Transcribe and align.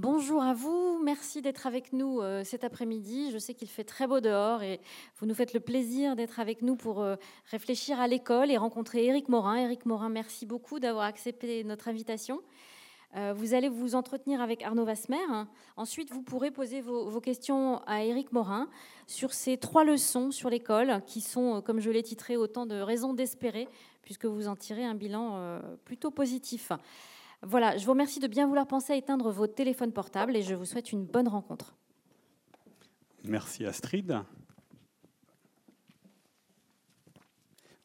Bonjour 0.00 0.44
à 0.44 0.54
vous, 0.54 1.00
merci 1.02 1.42
d'être 1.42 1.66
avec 1.66 1.92
nous 1.92 2.20
euh, 2.20 2.44
cet 2.44 2.62
après-midi. 2.62 3.32
Je 3.32 3.38
sais 3.38 3.52
qu'il 3.52 3.66
fait 3.66 3.82
très 3.82 4.06
beau 4.06 4.20
dehors 4.20 4.62
et 4.62 4.78
vous 5.16 5.26
nous 5.26 5.34
faites 5.34 5.54
le 5.54 5.58
plaisir 5.58 6.14
d'être 6.14 6.38
avec 6.38 6.62
nous 6.62 6.76
pour 6.76 7.02
euh, 7.02 7.16
réfléchir 7.50 7.98
à 7.98 8.06
l'école 8.06 8.52
et 8.52 8.56
rencontrer 8.56 9.06
Éric 9.06 9.28
Morin. 9.28 9.56
Éric 9.56 9.86
Morin, 9.86 10.08
merci 10.08 10.46
beaucoup 10.46 10.78
d'avoir 10.78 11.04
accepté 11.04 11.64
notre 11.64 11.88
invitation. 11.88 12.42
Euh, 13.16 13.34
vous 13.36 13.54
allez 13.54 13.68
vous 13.68 13.96
entretenir 13.96 14.40
avec 14.40 14.62
Arnaud 14.62 14.84
Vasmer. 14.84 15.16
Ensuite, 15.76 16.12
vous 16.12 16.22
pourrez 16.22 16.52
poser 16.52 16.80
vos, 16.80 17.20
questions 17.20 17.82
à 17.88 18.04
Éric 18.04 18.30
Morin 18.30 18.68
sur 19.08 19.32
ces 19.32 19.56
trois 19.56 19.82
leçons 19.82 20.30
sur 20.30 20.48
l'école 20.48 21.02
qui 21.08 21.20
sont, 21.20 21.60
comme 21.60 21.80
je 21.80 21.90
l'ai 21.90 22.04
titré, 22.04 22.36
autant 22.36 22.66
de 22.66 22.76
raisons 22.76 23.14
d'espérer, 23.14 23.66
puisque 24.02 24.26
vous 24.26 24.46
en 24.46 24.54
tirez 24.54 24.84
un 24.84 24.94
bilan 24.94 25.60
plutôt 25.84 26.12
positif. 26.12 26.70
Voilà, 27.42 27.76
je 27.76 27.84
vous 27.84 27.92
remercie 27.92 28.18
de 28.18 28.26
bien 28.26 28.46
vouloir 28.46 28.66
penser 28.66 28.92
à 28.92 28.96
éteindre 28.96 29.30
vos 29.30 29.46
téléphones 29.46 29.92
portables 29.92 30.36
et 30.36 30.42
je 30.42 30.54
vous 30.54 30.64
souhaite 30.64 30.90
une 30.92 31.04
bonne 31.04 31.28
rencontre. 31.28 31.76
Merci 33.24 33.64
Astrid. 33.64 34.18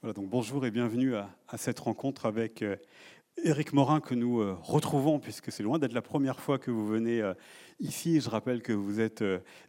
Voilà, 0.02 0.14
donc 0.14 0.30
bonjour 0.30 0.66
et 0.66 0.72
bienvenue 0.72 1.16
à, 1.16 1.30
cette 1.56 1.80
rencontre 1.80 2.26
avec 2.26 2.64
euh, 2.64 2.76
Éric 3.44 3.74
Morin 3.74 4.02
que 4.02 4.16
nous 4.16 4.42
euh, 4.42 4.58
retrouvons, 4.60 5.20
puisque 5.20 5.52
c'est 5.52 5.64
loin 5.64 5.78
d'être 5.78 5.94
la 5.94 6.02
première 6.02 6.40
fois 6.40 6.58
que 6.58 6.72
vous 6.72 6.88
venez 6.88 7.22
euh, 7.22 7.34
ici. 7.80 8.20
Je 8.22 8.30
rappelle 8.30 8.64
que 8.64 8.74
vous 8.74 9.00
êtes 9.00 9.24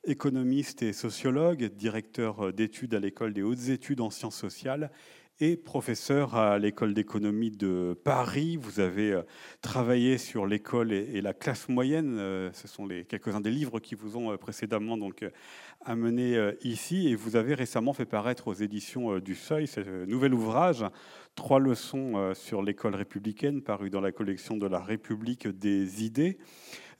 économiste 0.04 0.82
et 0.82 0.94
sociologue, 0.94 1.64
directeur 1.64 2.54
d'études 2.54 2.94
à 2.94 3.00
l'école 3.00 3.34
des 3.34 3.42
hautes 3.42 3.68
études 3.68 4.00
en 4.00 4.10
sciences 4.10 4.36
sociales 4.36 4.90
et 5.40 5.56
professeur 5.56 6.36
à 6.36 6.58
l'école 6.58 6.94
d'économie 6.94 7.50
de 7.50 7.98
Paris. 8.04 8.56
Vous 8.56 8.78
avez 8.78 9.12
euh, 9.12 9.22
travaillé 9.62 10.16
sur 10.16 10.46
l'école 10.46 10.92
et 10.92 11.20
la 11.20 11.32
classe 11.32 11.68
moyenne. 11.68 12.16
Euh, 12.18 12.50
ce 12.52 12.68
sont 12.68 12.86
les, 12.86 13.04
quelques-uns 13.04 13.40
des 13.40 13.50
livres 13.50 13.80
qui 13.80 13.96
vous 13.96 14.16
ont 14.16 14.30
euh, 14.30 14.36
précédemment 14.36 14.96
donc 14.96 15.24
amené 15.84 16.38
ici. 16.62 17.08
Et 17.08 17.16
vous 17.16 17.36
avez 17.36 17.54
récemment 17.54 17.92
fait 17.92 18.04
paraître 18.04 18.48
aux 18.48 18.54
éditions 18.54 19.18
du 19.18 19.34
Seuil 19.34 19.66
ce 19.66 20.04
nouvel 20.06 20.34
ouvrage, 20.34 20.84
Trois 21.34 21.58
leçons 21.58 22.32
sur 22.32 22.62
l'école 22.62 22.94
républicaine, 22.94 23.60
paru 23.60 23.90
dans 23.90 24.00
la 24.00 24.12
collection 24.12 24.56
de 24.56 24.68
la 24.68 24.78
République 24.78 25.48
des 25.48 26.04
idées 26.04 26.38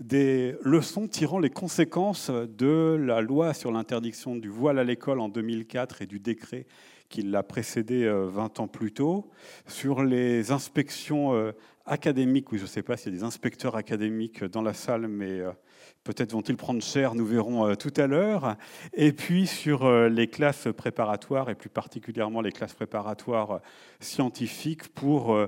des 0.01 0.57
leçons 0.63 1.07
tirant 1.07 1.39
les 1.39 1.51
conséquences 1.51 2.29
de 2.29 2.97
la 3.01 3.21
loi 3.21 3.55
sur 3.55 3.71
l'interdiction 3.71 4.35
du 4.35 4.49
voile 4.49 4.81
à 4.81 4.85
l'école 4.85 5.21
en 5.21 5.29
2004 5.29 6.03
et 6.03 6.07
du 6.07 6.19
décret 6.19 6.67
qui 7.15 7.23
l'a 7.23 7.45
précédé 7.45 8.09
20 8.09 8.59
euh, 8.59 8.63
ans 8.63 8.67
plus 8.67 8.91
tôt, 8.91 9.31
sur 9.69 10.03
les 10.03 10.51
inspections 10.51 11.33
euh, 11.33 11.53
académiques, 11.87 12.51
où 12.51 12.57
je 12.57 12.63
ne 12.63 12.67
sais 12.67 12.83
pas 12.83 12.97
s'il 12.97 13.13
y 13.13 13.15
a 13.15 13.19
des 13.19 13.25
inspecteurs 13.25 13.77
académiques 13.77 14.43
dans 14.43 14.63
la 14.63 14.75
salle, 14.75 15.07
mais 15.07 15.39
euh, 15.39 15.53
peut-être 16.03 16.33
vont-ils 16.33 16.57
prendre 16.57 16.83
cher, 16.83 17.15
nous 17.15 17.25
verrons 17.25 17.77
tout 17.77 17.93
à 17.99 18.09
l'heure, 18.09 18.57
et 18.95 19.13
puis 19.13 19.47
sur 19.47 19.89
les 20.09 20.27
classes 20.27 20.67
préparatoires, 20.77 21.51
et 21.51 21.55
plus 21.55 21.71
particulièrement 21.71 22.41
les 22.41 22.51
classes 22.51 22.75
préparatoires 22.75 23.61
scientifiques, 24.01 24.89
pour 24.89 25.39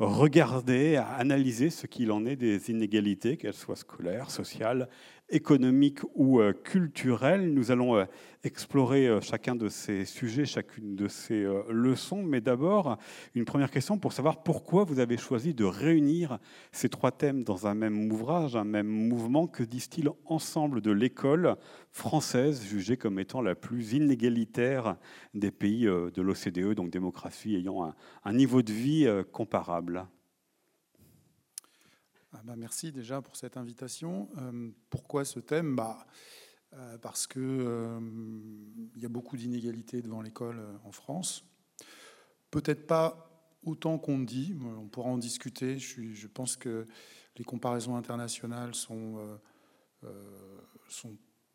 regarder, 0.00 0.96
analyser 0.96 1.70
ce 1.70 1.86
qu'il 1.86 2.10
en 2.10 2.26
est 2.26 2.36
des 2.36 2.70
inégalités, 2.70 3.36
qu'elles 3.36 3.54
soient 3.54 3.76
scolaires, 3.76 4.30
sociales, 4.30 4.88
économique 5.32 6.00
ou 6.14 6.40
euh, 6.40 6.52
culturelle. 6.52 7.52
Nous 7.52 7.70
allons 7.70 7.96
euh, 7.96 8.04
explorer 8.44 9.08
euh, 9.08 9.20
chacun 9.20 9.56
de 9.56 9.68
ces 9.68 10.04
sujets, 10.04 10.44
chacune 10.44 10.94
de 10.94 11.08
ces 11.08 11.44
leçons. 11.68 12.22
Mais 12.22 12.40
d'abord, 12.40 12.98
une 13.34 13.44
première 13.44 13.70
question 13.70 13.98
pour 13.98 14.12
savoir 14.12 14.42
pourquoi 14.42 14.84
vous 14.84 15.00
avez 15.00 15.16
choisi 15.16 15.54
de 15.54 15.64
réunir 15.64 16.38
ces 16.70 16.88
trois 16.88 17.10
thèmes 17.10 17.42
dans 17.42 17.66
un 17.66 17.74
même 17.74 18.12
ouvrage, 18.12 18.54
un 18.54 18.64
même 18.64 18.86
mouvement. 18.86 19.46
Que 19.46 19.62
disent-ils 19.62 20.10
ensemble 20.26 20.80
de 20.80 20.92
l'école 20.92 21.56
française, 21.90 22.62
jugée 22.62 22.96
comme 22.96 23.18
étant 23.18 23.40
la 23.40 23.54
plus 23.54 23.94
inégalitaire 23.94 24.96
des 25.34 25.50
pays 25.50 25.84
de 25.84 26.22
l'OCDE, 26.22 26.74
donc 26.74 26.90
démocratie 26.90 27.56
ayant 27.56 27.94
un 28.24 28.32
niveau 28.32 28.62
de 28.62 28.72
vie 28.72 29.08
comparable? 29.32 30.06
Ah 32.34 32.40
bah, 32.44 32.54
merci 32.56 32.92
déjà 32.92 33.20
pour 33.20 33.36
cette 33.36 33.56
invitation. 33.58 34.28
Euh, 34.38 34.70
pourquoi 34.88 35.24
ce 35.24 35.38
thème? 35.38 35.76
Bah, 35.76 36.06
euh, 36.72 36.96
Parce 36.98 37.26
qu'il 37.26 37.42
euh, 37.42 38.00
y 38.96 39.04
a 39.04 39.08
beaucoup 39.10 39.36
d'inégalités 39.36 40.00
devant 40.00 40.22
l'école 40.22 40.62
en 40.84 40.92
France. 40.92 41.44
Peut-être 42.50 42.86
pas 42.86 43.28
autant 43.64 43.98
qu'on 43.98 44.18
dit, 44.18 44.56
on 44.78 44.88
pourra 44.88 45.10
en 45.10 45.18
discuter. 45.18 45.78
Je, 45.78 46.26
pense 46.26 46.56
que 46.56 46.86
les 47.36 47.44
comparaisons 47.44 47.96
internationales 47.96 48.74
sont, 48.74 49.38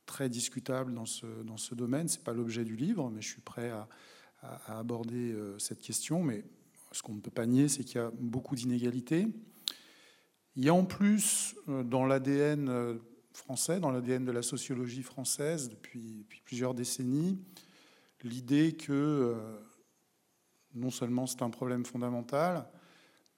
très 0.06 0.30
discutables 0.30 0.94
dans 0.94 1.06
ce, 1.06 1.26
dans 1.44 1.58
ce 1.58 1.76
domaine. 1.76 2.08
Ce 2.08 2.18
n'est 2.18 2.24
pas 2.24 2.34
l'objet 2.34 2.64
du 2.64 2.76
livre, 2.76 3.10
mais 3.10 3.22
je 3.22 3.28
suis 3.28 3.42
prêt 3.42 3.70
à, 3.72 3.90
à 4.42 4.80
aborder 4.80 5.36
cette 5.58 5.82
question. 5.82 6.24
Mais 6.24 6.46
ce 6.92 7.02
qu'on 7.02 7.14
ne 7.14 7.20
peut 7.20 7.32
pas 7.32 7.46
nier, 7.46 7.68
c'est 7.68 7.84
qu'il 7.84 7.98
y 7.98 8.04
a 8.04 8.12
beaucoup 8.12 8.56
d'inégalités. 8.56 9.28
Il 10.58 10.66
y 10.66 10.70
a 10.70 10.74
en 10.74 10.86
plus 10.86 11.56
euh, 11.70 11.84
dans 11.84 12.04
l'ADN 12.04 12.68
euh, 12.68 12.96
français, 13.32 13.80
dans 13.80 13.92
l'ADN 13.92 14.26
de 14.26 14.32
la 14.32 14.42
sociologie 14.42 15.04
française 15.04 15.70
depuis, 15.70 16.26
plusieurs 16.46 16.74
décennies, 16.74 17.40
l'idée 18.24 18.74
que 18.76 18.92
euh, 18.92 19.36
non 20.74 20.90
seulement 20.90 21.28
c'est 21.28 21.44
un 21.44 21.52
problème 21.52 21.86
fondamental, 21.86 22.68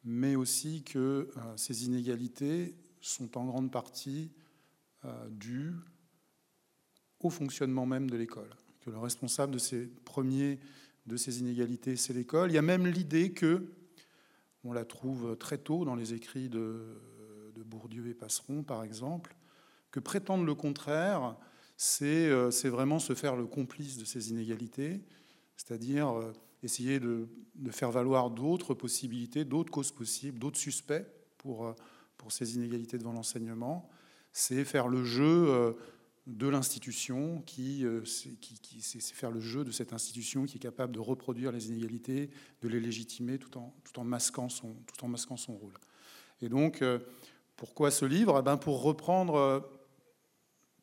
mais 0.05 0.37
aussi 0.37 0.83
que 0.83 1.29
ces 1.57 1.85
inégalités 1.85 2.77
sont 3.01 3.37
en 3.37 3.45
grande 3.45 3.69
partie 3.69 4.31
dues 5.29 5.75
au 7.19 7.29
fonctionnement 7.29 7.85
même 7.85 8.09
de 8.09 8.15
l'école, 8.15 8.49
que 8.79 8.89
le 8.89 8.97
responsable 8.97 9.53
de 9.53 9.59
ces 9.59 9.87
premiers 10.05 10.57
de 11.05 11.17
ces 11.17 11.39
inégalités, 11.39 11.97
c'est 11.97 12.13
l'école. 12.13 12.49
Il 12.51 12.55
y 12.55 12.57
a 12.57 12.61
même 12.61 12.87
l'idée 12.87 13.33
que 13.33 13.67
on 14.63 14.71
la 14.71 14.85
trouve 14.85 15.37
très 15.37 15.57
tôt 15.57 15.83
dans 15.83 15.95
les 15.95 16.13
écrits 16.13 16.49
de, 16.49 16.97
Bourdieu 17.63 18.07
et 18.07 18.13
Passeron, 18.13 18.63
par 18.63 18.83
exemple, 18.83 19.35
que 19.91 19.99
prétendre 19.99 20.45
le 20.45 20.55
contraire, 20.55 21.35
euh, 22.01 22.51
c'est 22.51 22.69
vraiment 22.69 22.99
se 22.99 23.13
faire 23.13 23.35
le 23.35 23.45
complice 23.45 23.97
de 23.97 24.05
ces 24.05 24.31
inégalités, 24.31 25.01
c'est-à-dire 25.55 26.09
euh, 26.09 26.33
essayer 26.61 26.99
de, 26.99 27.27
faire 27.71 27.91
valoir 27.91 28.29
d'autres 28.31 28.73
possibilités, 28.73 29.45
d'autres 29.45 29.71
causes 29.71 29.91
possibles, 29.91 30.39
d'autres 30.39 30.59
suspects 30.59 31.05
pour, 31.37 31.65
euh, 31.65 31.73
ces 32.27 32.55
inégalités 32.55 32.97
devant 32.97 33.13
l'enseignement. 33.13 33.89
C'est 34.33 34.65
faire 34.65 34.89
le 34.89 35.05
jeu 35.05 35.75
de 36.27 36.47
l'institution, 36.47 37.41
qui, 37.45 37.85
qui, 38.41 38.81
c'est 38.81 39.01
faire 39.15 39.31
le 39.31 39.39
jeu 39.39 39.63
de 39.63 39.71
cette 39.71 39.93
institution 39.93 40.45
qui 40.45 40.57
est 40.57 40.59
capable 40.59 40.93
de 40.93 40.99
reproduire 40.99 41.51
les 41.51 41.69
inégalités, 41.69 42.29
de 42.61 42.67
les 42.67 42.79
légitimer 42.79 43.39
tout 43.39 43.57
en, 43.57 43.73
tout 43.85 43.97
en, 43.99 44.03
masquant, 44.03 44.49
son, 44.49 44.75
tout 44.85 45.03
en 45.03 45.07
masquant 45.07 45.37
son 45.37 45.55
rôle. 45.55 45.73
Et 46.41 46.49
donc, 46.49 46.83
pourquoi 47.59 47.91
ce 47.91 48.05
livre? 48.05 48.37
Eh 48.39 48.41
ben 48.41 48.55
pour, 48.55 48.81
reprendre, 48.81 49.69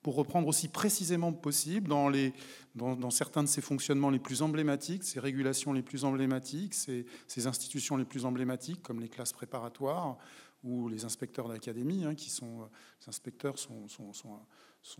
pour 0.02 0.14
reprendre 0.14 0.46
aussi 0.46 0.68
précisément 0.68 1.32
possible 1.32 1.88
dans, 1.88 3.10
certains 3.10 3.42
de 3.42 3.48
ces 3.48 3.62
fonctionnements 3.62 4.10
les 4.10 4.18
plus 4.18 4.42
emblématiques, 4.42 5.02
ces 5.02 5.18
régulations 5.18 5.72
les 5.72 5.80
plus 5.80 6.04
emblématiques, 6.04 6.74
ces 6.74 7.46
institutions 7.46 7.96
les 7.96 8.04
plus 8.04 8.26
emblématiques, 8.26 8.82
comme 8.82 9.00
les 9.00 9.08
classes 9.08 9.32
préparatoires 9.32 10.18
ou 10.64 10.90
les 10.90 11.06
inspecteurs 11.06 11.48
d'académie, 11.48 12.04
hein, 12.04 12.14
qui 12.14 12.28
sont, 12.28 12.68
les 13.00 13.08
inspecteurs 13.08 13.58
sont, 13.58 13.88
sont, 13.88 14.12
sont, 14.12 14.40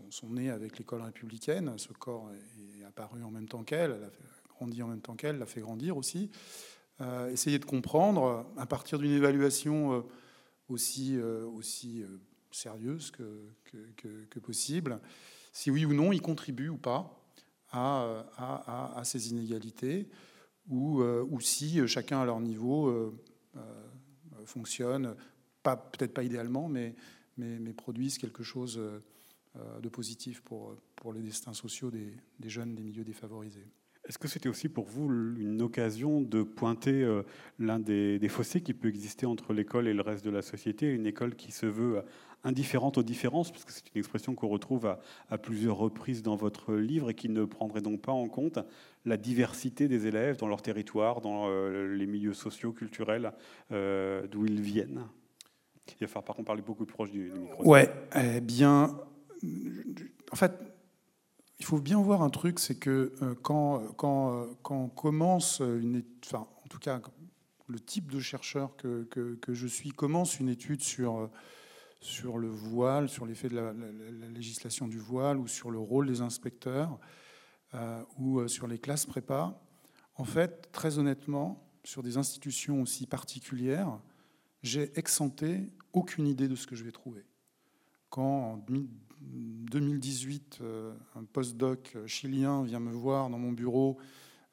sont 0.09 0.29
nés 0.29 0.49
avec 0.49 0.79
l'école 0.79 1.03
républicaine. 1.03 1.77
Ce 1.77 1.93
corps 1.93 2.31
est 2.81 2.83
apparu 2.85 3.23
en 3.23 3.29
même 3.29 3.47
temps 3.47 3.63
qu'elle, 3.63 3.91
elle 3.91 4.03
a 4.03 4.47
grandi 4.49 4.81
en 4.81 4.87
même 4.87 5.01
temps 5.01 5.15
qu'elle, 5.15 5.37
l'a 5.37 5.45
fait 5.45 5.61
grandir 5.61 5.95
aussi. 5.95 6.31
Euh, 7.01 7.29
essayer 7.29 7.59
de 7.59 7.65
comprendre, 7.65 8.47
à 8.57 8.65
partir 8.65 8.97
d'une 8.97 9.11
évaluation 9.11 9.93
euh, 9.93 10.01
aussi, 10.69 11.17
euh, 11.17 11.45
aussi 11.45 12.01
euh, 12.03 12.17
sérieuse 12.51 13.11
que, 13.11 13.51
que, 14.29 14.39
possible, 14.39 14.99
si 15.51 15.71
oui 15.71 15.85
ou 15.85 15.93
non 15.93 16.13
il 16.13 16.21
contribue 16.21 16.69
ou 16.69 16.77
pas 16.77 17.13
à, 17.71 18.93
à, 18.95 19.03
ces 19.03 19.29
inégalités, 19.29 20.07
ou, 20.69 21.01
euh, 21.01 21.25
ou, 21.29 21.41
si 21.41 21.85
chacun 21.87 22.21
à 22.21 22.25
leur 22.25 22.39
niveau 22.39 23.13
fonctionne, 24.45 25.15
peut-être 25.63 26.13
pas 26.13 26.23
idéalement, 26.23 26.69
mais, 26.69 26.95
mais, 27.35 27.59
mais, 27.59 27.73
produisent 27.73 28.17
quelque 28.17 28.43
chose 28.43 28.79
de 29.55 29.89
positif 29.89 30.41
pour, 30.41 30.77
pour 30.95 31.11
les 31.11 31.21
destins 31.21 31.53
sociaux 31.53 31.91
des, 31.91 32.13
des 32.39 32.49
jeunes 32.49 32.73
des 32.73 32.83
milieux 32.83 33.03
défavorisés. 33.03 33.67
Est-ce 34.07 34.17
que 34.17 34.27
c'était 34.29 34.47
aussi 34.47 34.69
pour 34.69 34.85
vous 34.85 35.09
une 35.37 35.61
occasion 35.61 36.21
de 36.21 36.41
pointer 36.41 37.03
euh, 37.03 37.23
l'un 37.59 37.77
des, 37.77 38.25
fossés 38.29 38.61
qui 38.61 38.73
peut 38.73 38.87
exister 38.87 39.25
entre 39.25 39.53
l'école 39.53 39.87
et 39.87 39.93
le 39.93 40.01
reste 40.01 40.23
de 40.23 40.29
la 40.29 40.41
société, 40.41 40.87
une 40.87 41.05
école 41.05 41.35
qui 41.35 41.51
se 41.51 41.65
veut 41.65 42.01
indifférente 42.43 42.97
aux 42.97 43.03
différences, 43.03 43.51
parce 43.51 43.65
que 43.65 43.73
c'est 43.73 43.83
une 43.93 43.99
expression 43.99 44.33
qu'on 44.33 44.47
retrouve 44.47 44.95
à, 45.29 45.37
plusieurs 45.37 45.75
reprises 45.75 46.23
dans 46.23 46.37
votre 46.37 46.75
livre 46.75 47.09
et 47.09 47.13
qui 47.13 47.27
ne 47.27 47.43
prendrait 47.43 47.81
donc 47.81 48.01
pas 48.01 48.13
en 48.13 48.29
compte 48.29 48.59
la 49.05 49.17
diversité 49.17 49.89
des 49.89 50.07
élèves 50.07 50.37
dans 50.37 50.47
leur 50.47 50.61
territoire, 50.61 51.19
dans 51.19 51.47
euh, 51.49 51.93
les 51.93 52.05
milieux 52.05 52.33
sociaux, 52.33 52.71
culturels 52.71 53.33
euh, 53.71 54.25
d'où 54.27 54.45
ils 54.45 54.61
viennent? 54.61 55.03
Il 55.99 56.01
va 56.01 56.07
falloir 56.07 56.25
par 56.25 56.35
contre 56.35 56.47
parler 56.47 56.61
beaucoup 56.61 56.85
plus 56.85 56.93
proche 56.93 57.11
du, 57.11 57.31
micro. 57.31 57.65
Ouais, 57.65 57.89
eh 58.15 58.41
bien, 58.41 58.97
en 60.31 60.35
fait, 60.35 60.51
il 61.59 61.65
faut 61.65 61.79
bien 61.79 62.01
voir 62.01 62.21
un 62.21 62.29
truc, 62.29 62.59
c'est 62.59 62.75
que 62.75 63.13
euh, 63.21 63.35
quand, 63.41 63.81
quand, 63.97 64.47
quand 64.61 64.75
on 64.75 64.89
commence 64.89 65.59
une, 65.59 66.03
enfin, 66.25 66.47
en 66.63 66.67
tout 66.67 66.79
cas, 66.79 67.01
le 67.67 67.79
type 67.79 68.11
de 68.11 68.19
chercheur 68.19 68.75
que, 68.77 69.03
que, 69.03 69.53
je 69.53 69.67
suis 69.67 69.91
commence 69.91 70.39
une 70.39 70.49
étude 70.49 70.81
sur, 70.81 71.29
sur 72.01 72.37
le 72.37 72.47
voile, 72.47 73.09
sur 73.09 73.25
l'effet 73.25 73.49
de 73.49 73.55
la, 73.55 73.73
législation 74.29 74.87
du 74.87 74.99
voile 74.99 75.37
ou 75.37 75.47
sur 75.47 75.71
le 75.71 75.79
rôle 75.79 76.07
des 76.07 76.21
inspecteurs 76.21 76.99
euh, 77.73 78.01
ou 78.17 78.39
euh, 78.39 78.47
sur 78.47 78.67
les 78.67 78.79
classes 78.79 79.05
prépa. 79.05 79.59
En 80.15 80.23
fait, 80.23 80.71
très 80.71 80.99
honnêtement, 80.99 81.67
sur 81.83 82.03
des 82.03 82.17
institutions 82.17 82.81
aussi 82.81 83.05
particulières, 83.05 83.99
j'ai 84.63 84.97
excenté 84.97 85.71
aucune 85.93 86.27
idée 86.27 86.47
de 86.47 86.55
ce 86.55 86.67
que 86.67 86.75
je 86.75 86.83
vais 86.83 86.91
trouver. 86.91 87.25
Quand 88.09 88.53
en 88.53 88.57
2018, 89.21 90.59
euh, 90.61 90.93
un 91.15 91.23
postdoc 91.23 91.97
chilien 92.05 92.63
vient 92.63 92.79
me 92.79 92.91
voir 92.91 93.29
dans 93.29 93.39
mon 93.39 93.51
bureau 93.51 93.97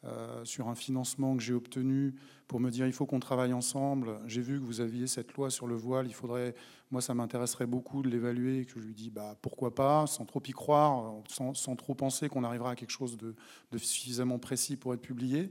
euh, 0.07 0.45
sur 0.45 0.69
un 0.69 0.75
financement 0.75 1.35
que 1.35 1.43
j'ai 1.43 1.55
obtenu 1.55 2.15
pour 2.47 2.61
me 2.61 2.71
dire 2.71 2.87
il 2.87 2.93
faut 2.93 3.07
qu'on 3.07 3.21
travaille 3.21 3.55
ensemble. 3.55 4.19
J'ai 4.27 4.43
vu 4.43 4.61
que 4.61 4.65
vous 4.65 4.83
aviez 4.83 5.07
cette 5.07 5.33
loi 5.33 5.49
sur 5.49 5.67
le 5.67 5.77
voile, 5.77 6.07
il 6.07 6.13
faudrait, 6.13 6.55
moi 6.91 7.01
ça 7.01 7.15
m'intéresserait 7.15 7.67
beaucoup 7.67 8.03
de 8.03 8.11
l'évaluer. 8.11 8.67
Que 8.67 8.79
je 8.81 8.85
lui 8.85 8.95
dis 8.95 9.09
bah, 9.09 9.35
pourquoi 9.41 9.75
pas, 9.75 10.07
sans 10.07 10.27
trop 10.27 10.43
y 10.47 10.51
croire, 10.51 11.15
sans, 11.29 11.55
sans 11.55 11.75
trop 11.75 11.95
penser 11.95 12.29
qu'on 12.29 12.45
arrivera 12.45 12.73
à 12.73 12.77
quelque 12.77 12.91
chose 12.91 13.17
de, 13.17 13.35
suffisamment 13.79 14.39
précis 14.39 14.77
pour 14.77 14.93
être 14.93 15.01
publié. 15.01 15.51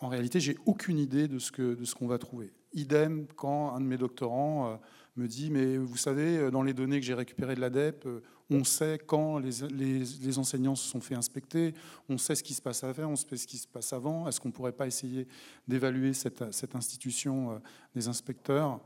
En 0.00 0.08
réalité, 0.08 0.40
j'ai 0.40 0.56
aucune 0.64 0.98
idée 0.98 1.28
de 1.28 1.38
ce 1.38 1.94
qu'on 1.94 2.06
va 2.06 2.16
trouver. 2.16 2.54
Idem 2.72 3.26
quand 3.36 3.74
un 3.74 3.80
de 3.80 3.86
mes 3.86 3.98
doctorants 3.98 4.68
euh, 4.68 4.76
me 5.18 5.28
dit 5.28 5.50
mais 5.50 5.76
vous 5.76 5.96
savez, 5.96 6.38
euh, 6.38 6.50
dans 6.50 6.62
les 6.62 6.74
données 6.74 7.00
que 7.00 7.06
j'ai 7.06 7.14
récupérées 7.14 7.54
de 7.54 7.60
l'ADEP, 7.60 8.06
on 8.50 8.64
sait 8.64 8.98
quand 9.04 9.38
les, 9.38 10.38
enseignants 10.38 10.74
se 10.74 10.88
sont 10.88 11.00
fait 11.00 11.14
inspecter, 11.14 11.74
on 12.08 12.16
sait 12.16 12.34
ce 12.34 12.42
qui 12.42 12.54
se 12.54 12.62
passe 12.62 12.82
avant, 12.82 13.08
on 13.08 13.16
sait 13.16 13.36
ce 13.36 13.46
qui 13.46 13.58
se 13.58 13.66
passe 13.66 13.92
avant. 13.92 14.26
Est-ce 14.26 14.40
qu'on 14.40 14.48
ne 14.48 14.54
pourrait 14.54 14.72
pas 14.72 14.86
essayer 14.86 15.26
d'évaluer 15.66 16.14
cette, 16.14 16.42
institution 16.74 17.52
euh, 17.52 17.58
des 17.94 18.08
inspecteurs? 18.08 18.80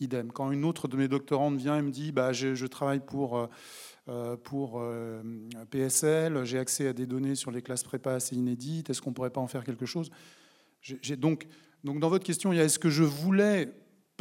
Idem. 0.00 0.32
Quand 0.32 0.50
une 0.50 0.64
autre 0.64 0.88
de 0.88 0.96
mes 0.96 1.06
doctorantes 1.06 1.56
vient 1.56 1.78
et 1.78 1.82
me 1.82 1.90
dit 1.90 2.10
bah, 2.10 2.32
je, 2.32 2.66
travaille 2.66 3.00
pour, 3.00 3.38
euh, 3.38 3.46
euh, 4.08 4.36
pour 4.36 4.82
PSL, 5.70 6.44
j'ai 6.44 6.58
accès 6.58 6.88
à 6.88 6.92
des 6.92 7.06
données 7.06 7.34
sur 7.34 7.50
les 7.50 7.62
classes 7.62 7.84
prépa 7.84 8.14
assez 8.14 8.34
inédites, 8.34 8.90
est-ce 8.90 9.00
qu'on 9.00 9.10
ne 9.10 9.14
pourrait 9.14 9.30
pas 9.30 9.40
en 9.40 9.46
faire 9.46 9.64
quelque 9.64 9.86
chose? 9.86 10.10
Donc, 11.18 11.46
donc, 11.84 12.00
dans 12.00 12.08
votre 12.08 12.24
question, 12.24 12.52
il 12.52 12.56
y 12.56 12.60
a 12.60 12.64
est-ce 12.64 12.78
que 12.78 12.90
je 12.90 13.02
voulais 13.02 13.72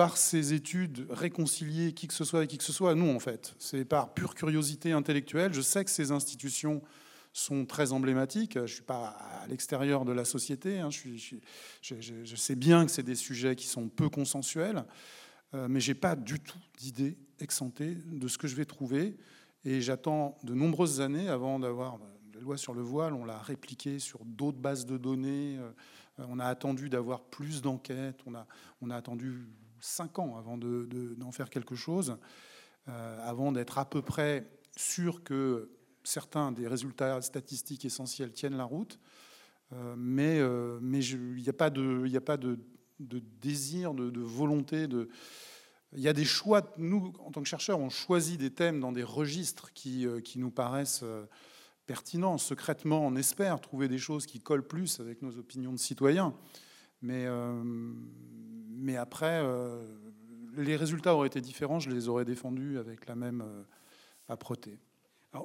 par 0.02 0.18
ces 0.18 0.54
études 0.54 1.06
réconcilier 1.12 1.94
qui 1.94 2.08
que 2.08 2.16
ce 2.16 2.24
soit 2.24 2.40
avec 2.40 2.50
qui 2.50 2.58
que 2.58 2.64
ce 2.64 2.74
soit. 2.74 2.96
Non, 2.96 3.16
en 3.16 3.20
fait, 3.20 3.54
c'est 3.60 3.86
par 3.86 4.16
pure 4.16 4.34
curiosité 4.34 4.94
intellectuelle. 4.94 5.54
Je 5.54 5.62
sais 5.62 5.86
que 5.86 5.92
ces 5.92 6.12
institutions 6.12 6.82
sont 7.34 7.68
très 7.68 7.92
emblématiques. 7.92 8.54
Je 8.56 8.62
ne 8.62 8.66
suis 8.66 8.82
pas 8.82 9.10
à 9.10 9.46
l'extérieur 9.48 10.04
de 10.04 10.12
la 10.12 10.26
société. 10.26 10.80
Hein. 10.80 10.90
Je, 10.90 12.36
sais 12.36 12.56
bien 12.56 12.84
que 12.88 12.92
c'est 12.92 13.04
des 13.04 13.14
sujets 13.14 13.56
qui 13.56 13.68
sont 13.68 13.90
peu 13.90 14.10
consensuels, 14.10 14.86
euh, 15.54 15.68
mais 15.70 15.80
je 15.80 15.92
n'ai 15.92 15.96
pas 16.00 16.16
du 16.16 16.40
tout 16.40 16.58
d'idée 16.80 17.16
exemptée 17.40 17.96
de 18.12 18.28
ce 18.28 18.40
que 18.40 18.48
je 18.48 18.56
vais 18.56 18.66
trouver. 18.66 19.16
Et 19.66 19.82
j'attends 19.82 20.36
de 20.42 20.56
nombreuses 20.56 21.00
années 21.00 21.30
avant 21.30 21.60
d'avoir 21.60 22.00
la 22.34 22.42
loi 22.42 22.58
sur 22.58 22.74
le 22.74 22.82
voile. 22.82 23.14
On 23.14 23.24
l'a 23.24 23.38
répliqué 23.38 24.00
sur 24.00 24.26
d'autres 24.26 24.58
bases 24.58 24.88
de 24.88 24.98
données. 24.98 25.60
Euh, 25.60 25.70
on 26.28 26.40
a 26.40 26.46
attendu 26.46 26.90
d'avoir 26.90 27.22
plus 27.22 27.62
d'enquêtes. 27.62 28.18
On 28.26 28.34
a, 28.34 28.48
on 28.82 28.90
a 28.90 28.96
attendu 28.96 29.46
cinq 29.82 30.20
ans 30.20 30.38
avant 30.38 30.58
d'en 30.58 31.32
faire 31.32 31.50
quelque 31.50 31.76
chose, 31.76 32.18
euh, 32.88 33.20
avant 33.28 33.52
d'être 33.52 33.78
à 33.78 33.86
peu 33.86 34.02
près 34.02 34.50
sûr 34.78 35.24
que 35.24 35.70
certains 36.04 36.52
des 36.52 36.68
résultats 36.68 37.22
statistiques 37.22 37.86
essentiels 37.86 38.32
tiennent 38.32 38.58
la 38.58 38.64
route. 38.64 39.00
Euh, 39.74 39.96
mais 39.98 40.40
euh, 40.40 40.80
mais 40.82 41.04
il 41.04 41.42
n'y 41.42 41.50
a 41.50 41.54
pas 41.54 41.70
de, 41.70 42.16
a 42.16 42.22
pas 42.22 42.38
de, 42.38 42.60
désir, 43.00 43.94
de, 43.94 44.20
volonté. 44.20 44.88
De... 44.88 45.10
Il 45.94 46.02
y 46.02 46.08
a 46.08 46.14
des 46.14 46.26
choix. 46.26 46.74
Nous, 46.78 47.14
en 47.20 47.32
tant 47.32 47.42
que 47.42 47.48
chercheurs, 47.48 47.80
on 47.80 47.90
choisit 47.90 48.40
des 48.40 48.52
thèmes 48.52 48.80
dans 48.80 48.92
des 48.92 49.04
registres 49.04 49.72
qui, 49.74 50.06
qui 50.24 50.40
nous 50.40 50.52
paraissent 50.52 51.06
pertinents. 51.86 52.38
Secrètement, 52.38 53.06
on 53.06 53.16
espère 53.16 53.62
trouver 53.62 53.88
des 53.88 53.98
choses 53.98 54.26
qui 54.26 54.40
collent 54.40 54.68
plus 54.68 55.00
avec 55.00 55.22
nos 55.22 55.38
opinions 55.38 55.72
de 55.72 55.80
citoyens. 55.80 56.34
Mais, 57.02 57.28
mais 58.82 58.98
après, 58.98 59.42
euh, 59.44 59.80
les 60.58 60.76
résultats 60.76 61.16
auraient 61.16 61.28
été 61.28 61.40
différents, 61.40 61.80
je 61.80 61.90
les 61.90 62.10
aurais 62.10 62.26
défendus 62.26 62.80
avec 62.80 63.06
la 63.06 63.16
même 63.16 63.42
euh, 63.42 63.64
âpreté. 64.28 64.80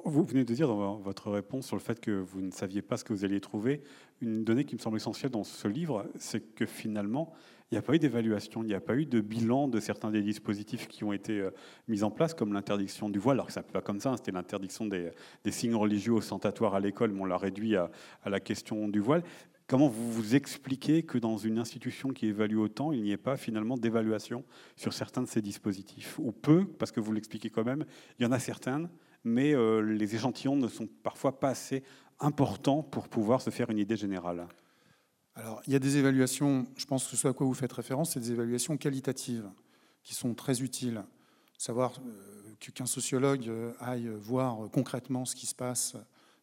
vous 0.05 0.23
venez 0.23 0.43
de 0.43 0.53
dire 0.53 0.67
dans 0.67 0.97
votre 0.97 1.29
réponse 1.29 1.67
sur 1.67 1.75
le 1.75 1.81
fait 1.81 1.99
que 1.99 2.11
vous 2.11 2.41
ne 2.41 2.51
saviez 2.51 2.81
pas 2.81 2.97
ce 2.97 3.03
que 3.03 3.13
vous 3.13 3.23
alliez 3.23 3.39
trouver. 3.39 3.83
Une 4.21 4.43
donnée 4.43 4.65
qui 4.65 4.75
me 4.75 4.79
semble 4.79 4.97
essentielle 4.97 5.31
dans 5.31 5.43
ce 5.43 5.67
livre, 5.67 6.09
c'est 6.17 6.41
que 6.55 6.65
finalement, 6.65 7.31
il 7.69 7.75
n'y 7.75 7.77
a 7.77 7.81
pas 7.81 7.95
eu 7.95 7.99
d'évaluation, 7.99 8.63
il 8.63 8.67
n'y 8.67 8.73
a 8.73 8.81
pas 8.81 8.95
eu 8.95 9.05
de 9.05 9.19
bilan 9.21 9.67
de 9.67 9.79
certains 9.79 10.09
des 10.09 10.21
dispositifs 10.21 10.87
qui 10.87 11.03
ont 11.03 11.13
été 11.13 11.39
euh, 11.41 11.51
mis 11.87 12.01
en 12.01 12.09
place, 12.09 12.33
comme 12.33 12.53
l'interdiction 12.53 13.09
du 13.09 13.19
voile. 13.19 13.35
Alors 13.35 13.47
que 13.47 13.53
ça 13.53 13.59
ne 13.59 13.65
peut 13.65 13.73
pas 13.73 13.81
comme 13.81 13.99
ça, 13.99 14.11
hein, 14.11 14.17
c'était 14.17 14.31
l'interdiction 14.31 14.87
des, 14.87 15.11
signes 15.51 15.75
religieux 15.75 16.13
ostentatoires 16.13 16.75
à 16.75 16.79
l'école, 16.79 17.11
mais 17.11 17.21
on 17.21 17.25
l'a 17.25 17.37
réduit 17.37 17.75
à, 17.75 17.91
la 18.25 18.39
question 18.39 18.87
du 18.87 18.99
voile. 18.99 19.21
Comment 19.67 19.89
vous 19.89 20.13
vous 20.13 20.35
expliquez 20.35 21.03
que 21.03 21.17
dans 21.17 21.35
une 21.35 21.59
institution 21.59 22.13
qui 22.13 22.27
évalue 22.27 22.55
autant, 22.57 22.93
il 22.93 23.01
n'y 23.01 23.11
ait 23.11 23.17
pas 23.17 23.35
finalement 23.35 23.75
d'évaluation 23.75 24.45
sur 24.77 24.93
certains 24.93 25.21
de 25.21 25.27
ces 25.27 25.41
dispositifs? 25.41 26.17
Ou 26.19 26.31
peu, 26.31 26.65
parce 26.65 26.93
que 26.93 27.01
vous 27.01 27.11
l'expliquez 27.11 27.49
quand 27.49 27.65
même, 27.65 27.85
il 28.17 28.23
y 28.23 28.25
en 28.25 28.31
a 28.31 28.39
certaines, 28.39 28.89
mais 29.25 29.53
euh, 29.53 29.81
les 29.81 30.15
échantillons 30.15 30.55
ne 30.55 30.69
sont 30.69 30.87
parfois 31.03 31.37
pas 31.41 31.49
assez 31.49 31.83
importants 32.21 32.81
pour 32.81 33.09
pouvoir 33.09 33.41
se 33.41 33.49
faire 33.49 33.69
une 33.69 33.77
idée 33.77 33.97
générale. 33.97 34.47
Alors, 35.35 35.61
il 35.67 35.73
y 35.73 35.75
a 35.75 35.79
des 35.79 35.97
évaluations, 35.97 36.65
je 36.77 36.85
pense 36.85 37.05
que 37.05 37.17
ce 37.17 37.27
à 37.27 37.33
quoi 37.33 37.45
vous 37.45 37.53
faites 37.53 37.73
référence, 37.73 38.13
c'est 38.13 38.21
des 38.21 38.31
évaluations 38.31 38.77
qualitatives 38.77 39.49
qui 40.01 40.15
sont 40.15 40.33
très 40.33 40.61
utiles. 40.61 41.03
Savoir 41.57 41.91
euh, 41.99 42.53
qu'un 42.73 42.85
sociologue 42.85 43.49
euh, 43.49 43.73
aille 43.81 44.07
voir 44.21 44.69
concrètement 44.71 45.25
ce 45.25 45.35
qui 45.35 45.45
se 45.45 45.55
passe 45.55 45.97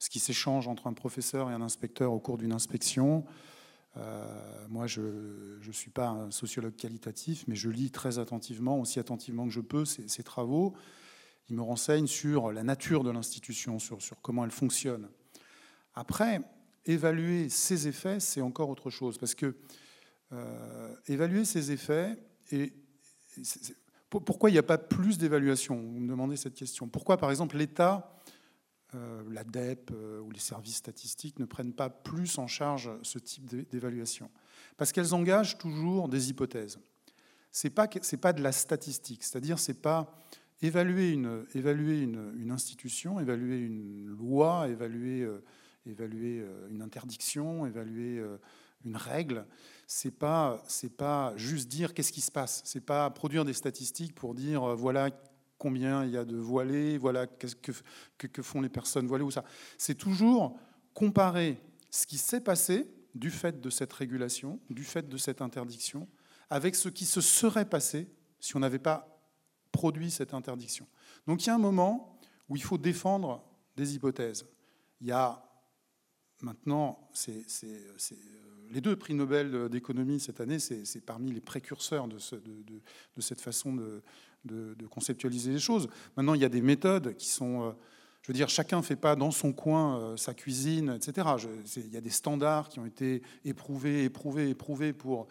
ce 0.05 0.11
qui 0.11 0.21
s'échange 0.21 0.69
entre 0.69 0.87
un 0.87 0.93
professeur 0.93 1.51
et 1.51 1.55
un 1.55 1.62
inspecteur 1.62 2.12
au 2.12 2.19
cours 2.19 2.37
d'une 2.37 2.53
inspection. 2.53 3.25
Euh, 3.97 4.67
moi, 4.69 4.87
je 4.87 5.01
ne 5.67 5.73
suis 5.73 5.91
pas 5.91 6.09
un 6.09 6.31
sociologue 6.31 6.77
qualitatif, 6.77 7.45
mais 7.49 7.56
je 7.56 7.71
lis 7.71 7.91
très 7.91 8.19
attentivement, 8.19 8.79
aussi 8.79 8.99
attentivement 9.01 9.47
que 9.47 9.53
je 9.53 9.62
peux, 9.62 9.87
ces, 9.87 10.23
travaux. 10.23 10.75
Ils 11.49 11.56
me 11.56 11.62
renseignent 11.62 12.06
sur 12.06 12.53
la 12.53 12.63
nature 12.63 13.03
de 13.03 13.11
l'institution, 13.11 13.79
sur, 13.79 14.03
sur 14.03 14.20
comment 14.20 14.44
elle 14.44 14.51
fonctionne. 14.51 15.08
Après, 15.94 16.43
évaluer 16.84 17.49
ses 17.49 17.89
effets, 17.89 18.20
c'est 18.20 18.43
encore 18.43 18.69
autre 18.69 18.91
chose, 18.91 19.17
parce 19.17 19.34
que 19.34 19.56
euh, 20.32 20.94
évaluer 21.06 21.46
ses 21.46 21.73
effets, 21.73 22.15
et 22.51 22.75
pourquoi 24.11 24.51
il 24.51 24.53
n'y 24.53 24.58
a 24.58 24.63
pas 24.63 24.77
plus 24.77 25.17
d'évaluation? 25.17 25.77
Vous 25.77 26.01
me 26.01 26.08
demandez 26.11 26.37
cette 26.37 26.55
question. 26.55 26.89
Pourquoi, 26.89 27.17
par 27.17 27.31
exemple, 27.31 27.56
l'État 27.56 28.15
euh, 28.94 29.22
l'ADEP 29.31 29.91
euh, 29.93 30.20
ou 30.20 30.31
les 30.31 30.39
services 30.39 30.77
statistiques 30.77 31.39
ne 31.39 31.44
prennent 31.44 31.72
pas 31.72 31.91
plus 31.91 32.39
en 32.39 32.46
charge 32.46 32.91
ce 33.03 33.19
type 33.19 33.44
d'évaluation 33.70 34.31
Parce 34.77 34.93
qu'elles 34.93 35.15
engagent 35.15 35.58
toujours 35.58 36.08
des 36.08 36.31
hypothèses. 36.31 36.79
Ce 37.51 37.67
n'est 37.67 37.72
pas, 37.72 37.89
pas 37.89 38.32
de 38.32 38.43
la 38.43 38.53
statistique, 38.53 39.24
c'est-à-dire 39.24 39.58
c'est 39.58 39.81
pas 39.81 40.24
évaluer, 40.63 41.13
une, 41.13 41.44
évaluer 41.55 42.01
une, 42.01 42.51
institution, 42.51 43.19
évaluer 43.20 43.58
une 43.58 44.06
loi, 44.06 44.69
évaluer, 44.69 45.22
euh, 45.22 45.43
évaluer 45.86 46.44
une 46.70 46.82
interdiction, 46.82 47.67
évaluer 47.67 48.22
une 48.84 48.96
règle. 48.96 49.46
C'est 49.86 50.17
pas 50.17 50.63
c'est 50.67 50.96
pas 50.96 51.32
juste 51.36 51.69
dire 51.69 51.94
qu'est-ce 51.94 52.13
qui 52.13 52.20
se 52.20 52.32
passe. 52.32 52.63
C'est 52.65 52.81
pas 52.81 53.10
produire 53.10 53.44
des 53.44 53.53
statistiques 53.53 54.15
pour 54.15 54.34
dire 54.34 54.74
voilà 54.77 55.10
combien 55.65 56.05
il 56.05 56.11
y 56.11 56.19
a 56.19 56.27
de 56.27 56.37
voilés, 56.37 56.99
voilà 56.99 57.27
qu'est-ce 57.27 57.56
que, 57.56 58.43
font 58.43 58.61
les 58.61 58.69
personnes 58.69 59.06
voilées 59.06 59.25
ou 59.25 59.31
ça. 59.31 59.47
C'est 59.79 59.94
toujours 59.94 60.59
comparer 60.93 61.59
ce 61.91 62.06
qui 62.06 62.19
s'est 62.19 62.43
passé 62.43 62.87
du 63.15 63.31
fait 63.31 63.63
de 63.63 63.71
cette 63.71 63.91
régulation, 63.94 64.61
du 64.69 64.85
fait 64.85 65.09
de 65.09 65.17
cette 65.17 65.41
interdiction, 65.41 66.06
avec 66.51 66.75
ce 66.75 66.91
qui 66.91 67.06
se 67.06 67.23
serait 67.23 67.65
passé 67.65 68.11
si 68.41 68.55
on 68.56 68.61
n'avait 68.61 68.79
pas 68.79 69.09
produit 69.73 70.11
cette 70.11 70.35
interdiction. 70.35 70.87
Donc 71.27 71.43
il 71.43 71.47
y 71.47 71.51
a 71.51 71.55
un 71.55 71.59
moment 71.59 72.19
où 72.51 72.56
il 72.56 72.63
faut 72.63 72.77
défendre 72.77 73.43
des 73.75 73.94
hypothèses. 73.94 74.44
Il 75.01 75.06
y 75.06 75.13
a 75.13 75.43
maintenant, 76.43 77.09
c'est, 77.15 77.47
les 78.69 78.83
deux 78.83 78.97
prix 78.97 79.15
Nobel 79.15 79.71
d'économie 79.71 80.21
cette 80.21 80.43
année, 80.43 80.59
c'est, 80.59 81.01
parmi 81.06 81.33
les 81.33 81.41
précurseurs 81.41 82.06
de 82.06 82.19
cette 82.19 83.41
façon 83.41 83.73
de, 83.73 84.03
de, 84.44 84.86
conceptualiser 84.91 85.53
les 85.53 85.58
choses. 85.58 85.89
Maintenant, 86.17 86.34
il 86.34 86.41
y 86.41 86.44
a 86.44 86.48
des 86.48 86.63
méthodes 86.63 87.15
qui 87.17 87.29
sont... 87.29 87.63
Euh, 87.63 87.70
je 88.22 88.32
veux 88.32 88.34
dire, 88.34 88.48
chacun 88.48 88.79
ne 88.79 88.82
fait 88.82 88.96
pas 88.96 89.17
dans 89.17 89.31
son 89.31 89.53
coin 89.53 89.98
euh, 89.98 90.17
sa 90.17 90.32
cuisine, 90.32 90.96
etc. 90.96 91.29
il 91.77 91.93
y 91.93 91.96
a 91.98 92.01
des 92.01 92.08
standards 92.08 92.70
qui 92.70 92.79
ont 92.79 92.86
été 92.86 93.20
éprouvés, 93.44 94.05
éprouvés, 94.05 94.48
éprouvés 94.48 94.94
pour, 94.94 95.27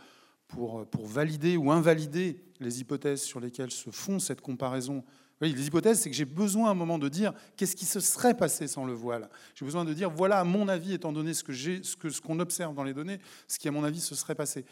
pour, 0.48 0.86
pour 0.86 1.08
valider 1.08 1.58
ou 1.58 1.72
invalider 1.72 2.44
les 2.60 2.82
hypothèses 2.82 3.24
sur 3.24 3.40
lesquelles 3.40 3.72
se 3.72 3.90
font 3.90 4.20
cette 4.20 4.42
comparaison 4.42 5.04
les 5.52 5.68
hypothèses, 5.68 6.00
c'est 6.00 6.10
que 6.10 6.16
j'ai 6.16 6.26
besoin 6.26 6.70
à 6.70 6.72
un 6.72 6.76
moment 6.76 6.98
de 6.98 7.10
dire 7.10 7.34
qu'est-ce 7.58 7.76
qui 7.76 7.86
se 7.86 8.00
serait 8.00 8.36
passé 8.36 8.68
sans 8.68 8.86
le 8.86 8.94
voile. 8.94 9.30
J'ai 9.56 9.66
besoin 9.66 9.86
de 9.86 9.94
dire 9.94 10.10
voilà, 10.10 10.40
à 10.40 10.44
mon 10.44 10.68
avis, 10.68 10.94
étant 10.94 11.12
donné 11.12 11.34
ce 11.34 11.44
que 11.44 11.54
ce 11.54 11.96
que 11.96 12.10
ce 12.10 12.22
qu'on 12.22 12.40
observe 12.40 12.74
dans 12.74 12.84
les 12.84 12.94
données, 12.94 13.20
ce 13.48 13.60
qui 13.60 13.68
à 13.68 13.72
mon 13.72 13.84
avis 13.84 14.00
se 14.00 14.16
serait 14.16 14.36
passé. 14.36 14.66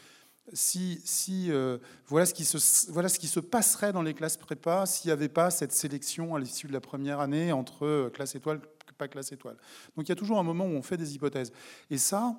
Si, 0.54 1.46
euh, 1.50 1.78
voilà 2.06 2.26
ce 2.26 2.34
qui 2.34 2.44
se 2.44 2.90
voilà 2.90 3.08
ce 3.08 3.18
qui 3.18 3.28
se 3.28 3.38
passerait 3.38 3.92
dans 3.92 4.02
les 4.02 4.12
classes 4.12 4.36
prépa 4.36 4.86
s'il 4.86 5.08
n'y 5.08 5.12
avait 5.12 5.28
pas 5.28 5.50
cette 5.50 5.72
sélection 5.72 6.34
à 6.34 6.40
l'issue 6.40 6.66
de 6.66 6.72
la 6.72 6.80
première 6.80 7.20
année 7.20 7.52
entre 7.52 7.86
euh, 7.86 8.10
classe 8.10 8.34
étoile 8.34 8.60
pas 8.98 9.08
classe 9.08 9.32
étoile. 9.32 9.56
Donc 9.96 10.06
il 10.06 10.08
y 10.10 10.12
a 10.12 10.16
toujours 10.16 10.38
un 10.38 10.42
moment 10.42 10.66
où 10.66 10.72
on 10.72 10.82
fait 10.82 10.98
des 10.98 11.14
hypothèses. 11.14 11.50
Et 11.88 11.96
ça, 11.96 12.36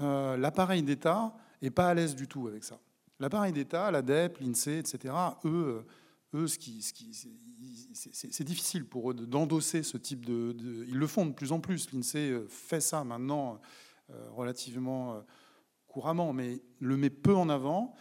euh, 0.00 0.36
l'appareil 0.36 0.82
d'État 0.82 1.36
est 1.60 1.70
pas 1.70 1.88
à 1.88 1.94
l'aise 1.94 2.16
du 2.16 2.26
tout 2.26 2.48
avec 2.48 2.64
ça. 2.64 2.80
L'appareil 3.20 3.52
d'État, 3.52 3.90
l'ADEP, 3.90 4.38
l'INSEE, 4.40 4.78
etc. 4.78 5.14
Eux 5.44 5.84
eux, 6.34 6.48
ce 6.48 6.58
qui, 6.58 6.82
c'est 7.92 8.44
difficile 8.44 8.86
pour 8.86 9.10
eux 9.10 9.14
d'endosser 9.14 9.82
ce 9.82 9.98
type 9.98 10.24
de, 10.24 10.56
Ils 10.88 10.96
le 10.96 11.06
font 11.06 11.26
de 11.26 11.32
plus 11.32 11.52
en 11.52 11.60
plus. 11.60 11.92
L'INSEE 11.92 12.46
fait 12.48 12.80
ça 12.80 13.04
maintenant 13.04 13.60
relativement 14.34 15.22
couramment, 15.92 16.32
mais 16.32 16.60
le 16.80 16.96
met 16.96 17.10
peu 17.10 17.34
en 17.34 17.48
avant 17.48 17.94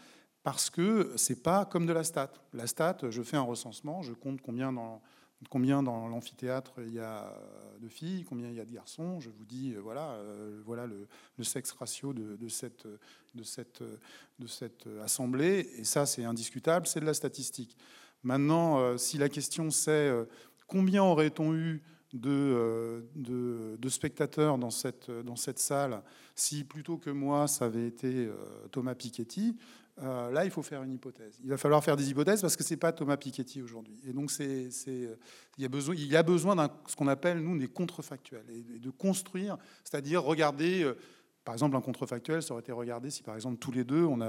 parce 0.44 0.70
que 0.70 1.12
c'est 1.18 1.44
pas 1.44 1.66
comme 1.66 1.86
de 1.86 1.94
la 1.94 2.04
stat. 2.04 2.32
La 2.54 2.66
stat, 2.66 2.98
je 3.10 3.22
fais 3.22 3.38
un 3.38 3.42
recensement, 3.42 4.02
je 4.02 4.14
compte 4.14 4.42
combien 4.42 4.72
dans 4.72 6.08
l'amphithéâtre 6.08 6.74
il 6.80 6.94
y 6.94 7.00
a 7.00 7.32
de 7.80 7.88
filles, 7.88 8.24
combien 8.24 8.50
il 8.50 8.56
y 8.56 8.60
a 8.60 8.66
de 8.66 8.72
garçons. 8.72 9.20
Je 9.20 9.30
vous 9.30 9.46
dis, 9.46 9.76
voilà, 9.76 10.18
voilà 10.66 10.88
le, 10.88 11.08
sexe 11.44 11.72
ratio 11.74 12.14
de, 12.14 12.48
cette, 12.48 12.88
de, 13.36 13.44
cette, 13.44 13.84
de 14.40 14.48
cette 14.48 14.88
assemblée. 15.04 15.70
Et 15.78 15.84
ça, 15.84 16.08
c'est 16.08 16.24
indiscutable, 16.24 16.88
c'est 16.88 17.02
de 17.02 17.06
la 17.06 17.14
statistique. 17.14 17.78
Maintenant, 18.24 18.80
euh, 18.80 18.98
si 18.98 19.18
la 19.18 19.30
question 19.30 19.72
c'est 19.72 19.92
euh, 19.92 20.26
combien 20.68 21.04
aurait-on 21.04 21.54
eu 21.54 21.82
de, 22.14 22.30
euh, 22.30 23.02
de, 23.78 23.90
spectateurs 23.90 24.58
dans 24.58 24.70
cette, 24.70 25.60
salle 25.60 26.02
si 26.36 26.64
plutôt 26.64 26.98
que 26.98 27.10
moi 27.10 27.48
ça 27.48 27.66
avait 27.66 27.88
été 27.88 28.30
Thomas 28.72 28.96
Piketty, 28.96 29.58
là 29.98 30.46
il 30.46 30.52
faut 30.52 30.64
faire 30.64 30.84
une 30.84 30.94
hypothèse. 30.94 31.38
Il 31.44 31.50
va 31.50 31.58
falloir 31.58 31.84
faire 31.84 31.98
des 31.98 32.10
hypothèses 32.10 32.42
parce 32.42 32.56
que 32.56 32.64
c'est 32.64 32.78
pas 32.78 32.92
Thomas 32.92 33.18
Piketty 33.18 33.62
aujourd'hui. 33.62 34.00
Et 34.08 34.14
donc 34.14 34.32
il 34.40 35.18
y 35.58 35.66
a 35.66 35.70
besoin, 35.70 35.96
il 35.96 36.10
d'un 36.10 36.70
ce 36.88 36.96
qu'on 36.96 37.08
appelle 37.08 37.40
nous 37.40 37.58
des 37.58 37.68
contrefactuels 37.68 38.46
et 38.50 38.80
de 38.80 38.90
construire, 38.90 39.58
c'est-à-dire 39.84 40.24
regarder. 40.24 40.92
Par 41.44 41.56
exemple, 41.56 41.76
un 41.76 41.82
contrefactuel, 41.82 42.44
ça 42.44 42.54
aurait 42.54 42.62
été 42.62 42.72
regardé 42.72 43.10
si, 43.10 43.24
par 43.24 43.34
exemple, 43.34 43.58
tous 43.58 43.72
les 43.72 43.84
deux, 43.84 44.04
on, 44.04 44.20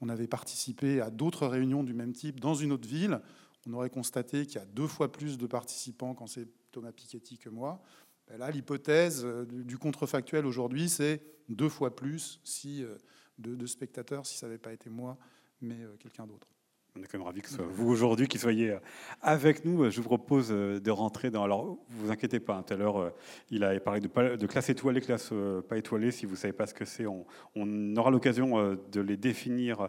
on 0.00 0.08
avait 0.08 0.26
participé 0.26 1.00
à 1.00 1.10
d'autres 1.10 1.46
réunions 1.46 1.82
du 1.82 1.94
même 1.94 2.12
type 2.12 2.40
dans 2.40 2.54
une 2.54 2.72
autre 2.72 2.88
ville, 2.88 3.20
on 3.66 3.74
aurait 3.74 3.90
constaté 3.90 4.46
qu'il 4.46 4.56
y 4.60 4.62
a 4.62 4.66
deux 4.66 4.86
fois 4.86 5.10
plus 5.10 5.38
de 5.38 5.46
participants 5.46 6.14
quand 6.14 6.26
c'est 6.26 6.48
Thomas 6.78 6.92
Piketty 6.92 7.38
que 7.38 7.48
moi. 7.48 7.82
Ben 8.28 8.38
là, 8.38 8.50
l'hypothèse 8.50 9.24
euh, 9.24 9.44
du 9.46 9.78
contrefactuel 9.78 10.46
aujourd'hui, 10.46 10.88
c'est 10.88 11.20
deux 11.48 11.68
fois 11.68 11.96
plus 11.96 12.40
si, 12.44 12.84
euh, 12.84 12.96
de, 13.38 13.66
spectateurs 13.66 14.24
si 14.26 14.38
ça 14.38 14.46
n'avait 14.46 14.58
pas 14.58 14.72
été 14.72 14.88
moi, 14.90 15.18
mais 15.60 15.82
euh, 15.82 15.96
quelqu'un 15.98 16.26
d'autre. 16.26 16.46
On 16.98 17.02
est 17.02 17.06
quand 17.06 17.18
même 17.18 17.26
ravis 17.26 17.42
que 17.42 17.48
ce 17.48 17.54
soit 17.54 17.64
vous 17.70 17.90
aujourd'hui 17.90 18.26
qui 18.26 18.38
soyez 18.38 18.76
avec 19.22 19.64
nous. 19.64 19.88
Je 19.90 20.00
vous 20.00 20.08
propose 20.08 20.48
de 20.48 20.90
rentrer 20.90 21.30
dans. 21.30 21.44
Alors, 21.44 21.78
vous 21.90 22.10
inquiétez 22.10 22.40
pas, 22.40 22.56
hein, 22.56 22.64
tout 22.66 22.74
à 22.74 22.76
l'heure, 22.76 23.12
il 23.50 23.62
a 23.62 23.78
parlé 23.78 24.00
de, 24.00 24.36
de 24.36 24.46
classe 24.46 24.68
étoilée, 24.68 25.00
classe 25.00 25.32
pas 25.68 25.76
étoilée. 25.76 26.10
Si 26.10 26.26
vous 26.26 26.32
ne 26.32 26.36
savez 26.36 26.52
pas 26.52 26.66
ce 26.66 26.74
que 26.74 26.84
c'est, 26.84 27.06
on, 27.06 27.24
aura 27.96 28.10
l'occasion 28.10 28.76
de 28.90 29.00
les 29.00 29.16
définir 29.16 29.88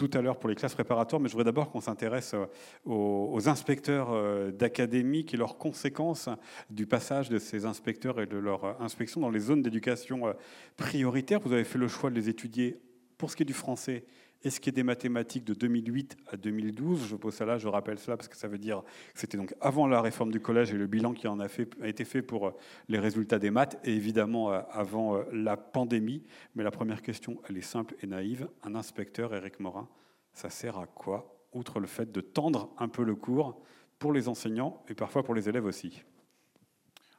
tout 0.00 0.10
à 0.14 0.22
l'heure 0.22 0.38
pour 0.38 0.48
les 0.48 0.54
classes 0.54 0.74
préparatoires, 0.74 1.20
mais 1.20 1.28
je 1.28 1.34
voudrais 1.34 1.44
d'abord 1.44 1.70
qu'on 1.70 1.82
s'intéresse 1.82 2.32
euh, 2.34 2.46
aux, 2.86 3.48
inspecteurs 3.48 4.10
euh, 4.12 4.50
d'académie 4.50 5.26
et 5.30 5.36
leurs 5.36 5.58
conséquences 5.58 6.30
du 6.70 6.86
passage 6.86 7.28
de 7.28 7.38
ces 7.38 7.66
inspecteurs 7.66 8.18
et 8.18 8.26
de 8.26 8.38
leur 8.38 8.80
inspection 8.80 9.20
dans 9.20 9.28
les 9.28 9.40
zones 9.40 9.60
d'éducation 9.60 10.26
euh, 10.26 10.32
prioritaire. 10.78 11.40
Vous 11.40 11.52
avez 11.52 11.64
fait 11.64 11.78
le 11.78 11.86
choix 11.86 12.08
de 12.08 12.14
les 12.14 12.30
étudier 12.30 12.80
pour 13.18 13.30
ce 13.30 13.36
qui 13.36 13.42
est 13.42 13.46
du 13.46 13.52
français 13.52 14.06
et 14.42 14.50
ce 14.50 14.58
qui 14.58 14.70
est 14.70 14.72
des 14.72 14.82
mathématiques 14.82 15.44
de 15.44 15.52
2008 15.52 16.16
à 16.28 16.36
2012, 16.36 17.06
je 17.08 17.16
pose 17.16 17.34
ça 17.34 17.44
là, 17.44 17.58
je 17.58 17.68
rappelle 17.68 17.98
cela 17.98 18.16
parce 18.16 18.28
que 18.28 18.36
ça 18.36 18.48
veut 18.48 18.58
dire 18.58 18.82
que 19.12 19.20
c'était 19.20 19.36
donc 19.36 19.54
avant 19.60 19.86
la 19.86 20.00
réforme 20.00 20.30
du 20.30 20.40
collège 20.40 20.72
et 20.72 20.78
le 20.78 20.86
bilan 20.86 21.12
qui 21.12 21.28
en 21.28 21.40
a, 21.40 21.46
a 21.46 21.88
été 21.88 22.04
fait 22.04 22.22
pour 22.22 22.48
euh, 22.48 22.54
les 22.88 22.98
résultats 22.98 23.38
des 23.38 23.50
maths 23.50 23.78
et 23.84 23.94
évidemment 23.94 24.52
euh, 24.52 24.60
avant 24.70 25.16
euh, 25.16 25.24
la 25.32 25.58
pandémie. 25.58 26.22
Mais 26.54 26.62
la 26.62 26.70
première 26.70 27.02
question, 27.02 27.38
elle 27.48 27.58
est 27.58 27.62
simple 27.62 27.94
et 28.02 28.06
naïve. 28.06 28.48
Un 28.62 28.74
inspecteur, 28.74 29.34
Éric 29.34 29.60
Morin, 29.60 29.88
ça 30.32 30.48
sert 30.48 30.78
à 30.78 30.86
quoi, 30.86 31.46
outre 31.52 31.78
le 31.78 31.86
fait 31.86 32.10
de 32.10 32.22
tendre 32.22 32.70
un 32.78 32.88
peu 32.88 33.04
le 33.04 33.14
cours 33.14 33.60
pour 33.98 34.12
les 34.12 34.28
enseignants 34.28 34.82
et 34.88 34.94
parfois 34.94 35.22
pour 35.22 35.34
les 35.34 35.50
élèves 35.50 35.66
aussi? 35.66 36.02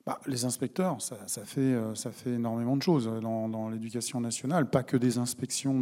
Bah, 0.05 0.20
les 0.25 0.46
inspecteurs, 0.46 1.00
ça, 1.00 1.46
fait, 1.46 1.62
euh, 1.62 1.93
ça 1.93 2.12
fait 2.12 2.31
énormément 2.31 2.75
de 2.75 2.81
choses 2.81 3.05
dans, 3.22 3.70
l'éducation 3.70 4.20
nationale, 4.20 4.67
pas 4.67 4.81
que 4.81 4.98
des 4.98 5.20
inspections, 5.20 5.79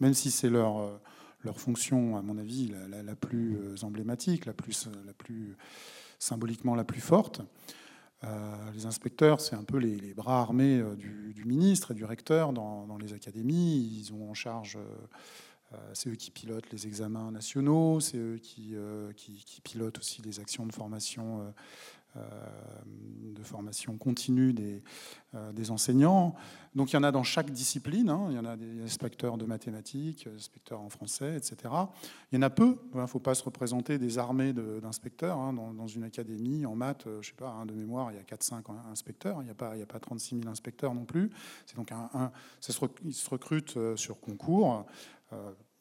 même 0.00 0.14
si 0.14 0.30
c'est 0.30 0.48
leur, 0.48 0.78
euh, 0.78 1.00
leur 1.42 1.60
fonction, 1.60 2.16
à 2.16 2.22
mon 2.22 2.38
avis, 2.38 2.72
la, 2.88 3.14
plus 3.14 3.56
euh, 3.56 3.74
emblématique, 3.82 4.46
la 4.46 4.54
plus, 4.54 4.88
symboliquement 6.18 6.74
la 6.74 6.84
plus 6.84 7.02
forte. 7.02 7.42
les 8.72 8.86
inspecteurs, 8.86 9.42
c'est 9.42 9.54
un 9.54 9.64
peu 9.64 9.76
les, 9.76 10.14
bras 10.14 10.40
armés 10.40 10.82
du, 10.96 11.44
ministre 11.44 11.90
et 11.90 11.94
du 11.94 12.06
recteur 12.06 12.54
dans, 12.54 12.96
les 12.98 13.12
académies. 13.12 14.00
Ils 14.00 14.14
ont 14.14 14.30
en 14.30 14.34
charge, 14.34 14.78
c'est 15.92 16.08
eux 16.08 16.14
qui 16.14 16.30
pilotent 16.30 16.72
les 16.72 16.86
examens 16.86 17.30
nationaux, 17.30 18.00
c'est 18.00 18.16
eux 18.16 18.38
qui, 18.42 18.74
pilotent 19.62 19.98
aussi 19.98 20.22
les 20.22 20.40
actions 20.40 20.64
de 20.64 20.72
formation 20.72 21.52
de 22.14 23.42
formation 23.42 23.96
continue 23.98 24.52
des, 24.52 24.82
euh, 25.34 25.52
des, 25.52 25.70
enseignants. 25.70 26.34
Donc 26.74 26.92
il 26.92 26.94
y 26.94 26.96
en 26.96 27.02
a 27.02 27.12
dans 27.12 27.22
chaque 27.22 27.50
discipline. 27.50 28.08
Hein. 28.08 28.26
Il 28.30 28.36
y 28.36 28.38
en 28.38 28.44
a 28.44 28.56
des 28.56 28.82
inspecteurs 28.82 29.36
de 29.36 29.44
mathématiques, 29.44 30.28
inspecteurs 30.34 30.80
en 30.80 30.88
français, 30.88 31.36
etc. 31.36 31.56
Il 32.32 32.36
y 32.36 32.38
en 32.38 32.42
a 32.42 32.50
peu. 32.50 32.78
Il 32.94 33.00
ne 33.00 33.06
faut 33.06 33.20
pas 33.20 33.34
se 33.34 33.44
représenter 33.44 33.98
des 33.98 34.18
armées 34.18 34.52
d'inspecteurs. 34.52 35.38
Hein. 35.38 35.52
Dans, 35.52 35.86
une 35.86 36.04
académie, 36.04 36.66
en 36.66 36.74
maths, 36.74 37.06
euh, 37.06 37.22
je 37.22 37.28
sais 37.28 37.34
pas, 37.34 37.50
hein, 37.50 37.66
de 37.66 37.74
mémoire, 37.74 38.10
il 38.10 38.16
y 38.16 38.18
a 38.18 38.22
4-5 38.22 38.62
inspecteurs. 38.90 39.42
Il 39.42 39.44
n'y 39.44 39.50
a, 39.50 39.54
pas, 39.54 39.74
a 39.74 39.86
pas 39.86 40.00
36 40.00 40.40
000 40.40 40.48
inspecteurs 40.48 40.94
non 40.94 41.04
plus. 41.04 41.30
C'est 41.66 41.76
donc 41.76 41.92
un, 41.92 42.32
ils 43.04 43.14
se 43.14 43.30
recrutent 43.30 43.78
sur 43.96 44.20
concours 44.20 44.86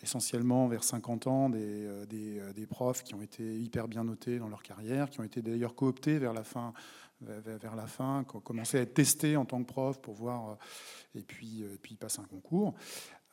essentiellement 0.03 0.67
vers 0.67 0.83
50 0.83 1.27
ans 1.27 1.49
des, 1.49 1.85
euh, 1.85 2.05
euh, 2.13 2.53
des, 2.53 2.67
profs 2.67 3.03
qui 3.03 3.15
ont 3.15 3.21
été 3.21 3.59
hyper 3.59 3.87
bien 3.87 4.03
notés 4.03 4.37
dans 4.37 4.49
leur 4.49 4.61
carrière, 4.61 5.09
qui 5.09 5.21
ont 5.21 5.23
été 5.23 5.41
d'ailleurs 5.41 5.75
cooptés 5.75 6.19
vers 6.19 6.33
la 6.33 6.43
fin, 6.43 6.73
vers, 7.21 7.75
la 7.75 7.87
fin, 7.87 8.25
qui 8.29 8.35
ont 8.35 8.41
commencé 8.41 8.77
à 8.77 8.81
être 8.81 8.93
testés 8.93 9.37
en 9.37 9.45
tant 9.45 9.63
que 9.63 9.67
prof 9.67 9.99
pour 10.01 10.13
voir, 10.13 10.49
euh, 10.49 10.55
et 11.19 11.23
puis, 11.23 11.63
puis 11.81 11.95
passer 11.95 12.19
un 12.19 12.25
concours. 12.25 12.73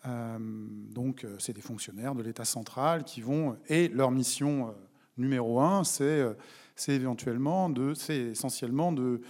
donc, 0.05 1.27
c'est 1.39 1.53
des 1.53 1.61
fonctionnaires 1.61 2.15
de 2.15 2.23
l'État 2.23 2.45
central 2.45 3.05
qui 3.05 3.21
vont, 3.21 3.57
et 3.69 3.89
leur 3.89 4.11
mission 4.11 4.75
numéro 5.17 5.61
un, 5.61 5.83
c'est 5.83 6.37
éventuellement 6.89 7.69
de, 7.69 7.95
c'est 7.95 8.19
essentiellement 8.19 8.93
de 8.93 9.21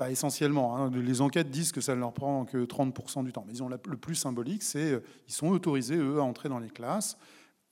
pas 0.00 0.10
essentiellement. 0.10 0.78
Hein. 0.78 0.90
Les 0.90 1.20
enquêtes 1.20 1.50
disent 1.50 1.72
que 1.72 1.82
ça 1.82 1.94
ne 1.94 2.00
leur 2.00 2.14
prend 2.14 2.46
que 2.46 2.64
30% 2.64 3.22
du 3.22 3.32
temps. 3.32 3.44
Mais 3.46 3.52
disons, 3.52 3.68
le 3.68 3.76
plus 3.76 4.14
symbolique, 4.14 4.62
c'est 4.62 4.98
qu'ils 5.26 5.34
sont 5.34 5.48
autorisés, 5.48 5.96
eux, 5.96 6.20
à 6.20 6.22
entrer 6.22 6.48
dans 6.48 6.58
les 6.58 6.70
classes 6.70 7.18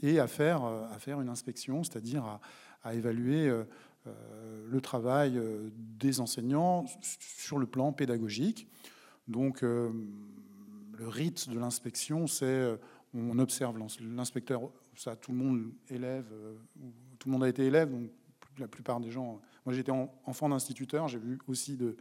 et 0.03 0.21
à 0.21 0.27
faire, 0.27 0.63
euh, 0.63 0.87
à 0.95 0.99
faire 0.99 1.23
une 1.23 1.31
inspection, 1.31 1.83
c'est-à-dire 1.83 2.39
à, 2.85 2.95
évaluer 2.95 3.49
euh, 3.49 3.65
euh, 4.07 4.67
le 4.69 4.81
travail 4.83 5.41
des 5.75 6.21
enseignants 6.21 6.85
sur 7.01 7.59
le 7.59 7.67
plan 7.67 7.95
pédagogique. 7.95 8.69
Donc, 9.27 9.63
le 9.63 9.89
rite 11.01 11.49
de 11.49 11.59
l'inspection, 11.59 12.27
c'est 12.27 12.79
on 13.15 13.39
observe 13.39 13.79
l'inspecteur, 14.01 14.71
ça 14.95 15.17
tout 15.17 15.33
le 15.33 15.39
monde 15.39 15.71
élève, 15.91 16.25
tout 17.19 17.29
le 17.29 17.33
monde 17.33 17.45
a 17.45 17.49
été 17.49 17.67
élève, 17.67 17.91
donc 17.91 18.11
la 18.61 18.69
plupart 18.69 19.01
des 19.01 19.11
gens 19.11 19.41
moi, 19.69 19.75
j'étais 19.75 19.93
enfant 19.93 20.49
d'instituteur, 20.49 21.09
j'ai 21.09 21.19
vu 21.19 21.39
aussi 21.47 21.77
de, 21.77 21.95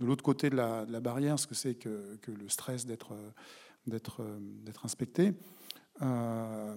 de 0.00 0.04
l'autre 0.04 0.24
côté 0.24 0.50
de 0.50 0.56
la, 0.56 0.84
barrière 1.00 1.38
ce 1.38 1.46
que 1.46 1.54
c'est 1.54 1.76
que, 1.76 2.16
que, 2.22 2.32
le 2.32 2.48
stress 2.48 2.86
d'être, 2.86 3.14
inspecté. 4.82 5.32
Euh, 6.02 6.76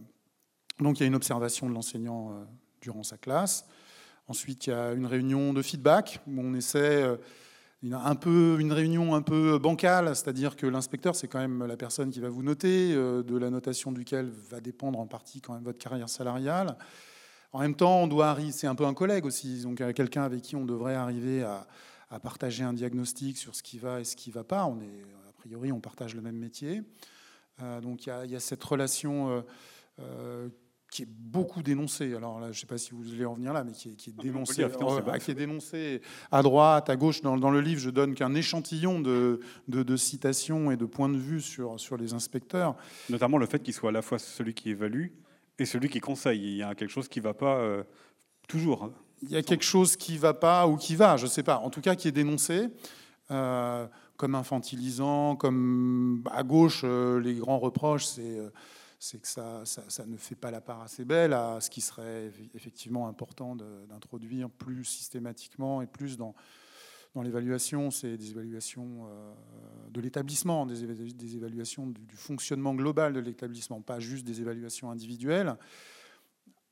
donc, 0.80 1.00
il 1.00 1.02
y 1.02 1.04
a 1.06 1.08
une 1.08 1.16
observation 1.16 1.68
de 1.68 1.74
l'enseignant 1.74 2.34
euh, 2.34 2.44
durant 2.82 3.02
sa 3.02 3.18
classe. 3.18 3.66
Ensuite, 4.28 4.68
il 4.68 4.70
y 4.70 4.74
a 4.74 4.92
une 4.92 5.08
réunion 5.08 5.54
de 5.54 5.64
feedback 5.64 6.22
où 6.28 6.40
on 6.40 6.54
essaie 6.54 7.02
euh, 7.02 7.18
un 7.92 8.16
peu, 8.16 8.58
une 8.60 8.74
réunion 8.74 9.16
un 9.16 9.24
peu 9.24 9.58
bancale, 9.58 10.16
c'est-à-dire 10.16 10.56
que 10.56 10.68
l'inspecteur, 10.68 11.16
c'est 11.16 11.28
quand 11.28 11.40
même 11.40 11.66
la 11.66 11.78
personne 11.78 12.12
qui 12.12 12.20
va 12.20 12.30
vous 12.30 12.44
noter, 12.44 12.94
de 12.94 13.38
la 13.38 13.50
notation 13.50 13.92
duquel 13.92 14.30
va 14.52 14.60
dépendre 14.60 15.00
en 15.00 15.08
partie 15.08 15.42
quand 15.42 15.56
même 15.56 15.64
votre 15.64 15.80
carrière 15.80 16.10
salariale. 16.10 16.78
En 17.54 17.60
même 17.60 17.76
temps, 17.76 18.04
on 18.04 18.08
doit 18.08 18.38
c'est 18.52 18.68
un 18.68 18.76
peu 18.76 18.86
un 18.86 18.94
collègue 18.94 19.26
aussi, 19.26 19.62
donc 19.62 19.78
quelqu'un 19.94 20.24
avec 20.24 20.42
qui 20.42 20.56
on 20.56 20.66
devrait 20.66 20.96
arriver 20.96 21.44
à, 21.44 21.68
partager 22.22 22.64
un 22.64 22.74
diagnostic 22.74 23.38
sur 23.38 23.56
ce 23.56 23.64
qui 23.64 23.80
va 23.80 24.00
et 24.00 24.04
ce 24.04 24.16
qui 24.16 24.30
ne 24.30 24.36
va 24.36 24.44
pas. 24.44 24.66
On 24.66 24.80
est, 24.80 25.04
a 25.30 25.34
priori, 25.34 25.72
on 25.72 25.80
partage 25.80 26.16
le 26.16 26.22
même 26.22 26.38
métier. 26.38 26.82
donc 27.82 28.06
il 28.06 28.32
y, 28.32 28.36
a 28.36 28.40
cette 28.40 28.64
relation 28.64 29.44
qui 30.90 31.04
est 31.04 31.10
beaucoup 31.10 31.62
dénoncée. 31.62 32.16
Alors 32.16 32.40
là, 32.40 32.48
je 32.48 32.58
ne 32.58 32.62
sais 32.62 32.66
pas 32.66 32.78
si 32.78 32.92
vous 32.92 33.02
voulez 33.02 33.26
en 33.26 33.34
venir 33.34 33.54
là, 33.54 33.64
mais 33.64 33.72
qui 33.72 33.90
est, 33.90 33.96
qui 33.96 34.12
est 34.12 34.14
dénoncée, 34.14 34.66
qui 35.20 35.32
est 35.32 35.36
dénoncé 35.36 36.02
à 36.32 36.42
droite, 36.42 36.90
à 36.90 36.96
gauche. 36.96 37.22
Dans, 37.22 37.38
dans 37.38 37.52
le 37.52 37.62
livre, 37.62 37.82
je 37.82 37.90
donne 37.90 38.16
qu'un 38.16 38.34
échantillon 38.36 39.00
de, 39.00 39.42
de, 39.68 39.98
citations 39.98 40.72
et 40.72 40.78
de 40.78 40.86
points 40.86 41.10
de 41.10 41.18
vue 41.18 41.42
sur, 41.42 41.80
sur 41.80 41.98
les 41.98 42.14
inspecteurs. 42.14 42.76
Notamment 43.10 43.38
le 43.38 43.46
fait 43.46 43.60
qu'il 43.60 43.74
soit 43.74 43.90
à 43.90 43.94
la 43.94 44.02
fois 44.02 44.20
celui 44.20 44.54
qui 44.54 44.70
évalue 44.70 45.08
et 45.60 45.66
celui 45.66 45.90
qui 45.90 46.00
conseille. 46.00 46.42
Il 46.42 46.58
y 46.58 46.64
a 46.64 46.76
quelque 46.76 46.90
chose 46.90 47.08
qui 47.08 47.20
ne 47.20 47.24
va 47.24 47.34
pas 47.34 47.58
euh, 47.58 47.84
toujours. 48.48 48.84
Hein. 48.84 48.94
Il 49.24 49.32
y 49.32 49.36
a 49.36 49.42
quelque 49.42 49.64
chose 49.64 49.96
qui 49.96 50.14
ne 50.14 50.20
va 50.20 50.34
pas 50.34 50.68
ou 50.68 50.78
qui 50.78 50.96
va, 50.96 51.18
je 51.18 51.26
ne 51.26 51.30
sais 51.30 51.44
pas. 51.44 51.58
En 51.58 51.70
tout 51.70 51.82
cas, 51.82 51.96
qui 51.96 52.08
est 52.08 52.12
dénoncé. 52.12 52.70
Euh, 53.30 53.88
comme 54.16 54.36
infantilisant, 54.36 55.36
comme 55.36 56.24
à 56.32 56.44
gauche, 56.44 56.82
euh, 56.84 57.20
les 57.20 57.36
grands 57.36 57.60
reproches, 57.60 58.06
c'est 59.00 59.22
que 59.22 59.28
ça, 59.28 59.64
ne 60.08 60.18
fait 60.18 60.36
pas 60.36 60.50
la 60.50 60.62
part 60.62 60.82
assez 60.82 61.06
belle 61.06 61.34
à 61.34 61.60
ce 61.62 61.70
qui 61.70 61.82
serait 61.82 62.32
effectivement 62.56 63.08
important 63.08 63.56
d'introduire 63.56 64.50
plus 64.50 64.86
systématiquement 64.86 65.82
et 65.82 65.88
plus 65.88 66.18
dans, 66.18 66.34
dans 67.18 67.24
l'évaluation, 67.24 67.90
c'est 67.90 68.16
des 68.16 68.30
évaluations 68.30 69.08
euh, 69.10 69.34
de 69.90 70.02
l'établissement, 70.02 70.68
des, 70.68 70.84
évaluations 71.36 71.88
du, 71.88 72.16
fonctionnement 72.16 72.76
global 72.76 73.12
de 73.12 73.20
l'établissement, 73.20 73.82
pas 73.82 74.00
juste 74.00 74.24
des 74.24 74.40
évaluations 74.40 74.92
individuelles. 74.92 75.56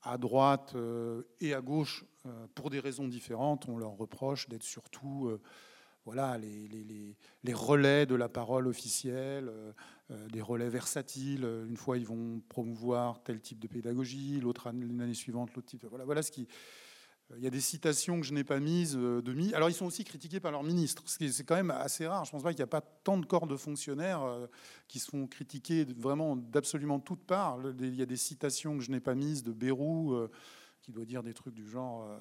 À 0.04 0.18
droite 0.18 0.74
euh, 0.76 1.22
et 1.40 1.52
à 1.52 1.60
gauche, 1.60 2.04
euh, 2.26 2.46
pour 2.54 2.70
des 2.70 2.78
raisons 2.78 3.08
différentes, 3.08 3.68
on 3.68 3.76
leur 3.76 3.96
reproche 3.96 4.48
d'être 4.48 4.62
surtout 4.62 5.36
voilà, 6.04 6.38
les, 6.38 7.52
relais 7.52 8.06
de 8.06 8.14
la 8.14 8.28
parole 8.28 8.68
officielle, 8.68 9.50
des 10.32 10.40
relais 10.40 10.68
versatiles. 10.68 11.44
Une 11.68 11.76
fois, 11.76 11.98
ils 11.98 12.06
vont 12.06 12.40
promouvoir 12.48 13.20
tel 13.24 13.40
type 13.40 13.58
de 13.58 13.66
pédagogie, 13.66 14.38
l'autre 14.40 14.66
l'année 14.66 15.14
suivante, 15.14 15.52
l'autre 15.56 15.66
type. 15.66 15.84
Voilà, 15.90 16.04
voilà 16.04 16.22
ce 16.22 16.30
qui. 16.30 16.46
Il 17.36 17.42
y 17.42 17.46
a 17.46 17.50
des 17.50 17.60
citations 17.60 18.20
que 18.20 18.26
je 18.26 18.32
n'ai 18.32 18.44
pas 18.44 18.60
mises 18.60 18.96
euh, 18.96 19.20
de. 19.20 19.54
Alors, 19.54 19.68
ils 19.68 19.74
sont 19.74 19.86
aussi 19.86 20.04
critiqués 20.04 20.38
par 20.38 20.52
leur 20.52 20.62
ministre, 20.62 21.02
ce 21.06 21.18
qui 21.18 21.32
c'est 21.32 21.44
quand 21.44 21.56
même 21.56 21.72
assez 21.72 22.06
rare. 22.06 22.24
Je 22.24 22.30
pense 22.30 22.42
pas 22.42 22.50
qu'il 22.50 22.58
n'y 22.58 22.64
a 22.64 22.68
pas 22.68 22.80
tant 22.80 23.18
de 23.18 23.26
corps 23.26 23.48
de 23.48 23.56
fonctionnaires 23.56 24.22
qui 24.86 25.00
se 25.00 25.10
font 25.10 25.26
critiquer 25.26 25.84
vraiment 25.96 26.36
d'absolument 26.36 27.00
toutes 27.00 27.24
parts. 27.24 27.58
Il 27.80 27.94
y 27.94 28.02
a 28.02 28.06
des 28.06 28.16
citations 28.16 28.78
que 28.78 28.84
je 28.84 28.90
n'ai 28.92 29.00
pas 29.00 29.14
mises 29.14 29.42
de 29.42 29.52
Bérou, 29.52 30.28
qui 30.86 30.92
doit 30.92 31.04
dire 31.04 31.24
des 31.24 31.34
trucs 31.34 31.54
du 31.54 31.68
genre. 31.68 32.06
Euh, 32.08 32.16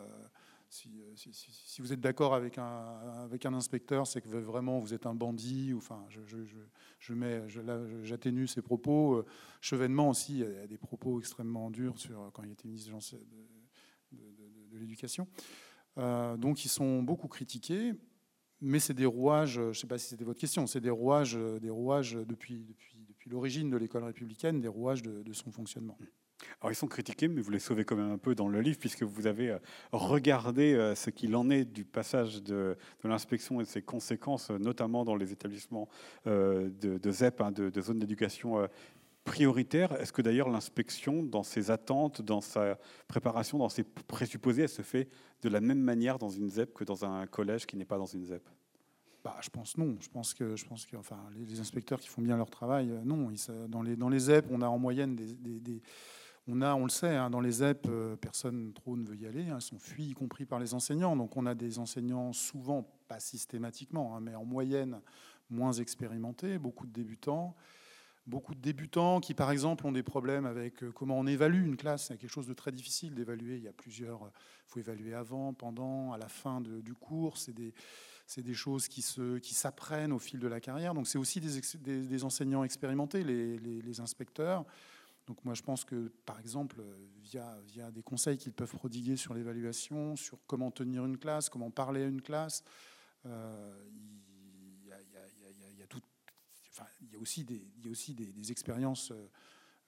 si, 0.69 1.81
vous 1.81 1.93
êtes 1.93 2.01
d'accord 2.01 2.33
avec 2.33 2.57
un, 2.57 3.53
inspecteur, 3.53 4.07
c'est 4.07 4.21
que 4.21 4.27
vraiment 4.27 4.79
vous 4.79 4.93
êtes 4.93 5.05
un 5.05 5.13
bandit. 5.13 5.73
Enfin, 5.75 6.03
je, 6.09 6.19
je, 6.25 8.03
j'atténue 8.03 8.47
ses 8.47 8.61
propos. 8.61 9.13
Euh, 9.13 9.25
Chevènement 9.61 10.09
aussi, 10.09 10.39
il 10.39 10.39
y 10.39 10.43
a 10.43 10.67
des 10.67 10.77
propos 10.77 11.19
extrêmement 11.19 11.69
durs 11.69 11.97
sur 11.99 12.31
quand 12.33 12.43
il 12.43 12.51
était 12.51 12.67
ministre 12.67 12.91
de, 12.91 14.17
de, 14.17 14.17
de, 14.17 14.64
l'éducation. 14.79 15.27
Euh, 15.97 16.37
donc 16.37 16.65
ils 16.65 16.69
sont 16.69 17.01
beaucoup 17.01 17.27
critiqués, 17.27 17.93
mais 18.61 18.79
c'est 18.79 18.93
des 18.93 19.05
rouages. 19.05 19.53
Je 19.53 19.61
ne 19.61 19.73
sais 19.73 19.87
pas 19.87 19.97
si 19.97 20.07
c'était 20.07 20.25
votre 20.25 20.39
question. 20.39 20.67
C'est 20.67 20.81
des 20.81 20.89
rouages, 20.89 21.37
des 21.61 21.69
rouages 21.69 22.13
depuis, 22.13 22.63
depuis, 22.63 23.29
l'origine 23.29 23.69
de 23.71 23.77
l'école 23.77 24.03
républicaine, 24.03 24.61
des 24.61 24.67
rouages 24.67 25.01
de 25.01 25.33
son 25.33 25.51
fonctionnement. 25.51 25.97
Alors 26.61 26.71
ils 26.71 26.75
sont 26.75 26.87
critiqués, 26.87 27.27
mais 27.27 27.41
vous 27.41 27.51
les 27.51 27.59
sauvez 27.59 27.85
quand 27.85 27.95
même 27.95 28.11
un 28.11 28.17
peu 28.17 28.35
dans 28.35 28.47
le 28.47 28.61
livre, 28.61 28.77
puisque 28.79 29.03
vous 29.03 29.27
avez 29.27 29.51
euh, 29.51 29.59
regardé 29.91 30.73
euh, 30.73 30.95
ce 30.95 31.09
qu'il 31.09 31.35
en 31.35 31.49
est 31.49 31.65
du 31.65 31.85
passage 31.85 32.43
de, 32.43 32.77
l'inspection 33.03 33.61
et 33.61 33.63
de 33.63 33.69
ses 33.69 33.81
conséquences, 33.81 34.49
notamment 34.49 35.05
dans 35.05 35.15
les 35.15 35.31
établissements 35.31 35.87
de, 36.25 37.11
ZEP, 37.11 37.41
hein, 37.41 37.51
de, 37.51 37.81
zones 37.81 37.99
d'éducation 37.99 38.67
prioritaire. 39.25 39.91
Est-ce 39.99 40.13
que 40.13 40.21
d'ailleurs 40.21 40.47
l'inspection, 40.49 41.21
dans 41.21 41.43
ses 41.43 41.71
attentes, 41.71 42.21
dans 42.21 42.39
sa 42.39 42.77
préparation, 43.07 43.57
dans 43.57 43.67
ses 43.67 43.83
présupposés, 43.83 44.63
elle 44.63 44.69
se 44.69 44.81
fait 44.81 45.09
de 45.41 45.49
la 45.49 45.59
même 45.59 45.81
manière 45.81 46.17
dans 46.17 46.29
une 46.29 46.49
ZEP 46.49 46.73
que 46.73 46.85
dans 46.85 47.03
un 47.03 47.27
collège 47.27 47.65
qui 47.65 47.75
n'est 47.75 47.85
pas 47.85 47.97
dans 47.97 48.05
une 48.05 48.23
ZEP? 48.23 48.47
Bah, 49.23 49.35
je 49.41 49.49
pense 49.49 49.77
non. 49.77 49.97
Je 49.99 50.07
pense 50.07 50.33
que, 50.33 50.55
je 50.55 50.65
pense 50.65 50.85
que 50.85 50.95
enfin, 50.95 51.19
les, 51.35 51.59
inspecteurs 51.59 51.99
qui 51.99 52.07
font 52.07 52.21
bien 52.21 52.37
leur 52.37 52.49
travail, 52.49 52.87
non. 53.03 53.29
dans, 53.67 53.81
les, 53.81 53.97
dans 53.97 54.09
les 54.09 54.19
ZEP, 54.19 54.45
on 54.49 54.61
a 54.61 54.67
en 54.67 54.77
moyenne 54.77 55.15
des 55.15 55.81
on 56.47 56.61
a, 56.61 56.75
on 56.75 56.83
le 56.83 56.89
sait, 56.89 57.15
hein, 57.15 57.29
dans 57.29 57.39
les 57.39 57.51
ZEP, 57.51 57.87
euh, 57.89 58.15
personne 58.15 58.71
trop 58.73 58.95
ne 58.95 59.03
veut 59.03 59.15
y 59.15 59.25
aller. 59.25 59.49
Hein, 59.49 59.55
elles 59.55 59.61
sont 59.61 59.79
fuies, 59.79 60.09
y 60.09 60.13
compris 60.13 60.45
par 60.45 60.59
les 60.59 60.73
enseignants. 60.75 61.15
Donc 61.15 61.35
on 61.37 61.45
a 61.45 61.55
des 61.55 61.79
enseignants 61.79 62.33
souvent, 62.33 62.87
pas 63.07 63.19
systématiquement, 63.19 64.15
hein, 64.15 64.19
mais 64.21 64.35
en 64.35 64.45
moyenne 64.45 65.01
moins 65.49 65.73
expérimentés, 65.73 66.59
beaucoup 66.59 66.85
de 66.85 66.91
débutants. 66.91 67.55
Beaucoup 68.27 68.55
de 68.55 68.59
débutants 68.59 69.19
qui, 69.19 69.35
par 69.35 69.51
exemple, 69.51 69.85
ont 69.85 69.91
des 69.91 70.01
problèmes 70.01 70.47
avec 70.47 70.83
euh, 70.83 70.91
comment 70.91 71.19
on 71.19 71.27
évalue 71.27 71.63
une 71.63 71.77
classe. 71.77 72.07
C'est 72.07 72.17
quelque 72.17 72.31
chose 72.31 72.47
de 72.47 72.53
très 72.53 72.71
difficile 72.71 73.13
d'évaluer. 73.13 73.57
Il 73.57 73.63
y 73.63 73.67
a 73.67 73.73
plusieurs. 73.73 74.23
Euh, 74.23 74.29
faut 74.67 74.79
évaluer 74.79 75.13
avant, 75.13 75.53
pendant, 75.53 76.11
à 76.11 76.17
la 76.17 76.27
fin 76.27 76.59
du 76.59 76.95
cours. 76.95 77.37
C'est 77.37 77.53
des, 77.53 78.53
choses 78.55 78.87
qui 78.87 79.03
s'apprennent 79.03 80.11
au 80.11 80.17
fil 80.17 80.39
de 80.39 80.47
la 80.47 80.59
carrière. 80.59 80.95
Donc 80.95 81.07
c'est 81.07 81.19
aussi 81.19 81.39
des, 81.39 82.23
enseignants 82.23 82.63
expérimentés, 82.63 83.23
les, 83.23 83.99
inspecteurs. 83.99 84.65
Donc 85.27 85.43
moi 85.45 85.53
je 85.53 85.61
pense 85.61 85.85
que 85.85 86.11
par 86.25 86.39
exemple 86.39 86.83
via, 87.21 87.59
via 87.67 87.91
des 87.91 88.01
conseils 88.01 88.37
qu'ils 88.37 88.53
peuvent 88.53 88.73
prodiguer 88.75 89.17
sur 89.17 89.35
l'évaluation, 89.35 90.15
sur 90.15 90.39
comment 90.47 90.71
tenir 90.71 91.05
une 91.05 91.17
classe, 91.17 91.49
comment 91.49 91.69
parler 91.69 92.03
à 92.03 92.07
une 92.07 92.21
classe, 92.21 92.63
il 97.01 97.13
y 97.13 97.15
a 97.15 97.19
aussi 97.19 97.43
des, 97.43 97.61
il 97.77 97.85
y 97.85 97.87
a 97.87 97.91
aussi 97.91 98.13
des, 98.13 98.51
expériences, 98.51 99.11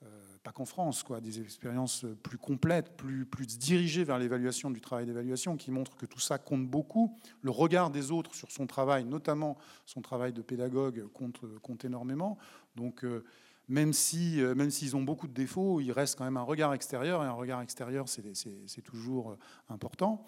euh, 0.04 0.38
pas 0.43 0.52
qu'en 0.52 0.65
France, 0.65 1.04
quoi, 1.04 1.21
des 1.21 1.41
expériences 1.41 2.06
plus 2.23 2.38
complètes, 2.38 2.95
plus, 2.95 3.26
plus 3.26 3.58
dirigées 3.58 4.04
vers 4.04 4.19
l'évaluation 4.19 4.69
du 4.71 4.82
travail 4.82 5.06
d'évaluation, 5.06 5.58
qui 5.58 5.71
montrent 5.71 5.95
que 5.95 6.06
tout 6.06 6.19
ça 6.19 6.38
compte 6.38 6.67
beaucoup. 6.67 7.17
Le 7.41 7.52
regard 7.52 7.89
des 7.89 8.12
autres 8.12 8.36
sur 8.36 8.52
son 8.52 8.67
travail, 8.67 9.06
notamment 9.06 9.58
son 9.86 10.02
travail 10.02 10.34
de 10.34 10.41
pédagogue, 10.41 11.08
compte, 11.13 11.41
compte 11.62 11.86
énormément. 11.86 12.38
Donc 12.76 13.04
euh, 13.04 13.23
même 13.67 13.93
si, 13.93 14.41
euh, 14.41 14.56
même 14.56 14.71
s'ils 14.71 14.95
ont 14.95 15.02
beaucoup 15.02 15.28
de 15.28 15.34
défauts, 15.34 15.82
il 15.82 15.91
reste 15.91 16.17
quand 16.17 16.23
même 16.23 16.38
un 16.38 16.43
regard 16.43 16.73
extérieur, 16.73 17.23
et 17.23 17.28
un 17.28 17.34
regard 17.34 17.62
extérieur, 17.62 18.08
c'est 18.08 18.82
toujours 18.82 19.32
euh, 19.32 19.38
important. 19.69 20.26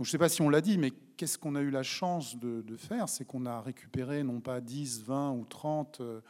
Je 0.00 0.08
ne 0.08 0.12
sais 0.12 0.18
pas 0.18 0.30
si 0.30 0.40
on 0.40 0.48
l'a 0.48 0.62
dit, 0.62 0.78
mais 0.78 0.92
qu'est-ce 1.16 1.36
qu'on 1.36 1.54
a 1.54 1.60
eu 1.60 1.70
la 1.70 1.82
chance 1.82 2.38
de, 2.38 2.76
faire? 2.76 3.08
C'est 3.08 3.26
qu'on 3.26 3.44
a 3.44 3.60
récupéré 3.60 4.22
non 4.22 4.40
pas 4.40 4.60
10, 4.60 5.02
20 5.02 5.32
ou 5.32 5.44
30 5.44 6.00
euh, 6.00 6.20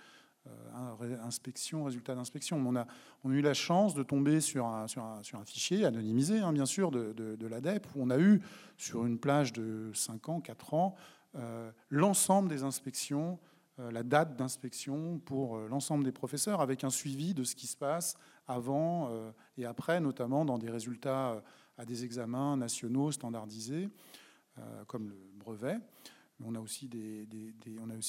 inspections, 1.23 1.85
résultats 1.85 2.17
d'inspection. 2.17 2.57
On 2.67 2.75
a, 2.75 2.87
on 3.23 3.31
a 3.31 3.35
eu 3.35 3.43
la 3.43 3.55
chance 3.55 3.95
de 3.95 4.03
tomber 4.03 4.41
sur 4.41 4.67
un, 4.67 4.87
fichier 5.47 5.85
anonymisé, 5.85 6.41
hein, 6.41 6.53
bien 6.53 6.67
sûr, 6.67 6.91
de, 6.91 7.13
de, 7.13 7.47
l'ADEP, 7.47 7.87
où 7.95 8.03
on 8.03 8.11
a 8.11 8.19
eu, 8.19 8.43
sur 8.77 9.07
une 9.07 9.19
plage 9.19 9.53
de 9.53 9.93
5 9.95 10.29
ans, 10.29 10.41
4 10.41 10.75
ans, 10.75 10.97
l'ensemble 11.91 12.49
des 12.49 12.65
inspections 12.65 13.39
euh, 13.81 13.91
la 13.91 14.03
date 14.03 14.37
d'inspection 14.37 15.19
pour 15.25 15.57
euh, 15.57 15.69
l'ensemble 15.69 16.05
des 16.05 16.13
professeurs, 16.13 16.61
avec 16.61 16.85
un 16.85 16.91
suivi 16.91 17.35
de 17.35 17.45
ce 17.45 17.55
qui 17.55 17.67
se 17.67 17.77
passe 17.77 18.17
avant 18.47 19.09
euh, 19.11 19.31
et 19.57 19.65
après, 19.65 20.01
notamment 20.01 20.45
dans 20.45 20.59
des 20.59 20.71
résultats 20.71 21.43
à 21.81 21.85
des 21.87 22.05
examens 22.05 22.57
nationaux 22.57 23.11
standardisés, 23.11 23.89
comme 24.87 25.09
le 25.09 25.17
brevet. 25.35 25.79
On 26.45 26.55
a 26.55 26.61
aussi, 26.61 26.89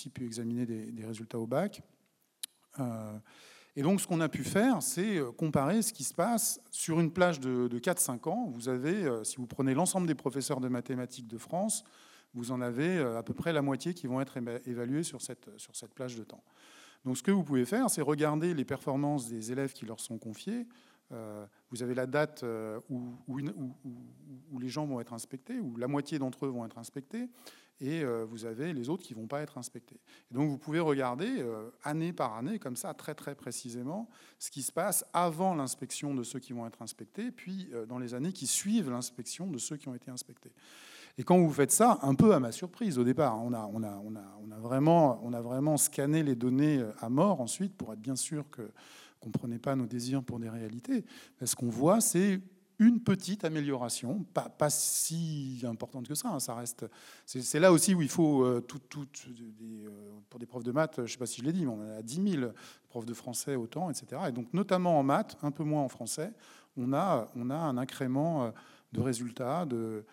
pu 0.10 0.26
examiner 0.26 0.66
des, 0.66 1.06
résultats 1.06 1.40
au 1.40 1.48
bac. 1.48 1.82
Et 3.76 3.82
donc, 3.82 4.02
ce 4.02 4.08
qu'on 4.08 4.20
a 4.20 4.28
pu 4.28 4.44
faire, 4.44 4.84
c'est 4.84 5.22
comparer 5.38 5.82
ce 5.82 5.94
qui 5.94 6.04
se 6.04 6.14
passe 6.14 6.60
sur 6.70 7.00
une 7.00 7.12
plage 7.12 7.40
de, 7.40 7.70
de 7.70 7.80
4-5 7.80 8.30
ans. 8.30 8.50
Vous 8.50 8.68
avez, 8.68 9.10
si 9.24 9.38
vous 9.38 9.48
prenez 9.48 9.74
l'ensemble 9.74 10.06
des 10.06 10.16
professeurs 10.16 10.60
de 10.60 10.68
mathématiques 10.68 11.28
de 11.28 11.38
France, 11.38 11.86
vous 12.34 12.52
en 12.52 12.62
avez 12.62 12.98
euh, 12.98 13.18
à 13.18 13.24
peu 13.24 13.34
près 13.34 13.54
la 13.54 13.62
moitié 13.62 13.94
qui 13.94 14.08
vont 14.08 14.22
être 14.22 14.38
évalués 14.66 15.04
sur 15.04 15.22
cette, 15.22 15.50
sur 15.58 15.76
cette 15.76 15.94
plage 15.94 16.16
de 16.16 16.24
temps. 16.24 16.44
Donc 17.06 17.18
ce 17.18 17.24
que 17.24 17.32
vous 17.32 17.44
pouvez 17.44 17.66
faire, 17.66 17.90
c'est 17.90 18.02
regarder 18.02 18.54
les 18.54 18.66
performances 18.66 19.28
des 19.28 19.52
élèves 19.52 19.74
qui 19.74 19.86
leur 19.86 20.00
sont 20.00 20.18
confiés. 20.18 20.68
Euh, 21.12 21.45
vous 21.69 21.84
avez 21.84 21.93
la 21.93 22.06
date 22.06 22.43
euh, 22.43 22.80
où, 22.89 23.38
les 24.60 24.69
gens 24.69 24.86
vont 24.86 25.00
être 25.00 25.13
inspectés, 25.13 25.60
où 25.60 25.76
la 25.78 25.88
moitié 25.88 26.19
d'entre 26.19 26.45
eux 26.45 26.50
vont 26.50 26.65
être 26.65 26.78
inspectés, 26.78 27.30
et 27.80 28.04
vous 28.30 28.45
avez 28.45 28.74
les 28.74 28.89
autres 28.89 29.02
qui 29.02 29.15
ne 29.15 29.21
vont 29.21 29.28
pas 29.28 29.41
être 29.41 29.58
inspectés. 29.58 30.00
Et 30.30 30.36
donc 30.36 30.47
vous 30.52 30.60
pouvez 30.60 30.80
regarder 30.80 31.43
année 31.84 32.13
par 32.13 32.36
année, 32.36 32.60
comme 32.60 32.76
ça, 32.76 32.93
très 32.93 33.15
très 33.15 33.34
précisément, 33.34 34.08
ce 34.38 34.52
qui 34.52 34.62
se 34.62 34.71
passe 34.71 35.04
avant 35.13 35.56
l'inspection 35.56 36.13
de 36.13 36.21
ceux 36.21 36.38
qui 36.38 36.54
vont 36.54 36.67
être 36.67 36.84
inspectés, 36.84 37.32
puis 37.32 37.71
dans 37.89 37.97
les 37.97 38.13
années 38.13 38.34
qui 38.34 38.45
suivent 38.45 38.91
l'inspection 38.91 39.47
de 39.47 39.58
ceux 39.58 39.78
qui 39.78 39.88
ont 39.88 39.95
été 39.95 40.12
inspectés. 40.12 40.52
Et 41.17 41.24
quand 41.24 41.38
vous 41.38 41.52
faites 41.52 41.71
ça, 41.71 42.00
un 42.02 42.15
peu 42.15 42.34
à 42.34 42.39
ma 42.39 42.52
surprise 42.52 42.97
au 42.97 43.04
départ, 43.04 43.38
on 43.43 43.54
a, 43.54 43.69
on 43.74 43.84
a, 43.84 44.02
on 44.04 44.15
a, 44.15 44.39
on 44.43 44.52
a, 44.52 44.58
vraiment, 44.58 45.19
on 45.24 45.34
a 45.34 45.41
vraiment 45.41 45.78
scanné 45.78 46.24
les 46.24 46.36
données 46.36 46.80
euh, 46.80 46.91
à 47.00 47.10
mort 47.10 47.41
ensuite 47.41 47.76
pour 47.76 47.91
être 47.93 48.00
bien 48.00 48.15
sûr 48.15 48.50
que 48.50 48.71
prenait 49.30 49.60
pas 49.60 49.76
nos 49.76 49.86
désirs 49.86 50.24
pour 50.24 50.40
des 50.40 50.50
réalités. 50.50 51.06
ce 51.44 51.56
qu'on 51.56 51.70
voit, 51.70 52.02
c'est 52.02 52.42
une 52.80 53.00
petite 53.00 53.46
amélioration, 53.46 54.26
pas, 54.34 54.70
si 54.72 55.62
importante 55.68 56.08
que 56.08 56.16
ça. 56.16 56.30
Hein, 56.30 56.40
ça 56.40 56.56
reste. 56.56 56.86
C'est 57.28 57.60
là 57.60 57.72
aussi 57.72 57.94
où 57.94 58.02
il 58.02 58.10
faut 58.10 58.44
euh, 58.44 58.60
tout, 58.60 58.80
tout, 58.80 59.06
euh, 59.30 59.90
pour 60.30 60.40
des 60.40 60.48
profs 60.48 60.64
de 60.64 60.72
maths. 60.72 60.96
Je 60.98 61.02
ne 61.04 61.08
sais 61.08 61.18
pas 61.18 61.28
si 61.28 61.42
je 61.42 61.46
l'ai 61.46 61.54
dit, 61.54 61.64
mais 61.64 61.72
on 61.72 61.98
a 61.98 62.02
10 62.02 62.32
000 62.40 62.52
profs 62.90 63.06
de 63.06 63.14
français 63.14 63.56
autant, 63.56 63.92
etc. 63.92 64.24
Et 64.30 64.32
donc 64.32 64.52
notamment 64.52 64.98
en 64.98 65.04
maths, 65.04 65.38
un 65.44 65.52
peu 65.52 65.64
moins 65.64 65.84
en 65.84 65.90
français, 65.90 66.34
on 66.76 66.92
a, 66.94 67.28
on 67.36 67.52
a 67.52 67.56
un 67.56 67.78
incrément 67.78 68.52
de 68.92 69.02
résultats 69.02 69.66
de 69.66 69.76
euh, 69.76 70.06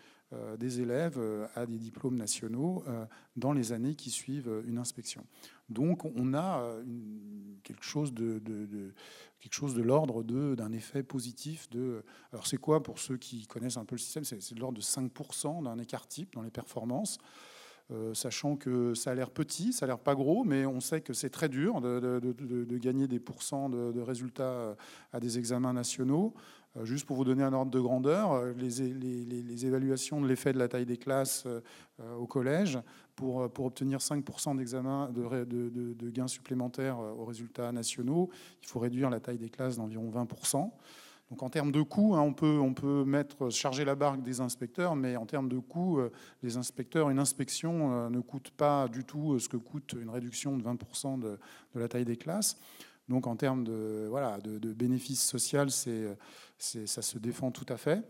des 0.58 0.80
élèves 0.80 1.18
euh, 1.18 1.46
à 1.54 1.64
des 1.64 1.78
diplômes 1.78 2.16
nationaux 2.16 2.84
euh, 2.86 3.06
dans 3.36 3.52
les 3.52 3.72
années 3.72 3.94
qui 3.94 4.10
suivent 4.10 4.62
une 4.66 4.76
inspection. 4.76 5.24
Donc 5.70 6.04
on 6.04 6.34
a 6.34 6.62
quelque 7.62 7.84
chose 7.84 8.12
de, 8.12 8.40
quelque 9.38 9.54
chose 9.54 9.74
de 9.74 9.82
l'ordre 9.82 10.22
d'un 10.22 10.72
effet 10.72 11.02
positif. 11.02 11.68
De, 11.70 12.02
alors 12.32 12.46
c'est 12.46 12.56
quoi 12.56 12.82
pour 12.82 12.98
ceux 12.98 13.16
qui 13.16 13.46
connaissent 13.46 13.76
un 13.76 13.84
peu 13.84 13.94
le 13.94 14.00
système 14.00 14.24
C'est 14.24 14.54
de 14.54 14.60
l'ordre 14.60 14.78
de 14.78 14.82
5% 14.82 15.64
d'un 15.64 15.78
écart 15.78 16.06
type 16.06 16.32
dans 16.34 16.42
les 16.42 16.50
performances. 16.50 17.18
sachant 18.14 18.56
que 18.56 18.94
ça 18.94 19.10
a 19.10 19.14
l'air 19.14 19.30
petit, 19.30 19.74
ça 19.74 19.84
a 19.84 19.88
l'air 19.88 19.98
pas 19.98 20.14
gros, 20.14 20.42
mais 20.42 20.64
on 20.64 20.80
sait 20.80 21.02
que 21.02 21.12
c'est 21.12 21.30
très 21.30 21.50
dur 21.50 21.82
de, 21.82 22.00
de, 22.00 22.78
gagner 22.78 23.06
des 23.06 23.20
pourcents 23.20 23.68
de, 23.68 24.00
résultats 24.00 24.74
à 25.12 25.20
des 25.20 25.38
examens 25.38 25.74
nationaux. 25.74 26.34
Euh, 26.76 26.85
juste 26.85 27.07
pour 27.07 27.16
vous 27.16 27.24
donner 27.24 27.42
un 27.42 27.52
ordre 27.52 27.70
de 27.70 27.81
grandeur, 27.81 28.33
euh, 28.33 28.52
les, 28.57 29.66
évaluations 29.66 30.20
de 30.20 30.26
l'effet 30.26 30.52
de 30.52 30.59
la 30.59 30.68
taille 30.68 30.87
des 30.87 30.96
classes 30.96 31.44
euh, 31.46 31.61
au 32.16 32.26
collège, 32.26 32.78
pour, 33.16 33.50
pour 33.50 33.66
obtenir 33.66 33.98
5% 33.98 34.57
d'examen 34.57 35.11
de, 35.11 35.44
de, 35.44 36.11
gains 36.11 36.28
supplémentaires 36.28 36.98
aux 36.98 37.24
résultats 37.24 37.72
nationaux, 37.72 38.31
il 38.62 38.68
faut 38.68 38.78
réduire 38.78 39.11
la 39.11 39.18
taille 39.18 39.38
des 39.38 39.48
classes 39.48 39.76
d'environ 39.76 40.11
20%. 40.11 40.70
Donc 41.31 41.42
en 41.42 41.50
termes 41.50 41.72
de 41.72 41.83
coûts, 41.83 42.14
hein, 42.14 42.22
on, 42.22 42.33
peut, 42.33 42.59
on 42.61 42.74
peut 42.74 43.04
mettre, 43.04 43.50
charger 43.50 43.85
la 43.85 43.96
barque 43.96 44.22
des 44.22 44.40
inspecteurs, 44.40 44.94
mais 44.94 45.16
en 45.16 45.26
termes 45.26 45.48
de 45.48 45.59
coûts, 45.59 46.00
les 46.44 46.57
inspecteurs, 46.57 47.11
une 47.11 47.18
inspection 47.18 48.09
ne 48.09 48.20
coûte 48.20 48.50
pas 48.50 48.87
du 48.87 49.04
tout 49.04 49.38
ce 49.40 49.48
que 49.48 49.57
coûte 49.57 49.96
une 50.00 50.11
réduction 50.11 50.57
de 50.57 50.62
20% 50.62 51.18
de, 51.18 51.38
la 51.74 51.88
taille 51.88 52.04
des 52.04 52.16
classes. 52.16 52.57
Donc 53.09 53.27
en 53.27 53.37
termes 53.37 53.64
de, 53.64 54.07
voilà, 54.09 54.38
bénéfices 54.77 55.25
sociaux, 55.25 55.68
c'est 55.68 56.16
ça 56.59 57.03
se 57.03 57.18
défend 57.18 57.51
tout 57.51 57.66
à 57.68 57.77
fait. 57.77 58.03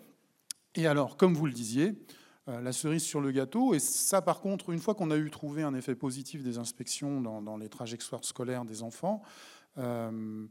Et 0.74 0.86
alors, 0.86 1.16
comme 1.16 1.34
vous 1.34 1.46
le 1.46 1.52
disiez, 1.52 1.94
euh, 2.48 2.60
la 2.60 2.72
cerise 2.72 3.02
sur 3.02 3.20
le 3.20 3.30
gâteau, 3.30 3.74
et 3.74 3.78
ça 3.78 4.22
par 4.22 4.40
contre, 4.40 4.70
une 4.70 4.78
fois 4.78 4.94
qu'on 4.94 5.10
a 5.10 5.16
eu 5.16 5.30
trouvé 5.30 5.62
un 5.62 5.74
effet 5.74 5.94
positif 5.94 6.42
des 6.42 6.58
inspections 6.58 7.20
dans, 7.20 7.56
les 7.56 7.68
trajectoires 7.68 8.24
scolaires 8.24 8.64
des 8.64 8.82
enfants, 8.82 9.22
euh, 9.76 10.46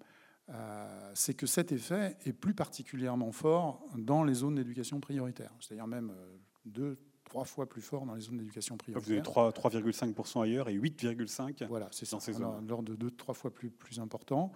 euh, 0.50 1.12
c'est 1.14 1.34
que 1.34 1.46
cet 1.46 1.72
effet 1.72 2.16
est 2.26 2.34
plus 2.34 2.54
particulièrement 2.54 3.32
fort 3.32 3.84
dans 3.98 4.24
les 4.24 4.36
zones 4.36 4.56
d'éducation 4.56 5.00
prioritaire, 5.00 5.52
c'est-à-dire 5.60 5.88
même 5.88 6.14
deux, 6.66 7.00
trois 7.28 7.46
fois 7.46 7.68
plus 7.68 7.82
fort 7.82 8.06
dans 8.06 8.16
les 8.16 8.22
zones 8.22 8.38
d'éducation 8.38 8.78
prioritaire. 8.78 9.22
Vous 9.24 9.40
avez 9.40 9.52
3,5% 9.52 10.44
ailleurs 10.44 10.70
et 10.70 10.78
8,5% 10.78 11.68
voilà, 11.68 11.88
c'est 11.92 12.10
dans 12.12 12.20
ces 12.20 12.34
zones. 12.34 12.68
L'ordre 12.68 12.90
de 12.90 12.96
deux, 12.96 13.12
trois 13.12 13.34
fois 13.34 13.54
plus, 13.54 13.70
plus 13.70 14.00
important. 14.00 14.52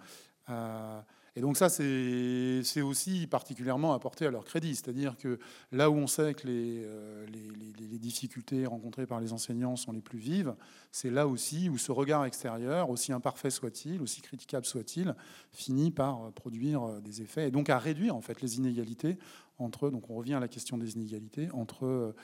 Et 1.34 1.40
donc 1.40 1.56
ça, 1.56 1.70
c'est 1.70 2.82
aussi 2.82 3.26
particulièrement 3.26 3.94
apporté 3.94 4.26
à 4.26 4.30
leur 4.30 4.44
crédit. 4.44 4.76
C'est-à-dire 4.76 5.16
que 5.16 5.38
là 5.70 5.88
où 5.88 5.94
on 5.94 6.06
sait 6.06 6.34
que 6.34 6.46
euh, 6.46 7.26
les, 7.26 7.86
les, 7.88 7.98
difficultés 7.98 8.66
rencontrées 8.66 9.06
par 9.06 9.20
les 9.20 9.32
enseignants 9.32 9.76
sont 9.76 9.92
les 9.92 10.02
plus 10.02 10.18
vives, 10.18 10.54
c'est 10.90 11.08
là 11.08 11.26
aussi 11.26 11.70
où 11.70 11.78
ce 11.78 11.90
regard 11.90 12.26
extérieur, 12.26 12.90
aussi 12.90 13.12
imparfait 13.12 13.48
soit-il, 13.48 14.02
aussi 14.02 14.20
critiquable 14.20 14.66
soit-il, 14.66 15.14
finit 15.52 15.90
par 15.90 16.32
produire 16.32 16.82
euh, 16.82 17.00
des 17.00 17.22
effets 17.22 17.48
et 17.48 17.50
donc 17.50 17.70
à 17.70 17.78
réduire 17.78 18.14
en 18.14 18.20
fait 18.20 18.42
les 18.42 18.56
inégalités 18.58 19.16
entre. 19.58 19.88
Donc 19.88 20.10
on 20.10 20.14
revient 20.14 20.34
à 20.34 20.40
la 20.40 20.48
question 20.48 20.76
des 20.76 20.96
inégalités 20.96 21.48
entre 21.52 21.86
euh, 21.86 22.14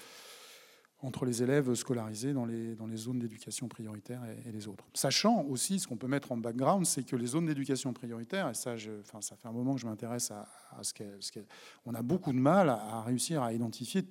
entre 1.00 1.24
les 1.24 1.42
élèves 1.42 1.74
scolarisés 1.74 2.32
dans 2.32 2.44
les, 2.44 2.96
zones 2.96 3.20
d'éducation 3.20 3.68
prioritaire 3.68 4.20
et, 4.46 4.50
les 4.50 4.66
autres. 4.66 4.84
Sachant 4.94 5.42
aussi, 5.44 5.78
ce 5.78 5.86
qu'on 5.86 5.96
peut 5.96 6.08
mettre 6.08 6.32
en 6.32 6.36
background, 6.36 6.84
c'est 6.86 7.04
que 7.04 7.14
les 7.14 7.26
zones 7.26 7.46
d'éducation 7.46 7.92
prioritaire, 7.92 8.48
et 8.48 8.54
ça, 8.54 8.74
ça 9.20 9.36
fait 9.36 9.48
un 9.48 9.52
moment 9.52 9.74
que 9.74 9.80
je 9.80 9.86
m'intéresse 9.86 10.32
à, 10.32 10.48
ce 10.82 10.92
qu'on 10.92 11.94
a 11.94 12.02
beaucoup 12.02 12.32
de 12.32 12.38
mal 12.38 12.68
à, 12.68 13.02
réussir 13.02 13.42
à 13.42 13.52
identifier 13.52 14.04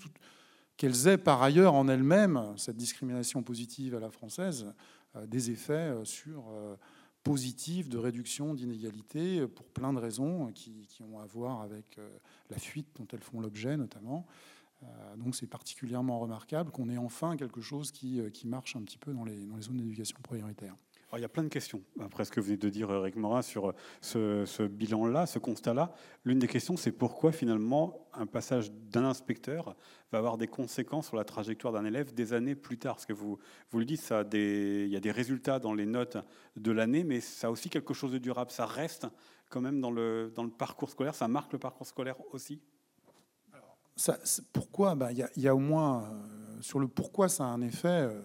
qu'elles 0.78 1.08
aient 1.08 1.18
par 1.18 1.42
ailleurs 1.44 1.74
en 1.74 1.90
elles-mêmes, 1.90 2.54
cette 2.56 2.78
discrimination 2.78 3.44
positive 3.44 3.96
à 3.96 4.00
la 4.00 4.10
française, 4.10 4.68
euh, 5.16 5.26
des 5.26 5.52
effets 5.52 5.74
euh, 5.74 6.06
sur 6.06 6.46
euh, 6.50 6.76
positifs 7.24 7.90
de 7.90 7.98
réduction 7.98 8.54
d'inégalités 8.54 9.46
pour 9.48 9.66
plein 9.66 9.92
de 9.92 10.00
raisons 10.00 10.52
qui, 10.54 10.88
ont 11.02 11.20
à 11.20 11.26
voir 11.26 11.62
avec 11.62 12.00
la 12.50 12.58
fuite 12.58 12.88
dont 12.96 13.08
elles 13.12 13.22
font 13.22 13.42
l'objet 13.42 13.76
notamment. 13.76 14.26
Euh, 14.84 15.16
donc 15.16 15.36
c'est 15.36 15.48
particulièrement 15.48 16.20
remarquable 16.20 16.72
qu'on 16.72 16.90
ait 16.90 16.98
enfin 16.98 17.36
quelque 17.36 17.62
chose 17.62 17.92
qui, 17.92 18.20
euh, 18.20 18.30
marche 18.46 18.76
un 18.76 18.82
petit 18.82 18.98
peu 18.98 19.12
dans 19.12 19.24
les, 19.24 19.48
zones 19.62 19.78
d'éducation 19.78 20.18
prioritaire. 20.22 20.76
il 21.14 21.20
y 21.20 21.26
a 21.26 21.30
plein 21.30 21.44
de 21.44 21.48
questions, 21.48 21.82
après 22.00 22.26
ce 22.26 22.32
que 22.32 22.40
vous 22.40 22.48
venez 22.48 22.58
de 22.58 22.70
dire, 22.70 22.92
Eric 22.92 23.16
Morin, 23.16 23.42
sur 23.42 23.74
ce, 24.02 24.68
bilan-là, 24.68 25.26
ce 25.26 25.40
constat-là. 25.40 25.94
L'une 26.26 26.38
des 26.38 26.48
questions, 26.48 26.78
c'est 26.78 26.92
pourquoi 26.92 27.32
finalement 27.32 28.08
un 28.14 28.28
passage 28.28 28.72
d'un 28.72 29.06
inspecteur 29.06 29.76
va 30.12 30.20
avoir 30.20 30.38
des 30.38 30.48
conséquences 30.48 31.08
sur 31.08 31.18
la 31.18 31.24
trajectoire 31.24 31.74
d'un 31.74 31.86
élève 31.86 32.14
des 32.14 32.34
années 32.34 32.56
plus 32.56 32.78
tard? 32.78 32.96
Parce 32.96 33.08
que 33.08 33.14
vous, 33.14 33.40
vous 33.72 33.80
le 33.80 33.86
dites, 33.86 34.02
ça 34.02 34.24
il 34.32 34.88
y 34.90 34.96
a 34.96 35.00
des 35.00 35.12
résultats 35.12 35.60
dans 35.60 35.74
les 35.74 35.88
notes 35.88 36.18
de 36.56 36.72
l'année, 36.72 37.04
mais 37.04 37.20
ça 37.20 37.48
a 37.48 37.50
aussi 37.50 37.70
quelque 37.70 37.96
chose 37.96 38.12
de 38.12 38.20
durable. 38.20 38.52
Ça 38.52 38.68
reste 38.68 39.08
quand 39.50 39.62
même 39.62 39.82
dans 39.82 39.92
le 39.92 40.32
parcours 40.56 40.92
scolaire, 40.92 41.16
ça 41.16 41.28
marque 41.28 41.54
le 41.54 41.60
parcours 41.60 41.88
scolaire 41.88 42.18
aussi? 42.32 42.62
Pourquoi 44.54 44.96
bah, 44.96 45.12
Il 45.12 45.28
y, 45.36 45.48
a 45.48 45.56
au 45.56 45.60
moins, 45.60 46.04
euh, 46.04 46.62
sur 46.62 46.80
le 46.80 46.88
pourquoi 46.88 47.30
ça 47.30 47.46
a 47.46 47.48
un 47.48 47.62
effet, 47.62 47.88
euh, 47.88 48.22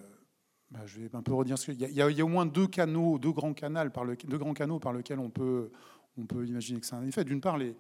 bah, 0.70 0.80
je 0.87 1.00
vais 1.00 1.14
un 1.14 1.22
peu 1.22 1.35
redire 1.35 1.58
ce 1.58 1.70
qu'il 1.70 1.80
y, 1.80 1.92
y, 1.94 2.02
a 2.02 2.24
au 2.24 2.28
moins 2.28 2.46
deux 2.46 2.66
canaux, 2.66 3.18
deux 3.18 3.32
grands, 3.32 3.54
canaux 3.54 3.90
par 3.90 4.04
le, 4.04 4.16
deux 4.16 4.38
grands 4.38 4.54
canaux 4.54 4.78
par 4.78 4.92
lesquels 4.92 5.18
on 5.18 5.30
peut, 5.30 5.70
on 6.18 6.26
peut 6.26 6.46
imaginer 6.46 6.80
que 6.80 6.87
ça 6.87 6.96
a 6.96 7.00
un 7.00 7.06
effet. 7.06 7.24
D'une 7.24 7.40
part, 7.40 7.58
les, 7.58 7.76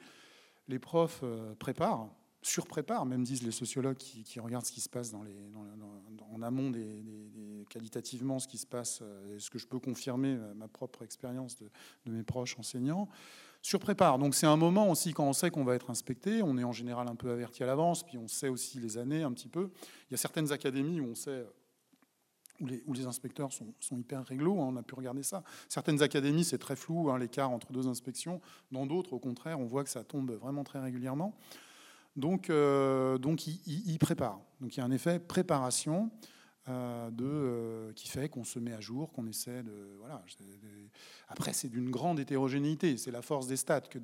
les 0.68 0.78
profs 0.78 1.20
euh, 1.22 1.54
préparent, 1.54 2.08
surpréparent, 2.40 3.04
même 3.04 3.22
disent 3.22 3.42
les 3.42 3.52
sociologues 3.52 3.96
qui, 3.96 4.40
regardent 4.40 4.66
ce 4.66 4.72
qui 4.72 4.80
se 4.80 4.88
passe 4.88 5.14
en 5.14 6.42
amont 6.42 6.70
des, 6.70 7.04
qualitativement 7.70 8.40
ce 8.40 8.48
qui 8.48 8.58
se 8.58 8.66
passe, 8.66 9.00
ce 9.38 9.48
que 9.48 9.58
je 9.58 9.66
peux 9.68 9.78
confirmer 9.78 10.36
ma 10.56 10.66
propre 10.66 11.02
expérience 11.02 11.54
de, 11.56 11.70
de 12.04 12.10
mes 12.10 12.24
proches 12.24 12.58
enseignants 12.58 13.08
surprépare. 13.62 14.18
Donc 14.18 14.34
c'est 14.34 14.46
un 14.46 14.56
moment 14.56 14.90
aussi 14.90 15.12
quand 15.12 15.24
on 15.24 15.32
sait 15.32 15.50
qu'on 15.50 15.64
va 15.64 15.74
être 15.74 15.88
inspecté, 15.88 16.42
on 16.42 16.58
est 16.58 16.64
en 16.64 16.72
général 16.72 17.08
un 17.08 17.14
peu 17.14 17.30
averti 17.30 17.62
à 17.62 17.66
l'avance, 17.66 18.04
puis 18.04 18.18
on 18.18 18.28
sait 18.28 18.48
aussi 18.48 18.78
les 18.80 18.98
années 18.98 19.22
un 19.22 19.32
petit 19.32 19.48
peu. 19.48 19.70
Il 20.10 20.12
y 20.12 20.14
a 20.14 20.18
certaines 20.18 20.52
académies 20.52 21.00
où 21.00 21.10
on 21.10 21.14
sait 21.14 21.46
où 22.86 22.92
les, 22.92 23.06
inspecteurs 23.06 23.52
sont, 23.52 23.74
sont 23.80 23.96
hyper 23.96 24.24
réglo, 24.24 24.60
hein, 24.60 24.68
on 24.72 24.76
a 24.76 24.82
pu 24.82 24.94
regarder 24.94 25.24
ça. 25.24 25.42
Certaines 25.68 26.00
académies, 26.02 26.44
c'est 26.44 26.58
très 26.58 26.76
flou, 26.76 27.10
hein, 27.10 27.18
l'écart 27.18 27.50
entre 27.50 27.72
deux 27.72 27.88
inspections. 27.88 28.40
Dans 28.70 28.86
d'autres, 28.86 29.12
au 29.14 29.18
contraire, 29.18 29.58
on 29.58 29.66
voit 29.66 29.82
que 29.82 29.90
ça 29.90 30.04
tombe 30.04 30.30
vraiment 30.32 30.62
très 30.62 30.78
régulièrement. 30.78 31.34
Donc, 32.14 32.50
euh, 32.50 33.18
donc 33.18 33.46
il, 33.46 33.58
il, 33.66 33.98
prépare. 33.98 34.38
Donc 34.60 34.76
il 34.76 34.80
y 34.80 34.82
a 34.82 34.84
un 34.84 34.90
effet 34.90 35.18
préparation. 35.18 36.10
Euh, 36.68 37.10
de, 37.10 37.24
euh, 37.24 37.92
qui 37.94 38.08
fait 38.08 38.28
qu'on 38.28 38.44
se 38.44 38.60
met 38.60 38.72
à 38.72 38.80
jour, 38.80 39.10
qu'on 39.10 39.26
essaie 39.26 39.64
de. 39.64 39.96
Voilà, 39.98 40.22
Après, 41.26 41.52
c'est 41.52 41.68
d'une 41.68 41.90
grande 41.90 42.20
hétérogénéité. 42.20 42.96
C'est 42.98 43.10
la 43.10 43.20
force 43.20 43.48
des 43.48 43.56
stats 43.56 43.80
que 43.80 43.98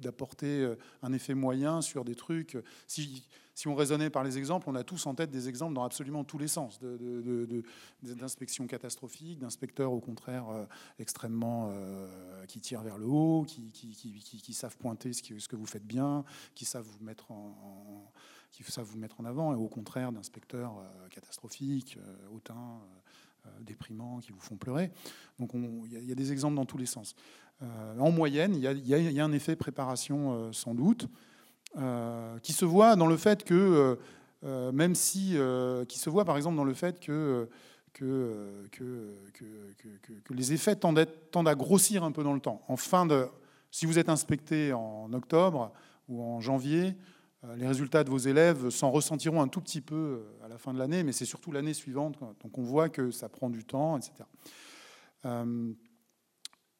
d'apporter 0.00 0.62
de, 0.62 0.64
euh, 0.64 0.76
un 1.04 1.12
effet 1.12 1.34
moyen 1.34 1.82
sur 1.82 2.04
des 2.04 2.16
trucs. 2.16 2.58
Si, 2.88 3.24
si, 3.54 3.68
on 3.68 3.76
raisonnait 3.76 4.10
par 4.10 4.24
les 4.24 4.36
exemples, 4.36 4.68
on 4.68 4.74
a 4.74 4.82
tous 4.82 5.06
en 5.06 5.14
tête 5.14 5.30
des 5.30 5.48
exemples 5.48 5.74
dans 5.74 5.84
absolument 5.84 6.24
tous 6.24 6.38
les 6.38 6.48
sens 6.48 6.80
d'inspection 8.02 8.66
catastrophique, 8.66 9.38
d'inspecteurs 9.38 9.92
au 9.92 10.00
contraire 10.00 10.66
extrêmement 10.98 11.72
qui 12.48 12.60
tirent 12.60 12.82
vers 12.82 12.98
le 12.98 13.06
haut, 13.06 13.44
qui, 13.46 13.70
qui, 13.70 14.52
savent 14.54 14.76
pointer 14.76 15.12
ce, 15.12 15.48
que 15.48 15.56
vous 15.56 15.66
faites 15.66 15.86
bien, 15.86 16.24
qui 16.56 16.64
savent 16.64 16.84
vous 16.84 17.04
mettre 17.04 17.30
en 17.30 18.10
qui 18.56 18.72
savent 18.72 18.86
vous 18.86 18.98
mettre 18.98 19.20
en 19.20 19.24
avant, 19.26 19.52
et 19.52 19.56
au 19.56 19.68
contraire 19.68 20.12
d'inspecteurs 20.12 20.78
euh, 20.78 21.08
catastrophiques, 21.10 21.98
euh, 21.98 22.34
hautains, 22.34 22.80
euh, 23.44 23.50
déprimants, 23.60 24.18
qui 24.20 24.32
vous 24.32 24.40
font 24.40 24.56
pleurer. 24.56 24.90
Donc 25.38 25.50
il 25.54 26.08
y, 26.08 26.12
a 26.12 26.14
des 26.14 26.32
exemples 26.32 26.56
dans 26.56 26.64
tous 26.64 26.78
les 26.78 26.86
sens. 26.86 27.14
en 27.60 28.10
moyenne, 28.10 28.54
il 28.54 28.62
y, 28.62 29.20
a 29.20 29.24
un 29.24 29.32
effet 29.32 29.56
préparation 29.56 30.52
sans 30.52 30.74
doute, 30.74 31.08
qui 32.42 32.52
se 32.52 32.64
voit 32.64 32.96
dans 32.96 33.06
le 33.06 33.16
fait 33.16 33.44
que, 33.44 33.98
même 34.42 34.94
si, 34.94 35.36
qui 35.88 35.98
se 35.98 36.10
voit 36.10 36.24
par 36.24 36.36
exemple 36.36 36.56
dans 36.56 36.64
le 36.64 36.74
fait 36.74 36.98
que 36.98 37.48
que, 37.92 38.34
les 40.30 40.52
effets 40.52 40.76
tendent, 40.76 41.06
tendent, 41.30 41.48
à 41.48 41.54
grossir 41.54 42.04
un 42.04 42.12
peu 42.12 42.22
dans 42.24 42.34
le 42.34 42.40
temps. 42.40 42.62
En 42.68 42.76
fin 42.76 43.06
de, 43.06 43.26
si 43.70 43.86
vous 43.86 43.98
êtes 43.98 44.08
inspecté 44.08 44.72
en 44.72 45.12
octobre 45.12 45.72
ou 46.08 46.22
en 46.22 46.40
janvier, 46.40 46.94
les 47.56 47.66
résultats 47.66 48.04
de 48.04 48.10
vos 48.10 48.18
élèves 48.18 48.70
s'en 48.70 48.90
ressentiront 48.90 49.40
un 49.40 49.48
tout 49.48 49.60
petit 49.60 49.80
peu 49.80 49.94
euh, 49.94 50.44
à 50.44 50.48
la 50.48 50.58
fin 50.58 50.72
de 50.72 50.78
l'année, 50.78 51.04
mais 51.04 51.12
c'est 51.12 51.24
surtout 51.24 51.52
l'année 51.52 51.74
suivante. 51.74 52.18
Donc 52.42 52.58
on 52.58 52.62
voit 52.62 52.88
que 52.88 53.10
ça 53.10 53.28
prend 53.28 53.50
du 53.50 53.64
temps, 53.64 53.96
etc. 53.96 54.12
Euh, 55.24 55.72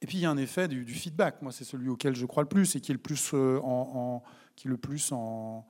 et 0.00 0.06
puis 0.06 0.18
il 0.18 0.20
y 0.20 0.26
a 0.26 0.30
un 0.30 0.36
effet 0.36 0.68
du, 0.68 0.84
feedback. 0.86 1.40
Moi, 1.42 1.52
c'est 1.52 1.64
celui 1.64 1.88
auquel 1.88 2.14
je 2.14 2.26
crois 2.26 2.42
le 2.42 2.48
plus 2.48 2.76
et 2.76 2.80
qui 2.80 2.92
est 2.92 2.94
le 2.94 3.00
plus 3.00 3.32
en, 3.34 4.22
qui 4.54 4.68
le 4.68 4.76
plus 4.76 5.10
en, 5.12 5.66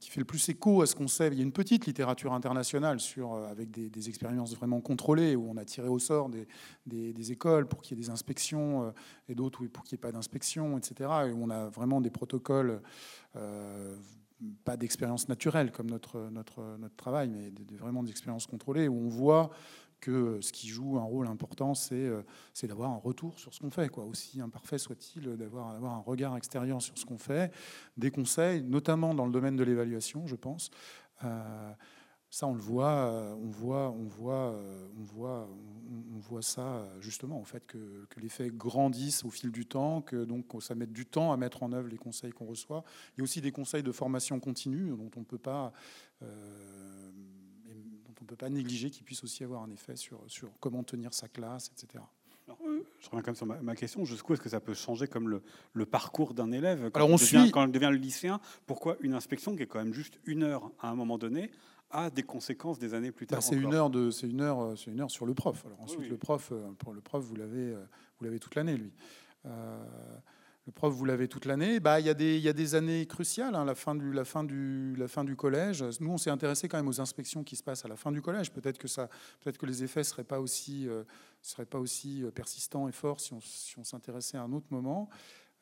qui 0.00 0.10
fait 0.10 0.20
le 0.20 0.26
plus 0.26 0.48
écho 0.48 0.82
à 0.82 0.86
ce 0.86 0.94
qu'on 0.94 1.08
sait. 1.08 1.28
Il 1.28 1.34
y 1.34 1.40
a 1.40 1.42
une 1.42 1.52
petite 1.52 1.86
littérature 1.86 2.32
internationale 2.32 3.00
sur, 3.00 3.34
euh, 3.34 3.48
avec 3.48 3.70
des, 3.70 4.08
expériences 4.08 4.54
vraiment 4.54 4.80
contrôlées, 4.80 5.36
où 5.36 5.48
on 5.48 5.56
a 5.56 5.64
tiré 5.64 5.88
au 5.88 5.98
sort 5.98 6.28
des, 6.28 7.32
écoles 7.32 7.66
pour 7.66 7.82
qu'il 7.82 7.96
y 7.96 8.00
ait 8.00 8.04
des 8.04 8.10
inspections, 8.10 8.84
euh, 8.84 8.90
et 9.28 9.34
d'autres 9.34 9.64
pour 9.66 9.84
qu'il 9.84 9.96
n'y 9.96 10.00
ait 10.00 10.06
pas 10.06 10.12
d'inspection, 10.12 10.76
etc. 10.76 11.10
Et 11.28 11.32
où 11.32 11.42
on 11.42 11.50
a 11.50 11.68
vraiment 11.68 12.00
des 12.00 12.10
protocoles, 12.10 12.80
euh, 13.36 13.96
pas 14.64 14.76
d'expérience 14.76 15.28
naturelle 15.28 15.72
comme 15.72 15.88
notre, 15.88 16.30
travail, 16.96 17.28
mais 17.28 17.52
vraiment 17.78 18.02
des 18.02 18.10
expériences 18.10 18.46
contrôlées, 18.46 18.88
où 18.88 18.96
on 18.96 19.08
voit 19.08 19.50
que 20.00 20.40
ce 20.40 20.52
qui 20.52 20.68
joue 20.68 20.98
un 20.98 21.04
rôle 21.04 21.26
important, 21.26 21.74
c'est 21.74 22.10
d'avoir 22.62 22.90
un 22.90 22.98
retour 22.98 23.38
sur 23.38 23.52
ce 23.52 23.60
qu'on 23.60 23.70
fait, 23.70 23.88
quoi. 23.88 24.04
aussi 24.04 24.40
imparfait 24.40 24.78
soit-il, 24.78 25.36
d'avoir 25.36 25.94
un 25.94 26.00
regard 26.00 26.36
extérieur 26.36 26.82
sur 26.82 26.96
ce 26.98 27.04
qu'on 27.04 27.18
fait, 27.18 27.52
des 27.96 28.10
conseils, 28.10 28.62
notamment 28.62 29.14
dans 29.14 29.26
le 29.26 29.32
domaine 29.32 29.56
de 29.56 29.64
l'évaluation, 29.64 30.26
je 30.26 30.36
pense. 30.36 30.70
Euh, 31.24 31.72
ça, 32.28 32.46
on 32.46 32.54
le 32.54 32.60
voit, 32.60 33.36
on 33.40 33.48
voit, 33.48 33.90
on 33.90 34.04
voit, 34.04 34.60
on 34.98 35.02
voit, 35.04 35.48
on 36.14 36.18
voit 36.18 36.42
ça 36.42 36.86
justement, 37.00 37.38
en 37.38 37.44
fait, 37.44 37.64
que, 37.66 38.06
les 38.18 38.28
faits 38.28 38.54
grandissent 38.54 39.24
au 39.24 39.30
fil 39.30 39.52
du 39.52 39.64
temps, 39.64 40.02
que 40.02 40.24
donc 40.24 40.46
ça 40.60 40.74
met 40.74 40.86
du 40.86 41.06
temps 41.06 41.32
à 41.32 41.36
mettre 41.36 41.62
en 41.62 41.72
œuvre 41.72 41.88
les 41.88 41.96
conseils 41.96 42.32
qu'on 42.32 42.46
reçoit. 42.46 42.84
Il 43.14 43.18
y 43.18 43.22
a 43.22 43.24
aussi 43.24 43.40
des 43.40 43.52
conseils 43.52 43.82
de 43.82 43.92
formation 43.92 44.40
continue 44.40 44.90
dont 44.90 45.10
on 45.16 45.20
ne 45.20 45.24
peut 45.24 45.38
pas 45.38 45.72
euh, 46.22 47.05
ne 48.26 48.28
peut 48.28 48.36
pas 48.36 48.50
négliger 48.50 48.90
qu'il 48.90 49.04
puisse 49.04 49.24
aussi 49.24 49.44
avoir 49.44 49.62
un 49.62 49.70
effet 49.70 49.96
sur, 49.96 50.20
sur 50.26 50.50
comment 50.60 50.82
tenir 50.82 51.14
sa 51.14 51.28
classe, 51.28 51.70
etc. 51.72 52.04
je 52.46 53.06
reviens 53.08 53.22
quand 53.22 53.26
même 53.26 53.34
sur 53.34 53.46
ma, 53.46 53.74
question. 53.74 54.04
Jusqu'où 54.04 54.34
est-ce 54.34 54.42
que 54.42 54.48
ça 54.48 54.60
peut 54.60 54.74
changer 54.74 55.06
comme 55.06 55.28
le, 55.28 55.42
le 55.72 55.86
parcours 55.86 56.34
d'un 56.34 56.52
élève 56.52 56.90
quand, 56.90 57.00
Alors 57.00 57.10
on 57.10 57.16
devient, 57.16 57.50
quand 57.52 57.64
il 57.64 57.72
devient 57.72 57.90
le 57.90 57.98
lycéen? 57.98 58.40
Pourquoi 58.66 58.96
une 59.00 59.14
inspection 59.14 59.56
qui 59.56 59.62
est 59.62 59.66
quand 59.66 59.78
même 59.78 59.94
juste 59.94 60.18
une 60.26 60.42
heure 60.42 60.70
à 60.80 60.90
un 60.90 60.94
moment 60.94 61.18
donné 61.18 61.50
a 61.90 62.10
des 62.10 62.22
conséquences 62.22 62.78
des 62.78 62.94
années 62.94 63.12
plus 63.12 63.26
tard 63.26 63.38
bah, 63.38 63.42
C'est 63.42 63.56
une 63.56 63.72
heure 63.72 63.90
de, 63.90 64.10
c'est 64.10 64.28
une 64.28 64.40
heure, 64.40 64.76
c'est 64.76 64.90
une 64.90 65.00
heure 65.00 65.10
sur 65.10 65.26
le 65.26 65.34
prof. 65.34 65.64
Alors 65.66 65.80
ensuite 65.80 66.08
le 66.08 66.16
prof, 66.16 66.50
euh, 66.52 66.72
pour 66.78 66.92
le 66.92 67.00
prof, 67.00 67.24
vous 67.24 67.36
l'avez, 67.36 67.70
euh, 67.72 67.84
vous 68.18 68.24
l'avez 68.24 68.40
toute 68.40 68.54
l'année 68.54 68.76
lui. 68.76 68.92
Euh, 69.46 69.84
le 70.66 70.72
prof, 70.72 70.92
vous 70.92 71.04
l'avez 71.04 71.28
toute 71.28 71.44
l'année. 71.44 71.78
Bah, 71.78 72.00
il, 72.00 72.06
y 72.06 72.10
a 72.10 72.14
des, 72.14 72.74
années 72.74 73.06
cruciales, 73.06 73.54
hein, 73.54 73.64
la, 73.64 73.76
fin 73.76 73.94
du, 73.94 75.36
collège. 75.36 75.84
Nous, 76.00 76.10
on 76.10 76.18
s'est 76.18 76.30
intéressé 76.30 76.68
quand 76.68 76.76
même 76.76 76.88
aux 76.88 77.00
inspections 77.00 77.44
qui 77.44 77.54
se 77.54 77.62
passent 77.62 77.84
à 77.84 77.88
la 77.88 77.94
fin 77.94 78.10
du 78.10 78.20
collège. 78.20 78.50
Peut-être 78.50 78.78
que, 78.78 79.66
les 79.66 79.84
effets 79.84 80.00
ne 80.00 80.04
seraient 80.04 80.24
pas 80.24 80.40
aussi, 80.40 80.88
euh, 80.88 81.04
euh, 81.60 82.30
persistants 82.32 82.88
et 82.88 82.92
forts 82.92 83.20
si 83.20 83.32
on, 83.32 83.40
si 83.40 83.78
on 83.78 83.84
s'intéressait 83.84 84.38
à 84.38 84.42
un 84.42 84.52
autre 84.52 84.66
moment. 84.70 85.08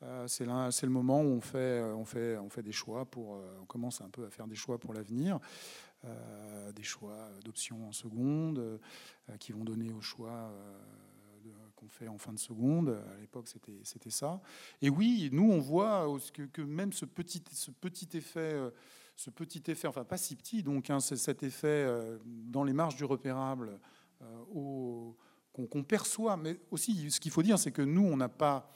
Euh, 0.01 0.27
c'est, 0.27 0.45
le 0.45 0.89
moment 0.89 1.21
où 1.21 1.39
on 1.39 1.41
fait, 1.41 2.63
des 2.63 2.71
choix 2.71 3.07
on 3.15 3.65
commence 3.67 4.01
un 4.01 4.09
peu 4.09 4.25
à 4.25 4.31
faire 4.31 4.47
des 4.47 4.55
choix 4.55 4.79
pour 4.79 4.93
l'avenir, 4.93 5.39
des 6.75 6.83
choix 6.83 7.29
d'options 7.43 7.87
en 7.87 7.91
seconde 7.91 8.79
qui 9.39 9.51
vont 9.51 9.63
donner 9.63 9.93
au 9.93 10.01
choix 10.01 10.51
fait 11.89 12.07
en 12.07 12.17
fin 12.17 12.33
de 12.33 12.39
seconde. 12.39 12.89
À 12.89 13.19
l'époque, 13.19 13.47
c'était, 13.47 14.09
ça. 14.09 14.41
Et 14.81 14.89
oui, 14.89 15.29
nous, 15.31 15.51
on 15.51 15.59
voit 15.59 16.07
que, 16.33 16.43
que 16.43 16.61
même 16.61 16.93
ce 16.93 17.05
petit, 17.05 17.43
ce 17.51 17.71
petit 17.71 18.09
effet, 18.13 18.53
euh, 18.53 18.71
ce 19.15 19.29
petit 19.29 19.63
effet, 19.67 19.87
enfin 19.87 20.03
pas 20.03 20.17
si 20.17 20.35
petit, 20.35 20.63
donc 20.63 20.89
hein, 20.89 20.99
cet 20.99 21.43
effet 21.43 21.67
euh, 21.67 22.17
dans 22.25 22.63
les 22.63 22.73
marges 22.73 22.95
du 22.95 23.05
repérable 23.05 23.79
euh, 24.21 25.11
qu'on 25.53 25.83
perçoit. 25.83 26.37
Mais 26.37 26.59
aussi, 26.71 27.09
ce 27.11 27.19
qu'il 27.19 27.31
faut 27.31 27.43
dire, 27.43 27.57
c'est 27.57 27.71
que 27.71 27.81
nous, 27.81 28.05
on 28.05 28.17
n'a 28.17 28.29
pas 28.29 28.73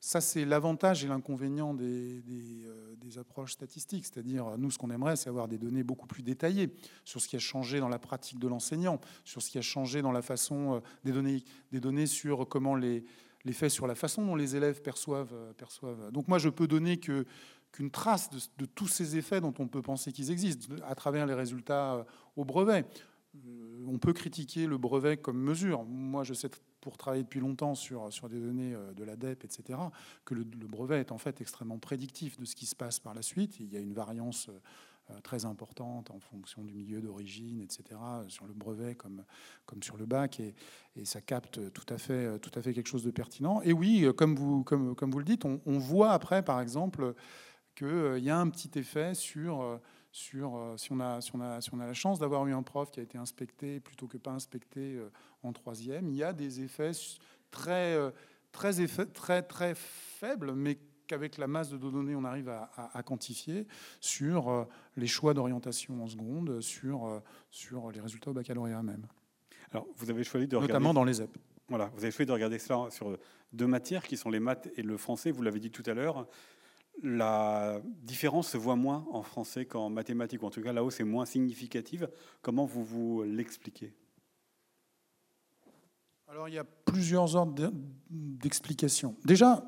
ça, 0.00 0.20
c'est 0.20 0.44
l'avantage 0.44 1.04
et 1.04 1.08
l'inconvénient 1.08 1.74
des, 1.74 2.22
euh, 2.28 2.94
des, 2.96 3.18
approches 3.18 3.52
statistiques. 3.52 4.06
C'est-à-dire, 4.06 4.56
nous, 4.56 4.70
ce 4.70 4.78
qu'on 4.78 4.90
aimerait, 4.90 5.16
c'est 5.16 5.28
avoir 5.28 5.48
des 5.48 5.58
données 5.58 5.82
beaucoup 5.82 6.06
plus 6.06 6.22
détaillées 6.22 6.70
sur 7.04 7.20
ce 7.20 7.26
qui 7.26 7.34
a 7.34 7.40
changé 7.40 7.80
dans 7.80 7.88
la 7.88 7.98
pratique 7.98 8.38
de 8.38 8.46
l'enseignant, 8.46 9.00
sur 9.24 9.42
ce 9.42 9.50
qui 9.50 9.58
a 9.58 9.62
changé 9.62 10.00
dans 10.00 10.12
la 10.12 10.22
façon 10.22 10.76
euh, 10.76 10.80
des 11.04 11.12
données, 11.12 11.42
des 11.72 11.80
données 11.80 12.06
sur 12.06 12.48
comment 12.48 12.76
les, 12.76 13.04
les 13.44 13.68
sur 13.68 13.88
la 13.88 13.96
façon 13.96 14.24
dont 14.24 14.36
les 14.36 14.54
élèves 14.54 14.82
perçoivent. 14.82 15.34
Euh. 15.34 16.10
Donc 16.12 16.28
moi, 16.28 16.38
je 16.38 16.48
peux 16.48 16.68
donner 16.68 16.98
qu'une 16.98 17.90
trace 17.90 18.30
de, 18.30 18.38
de, 18.58 18.66
tous 18.66 18.86
ces 18.86 19.16
effets 19.16 19.40
dont 19.40 19.54
on 19.58 19.66
peut 19.66 19.82
penser 19.82 20.12
qu'ils 20.12 20.30
existent 20.30 20.76
à 20.86 20.94
travers 20.94 21.26
les 21.26 21.34
résultats 21.34 22.06
au 22.36 22.44
brevet. 22.44 22.84
On 23.86 23.98
peut 23.98 24.12
critiquer 24.12 24.66
le 24.66 24.78
brevet 24.78 25.16
comme 25.16 25.40
mesure. 25.40 25.84
Moi, 25.84 26.22
je 26.22 26.34
sais 26.34 26.50
pour 26.80 26.96
travailler 26.96 27.22
depuis 27.22 27.40
longtemps 27.40 27.74
sur, 27.74 28.12
sur 28.12 28.28
des 28.28 28.40
données 28.40 28.74
euh, 28.74 28.92
de 28.92 29.04
l'ADEP, 29.04 29.44
etc., 29.44 29.78
que 30.24 30.34
le, 30.34 30.44
brevet 30.44 31.00
est 31.00 31.12
en 31.12 31.18
fait 31.18 31.40
extrêmement 31.40 31.78
prédictif 31.78 32.38
de 32.38 32.44
ce 32.44 32.54
qui 32.54 32.66
se 32.66 32.76
passe 32.76 32.98
par 33.00 33.14
la 33.14 33.22
suite. 33.22 33.58
Il 33.60 33.72
y 33.72 33.76
a 33.76 33.80
une 33.80 33.94
variance 33.94 34.48
euh, 35.10 35.20
très 35.22 35.44
importante 35.44 36.10
en 36.10 36.20
fonction 36.20 36.62
du 36.62 36.74
milieu 36.74 37.00
d'origine, 37.00 37.60
etc., 37.60 37.82
sur 38.28 38.46
le 38.46 38.52
brevet 38.52 38.94
comme, 38.94 39.24
comme 39.66 39.82
sur 39.82 39.96
le 39.96 40.06
bac, 40.06 40.40
et, 40.40 40.54
et, 40.96 41.04
ça 41.04 41.20
capte 41.20 41.72
tout 41.72 41.86
à, 41.88 41.98
fait, 41.98 42.38
tout 42.40 42.50
à 42.54 42.62
fait 42.62 42.74
quelque 42.74 42.88
chose 42.88 43.04
de 43.04 43.10
pertinent. 43.10 43.62
Et 43.62 43.72
oui, 43.72 44.06
comme 44.16 44.36
vous, 44.36 44.64
comme, 44.64 44.94
comme 44.94 45.10
vous 45.10 45.18
le 45.18 45.24
dites, 45.24 45.44
on, 45.44 45.60
on 45.64 45.78
voit 45.78 46.12
après, 46.12 46.44
par 46.44 46.60
exemple, 46.60 47.14
qu'il 47.74 48.18
y 48.18 48.30
a 48.30 48.38
un 48.38 48.50
petit 48.50 48.78
effet 48.78 49.14
sur 49.14 49.80
sur 50.12 50.56
euh, 50.56 50.76
si, 50.76 50.92
on 50.92 51.00
a, 51.00 51.20
si, 51.20 51.30
on 51.34 51.40
a, 51.40 51.60
si 51.60 51.70
on 51.72 51.80
a 51.80 51.86
la 51.86 51.94
chance 51.94 52.18
d'avoir 52.18 52.46
eu 52.46 52.52
un 52.52 52.62
prof 52.62 52.90
qui 52.90 53.00
a 53.00 53.02
été 53.02 53.18
inspecté 53.18 53.80
plutôt 53.80 54.06
que 54.06 54.16
pas 54.16 54.30
inspecté 54.30 54.96
euh, 54.96 55.10
en 55.42 55.52
troisième, 55.52 56.08
il 56.08 56.14
y 56.14 56.22
a 56.22 56.32
des 56.32 56.60
effets 56.60 56.92
très, 57.50 57.94
euh, 57.94 58.10
très, 58.52 58.72
très, 59.06 59.42
très 59.42 59.74
faibles, 59.74 60.54
mais 60.54 60.78
qu'avec 61.06 61.38
la 61.38 61.46
masse 61.46 61.70
de 61.70 61.78
données, 61.78 62.14
on 62.14 62.24
arrive 62.24 62.50
à, 62.50 63.02
quantifier 63.02 63.66
sur 63.98 64.68
les 64.94 65.06
choix 65.06 65.32
d'orientation 65.32 66.04
en 66.04 66.06
seconde, 66.06 66.60
sur, 66.60 67.22
sur 67.50 67.90
les 67.90 68.00
résultats 68.00 68.30
au 68.30 68.34
baccalauréat 68.34 68.82
même. 68.82 69.06
Alors, 69.70 69.86
vous 69.96 70.10
avez 70.10 70.22
choisi 70.22 70.46
de 70.46 70.58
Notamment 70.58 70.92
dans 70.92 71.04
les 71.04 71.22
EP. 71.22 71.40
Voilà, 71.70 71.90
vous 71.94 72.04
avez 72.04 72.10
choisi 72.10 72.26
de 72.26 72.32
regarder 72.32 72.58
cela 72.58 72.90
sur 72.90 73.16
deux 73.54 73.66
matières 73.66 74.02
qui 74.02 74.18
sont 74.18 74.28
les 74.28 74.40
maths 74.40 74.68
et 74.76 74.82
le 74.82 74.98
français, 74.98 75.30
vous 75.30 75.40
l'avez 75.40 75.60
dit 75.60 75.70
tout 75.70 75.82
à 75.86 75.94
l'heure 75.94 76.28
la 77.02 77.80
différence 78.02 78.48
se 78.48 78.56
voit 78.56 78.76
moins 78.76 79.06
en 79.12 79.22
français 79.22 79.64
qu'en 79.64 79.90
mathématiques, 79.90 80.42
ou 80.42 80.46
en 80.46 80.50
tout 80.50 80.62
cas 80.62 80.72
là-haut 80.72 80.90
c'est 80.90 81.04
moins 81.04 81.26
significative. 81.26 82.08
Comment 82.42 82.64
vous 82.64 82.84
vous 82.84 83.22
l'expliquez? 83.22 83.94
Alors 86.28 86.48
il 86.48 86.54
y 86.54 86.58
a 86.58 86.64
plusieurs 86.64 87.36
ordres 87.36 87.72
d'explication. 88.10 89.16
Déjà, 89.24 89.64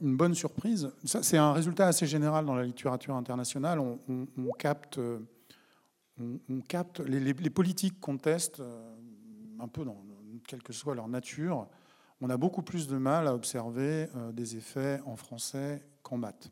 une 0.00 0.16
bonne 0.16 0.34
surprise, 0.34 0.90
c'est 1.04 1.36
un 1.36 1.52
résultat 1.52 1.86
assez 1.86 2.06
général 2.06 2.44
dans 2.46 2.54
la 2.54 2.64
littérature 2.64 3.14
internationale, 3.14 3.78
on, 3.78 4.28
capte, 4.58 5.00
on, 6.18 6.60
capte 6.66 7.00
les, 7.00 7.50
politiques 7.50 8.00
qu'on 8.00 8.18
teste, 8.18 8.60
euh, 8.60 8.96
un 9.60 9.68
peu 9.68 9.84
dans 9.84 9.96
quelle 10.46 10.62
que 10.62 10.72
soit 10.72 10.94
leur 10.94 11.08
nature, 11.08 11.68
on 12.20 12.30
a 12.30 12.36
beaucoup 12.36 12.62
plus 12.62 12.88
de 12.88 12.96
mal 12.96 13.28
à 13.28 13.34
observer 13.34 14.08
euh, 14.16 14.32
des 14.32 14.56
effets 14.56 15.00
en 15.06 15.16
français 15.16 15.84
qu'en 16.02 16.16
maths. 16.16 16.50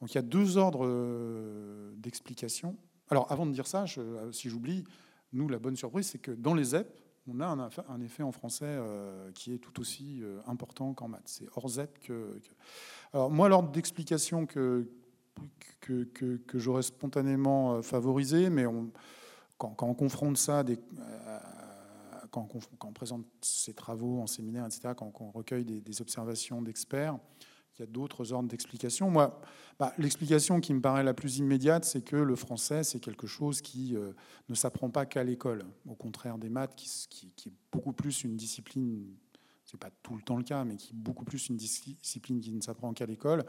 Donc 0.00 0.12
il 0.12 0.14
y 0.14 0.18
a 0.18 0.22
deux 0.22 0.56
ordres 0.56 0.86
euh, 0.86 1.92
d'explication. 1.96 2.76
Alors 3.10 3.30
avant 3.30 3.46
de 3.46 3.52
dire 3.52 3.66
ça, 3.66 3.84
euh, 3.98 4.32
si 4.32 4.48
j'oublie, 4.48 4.84
nous, 5.32 5.48
la 5.48 5.58
bonne 5.58 5.76
surprise, 5.76 6.06
c'est 6.06 6.18
que 6.18 6.30
dans 6.30 6.54
les 6.54 6.74
EP, 6.74 6.88
on 7.28 7.38
a 7.40 7.46
un, 7.46 8.00
effet 8.00 8.22
en 8.22 8.32
français 8.32 8.64
euh, 8.64 9.30
qui 9.32 9.52
est 9.52 9.58
tout 9.58 9.78
aussi 9.78 10.22
important 10.46 10.94
qu'en 10.94 11.06
maths. 11.06 11.22
C'est 11.26 11.46
hors 11.54 11.68
ZEP 11.68 11.98
que, 12.00 12.40
Alors 13.12 13.30
moi, 13.30 13.48
l'ordre 13.48 13.70
d'explication 13.70 14.46
que, 14.46 14.90
que, 15.80 16.04
que, 16.04 16.58
j'aurais 16.58 16.82
spontanément 16.82 17.82
favorisé, 17.82 18.50
mais 18.50 18.64
quand, 19.58 19.82
on 19.82 19.94
confronte 19.94 20.38
ça, 20.38 20.64
quand, 22.32 22.48
on, 22.80 22.92
présente 22.92 23.26
ses 23.42 23.74
travaux 23.74 24.20
en 24.20 24.26
séminaire, 24.26 24.66
etc., 24.66 24.94
quand, 24.96 25.12
on 25.20 25.30
recueille 25.30 25.64
des 25.64 26.00
observations 26.00 26.62
d'experts, 26.62 27.16
il 27.76 27.80
y 27.80 27.82
a 27.82 27.86
d'autres 27.86 28.32
ordres 28.32 28.48
d'explication. 28.48 29.10
Moi, 29.10 29.40
bah, 29.78 29.92
l'explication 29.98 30.60
qui 30.60 30.74
me 30.74 30.80
paraît 30.80 31.02
la 31.02 31.14
plus 31.14 31.38
immédiate, 31.38 31.84
c'est 31.84 32.02
que 32.02 32.16
le 32.16 32.36
français, 32.36 32.84
c'est 32.84 33.00
quelque 33.00 33.26
chose 33.26 33.60
qui 33.60 33.96
euh, 33.96 34.12
ne 34.48 34.54
s'apprend 34.54 34.90
pas 34.90 35.06
qu'à 35.06 35.24
l'école, 35.24 35.64
au 35.88 35.94
contraire 35.94 36.38
des 36.38 36.50
maths, 36.50 36.74
qui, 36.76 36.90
qui, 37.08 37.48
est 37.48 37.52
beaucoup 37.72 37.92
plus 37.92 38.24
une 38.24 38.36
discipline, 38.36 39.06
c'est 39.64 39.78
pas 39.78 39.90
tout 40.02 40.14
le 40.14 40.22
temps 40.22 40.36
le 40.36 40.42
cas, 40.42 40.64
mais 40.64 40.76
qui 40.76 40.92
est 40.92 40.96
beaucoup 40.96 41.24
plus 41.24 41.48
une 41.48 41.56
discipline 41.56 42.40
qui 42.40 42.52
ne 42.52 42.60
s'apprend 42.60 42.92
qu'à 42.92 43.06
l'école. 43.06 43.44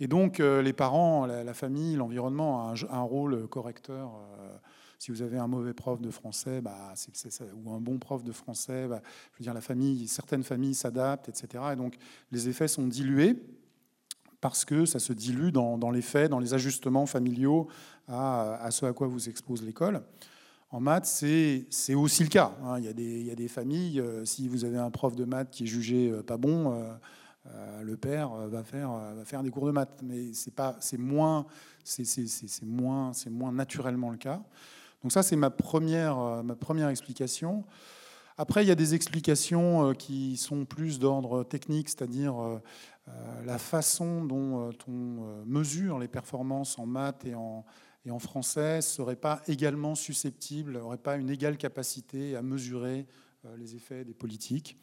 Et 0.00 0.08
donc, 0.08 0.40
euh, 0.40 0.60
les 0.60 0.72
parents, 0.72 1.26
la, 1.26 1.54
famille, 1.54 1.94
l'environnement 1.94 2.68
a 2.68 2.74
un, 2.90 3.02
rôle 3.02 3.46
correcteur. 3.46 4.10
Euh, 4.40 4.56
si 4.98 5.10
vous 5.10 5.22
avez 5.22 5.38
un 5.38 5.46
mauvais 5.46 5.74
prof 5.74 6.00
de 6.00 6.10
français, 6.10 6.60
bah, 6.60 6.94
ou 7.64 7.72
un 7.72 7.80
bon 7.80 7.98
prof 7.98 8.24
de 8.24 8.32
français, 8.32 8.86
bah, 8.88 9.02
je 9.32 9.44
veux 9.44 9.52
dire, 9.52 10.08
certaines 10.08 10.42
familles 10.42 10.74
s'adaptent, 10.74 11.28
etc. 11.28 11.64
Et 11.72 11.76
donc, 11.76 11.96
les 12.32 12.48
effets 12.48 12.68
sont 12.68 12.86
dilués 12.86 13.36
parce 14.40 14.64
que 14.64 14.84
ça 14.84 14.98
se 14.98 15.14
dilue 15.14 15.50
dans, 15.50 15.90
les 15.90 16.02
faits, 16.02 16.30
dans 16.30 16.38
les 16.38 16.52
ajustements 16.52 17.06
familiaux 17.06 17.66
à, 18.08 18.68
ce 18.70 18.84
à 18.84 18.92
quoi 18.92 19.06
vous 19.06 19.28
expose 19.28 19.62
l'école. 19.62 20.02
En 20.70 20.80
maths, 20.80 21.06
c'est 21.06 21.94
aussi 21.94 22.24
le 22.24 22.28
cas. 22.28 22.52
Hein. 22.62 22.78
Il, 22.78 22.84
y 22.84 23.30
a 23.30 23.34
des, 23.34 23.48
familles, 23.48 24.00
euh, 24.00 24.24
si 24.24 24.48
vous 24.48 24.64
avez 24.64 24.76
un 24.76 24.90
prof 24.90 25.16
de 25.16 25.24
maths 25.24 25.50
qui 25.50 25.64
est 25.64 25.66
jugé 25.66 26.10
euh, 26.10 26.22
pas 26.22 26.36
bon, 26.36 26.78
le 27.82 27.96
père 27.96 28.30
va 28.48 28.62
faire, 28.64 29.42
des 29.42 29.50
cours 29.50 29.66
de 29.66 29.72
maths. 29.72 30.02
Mais 30.02 30.32
c'est 30.34 30.98
moins 30.98 31.46
naturellement 33.52 34.10
le 34.10 34.18
cas. 34.18 34.42
Donc 35.04 35.12
ça, 35.12 35.22
c'est 35.22 35.36
ma 35.36 35.50
première, 35.50 36.42
ma 36.42 36.56
première 36.56 36.88
explication. 36.88 37.64
Après, 38.36 38.64
il 38.64 38.68
y 38.68 38.72
a 38.72 38.74
des 38.74 38.94
explications 38.94 39.94
qui 39.94 40.36
sont 40.36 40.64
plus 40.64 40.98
d'ordre 40.98 41.44
technique, 41.44 41.88
c'est-à-dire 41.88 42.34
la 43.44 43.58
façon 43.58 44.24
dont 44.24 44.70
on 44.88 45.44
mesure 45.46 46.00
les 46.00 46.08
performances 46.08 46.78
en 46.80 46.86
maths 46.86 47.24
et 47.26 47.36
en, 47.36 47.64
et 48.06 48.10
en 48.10 48.18
français 48.18 48.76
ne 48.76 48.82
serait 48.82 49.16
pas 49.16 49.42
également 49.46 49.94
susceptible, 49.94 50.72
n'aurait 50.72 50.98
pas 50.98 51.16
une 51.16 51.30
égale 51.30 51.56
capacité 51.56 52.36
à 52.36 52.42
mesurer 52.42 53.06
euh, 53.46 53.56
les 53.56 53.76
effets 53.76 54.04
des 54.04 54.14
politiques. 54.14 54.78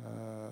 Euh, 0.00 0.50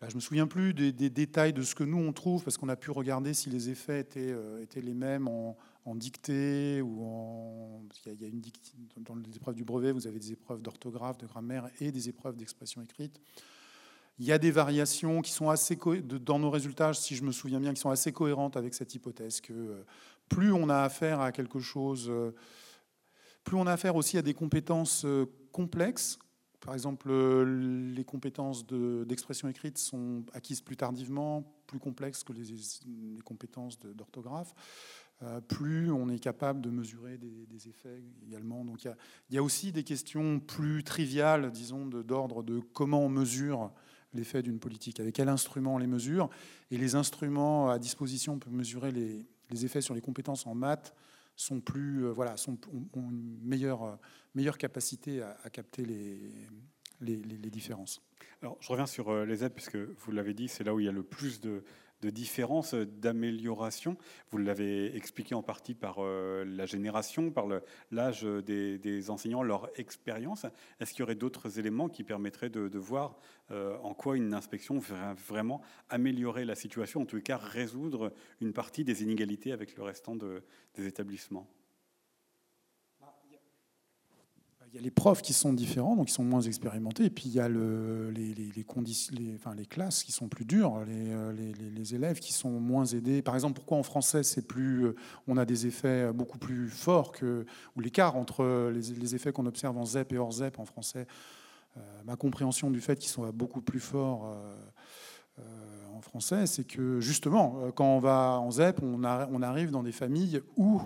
là, 0.00 0.08
je 0.08 0.14
ne 0.14 0.16
me 0.16 0.20
souviens 0.20 0.46
plus 0.46 0.72
des, 0.72 0.92
détails 0.92 1.52
de 1.52 1.62
ce 1.62 1.74
que 1.74 1.84
nous 1.84 1.98
on 1.98 2.12
trouve, 2.12 2.42
parce 2.42 2.56
qu'on 2.56 2.68
a 2.68 2.76
pu 2.76 2.90
regarder 2.90 3.34
si 3.34 3.50
les 3.50 3.68
effets 3.68 4.00
étaient, 4.00 4.32
euh, 4.32 4.62
étaient 4.62 4.80
les 4.80 4.94
mêmes 4.94 5.28
en, 5.28 5.56
dictée 5.86 6.80
ou 6.82 7.04
en. 7.04 7.82
Il 8.06 8.20
y 8.20 8.24
a, 8.24 8.28
une 8.28 8.42
dans 8.98 9.14
les 9.16 9.36
épreuves 9.36 9.54
du 9.54 9.64
brevet, 9.64 9.92
vous 9.92 10.06
avez 10.06 10.18
des 10.18 10.32
épreuves 10.32 10.62
d'orthographe, 10.62 11.18
de 11.18 11.26
grammaire 11.26 11.68
et 11.80 11.92
des 11.92 12.08
épreuves 12.08 12.36
d'expression 12.36 12.82
écrite. 12.82 13.20
Il 14.18 14.26
y 14.26 14.32
a 14.32 14.38
des 14.38 14.50
variations 14.50 15.22
qui 15.22 15.32
sont 15.32 15.48
assez 15.48 15.76
dans 16.02 16.38
nos 16.38 16.50
résultats, 16.50 16.92
si 16.92 17.16
je 17.16 17.24
me 17.24 17.32
souviens 17.32 17.60
bien, 17.60 17.72
qui 17.72 17.80
sont 17.80 17.90
assez 17.90 18.12
cohérentes 18.12 18.56
avec 18.56 18.74
cette 18.74 18.94
hypothèse 18.94 19.40
que 19.40 19.84
plus 20.28 20.52
on 20.52 20.68
a 20.68 20.78
affaire 20.78 21.20
à 21.20 21.32
quelque 21.32 21.60
chose, 21.60 22.06
euh, 22.08 22.34
plus 23.44 23.56
on 23.56 23.66
a 23.66 23.72
affaire 23.72 23.96
aussi 23.96 24.18
à 24.18 24.22
des 24.22 24.34
compétences 24.34 25.04
euh, 25.04 25.26
complexes. 25.52 26.18
Par 26.60 26.74
exemple, 26.74 27.08
euh, 27.10 27.92
les 27.94 28.04
compétences 28.04 28.64
d'expression 28.66 29.48
écrite 29.48 29.78
sont 29.78 30.24
acquises 30.32 30.60
plus 30.60 30.76
tardivement, 30.76 31.42
plus 31.66 31.80
complexes 31.80 32.22
que 32.22 32.32
les, 32.32 32.44
compétences 33.24 33.78
d'orthographe. 33.78 34.54
Plus 35.48 35.90
on 35.90 36.08
est 36.08 36.18
capable 36.18 36.60
de 36.60 36.70
mesurer 36.70 37.18
des, 37.18 37.68
effets 37.68 38.02
également. 38.26 38.64
Donc 38.64 38.84
il 38.84 38.94
y, 39.30 39.38
a, 39.38 39.42
aussi 39.42 39.70
des 39.70 39.84
questions 39.84 40.40
plus 40.40 40.82
triviales, 40.82 41.52
disons, 41.52 41.86
d'ordre 41.86 42.42
de, 42.42 42.58
comment 42.58 43.04
on 43.04 43.08
mesure 43.08 43.70
l'effet 44.14 44.42
d'une 44.42 44.58
politique, 44.58 45.00
avec 45.00 45.14
quel 45.14 45.28
instrument 45.28 45.74
on 45.74 45.78
les 45.78 45.86
mesure. 45.86 46.28
Et 46.70 46.78
les 46.78 46.94
instruments 46.94 47.70
à 47.70 47.78
disposition 47.78 48.38
pour 48.38 48.52
mesurer 48.52 48.90
les, 48.90 49.26
effets 49.64 49.80
sur 49.80 49.94
les 49.94 50.00
compétences 50.00 50.46
en 50.46 50.54
maths 50.54 50.94
sont 51.36 51.60
plus, 51.60 52.04
euh, 52.04 52.10
voilà, 52.10 52.34
ont 52.48 53.10
une 53.10 53.38
meilleure, 53.42 53.82
euh, 53.84 53.96
meilleure 54.34 54.58
capacité 54.58 55.22
à, 55.22 55.50
capter 55.50 55.84
les, 55.84 56.18
les, 57.00 57.16
les, 57.16 57.50
différences. 57.50 58.00
Alors, 58.40 58.56
je 58.60 58.68
reviens 58.68 58.86
sur 58.86 59.10
euh, 59.10 59.24
les 59.24 59.44
aides, 59.44 59.54
puisque 59.54 59.76
vous 59.76 60.12
l'avez 60.12 60.34
dit, 60.34 60.48
c'est 60.48 60.64
là 60.64 60.74
où 60.74 60.80
il 60.80 60.86
y 60.86 60.88
a 60.88 60.92
le 60.92 61.02
plus 61.02 61.40
de, 61.40 61.64
de 62.02 62.10
différence, 62.10 62.74
d'amélioration. 62.74 63.96
Vous 64.30 64.38
l'avez 64.38 64.94
expliqué 64.96 65.34
en 65.34 65.42
partie 65.42 65.74
par 65.74 65.96
euh, 65.98 66.44
la 66.44 66.66
génération, 66.66 67.30
par 67.30 67.46
l'âge 67.90 68.24
des, 68.24 69.10
enseignants, 69.10 69.42
leur 69.42 69.70
expérience. 69.78 70.44
Est-ce 70.80 70.92
qu'il 70.92 71.00
y 71.00 71.02
aurait 71.04 71.14
d'autres 71.14 71.58
éléments 71.58 71.88
qui 71.88 72.04
permettraient 72.04 72.50
de, 72.50 72.78
voir 72.78 73.16
euh, 73.50 73.76
en 73.82 73.94
quoi 73.94 74.16
une 74.16 74.34
inspection 74.34 74.78
va 74.78 75.14
vraiment 75.14 75.62
améliorer 75.88 76.44
la 76.44 76.54
situation, 76.54 77.02
en 77.02 77.06
tout 77.06 77.20
cas 77.20 77.36
résoudre 77.36 78.12
une 78.40 78.52
partie 78.52 78.84
des 78.84 79.02
inégalités 79.02 79.52
avec 79.52 79.76
le 79.76 79.84
restant 79.84 80.16
des 80.16 80.86
établissements? 80.86 81.48
Il 84.72 84.76
y 84.76 84.78
a 84.78 84.82
les 84.82 84.90
profs 84.90 85.20
qui 85.20 85.34
sont 85.34 85.52
différents, 85.52 85.96
donc 85.96 86.08
ils 86.08 86.14
sont 86.14 86.24
moins 86.24 86.40
expérimentés, 86.40 87.04
et 87.04 87.10
puis 87.10 87.24
il 87.26 87.32
y 87.32 87.40
a 87.40 87.48
le, 87.48 88.10
les, 88.10 88.64
conditions, 88.64 89.14
enfin, 89.34 89.54
les 89.54 89.66
classes 89.66 90.02
qui 90.02 90.12
sont 90.12 90.28
plus 90.28 90.46
dures, 90.46 90.82
euh, 90.88 91.32
les, 91.32 91.94
élèves 91.94 92.20
qui 92.20 92.32
sont 92.32 92.52
moins 92.52 92.86
aidés. 92.86 93.20
Par 93.20 93.34
exemple, 93.34 93.54
pourquoi 93.54 93.76
en 93.76 93.82
français 93.82 94.22
c'est 94.22 94.46
plus, 94.46 94.86
euh, 94.86 94.94
on 95.28 95.36
a 95.36 95.44
des 95.44 95.66
effets 95.66 96.10
beaucoup 96.14 96.38
plus 96.38 96.70
forts 96.70 97.12
que, 97.12 97.44
ou 97.76 97.80
l'écart 97.80 98.16
entre 98.16 98.70
les, 98.70 99.14
effets 99.14 99.30
qu'on 99.30 99.44
observe 99.44 99.76
en 99.76 99.84
ZEP 99.84 100.14
et 100.14 100.18
hors 100.18 100.32
ZEP 100.32 100.58
en 100.58 100.64
français, 100.64 101.06
euh, 101.76 101.80
ma 102.06 102.16
compréhension 102.16 102.70
du 102.70 102.80
fait 102.80 102.96
qu'ils 102.96 103.10
sont 103.10 103.28
beaucoup 103.28 103.60
plus 103.60 103.80
forts. 103.80 104.34
en 105.94 106.00
français, 106.00 106.46
c'est 106.46 106.64
que 106.64 106.98
justement, 106.98 107.70
quand 107.74 107.96
on 107.96 108.00
va 108.00 108.38
en 108.40 108.50
ZEP, 108.50 108.80
on, 108.82 109.02
arrive 109.42 109.70
dans 109.70 109.82
des 109.82 109.92
familles 109.92 110.40
où 110.56 110.80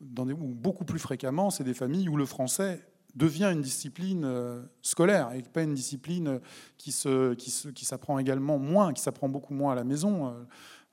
beaucoup 0.00 0.84
plus 0.84 1.00
fréquemment, 1.00 1.50
c'est 1.50 1.64
des 1.64 1.74
familles 1.74 2.08
où 2.08 2.16
le 2.16 2.26
français 2.26 2.80
devient 3.14 3.50
une 3.52 3.60
discipline 3.60 4.24
euh, 4.24 4.62
scolaire 4.82 5.32
et 5.32 5.42
pas 5.42 5.62
une 5.62 5.74
discipline 5.74 6.40
qui 6.78 6.92
se, 6.92 7.34
qui, 7.34 7.50
se, 7.50 7.68
qui 7.68 7.84
s'apprend 7.84 8.18
également 8.18 8.58
moins, 8.58 8.92
qui 8.92 9.02
s'apprend 9.02 9.28
beaucoup 9.28 9.54
moins 9.54 9.72
à 9.72 9.74
la 9.74 9.84
maison. 9.84 10.28
Euh, 10.28 10.30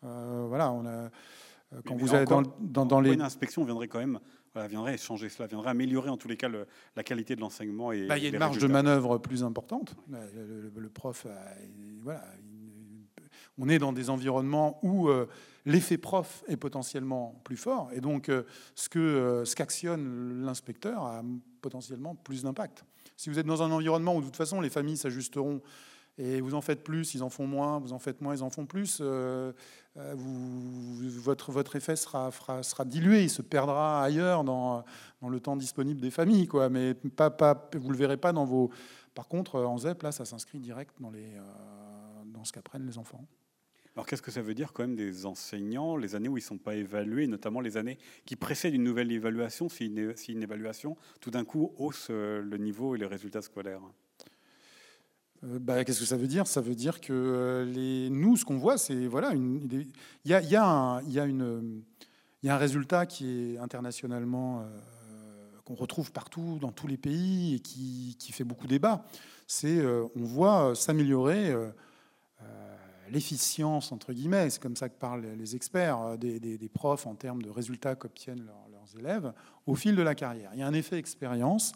euh, 0.03 0.45
voilà, 0.47 0.71
on 0.71 0.85
a, 0.85 1.09
quand 1.85 1.95
vous 1.95 2.13
êtes 2.13 2.29
dans, 2.29 2.43
dans, 2.59 2.85
dans 2.85 3.01
les... 3.01 3.13
Une 3.13 3.21
inspection 3.21 3.63
viendrait 3.63 3.87
quand 3.87 3.99
même 3.99 4.19
voilà, 4.53 4.67
viendrait 4.67 4.97
changer 4.97 5.29
cela, 5.29 5.47
viendrait 5.47 5.69
améliorer 5.69 6.09
en 6.09 6.17
tous 6.17 6.27
les 6.27 6.35
cas 6.35 6.49
la 6.95 7.03
qualité 7.03 7.37
de 7.37 7.41
l'enseignement. 7.41 7.93
Et 7.93 8.05
bah, 8.07 8.17
il 8.17 8.23
y 8.23 8.27
a 8.27 8.29
une 8.29 8.37
marge 8.37 8.57
de 8.57 8.67
manœuvre 8.67 9.17
plus 9.17 9.43
importante. 9.43 9.95
Le, 10.09 10.89
prof, 10.89 11.25
voilà, 12.03 12.21
on 13.57 13.69
est 13.69 13.79
dans 13.79 13.93
des 13.93 14.09
environnements 14.09 14.77
où 14.83 15.09
l'effet 15.65 15.97
prof 15.97 16.43
est 16.47 16.57
potentiellement 16.57 17.39
plus 17.43 17.57
fort. 17.57 17.89
Et 17.93 18.01
donc, 18.01 18.29
euh, 18.29 18.43
euh, 18.95 19.45
ce 19.45 19.55
qu'actionne 19.55 20.43
l'inspecteur 20.43 21.03
a 21.03 21.23
potentiellement 21.61 22.15
plus 22.15 22.43
d'impact. 22.43 22.85
Si 23.17 23.29
vous 23.29 23.39
êtes 23.39 23.45
dans 23.45 23.61
un 23.61 23.71
environnement 23.71 24.15
où 24.15 24.21
de 24.21 24.25
toute 24.25 24.35
façon 24.35 24.61
les 24.61 24.69
familles 24.69 24.97
s'ajusteront 24.97 25.61
et 26.17 26.41
vous 26.41 26.55
en 26.55 26.61
faites 26.61 26.83
plus, 26.83 27.13
ils 27.13 27.23
en 27.23 27.29
font 27.29 27.47
moins, 27.47 27.79
vous 27.79 27.93
en 27.93 27.99
faites 27.99 28.21
moins, 28.21 28.35
ils 28.35 28.43
en 28.43 28.49
font 28.49 28.65
plus, 28.65 28.99
euh, 29.01 29.53
votre, 29.95 31.75
effet 31.75 31.95
sera, 31.95 32.31
dilué, 32.85 33.23
il 33.23 33.29
se 33.29 33.41
perdra 33.41 34.03
ailleurs 34.03 34.43
dans, 34.43 34.83
le 35.27 35.39
temps 35.39 35.55
disponible 35.55 36.01
des 36.01 36.11
familles. 36.11 36.47
Quoi. 36.47 36.69
Mais 36.69 36.95
vous 37.03 37.89
le 37.89 37.97
verrez 37.97 38.17
pas 38.17 38.33
dans 38.33 38.45
vos... 38.45 38.69
Par 39.13 39.27
contre, 39.27 39.59
en 39.59 39.77
ZEP, 39.77 40.03
là, 40.03 40.11
ça 40.11 40.25
s'inscrit 40.25 40.59
direct 40.59 40.95
dans 40.99 42.43
ce 42.43 42.51
qu'apprennent 42.51 42.85
les 42.85 42.97
enfants. 42.97 43.25
Alors 43.95 44.05
qu'est-ce 44.05 44.21
que 44.21 44.31
ça 44.31 44.41
veut 44.41 44.53
dire 44.53 44.71
quand 44.71 44.83
même 44.83 44.95
des 44.95 45.25
enseignants, 45.25 45.97
les 45.97 46.15
années 46.15 46.29
où 46.29 46.37
ils 46.37 46.41
ne 46.41 46.45
sont 46.45 46.57
pas 46.57 46.75
évalués, 46.75 47.27
notamment 47.27 47.59
les 47.59 47.75
années 47.75 47.97
qui 48.25 48.37
précèdent 48.37 48.73
une 48.73 48.83
nouvelle 48.83 49.11
évaluation, 49.11 49.67
si 49.67 49.87
une, 49.87 50.41
évaluation 50.41 50.95
tout 51.19 51.29
d'un 51.29 51.43
coup 51.43 51.73
hausse 51.77 52.07
euh, 52.09 52.41
le 52.41 52.57
niveau 52.57 52.95
et 52.95 52.99
les 52.99 53.05
résultats 53.05 53.41
scolaires? 53.41 53.81
Euh, 55.43 55.59
bah, 55.59 55.83
Qu'est-ce 55.83 55.99
que 55.99 56.05
ça 56.05 56.15
veut 56.15 56.27
dire? 56.27 56.47
Ça 56.47 56.61
veut 56.61 56.75
dire 56.75 57.01
que 57.01 57.11
euh, 57.11 58.09
nous, 58.09 58.37
ce 58.37 58.45
qu'on 58.45 58.57
voit, 58.57 58.77
c'est 58.77 59.07
voilà, 59.07 59.33
il 59.33 59.91
y 60.23 60.33
a, 60.55 61.01
un, 62.45 62.57
résultat 62.57 63.05
qui 63.05 63.55
est 63.55 63.57
internationalement 63.57 64.65
qu'on 65.65 65.75
retrouve 65.75 66.13
partout 66.13 66.59
dans 66.61 66.71
tous 66.71 66.87
les 66.87 66.97
pays 66.97 67.55
et 67.55 67.59
qui, 67.59 68.15
qui 68.17 68.31
fait 68.31 68.45
beaucoup 68.45 68.67
débat. 68.67 69.03
C'est 69.47 69.85
on 70.15 70.23
voit 70.23 70.75
s'améliorer 70.75 71.53
l'efficience, 73.11 73.91
entre 73.91 74.13
guillemets, 74.13 74.49
c'est 74.49 74.61
comme 74.61 74.75
ça 74.75 74.89
que 74.89 74.97
parlent 74.97 75.25
les 75.37 75.55
experts, 75.55 75.99
euh, 76.01 76.17
des, 76.17 76.69
profs 76.73 77.05
en 77.05 77.15
termes 77.15 77.41
de 77.41 77.49
résultats 77.49 77.95
qu'obtiennent 77.95 78.45
leurs 78.71 78.99
élèves 78.99 79.33
au 79.67 79.75
fil 79.75 79.95
de 79.95 80.01
la 80.01 80.15
carrière. 80.15 80.51
Il 80.53 80.59
y 80.59 80.63
a 80.63 80.67
un 80.67 80.73
effet 80.73 80.97
expérience. 80.97 81.73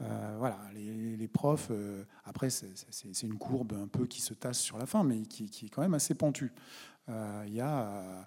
Euh, 0.00 0.36
voilà, 0.38 0.58
les, 0.74 1.28
profs, 1.28 1.68
euh, 1.70 2.02
après, 2.24 2.50
c'est 2.50 3.22
une 3.22 3.38
courbe 3.38 3.74
un 3.80 3.86
peu 3.86 4.06
qui 4.06 4.20
se 4.20 4.34
tasse 4.34 4.58
sur 4.58 4.78
la 4.78 4.86
fin, 4.86 5.04
mais 5.04 5.22
qui, 5.22 5.46
qui 5.46 5.66
est 5.66 5.68
quand 5.68 5.82
même 5.82 5.94
assez 5.94 6.14
pentue. 6.14 6.52
il 7.08 7.54
y 7.54 7.60
a 7.60 8.26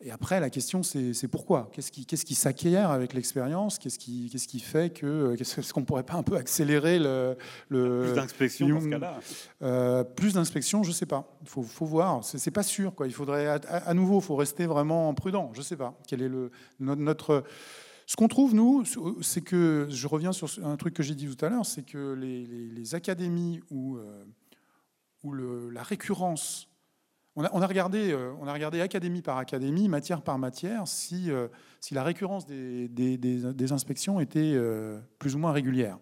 et 0.00 0.12
après, 0.12 0.38
la 0.38 0.48
question, 0.48 0.84
c'est 0.84 1.26
pourquoi? 1.26 1.70
Qu'est-ce 1.72 1.90
qui, 1.90 2.06
qui 2.06 2.34
s'acquiert 2.36 2.92
avec 2.92 3.14
l'expérience? 3.14 3.80
Qu'est-ce 3.80 3.98
qui, 3.98 4.30
qui, 4.30 4.60
fait 4.60 4.90
que. 4.90 5.34
Est-ce 5.40 5.72
qu'on 5.72 5.80
ne 5.80 5.86
pourrait 5.86 6.04
pas 6.04 6.14
un 6.14 6.22
peu 6.22 6.36
accélérer 6.36 7.00
le. 7.00 7.36
le 7.68 8.02
plus 8.04 8.14
d'inspection 8.14 8.68
dans 8.68 8.80
ce 8.80 8.88
cas-là 8.88 9.20
euh, 9.62 10.04
Plus 10.04 10.34
d'inspection, 10.34 10.84
je 10.84 10.90
ne 10.90 10.94
sais 10.94 11.06
pas. 11.06 11.36
Il 11.42 11.48
faut, 11.48 11.64
faut, 11.64 11.84
voir. 11.84 12.22
Ce 12.22 12.36
n'est 12.36 12.52
pas 12.52 12.62
sûr. 12.62 12.94
Quoi. 12.94 13.08
Il 13.08 13.12
faudrait. 13.12 13.48
À, 13.48 13.92
nouveau, 13.92 14.20
il 14.20 14.24
faut 14.24 14.36
rester 14.36 14.66
vraiment 14.66 15.12
prudent. 15.14 15.50
Je 15.52 15.58
ne 15.58 15.64
sais 15.64 15.76
pas. 15.76 15.98
Quel 16.06 16.22
est 16.22 16.28
le, 16.28 16.52
notre. 16.78 17.42
Ce 18.06 18.14
qu'on 18.14 18.28
trouve, 18.28 18.54
nous, 18.54 18.84
c'est 19.20 19.40
que. 19.40 19.88
Je 19.90 20.06
reviens 20.06 20.32
sur 20.32 20.48
un 20.64 20.76
truc 20.76 20.94
que 20.94 21.02
j'ai 21.02 21.16
dit 21.16 21.26
tout 21.26 21.44
à 21.44 21.48
l'heure 21.48 21.66
c'est 21.66 21.82
que 21.82 22.12
les, 22.12 22.46
les, 22.46 22.94
académies 22.94 23.60
où, 23.72 23.96
euh, 23.96 24.24
où 25.24 25.32
le, 25.32 25.70
la 25.70 25.82
récurrence 25.82 26.67
on 27.38 27.62
a, 27.62 27.66
regardé, 27.66 28.12
euh, 28.12 28.32
on 28.40 28.48
a 28.48 28.52
regardé 28.52 28.80
académie 28.80 29.22
par 29.22 29.38
académie, 29.38 29.88
matière 29.88 30.22
par 30.22 30.38
matière, 30.38 30.88
si, 30.88 31.30
euh, 31.30 31.48
si 31.80 31.94
la 31.94 32.02
récurrence 32.02 32.46
des, 32.46 32.88
des, 32.88 33.72
inspections 33.72 34.18
était 34.18 34.52
euh, 34.54 34.98
plus 35.18 35.36
ou 35.36 35.38
moins 35.38 35.52
régulière. 35.52 35.98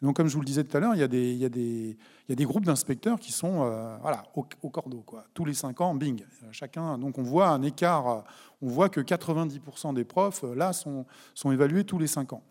donc, 0.00 0.16
comme 0.16 0.28
je 0.28 0.34
vous 0.34 0.40
le 0.40 0.46
disais 0.46 0.64
tout 0.64 0.74
à 0.74 0.80
l'heure, 0.80 0.94
il, 0.94 1.00
y 1.00 1.04
a 1.04 1.08
des, 1.08 1.32
il, 1.32 1.42
il 1.42 1.96
y 2.30 2.32
a 2.32 2.34
des 2.34 2.44
groupes 2.44 2.64
d'inspecteurs 2.64 3.18
qui 3.18 3.32
sont 3.32 3.58
voilà, 4.00 4.22
au, 4.34 4.70
cordeau. 4.70 5.02
Quoi. 5.04 5.24
Tous 5.34 5.44
les 5.44 5.54
cinq 5.54 5.80
ans, 5.82 5.94
bing. 5.94 6.24
Chacun, 6.52 6.96
donc 6.96 7.18
on 7.18 7.22
voit 7.22 7.48
un 7.48 7.62
écart, 7.62 8.24
on 8.62 8.68
voit 8.68 8.88
que 8.88 9.00
90% 9.00 9.92
des 9.92 10.04
profs, 10.04 10.44
là, 10.56 10.72
sont, 10.72 11.04
sont 11.34 11.52
évalués 11.52 11.84
tous 11.84 11.98
les 11.98 12.06
cinq 12.06 12.32
ans. 12.32 12.42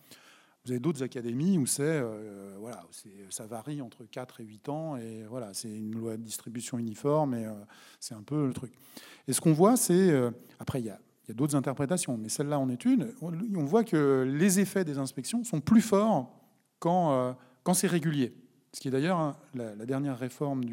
Vous 0.66 0.72
avez 0.72 0.80
d'autres 0.80 1.04
académies 1.04 1.58
où 1.58 1.66
c'est 1.66 2.02
voilà, 2.60 2.86
ça 3.30 3.48
varie 3.48 3.82
entre 3.82 4.04
4 4.06 4.42
et 4.42 4.44
8 4.44 4.70
ans 4.70 4.98
et 4.98 5.24
voilà, 5.24 5.54
c'est 5.54 5.70
une 5.70 5.96
loi 5.96 6.18
de 6.18 6.24
distribution 6.24 6.78
uniforme 6.78 7.34
et 7.34 7.48
c'est 8.00 8.14
un 8.14 8.24
peu 8.24 8.46
le 8.46 8.54
truc. 8.54 8.74
Et 9.28 9.34
ce 9.34 9.40
qu'on 9.40 9.54
voit, 9.54 9.78
c'est 9.78 10.14
après 10.60 10.82
il 10.82 10.88
y 10.88 10.90
a 10.90 11.00
a 11.32 11.34
d'autres 11.34 11.56
interprétations, 11.56 12.18
mais 12.18 12.30
celle-là 12.30 12.60
en 12.60 12.70
est 12.70 12.86
une. 12.86 13.14
On 13.22 13.66
voit 13.66 13.84
que 13.84 14.28
les 14.28 14.60
effets 14.60 14.84
des 14.84 14.98
inspections 14.98 15.44
sont 15.44 15.62
plus 15.62 15.82
forts 15.82 16.32
quand, 16.80 17.14
euh, 17.14 17.34
quand 17.64 17.74
c'est 17.74 17.88
régulier. 17.88 18.34
Ce 18.74 18.80
qui 18.80 18.88
est 18.88 18.92
d'ailleurs 18.92 19.20
hein, 19.20 19.36
la, 19.54 19.86
dernière 19.86 20.18
réforme 20.18 20.64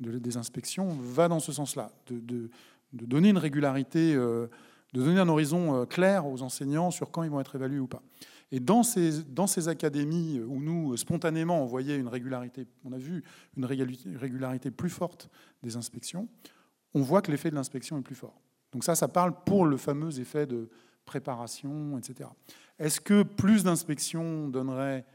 des 0.00 0.36
inspections 0.36 0.88
va 1.00 1.28
dans 1.28 1.40
ce 1.40 1.52
sens-là, 1.52 1.90
de, 2.06 2.20
de, 2.20 2.50
donner 2.92 3.30
une 3.30 3.38
régularité, 3.38 4.14
euh, 4.14 4.48
de 4.92 5.02
donner 5.02 5.20
un 5.20 5.28
horizon 5.28 5.74
euh, 5.74 5.84
clair 5.86 6.26
aux 6.26 6.42
enseignants 6.42 6.90
sur 6.90 7.10
quand 7.10 7.22
ils 7.22 7.30
vont 7.30 7.40
être 7.40 7.54
évalués 7.54 7.80
ou 7.80 7.86
pas. 7.86 8.02
Et 8.52 8.60
dans 8.60 8.82
ces, 8.82 9.22
dans 9.24 9.46
ces 9.46 9.68
académies 9.68 10.38
où 10.46 10.60
nous, 10.60 10.96
spontanément, 10.98 11.62
on 11.62 11.66
voyait 11.66 11.98
une 11.98 12.06
régularité, 12.06 12.66
on 12.84 12.92
a 12.92 12.98
vu 12.98 13.24
une 13.56 13.64
régularité 13.64 14.70
plus 14.70 14.90
forte 14.90 15.30
des 15.62 15.76
inspections, 15.76 16.28
on 16.92 17.00
voit 17.00 17.22
que 17.22 17.30
l'effet 17.30 17.50
de 17.50 17.54
l'inspection 17.54 17.98
est 17.98 18.02
plus 18.02 18.14
fort. 18.14 18.38
Donc 18.72 18.84
ça, 18.84 18.94
ça 18.94 19.08
parle 19.08 19.32
pour 19.44 19.64
le 19.64 19.78
fameux 19.78 20.20
effet 20.20 20.46
de 20.46 20.68
préparation, 21.06 21.98
etc. 21.98 22.28
Est-ce 22.78 23.00
que 23.00 23.22
plus 23.22 23.64
d'inspections 23.64 24.48
donnerait 24.48 25.06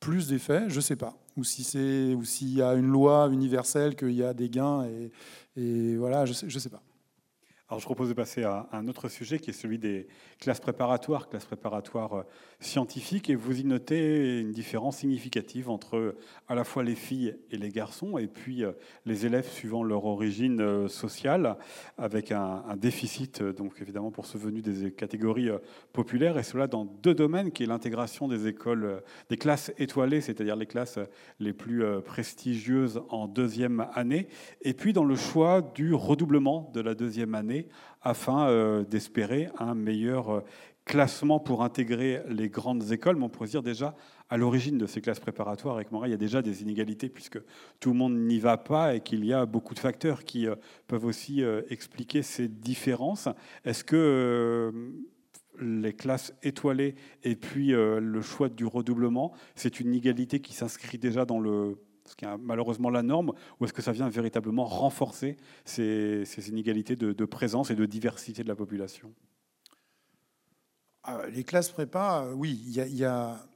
plus 0.00 0.28
d'effets 0.28 0.68
Je 0.68 0.76
ne 0.76 0.80
sais 0.80 0.96
pas. 0.96 1.16
Ou 1.36 1.44
si 1.44 1.62
c'est, 1.64 2.14
ou 2.14 2.24
s'il 2.24 2.54
y 2.54 2.62
a 2.62 2.74
une 2.74 2.88
loi 2.88 3.28
universelle 3.32 3.94
qu'il 3.94 4.12
y 4.12 4.22
a 4.22 4.34
des 4.34 4.50
gains 4.50 4.84
et, 5.56 5.96
voilà, 5.96 6.26
je 6.26 6.44
ne 6.44 6.50
sais 6.58 6.68
pas. 6.68 6.82
Je 7.78 7.84
propose 7.84 8.08
de 8.08 8.14
passer 8.14 8.44
à 8.44 8.68
un 8.72 8.88
autre 8.88 9.08
sujet 9.08 9.38
qui 9.38 9.50
est 9.50 9.54
celui 9.54 9.78
des 9.78 10.06
classes 10.38 10.60
préparatoires, 10.60 11.28
classes 11.28 11.46
préparatoires 11.46 12.14
euh, 12.14 12.22
scientifiques, 12.60 13.30
et 13.30 13.34
vous 13.34 13.60
y 13.60 13.64
notez 13.64 14.40
une 14.40 14.52
différence 14.52 14.98
significative 14.98 15.70
entre 15.70 15.96
euh, 15.96 16.16
à 16.48 16.54
la 16.54 16.64
fois 16.64 16.82
les 16.82 16.94
filles 16.94 17.36
et 17.50 17.56
les 17.56 17.70
garçons, 17.70 18.18
et 18.18 18.26
puis 18.26 18.64
euh, 18.64 18.72
les 19.06 19.26
élèves 19.26 19.48
suivant 19.48 19.82
leur 19.82 20.04
origine 20.04 20.88
sociale, 20.88 21.56
avec 21.98 22.32
un, 22.32 22.62
déficit, 22.76 23.42
donc 23.42 23.80
évidemment 23.80 24.10
pour 24.10 24.26
ce 24.26 24.36
venu 24.36 24.60
des 24.60 24.92
catégories 24.92 25.50
populaires, 25.92 26.38
et 26.38 26.42
cela 26.42 26.66
dans 26.66 26.84
deux 26.84 27.14
domaines, 27.14 27.50
qui 27.50 27.62
est 27.62 27.66
l'intégration 27.66 28.28
des 28.28 28.46
écoles, 28.46 29.02
des 29.30 29.36
classes 29.36 29.72
étoilées, 29.78 30.20
c'est-à-dire 30.20 30.56
les 30.56 30.66
classes 30.66 30.98
les 31.38 31.52
plus 31.52 31.84
prestigieuses 32.04 33.02
en 33.08 33.28
deuxième 33.28 33.86
année, 33.94 34.28
et 34.62 34.74
puis 34.74 34.92
dans 34.92 35.04
le 35.04 35.16
choix 35.16 35.62
du 35.62 35.94
redoublement 35.94 36.70
de 36.74 36.80
la 36.80 36.94
deuxième 36.94 37.34
année 37.34 37.63
afin 38.02 38.48
euh, 38.48 38.84
d'espérer 38.84 39.48
un 39.58 39.74
meilleur 39.74 40.30
euh, 40.30 40.40
classement 40.84 41.40
pour 41.40 41.62
intégrer 41.62 42.22
les 42.28 42.48
grandes 42.48 42.92
écoles. 42.92 43.16
Mais 43.16 43.24
on 43.24 43.28
pourrait 43.28 43.48
dire 43.48 43.62
déjà, 43.62 43.94
à 44.28 44.36
l'origine 44.36 44.76
de 44.78 44.86
ces 44.86 45.00
classes 45.00 45.20
préparatoires 45.20 45.76
avec 45.76 45.90
Montréal, 45.92 46.10
il 46.10 46.12
y 46.12 46.14
a 46.14 46.18
déjà 46.18 46.42
des 46.42 46.62
inégalités 46.62 47.08
puisque 47.08 47.40
tout 47.80 47.90
le 47.90 47.96
monde 47.96 48.16
n'y 48.16 48.38
va 48.38 48.58
pas 48.58 48.94
et 48.94 49.00
qu'il 49.00 49.24
y 49.24 49.32
a 49.32 49.46
beaucoup 49.46 49.74
de 49.74 49.78
facteurs 49.78 50.24
qui 50.24 50.46
euh, 50.46 50.56
peuvent 50.86 51.04
aussi 51.06 51.42
expliquer 51.70 52.22
ces 52.22 52.48
différences. 52.48 53.28
Est-ce 53.64 53.84
que 53.84 54.72
les 55.60 55.92
classes 55.92 56.34
étoilées 56.42 56.96
et 57.22 57.36
puis 57.36 57.68
le 57.68 58.20
choix 58.22 58.48
du 58.48 58.66
redoublement, 58.66 59.32
c'est 59.54 59.80
une 59.80 59.88
inégalité 59.88 60.40
qui 60.40 60.52
s'inscrit 60.52 60.98
déjà 60.98 61.24
dans 61.24 61.38
le 61.38 61.78
ce 62.08 62.14
qui 62.16 62.24
est 62.24 62.38
malheureusement 62.38 62.90
la 62.90 63.02
norme, 63.02 63.32
ou 63.58 63.64
est-ce 63.64 63.72
que 63.72 63.82
ça 63.82 63.92
vient 63.92 64.08
véritablement 64.08 64.64
renforcer 64.64 65.36
ces, 65.64 66.24
inégalités 66.48 66.96
de, 66.96 67.24
présence 67.24 67.70
et 67.70 67.74
de 67.74 67.86
diversité 67.86 68.42
de 68.42 68.48
la 68.48 68.56
population? 68.56 69.12
Ah, 71.02 71.22
Les 71.30 71.44
classes 71.44 71.70
prépa, 71.70 72.28
oui, 72.34 72.60
il 72.66 72.96
y, 72.96 73.04
a, 73.04 73.46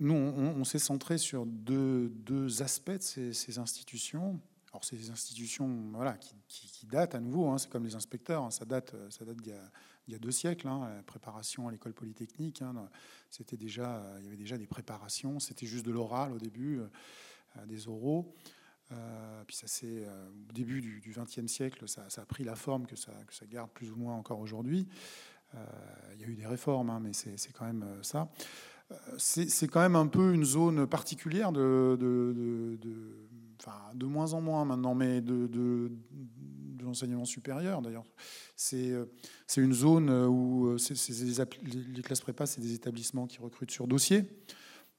nous, 0.00 0.14
on, 0.14 0.64
s'est 0.64 0.78
centré 0.78 1.18
sur 1.18 1.46
deux, 1.46 2.62
aspects 2.62 2.90
de 2.90 3.32
ces, 3.32 3.58
institutions. 3.58 4.40
Alors, 4.72 4.84
ces 4.84 5.10
institutions 5.10 5.68
voilà, 5.92 6.16
qui, 6.46 6.86
datent 6.86 7.14
à 7.14 7.20
nouveau, 7.20 7.48
hein, 7.48 7.58
c'est 7.58 7.70
comme 7.70 7.84
les 7.84 7.94
inspecteurs, 7.94 8.44
hein, 8.44 8.50
ça 8.50 8.64
date, 8.64 8.94
ça 9.10 9.24
date 9.24 9.38
d'il 9.38 9.54
y, 10.08 10.14
a, 10.14 10.18
deux 10.18 10.30
siècles. 10.30 10.68
Hein, 10.68 10.90
la 10.96 11.02
préparation 11.02 11.68
à 11.68 11.70
l'école 11.70 11.92
polytechnique, 11.92 12.62
c'était 13.30 13.58
déjà, 13.58 14.02
il 14.18 14.24
y 14.24 14.26
avait 14.26 14.36
déjà 14.36 14.56
des 14.56 14.66
préparations, 14.66 15.38
c'était 15.38 15.66
juste 15.66 15.84
de 15.84 15.90
l'oral 15.90 16.32
au 16.32 16.38
début 16.38 16.80
des 17.66 17.88
oraux. 17.88 18.34
Euh, 18.90 19.44
puis 19.46 19.54
ça 19.54 19.66
c'est 19.66 19.86
euh, 19.86 20.28
au 20.48 20.52
début 20.52 20.80
du 20.80 21.14
XXe 21.14 21.46
siècle, 21.46 21.86
ça, 21.86 22.06
a 22.16 22.24
pris 22.24 22.44
la 22.44 22.54
forme 22.54 22.86
que 22.86 22.96
ça, 22.96 23.12
que 23.26 23.34
ça 23.34 23.46
garde 23.46 23.70
plus 23.70 23.90
ou 23.90 23.96
moins 23.96 24.14
encore 24.14 24.40
aujourd'hui. 24.40 24.88
Euh, 25.54 25.58
il 26.14 26.20
y 26.20 26.24
a 26.24 26.28
eu 26.28 26.34
des 26.34 26.46
réformes, 26.46 26.90
hein, 26.90 27.00
mais 27.02 27.12
c'est 27.12 27.52
quand 27.52 27.66
même 27.66 27.84
ça. 28.02 28.28
C'est 29.18 29.68
quand 29.68 29.80
même 29.80 29.96
un 29.96 30.06
peu 30.06 30.32
une 30.32 30.44
zone 30.44 30.86
particulière 30.86 31.52
de, 31.52 31.96
de, 32.00 32.78
de 33.94 34.06
moins 34.06 34.32
en 34.32 34.40
moins 34.40 34.64
maintenant, 34.64 34.94
mais 34.94 35.20
de, 35.20 35.46
de 35.46 35.90
l'enseignement 36.82 37.26
supérieur 37.26 37.82
d'ailleurs. 37.82 38.04
C'est 38.56 38.94
une 39.58 39.74
zone 39.74 40.10
où 40.10 40.74
les 40.76 42.02
classes 42.02 42.22
prépa, 42.22 42.46
c'est 42.46 42.62
des 42.62 42.72
établissements 42.72 43.26
qui 43.26 43.38
recrutent 43.38 43.70
sur 43.70 43.86
dossier. 43.86 44.24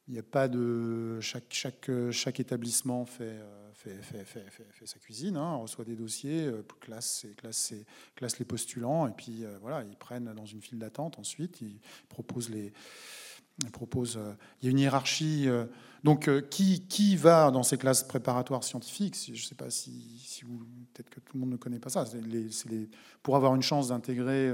Il 0.10 0.14
n'y 0.14 0.20
a 0.20 0.24
pas 0.24 0.48
de. 0.48 1.20
Chaque, 1.22 2.40
établissement 2.40 3.06
fait, 3.06 3.26
euh, 3.26 4.02
fait, 4.02 4.88
sa 4.88 4.98
cuisine, 4.98 5.38
hein, 5.38 5.58
reçoit 5.58 5.86
des 5.86 5.96
dossiers, 5.96 6.48
euh, 6.48 6.66
classe, 6.82 7.26
les 8.40 8.46
postulants, 8.46 9.08
et 9.08 9.12
puis 9.12 9.46
euh, 9.46 9.60
voilà, 9.62 9.84
ils 9.84 9.96
prennent 9.96 10.34
dans 10.34 10.48
une 10.48 10.62
file 10.62 10.80
d'attente 10.80 11.20
ensuite, 11.20 11.62
ils 11.62 11.80
proposent 12.10 12.50
les. 12.50 12.74
Il 13.62 14.66
y 14.66 14.68
a 14.68 14.72
une 14.72 14.80
hiérarchie. 14.80 15.50
Donc, 16.06 16.30
qui, 16.50 16.88
qui 16.88 17.18
va 17.18 17.52
dans 17.52 17.62
ces 17.62 17.78
classes 17.78 18.04
préparatoires 18.04 18.64
scientifiques? 18.64 19.18
Je 19.28 19.34
ne 19.34 19.38
sais 19.38 19.54
pas 19.54 19.70
si. 19.70 20.42
Peut-être 20.94 21.10
que 21.10 21.20
tout 21.20 21.34
le 21.34 21.42
monde 21.42 21.50
ne 21.52 21.58
connaît 21.58 21.80
pas 21.80 21.90
ça. 21.90 22.06
Pour 23.22 23.36
avoir 23.36 23.54
une 23.54 23.62
chance 23.62 23.90
d'intégrer 23.90 24.50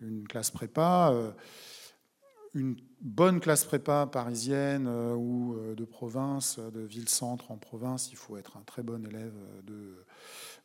une 0.00 0.26
classe 0.26 0.50
prépa 0.50 1.14
une 2.54 2.76
bonne 3.00 3.40
classe 3.40 3.64
prépa 3.64 4.06
parisienne 4.06 4.86
euh, 4.88 5.14
ou 5.14 5.54
euh, 5.54 5.74
de 5.74 5.84
province, 5.84 6.58
de 6.58 6.80
ville-centre 6.80 7.50
en 7.50 7.56
province, 7.56 8.10
il 8.10 8.16
faut 8.16 8.36
être 8.36 8.56
un 8.56 8.62
très 8.62 8.82
bon 8.82 9.04
élève 9.06 9.34
de, 9.66 10.04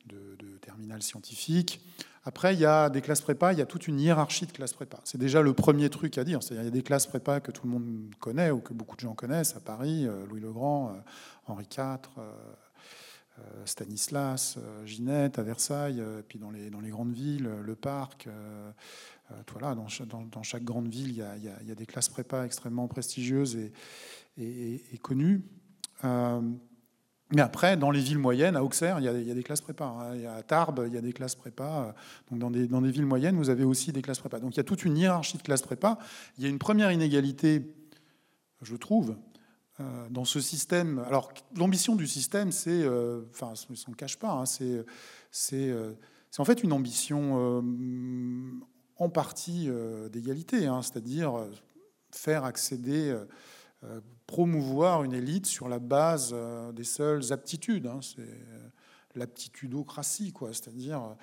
de, 0.05 0.57
terminale 0.61 1.01
scientifique. 1.01 1.81
Après, 2.23 2.53
il 2.53 2.59
y 2.59 2.65
a 2.65 2.89
des 2.89 3.01
classes 3.01 3.21
prépa, 3.21 3.53
il 3.53 3.59
y 3.59 3.61
a 3.61 3.65
toute 3.65 3.87
une 3.87 3.99
hiérarchie 3.99 4.45
de 4.45 4.51
classes 4.51 4.73
prépa. 4.73 4.99
C'est 5.03 5.17
déjà 5.17 5.41
le 5.41 5.53
premier 5.53 5.89
truc 5.89 6.17
à 6.17 6.23
dire. 6.23 6.39
Il 6.51 6.57
y 6.57 6.59
a 6.59 6.69
des 6.69 6.83
classes 6.83 7.07
prépa 7.07 7.39
que 7.39 7.51
tout 7.51 7.65
le 7.65 7.71
monde 7.71 8.13
connaît 8.19 8.51
ou 8.51 8.59
que 8.59 8.73
beaucoup 8.73 8.95
de 8.95 9.01
gens 9.01 9.15
connaissent 9.15 9.55
à 9.55 9.59
Paris, 9.59 10.05
euh, 10.05 10.25
Louis 10.27 10.41
le 10.41 10.51
Grand, 10.51 10.93
Henri 11.47 11.65
IV. 11.65 11.97
Stanislas, 13.65 14.57
Ginette 14.85 15.39
à 15.39 15.43
Versailles, 15.43 16.03
puis 16.27 16.39
dans 16.39 16.51
les, 16.51 16.69
dans 16.69 16.79
les 16.79 16.89
grandes 16.89 17.13
villes, 17.13 17.49
le 17.63 17.75
parc, 17.75 18.27
euh, 19.31 19.35
voilà, 19.51 19.75
dans, 19.75 19.87
dans, 20.31 20.43
chaque 20.43 20.63
grande 20.63 20.87
ville, 20.87 21.09
il 21.09 21.17
y, 21.17 21.21
a, 21.21 21.35
il 21.37 21.67
y, 21.67 21.71
a, 21.71 21.75
des 21.75 21.85
classes 21.85 22.09
prépa 22.09 22.45
extrêmement 22.45 22.87
prestigieuses 22.87 23.57
et, 23.57 23.71
et, 24.37 24.97
connues. 25.01 25.43
Euh, 26.03 26.41
mais 27.31 27.41
après, 27.41 27.77
dans 27.77 27.91
les 27.91 27.99
villes 27.99 28.17
moyennes, 28.17 28.55
à 28.55 28.63
Auxerre, 28.63 28.99
il 28.99 29.05
y 29.05 29.07
a, 29.07 29.13
il 29.13 29.27
y 29.27 29.31
a 29.31 29.35
des 29.35 29.43
classes 29.43 29.61
prépa. 29.61 29.85
Hein. 29.85 30.25
À 30.37 30.41
Tarbes, 30.41 30.85
il 30.87 30.93
y 30.93 30.97
a 30.97 31.01
des 31.01 31.13
classes 31.13 31.35
prépa. 31.35 31.93
Donc 32.31 32.39
dans 32.39 32.49
des, 32.49 32.67
dans 32.67 32.81
des 32.81 32.91
villes 32.91 33.05
moyennes, 33.05 33.35
vous 33.35 33.49
avez 33.49 33.63
aussi 33.63 33.91
des 33.91 34.01
classes 34.01 34.19
prépa. 34.19 34.39
Donc 34.39 34.55
il 34.55 34.57
y 34.57 34.61
a 34.61 34.63
toute 34.63 34.83
une 34.83 34.97
hiérarchie 34.97 35.37
de 35.37 35.43
classes 35.43 35.61
prépa. 35.61 35.99
Il 36.37 36.43
y 36.43 36.47
a 36.47 36.49
une 36.49 36.59
première 36.59 36.91
inégalité, 36.91 37.75
je 38.63 38.75
trouve, 38.75 39.11
euh, 39.11 39.15
dans 40.09 40.25
ce 40.25 40.39
système. 40.39 40.99
Alors 41.07 41.31
l'ambition 41.55 41.95
du 41.95 42.07
système, 42.07 42.51
c'est, 42.51 42.87
enfin, 43.31 43.53
on 43.69 43.73
ne 43.73 43.77
s'en 43.77 43.93
cache 43.93 44.17
pas, 44.17 44.31
hein, 44.31 44.45
c'est, 44.45 44.85
c'est, 45.31 45.73
c'est 46.31 46.41
en 46.41 46.45
fait 46.45 46.63
une 46.63 46.73
ambition 46.73 47.63
en 48.99 49.09
partie 49.09 49.65
euh, 49.69 50.09
d'égalité, 50.09 50.67
hein, 50.67 50.81
c'est-à-dire 50.81 51.37
euh, 51.37 51.49
faire 52.11 52.43
accéder, 52.43 53.15
euh, 53.83 54.01
promouvoir 54.27 55.03
une 55.03 55.13
élite 55.13 55.45
sur 55.45 55.69
la 55.69 55.79
base 55.79 56.35
des 56.73 56.83
seules 56.83 57.31
aptitudes. 57.31 57.87
Hein, 57.87 57.99
c'est 58.03 58.27
l'aptitudocratie, 59.15 60.33
quoi, 60.33 60.49
c'est-à-dire 60.53 61.15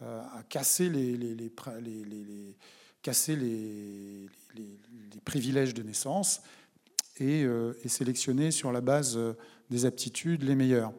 à 0.00 0.42
casser 0.48 0.88
les, 0.88 1.16
les, 1.16 1.34
les 1.34 2.56
casser 3.02 3.34
les, 3.34 4.28
privilèges 5.24 5.74
de 5.74 5.82
naissance 5.82 6.42
et, 7.18 7.42
et, 7.42 7.88
sélectionner 7.88 8.50
sur 8.50 8.72
la 8.72 8.80
base 8.80 9.18
des 9.70 9.84
aptitudes 9.84 10.42
les 10.42 10.54
meilleures. 10.54 10.92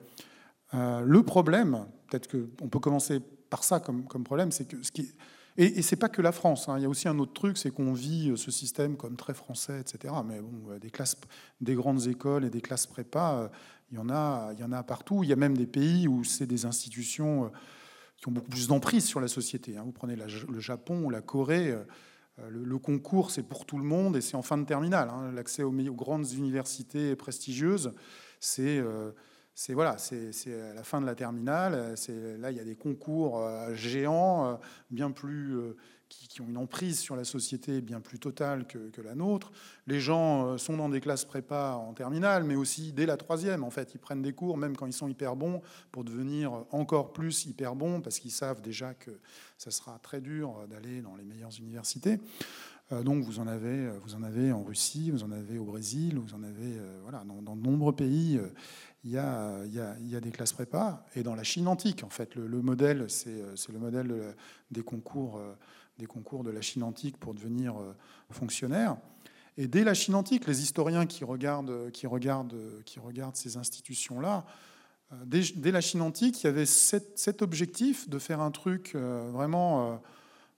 le 0.73 1.21
problème, 1.23 1.85
peut-être 2.07 2.29
qu'on 2.31 2.69
peut 2.69 2.79
commencer 2.79 3.19
par 3.49 3.63
ça 3.63 3.79
comme, 3.79 4.05
problème, 4.23 4.51
c'est 4.51 4.65
que 4.65 4.81
ce 4.81 4.91
qui, 4.91 5.11
et, 5.57 5.79
et 5.79 5.81
c'est 5.81 5.95
pas 5.95 6.09
que 6.09 6.21
la 6.21 6.31
France. 6.31 6.67
Hein. 6.67 6.77
Il 6.77 6.83
y 6.83 6.85
a 6.85 6.89
aussi 6.89 7.07
un 7.07 7.19
autre 7.19 7.33
truc, 7.33 7.57
c'est 7.57 7.71
qu'on 7.71 7.93
vit 7.93 8.31
euh, 8.31 8.35
ce 8.35 8.51
système 8.51 8.97
comme 8.97 9.15
très 9.15 9.33
français, 9.33 9.79
etc. 9.79 10.13
Mais 10.25 10.39
euh, 10.69 10.79
des 10.79 10.89
classes, 10.89 11.15
des 11.61 11.75
grandes 11.75 12.07
écoles 12.07 12.45
et 12.45 12.49
des 12.49 12.61
classes 12.61 12.87
prépa, 12.87 13.33
euh, 13.33 13.47
il 13.91 13.97
y 13.97 13.99
en 13.99 14.09
a, 14.09 14.51
il 14.53 14.59
y 14.59 14.63
en 14.63 14.71
a 14.71 14.81
partout. 14.81 15.23
Il 15.23 15.29
y 15.29 15.33
a 15.33 15.35
même 15.35 15.55
des 15.55 15.67
pays 15.67 16.07
où 16.07 16.23
c'est 16.23 16.47
des 16.47 16.65
institutions 16.65 17.51
qui 18.17 18.27
ont 18.27 18.31
beaucoup 18.31 18.49
plus 18.49 18.67
d'emprise 18.67 19.05
sur 19.05 19.19
la 19.19 19.27
société. 19.27 19.77
Hein. 19.77 19.83
Vous 19.85 19.91
prenez 19.91 20.15
le 20.15 20.59
Japon 20.59 21.03
ou 21.03 21.11
la 21.11 21.21
Corée. 21.21 21.77
Le, 22.37 22.77
concours, 22.79 23.31
c'est 23.31 23.43
pour 23.43 23.65
tout 23.65 23.77
le 23.77 23.83
monde 23.83 24.17
et 24.17 24.21
c'est 24.21 24.35
en 24.35 24.41
fin 24.41 24.57
de 24.57 24.65
terminale. 24.65 25.09
Hein. 25.09 25.31
L'accès 25.33 25.63
aux, 25.63 25.71
grandes 25.71 26.31
universités 26.31 27.15
prestigieuses, 27.15 27.91
c'est 28.39 28.81
c'est 29.55 29.75
voilà, 29.75 29.97
à 29.97 30.73
la 30.73 30.83
fin 30.83 30.99
de 30.99 31.05
la 31.05 31.13
terminale. 31.13 31.93
Là, 32.39 32.51
il 32.51 32.57
y 32.57 32.59
a 32.59 32.63
des 32.63 32.75
concours 32.75 33.47
géants, 33.75 34.59
bien 34.89 35.11
plus 35.11 35.55
qui, 36.29 36.41
ont 36.41 36.47
une 36.47 36.57
emprise 36.57 36.99
sur 36.99 37.15
la 37.15 37.23
société 37.23 37.81
bien 37.81 37.99
plus 37.99 38.19
totale 38.19 38.65
que, 38.65 39.01
la 39.01 39.15
nôtre. 39.15 39.51
Les 39.87 39.99
gens 39.99 40.47
euh, 40.47 40.57
sont 40.57 40.77
dans 40.77 40.89
des 40.89 41.01
classes 41.01 41.25
prépa 41.25 41.73
en 41.73 41.93
terminale, 41.93 42.43
mais 42.43 42.55
aussi 42.55 42.93
dès 42.93 43.05
la 43.05 43.17
troisième. 43.17 43.63
En 43.63 43.69
fait, 43.69 43.93
ils 43.93 43.99
prennent 43.99 44.21
des 44.21 44.33
cours, 44.33 44.57
même 44.57 44.77
quand 44.77 44.85
ils 44.85 44.93
sont 44.93 45.07
hyper 45.07 45.35
bons, 45.35 45.61
pour 45.91 46.03
devenir 46.03 46.65
encore 46.71 47.13
plus 47.13 47.45
hyper 47.45 47.75
bons, 47.75 48.01
parce 48.01 48.19
qu'ils 48.19 48.31
savent 48.31 48.61
déjà 48.61 48.93
que 48.93 49.11
ça 49.57 49.71
sera 49.71 49.99
très 49.99 50.21
dur 50.21 50.55
d'aller 50.69 51.01
dans 51.01 51.15
les 51.15 51.23
meilleures 51.23 51.57
universités. 51.59 52.19
Euh, 52.91 53.03
donc 53.03 53.23
vous 53.23 53.39
en 53.39 53.47
avez, 53.47 53.89
vous 54.03 54.15
en 54.15 54.23
avez 54.23 54.51
en 54.51 54.63
Russie, 54.63 55.11
vous 55.11 55.23
en 55.23 55.31
avez 55.31 55.57
au 55.57 55.65
Brésil, 55.65 56.19
vous 56.19 56.33
en 56.33 56.43
avez 56.43 56.77
euh, 56.77 56.99
voilà, 57.03 57.23
dans, 57.25 57.55
de 57.55 57.61
nombreux 57.61 57.95
pays. 57.95 58.39
Il 59.05 59.11
y, 59.11 59.17
a, 59.17 59.65
il, 59.65 59.73
y 59.73 59.81
a, 59.81 59.95
il 59.99 60.09
y, 60.09 60.15
a, 60.15 60.21
des 60.21 60.31
classes 60.31 60.53
prépa 60.53 61.05
et 61.13 61.23
dans 61.23 61.35
la 61.35 61.43
Chine 61.43 61.67
antique, 61.67 62.05
en 62.05 62.09
fait, 62.09 62.35
le, 62.35 62.61
modèle, 62.61 63.09
c'est 63.09 63.33
le 63.73 63.79
modèle 63.79 64.33
des 64.71 64.81
concours 64.81 65.41
des 65.97 66.05
concours 66.05 66.43
de 66.43 66.51
la 66.51 66.61
Chine 66.61 66.83
antique 66.83 67.17
pour 67.17 67.33
devenir 67.33 67.75
euh, 67.77 67.93
fonctionnaire. 68.31 68.97
Et 69.57 69.67
dès 69.67 69.83
la 69.83 69.93
Chine 69.93 70.15
antique, 70.15 70.47
les 70.47 70.61
historiens 70.63 71.05
qui 71.05 71.23
regardent, 71.23 71.91
ces 73.33 73.57
institutions-là, 73.57 74.45
euh, 75.11 75.15
dès, 75.25 75.71
la 75.71 75.81
Chine 75.81 76.01
antique, 76.01 76.41
il 76.41 76.47
y 76.47 76.49
avait 76.49 76.65
cet, 76.65 77.41
objectif 77.41 78.09
de 78.09 78.17
faire 78.17 78.41
un 78.41 78.51
truc 78.51 78.93
euh, 78.95 79.29
vraiment 79.31 80.01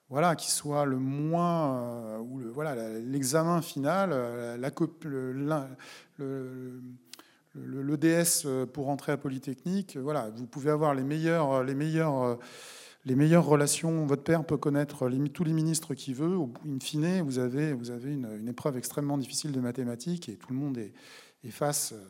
voilà, 0.09 0.35
qui 0.35 0.51
soit 0.51 0.85
le 0.85 0.99
moins, 0.99 2.19
ou 2.19 2.39
voilà, 2.53 2.99
l'examen 2.99 3.61
final, 3.61 4.11
l'EDS 7.55 8.47
pour 8.71 8.89
entrer 8.89 9.11
à 9.13 9.17
Polytechnique. 9.17 9.97
Voilà, 9.97 10.29
vous 10.29 10.45
pouvez 10.45 10.69
avoir 10.69 10.93
les 10.93 11.03
meilleurs, 11.03 11.63
les 11.63 11.73
meilleurs 11.73 12.37
les 13.05 13.15
meilleures 13.15 13.45
relations. 13.45 14.05
Votre 14.05 14.23
père 14.23 14.45
peut 14.45 14.57
connaître 14.57 15.09
tous 15.33 15.43
les 15.43 15.53
ministres 15.53 15.93
qu'il 15.93 16.15
veut. 16.15 16.37
In 16.67 16.79
fine, 16.81 17.21
vous 17.21 17.39
avez, 17.39 17.71
une, 17.71 18.47
épreuve 18.47 18.77
extrêmement 18.77 19.17
difficile 19.17 19.51
de 19.51 19.59
mathématiques 19.59 20.29
et 20.29 20.35
tout 20.35 20.51
le 20.51 20.57
monde 20.57 20.77
est, 20.77 20.93
face 21.51 21.93
euh, 21.93 22.03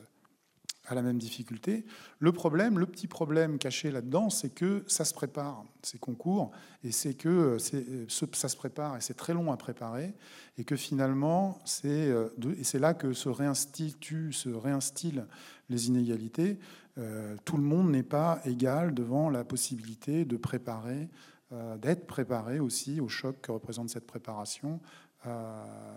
à 0.88 0.96
la 0.96 1.02
même 1.02 1.18
difficulté. 1.18 1.86
Le 2.20 2.32
problème, 2.32 2.80
le 2.80 2.86
petit 2.86 3.08
problème 3.08 3.58
caché 3.58 3.92
là-dedans, 3.92 4.30
c'est 4.30 4.50
que 4.50 4.84
ça 4.88 5.06
se 5.06 5.14
prépare, 5.14 5.64
ces 5.82 5.98
concours, 5.98 6.52
et 6.84 6.92
c'est 6.92 7.14
que 7.14 7.30
euh, 7.30 7.58
euh, 7.74 8.06
ça 8.34 8.50
se 8.50 8.58
prépare 8.58 8.98
et 8.98 9.02
c'est 9.02 9.14
très 9.14 9.34
long 9.34 9.52
à 9.52 9.58
préparer, 9.58 10.14
et 10.58 10.64
que 10.64 10.76
finalement, 10.76 11.60
c'est 11.66 12.14
et 12.58 12.64
c'est 12.64 12.80
là 12.80 12.94
que 12.94 13.14
se 13.14 13.30
réinstituent, 13.30 14.32
se 14.32 14.50
réinstillent 14.50 15.24
les 15.70 15.88
inégalités. 15.88 16.60
Euh, 16.98 17.36
tout 17.44 17.58
le 17.58 17.64
monde 17.64 17.92
n'est 17.92 18.04
pas 18.04 18.40
égal 18.46 18.94
devant 18.94 19.30
la 19.30 19.44
possibilité 19.44 20.24
de 20.24 20.38
préparer, 20.38 21.10
euh, 21.52 21.78
d'être 21.78 22.08
préparé 22.08 22.60
aussi 22.60 23.02
au 23.02 23.10
choc 23.10 23.42
que 23.42 23.52
représente 23.52 23.90
cette 23.90 24.08
préparation, 24.08 24.80
euh, 24.80 25.15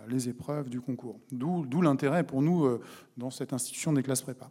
les 0.07 0.29
épreuves 0.29 0.69
du 0.69 0.81
concours. 0.81 1.19
D'où 1.31 1.81
l'intérêt 1.81 2.23
pour 2.23 2.41
nous 2.41 2.79
dans 3.17 3.31
cette 3.31 3.53
institution 3.53 3.93
des 3.93 4.03
classes 4.03 4.21
prépa. 4.21 4.49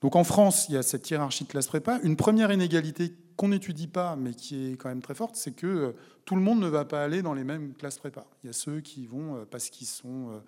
Donc 0.00 0.14
en 0.14 0.24
France, 0.24 0.66
il 0.68 0.74
y 0.74 0.78
a 0.78 0.82
cette 0.82 1.10
hiérarchie 1.10 1.44
de 1.44 1.48
classes 1.48 1.66
prépa. 1.66 1.98
Une 2.04 2.16
première 2.16 2.52
inégalité 2.52 3.12
qu'on 3.36 3.48
n'étudie 3.48 3.88
pas, 3.88 4.14
mais 4.16 4.32
qui 4.32 4.72
est 4.72 4.76
quand 4.76 4.88
même 4.88 5.02
très 5.02 5.14
forte, 5.14 5.36
c'est 5.36 5.52
que 5.52 5.94
tout 6.24 6.36
le 6.36 6.42
monde 6.42 6.60
ne 6.60 6.68
va 6.68 6.84
pas 6.84 7.02
aller 7.02 7.22
dans 7.22 7.34
les 7.34 7.44
mêmes 7.44 7.74
classes 7.74 7.98
prépa. 7.98 8.24
Il 8.44 8.46
y 8.46 8.50
a 8.50 8.52
ceux 8.52 8.80
qui 8.80 9.06
vont 9.06 9.44
parce 9.50 9.70
qu'ils 9.70 9.88
sont 9.88 10.40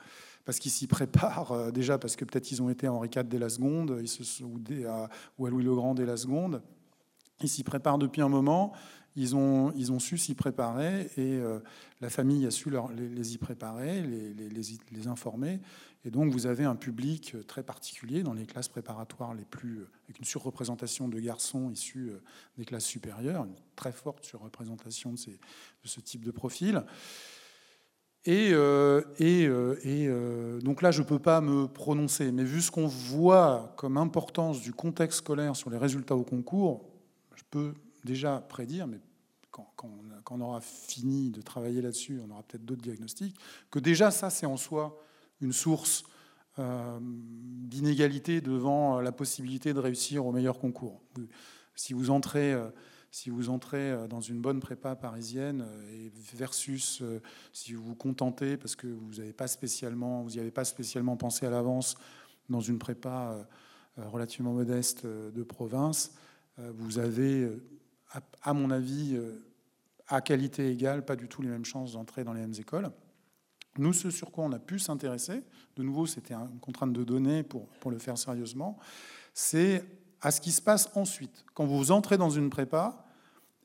parce 0.44 0.58
qu'ils 0.58 0.70
s'y 0.70 0.86
préparent, 0.86 1.52
euh, 1.52 1.70
déjà 1.70 1.98
parce 1.98 2.16
que 2.16 2.24
peut-être 2.24 2.50
ils 2.50 2.62
ont 2.62 2.70
été 2.70 2.86
à 2.86 2.92
Henri 2.92 3.08
IV 3.14 3.24
dès 3.24 3.38
la 3.38 3.48
seconde, 3.48 4.02
ou 5.38 5.46
à 5.46 5.50
Louis 5.50 5.64
le 5.64 5.74
Grand 5.74 5.94
dès 5.94 6.06
la 6.06 6.16
seconde. 6.16 6.62
Ils 7.42 7.48
s'y 7.48 7.62
préparent 7.62 7.98
depuis 7.98 8.20
un 8.20 8.28
moment, 8.28 8.72
ils 9.16 9.34
ont, 9.36 9.72
ils 9.76 9.92
ont 9.92 9.98
su 9.98 10.18
s'y 10.18 10.34
préparer 10.34 11.10
et 11.16 11.36
euh, 11.36 11.58
la 12.00 12.10
famille 12.10 12.46
a 12.46 12.50
su 12.50 12.70
les, 12.94 13.34
y 13.34 13.38
préparer, 13.38 14.02
les, 14.02 14.32
les, 14.32 15.06
informer. 15.08 15.60
Et 16.04 16.10
donc 16.10 16.32
vous 16.32 16.46
avez 16.46 16.64
un 16.64 16.76
public 16.76 17.36
très 17.46 17.62
particulier 17.62 18.22
dans 18.22 18.32
les 18.32 18.46
classes 18.46 18.68
préparatoires 18.68 19.34
les 19.34 19.44
plus, 19.44 19.80
avec 20.04 20.18
une 20.18 20.24
surreprésentation 20.24 21.08
de 21.08 21.18
garçons 21.18 21.70
issus 21.70 22.10
euh, 22.10 22.22
des 22.56 22.64
classes 22.64 22.86
supérieures, 22.86 23.44
une 23.44 23.56
très 23.76 23.92
forte 23.92 24.24
surreprésentation 24.24 25.12
de, 25.12 25.18
ces, 25.18 25.32
de 25.32 25.88
ce 25.88 26.00
type 26.00 26.24
de 26.24 26.30
profil. 26.30 26.84
Et, 28.26 28.50
euh, 28.52 29.02
et, 29.18 29.46
euh, 29.46 29.76
et 29.82 30.06
euh, 30.06 30.60
donc 30.60 30.82
là, 30.82 30.90
je 30.90 31.00
ne 31.00 31.06
peux 31.06 31.18
pas 31.18 31.40
me 31.40 31.66
prononcer, 31.66 32.32
mais 32.32 32.44
vu 32.44 32.60
ce 32.60 32.70
qu'on 32.70 32.86
voit 32.86 33.72
comme 33.76 33.96
importance 33.96 34.60
du 34.60 34.74
contexte 34.74 35.18
scolaire 35.18 35.56
sur 35.56 35.70
les 35.70 35.78
résultats 35.78 36.16
au 36.16 36.22
concours, 36.22 36.84
je 37.34 37.42
peux 37.50 37.72
déjà 38.04 38.38
prédire, 38.40 38.86
mais 38.86 38.98
quand, 39.50 39.66
on 40.30 40.40
aura 40.40 40.60
fini 40.60 41.30
de 41.30 41.42
travailler 41.42 41.82
là-dessus, 41.82 42.20
on 42.26 42.30
aura 42.30 42.42
peut-être 42.44 42.64
d'autres 42.64 42.82
diagnostics, 42.82 43.36
que 43.70 43.78
déjà 43.78 44.10
ça, 44.10 44.30
c'est 44.30 44.46
en 44.46 44.56
soi 44.56 44.98
une 45.40 45.52
source 45.52 46.04
d'inégalité 46.58 48.42
devant 48.42 49.00
la 49.00 49.12
possibilité 49.12 49.72
de 49.72 49.78
réussir 49.78 50.26
au 50.26 50.32
meilleur 50.32 50.58
concours. 50.58 51.00
Si 51.74 51.94
vous 51.94 52.10
entrez 52.10 52.54
si 53.10 53.30
vous 53.30 53.50
entrez 53.50 53.90
euh, 53.90 54.06
dans 54.06 54.20
une 54.20 54.40
bonne 54.40 54.60
prépa 54.60 54.94
parisienne 54.94 55.62
euh, 55.66 56.08
versus 56.34 57.00
euh, 57.02 57.20
si 57.52 57.74
vous 57.74 57.82
vous 57.82 57.94
contentez 57.94 58.56
parce 58.56 58.76
que 58.76 58.86
vous 58.86 59.14
n'avez 59.14 59.32
pas 59.32 59.48
spécialement, 59.48 60.22
vous 60.22 60.30
n'y 60.30 60.38
avez 60.38 60.50
pas 60.50 60.64
spécialement 60.64 61.16
pensé 61.16 61.46
à 61.46 61.50
l'avance 61.50 61.96
dans 62.48 62.60
une 62.60 62.78
prépa 62.78 63.46
relativement 63.96 64.52
modeste 64.52 65.06
de 65.06 65.42
province, 65.44 66.12
vous 66.58 66.98
avez, 66.98 67.48
à 68.42 68.54
mon 68.54 68.70
avis, 68.70 69.18
à 70.08 70.20
qualité 70.20 70.70
égale, 70.70 71.04
pas 71.04 71.16
du 71.16 71.28
tout 71.28 71.42
les 71.42 71.48
mêmes 71.48 71.64
chances 71.64 71.92
d'entrer 71.92 72.24
dans 72.24 72.32
les 72.32 72.40
mêmes 72.40 72.54
écoles. 72.58 72.90
Nous, 73.78 73.92
ce 73.92 74.10
sur 74.10 74.32
quoi 74.32 74.44
on 74.44 74.52
a 74.52 74.58
pu 74.58 74.78
s'intéresser, 74.78 75.42
de 75.76 75.82
nouveau, 75.82 76.06
c'était 76.06 76.34
une 76.34 76.58
contrainte 76.60 76.92
de 76.92 77.04
données 77.04 77.42
pour, 77.42 77.68
pour 77.80 77.90
le 77.90 77.98
faire 77.98 78.18
sérieusement, 78.18 78.78
c'est 79.32 79.84
à 80.20 80.30
ce 80.30 80.40
qui 80.40 80.52
se 80.52 80.60
passe 80.60 80.90
ensuite. 80.94 81.44
Quand 81.54 81.64
vous 81.64 81.92
entrez 81.92 82.18
dans 82.18 82.30
une 82.30 82.50
prépa, 82.50 83.04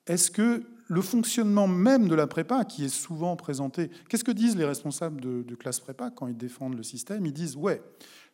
est-ce 0.05 0.29
que 0.31 0.63
le 0.87 1.01
fonctionnement 1.01 1.67
même 1.67 2.07
de 2.07 2.15
la 2.15 2.27
prépa, 2.27 2.63
qui 2.63 2.85
est 2.85 2.89
souvent 2.89 3.35
présenté, 3.35 3.89
qu'est-ce 4.07 4.23
que 4.23 4.31
disent 4.31 4.55
les 4.55 4.65
responsables 4.65 5.19
de, 5.19 5.55
classe 5.55 5.79
prépa 5.79 6.11
quand 6.11 6.27
ils 6.27 6.37
défendent 6.37 6.77
le 6.77 6.83
système? 6.83 7.25
Ils 7.25 7.33
disent 7.33 7.55
ouais, 7.55 7.81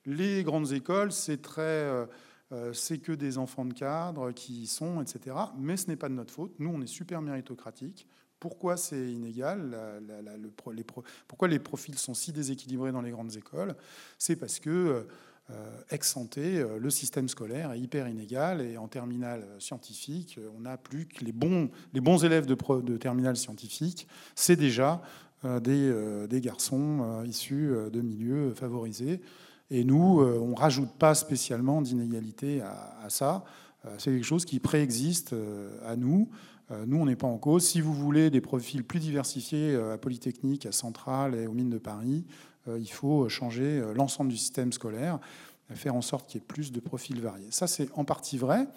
les 0.06 0.44
grandes 0.44 0.74
écoles, 0.74 1.12
c'est 1.14 1.42
très, 1.42 1.62
euh, 1.62 2.06
euh, 2.06 2.06
c'est 2.74 2.98
que 2.98 3.12
des 3.12 3.38
enfants 3.38 3.66
de 3.66 3.74
cadre 3.74 4.32
qui 4.32 4.64
y 4.64 4.68
sont, 4.68 5.02
etc. 5.02 5.36
Mais 5.58 5.78
ce 5.78 5.88
n'est 5.88 5.96
pas 5.96 6.10
de 6.10 6.14
notre 6.14 6.34
faute. 6.34 6.54
Nous, 6.60 6.70
on 6.70 6.82
est 6.82 6.88
super 6.88 7.22
méritocratique. 7.22 8.08
Pourquoi 8.40 8.76
c'est 8.76 9.12
inégal? 9.12 9.78
Pourquoi 11.28 11.48
les 11.48 11.60
profils 11.60 11.98
sont 11.98 12.14
si 12.14 12.34
déséquilibrés 12.34 12.92
dans 12.92 13.02
les 13.02 13.12
grandes 13.12 13.38
écoles? 13.38 13.76
C'est 14.18 14.36
parce 14.36 14.60
que 14.60 14.70
euh, 14.70 15.04
euh, 15.52 15.82
ex 15.90 16.10
santé, 16.10 16.60
euh, 16.60 16.78
le 16.80 16.90
système 16.90 17.28
scolaire 17.28 17.72
est 17.72 17.80
hyper 17.80 18.08
inégal 18.08 18.62
et 18.62 18.78
en 18.78 18.88
terminale 18.88 19.44
scientifique, 19.60 20.38
euh, 20.38 20.50
on 20.56 20.62
n'a 20.62 20.78
plus 20.78 21.08
que 21.08 21.26
les 21.26 21.34
bons, 21.34 21.70
élèves 22.24 22.46
de, 22.46 22.56
de 22.82 22.98
terminale 22.98 23.36
scientifique, 23.36 24.08
c'est 24.36 24.56
déjà 24.56 25.02
des, 25.44 26.40
garçons 26.40 27.24
issus 27.26 27.74
de 27.92 28.02
milieux 28.02 28.54
favorisés. 28.54 29.22
Et 29.72 29.84
nous, 29.84 30.22
on 30.22 30.50
ne 30.50 30.56
rajoute 30.56 30.92
pas 30.92 31.16
spécialement 31.16 31.82
d'inégalité 31.82 32.62
à, 32.62 33.10
ça. 33.10 33.44
C'est 33.98 34.12
quelque 34.12 34.26
chose 34.26 34.44
qui 34.44 34.60
préexiste 34.60 35.34
à 35.86 35.96
nous. 35.96 36.30
Nous, 36.86 36.98
on 36.98 37.06
n'est 37.06 37.16
pas 37.16 37.28
en 37.28 37.38
cause. 37.38 37.66
Si 37.66 37.80
vous 37.80 37.94
voulez 37.94 38.30
des 38.30 38.42
profils 38.42 38.84
plus 38.84 39.00
diversifiés 39.00 39.76
à 39.76 39.98
Polytechnique, 39.98 40.66
à 40.66 40.74
Centrale 40.74 41.36
et 41.36 41.48
aux 41.48 41.54
mines 41.54 41.70
de 41.70 41.78
Paris, 41.78 42.26
euh, 42.68 42.78
il 42.80 42.90
faut 42.90 43.28
changer 43.30 43.80
euh, 43.80 43.94
l'ensemble 43.94 44.30
du 44.30 44.38
système 44.38 44.72
scolaire, 44.72 45.20
faire 45.74 45.96
en 45.96 46.02
sorte 46.02 46.30
qu'il 46.30 46.42
y 46.42 46.44
ait 46.44 46.46
plus 46.46 46.72
de 46.72 46.80
profils 46.80 47.20
variés. 47.22 47.48
Ça, 47.50 47.66
c'est 47.66 47.90
en 47.94 48.04
partie 48.04 48.38
vrai, 48.38 48.68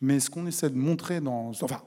mais 0.00 0.20
ce 0.20 0.30
qu'on 0.30 0.46
essaie 0.46 0.70
de 0.70 0.76
montrer 0.76 1.20
dans... 1.20 1.50
Enfin, 1.62 1.82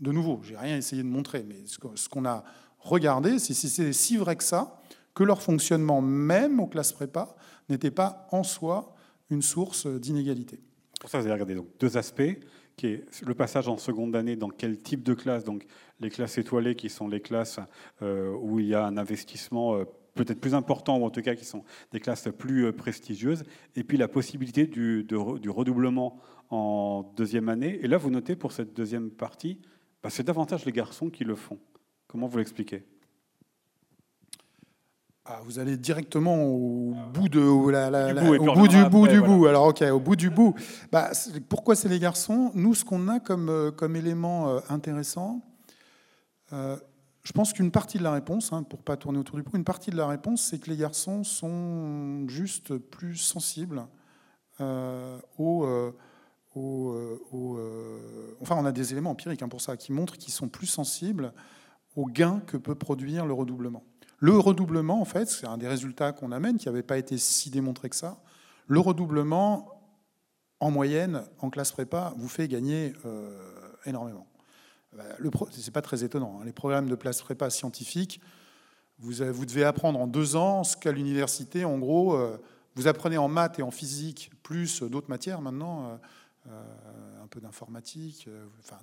de 0.00 0.12
nouveau, 0.12 0.40
j'ai 0.44 0.56
rien 0.56 0.76
essayé 0.76 1.02
de 1.02 1.08
montrer, 1.08 1.44
mais 1.46 1.56
ce 1.66 2.08
qu'on 2.08 2.24
a 2.24 2.44
regardé, 2.78 3.38
c'est 3.38 3.52
si 3.52 3.68
c'est 3.68 3.92
si 3.92 4.16
vrai 4.16 4.36
que 4.36 4.44
ça, 4.44 4.80
que 5.20 5.24
leur 5.24 5.42
fonctionnement, 5.42 6.00
même 6.00 6.60
aux 6.60 6.66
classes 6.66 6.94
prépa, 6.94 7.36
n'était 7.68 7.90
pas 7.90 8.26
en 8.32 8.42
soi 8.42 8.94
une 9.28 9.42
source 9.42 9.86
d'inégalité. 9.86 10.58
Pour 10.98 11.10
ça, 11.10 11.18
vous 11.18 11.26
avez 11.26 11.34
regardé 11.34 11.54
donc 11.54 11.66
deux 11.78 11.98
aspects, 11.98 12.38
qui 12.74 12.86
est 12.86 13.04
le 13.26 13.34
passage 13.34 13.68
en 13.68 13.76
seconde 13.76 14.16
année 14.16 14.34
dans 14.34 14.48
quel 14.48 14.80
type 14.80 15.02
de 15.02 15.12
classe, 15.12 15.44
donc 15.44 15.66
les 16.00 16.08
classes 16.08 16.38
étoilées, 16.38 16.74
qui 16.74 16.88
sont 16.88 17.06
les 17.06 17.20
classes 17.20 17.60
euh, 18.00 18.34
où 18.40 18.60
il 18.60 18.68
y 18.68 18.74
a 18.74 18.86
un 18.86 18.96
investissement 18.96 19.84
peut-être 20.14 20.40
plus 20.40 20.54
importants, 20.54 20.96
ou 20.96 21.04
en 21.04 21.10
tout 21.10 21.20
cas 21.20 21.34
qui 21.34 21.44
sont 21.44 21.64
des 21.92 22.00
classes 22.00 22.28
plus 22.38 22.64
euh, 22.64 22.72
prestigieuses, 22.72 23.42
et 23.76 23.84
puis 23.84 23.98
la 23.98 24.08
possibilité 24.08 24.66
du, 24.66 25.04
du 25.04 25.50
redoublement 25.50 26.18
en 26.48 27.12
deuxième 27.14 27.50
année. 27.50 27.78
Et 27.82 27.88
là, 27.88 27.98
vous 27.98 28.08
notez 28.08 28.36
pour 28.36 28.52
cette 28.52 28.72
deuxième 28.72 29.10
partie, 29.10 29.60
bah, 30.02 30.08
c'est 30.08 30.22
davantage 30.22 30.64
les 30.64 30.72
garçons 30.72 31.10
qui 31.10 31.24
le 31.24 31.34
font. 31.34 31.58
Comment 32.06 32.26
vous 32.26 32.38
l'expliquez? 32.38 32.84
Ah, 35.32 35.40
vous 35.44 35.60
allez 35.60 35.76
directement 35.76 36.42
au 36.42 36.92
bout 37.14 37.28
de 37.28 37.40
au 37.40 37.66
bout 38.54 38.66
du 38.66 38.84
bout 38.86 39.06
du 39.06 39.20
bout. 39.20 39.46
Alors 39.46 39.66
ok, 39.66 39.82
au 39.82 40.00
bout 40.00 40.16
du 40.16 40.28
bout. 40.28 40.56
Bah, 40.90 41.12
pourquoi 41.48 41.76
c'est 41.76 41.88
les 41.88 42.00
garçons? 42.00 42.50
Nous, 42.56 42.74
ce 42.74 42.84
qu'on 42.84 43.06
a 43.06 43.20
comme 43.20 43.48
euh, 43.48 43.70
comme 43.70 43.94
élément 43.94 44.48
euh, 44.48 44.60
intéressant, 44.68 45.40
euh, 46.52 46.76
je 47.22 47.30
pense 47.30 47.52
qu'une 47.52 47.70
partie 47.70 47.98
de 47.98 48.02
la 48.02 48.10
réponse, 48.10 48.52
hein, 48.52 48.64
pour 48.64 48.82
pas 48.82 48.96
tourner 48.96 49.20
autour 49.20 49.36
du 49.36 49.44
pot, 49.44 49.56
une 49.56 49.62
partie 49.62 49.92
de 49.92 49.96
la 49.96 50.08
réponse, 50.08 50.42
c'est 50.42 50.58
que 50.58 50.68
les 50.68 50.76
garçons 50.76 51.22
sont 51.22 52.26
juste 52.26 52.76
plus 52.76 53.16
sensibles 53.16 53.86
aux, 55.38 55.64
enfin, 58.40 58.56
on 58.58 58.64
a 58.64 58.72
des 58.72 58.92
éléments 58.92 59.10
empiriques 59.10 59.42
hein, 59.42 59.48
pour 59.48 59.60
ça 59.60 59.76
qui 59.76 59.92
montrent 59.92 60.18
qu'ils 60.18 60.32
sont 60.32 60.48
plus 60.48 60.66
sensibles 60.66 61.32
aux 61.94 62.06
gains 62.06 62.42
que 62.46 62.56
peut 62.56 62.74
produire 62.74 63.26
le 63.26 63.32
redoublement. 63.32 63.84
Le 64.20 64.38
redoublement, 64.38 65.00
en 65.00 65.06
fait, 65.06 65.28
c'est 65.30 65.46
un 65.46 65.56
des 65.56 65.66
résultats 65.66 66.12
qu'on 66.12 66.30
amène, 66.30 66.58
qui 66.58 66.68
n'avait 66.68 66.82
pas 66.82 66.98
été 66.98 67.16
si 67.16 67.48
démontré 67.48 67.88
que 67.88 67.96
ça. 67.96 68.22
Le 68.66 68.78
redoublement, 68.78 69.82
en 70.60 70.70
moyenne, 70.70 71.24
en 71.38 71.48
classe 71.48 71.72
prépa, 71.72 72.12
vous 72.18 72.28
fait 72.28 72.46
gagner 72.46 72.92
euh, 73.06 73.30
énormément. 73.86 74.26
Bah, 74.94 75.04
ce 75.50 75.66
n'est 75.66 75.72
pas 75.72 75.80
très 75.80 76.04
étonnant. 76.04 76.38
Hein. 76.38 76.44
Les 76.44 76.52
programmes 76.52 76.88
de 76.88 76.94
classe 76.96 77.22
prépa 77.22 77.48
scientifique, 77.48 78.20
vous, 78.98 79.14
devez 79.14 79.64
apprendre 79.64 79.98
en 79.98 80.06
deux 80.06 80.36
ans 80.36 80.64
ce 80.64 80.76
qu'à 80.76 80.92
l'université, 80.92 81.64
en 81.64 81.78
gros, 81.78 82.14
euh, 82.14 82.36
vous 82.74 82.88
apprenez 82.88 83.16
en 83.16 83.28
maths 83.28 83.58
et 83.58 83.62
en 83.62 83.70
physique, 83.70 84.30
plus 84.42 84.82
d'autres 84.82 85.08
matières 85.08 85.40
maintenant, 85.40 85.98
euh, 86.46 86.62
un 87.22 87.26
peu 87.26 87.40
d'informatique. 87.40 88.28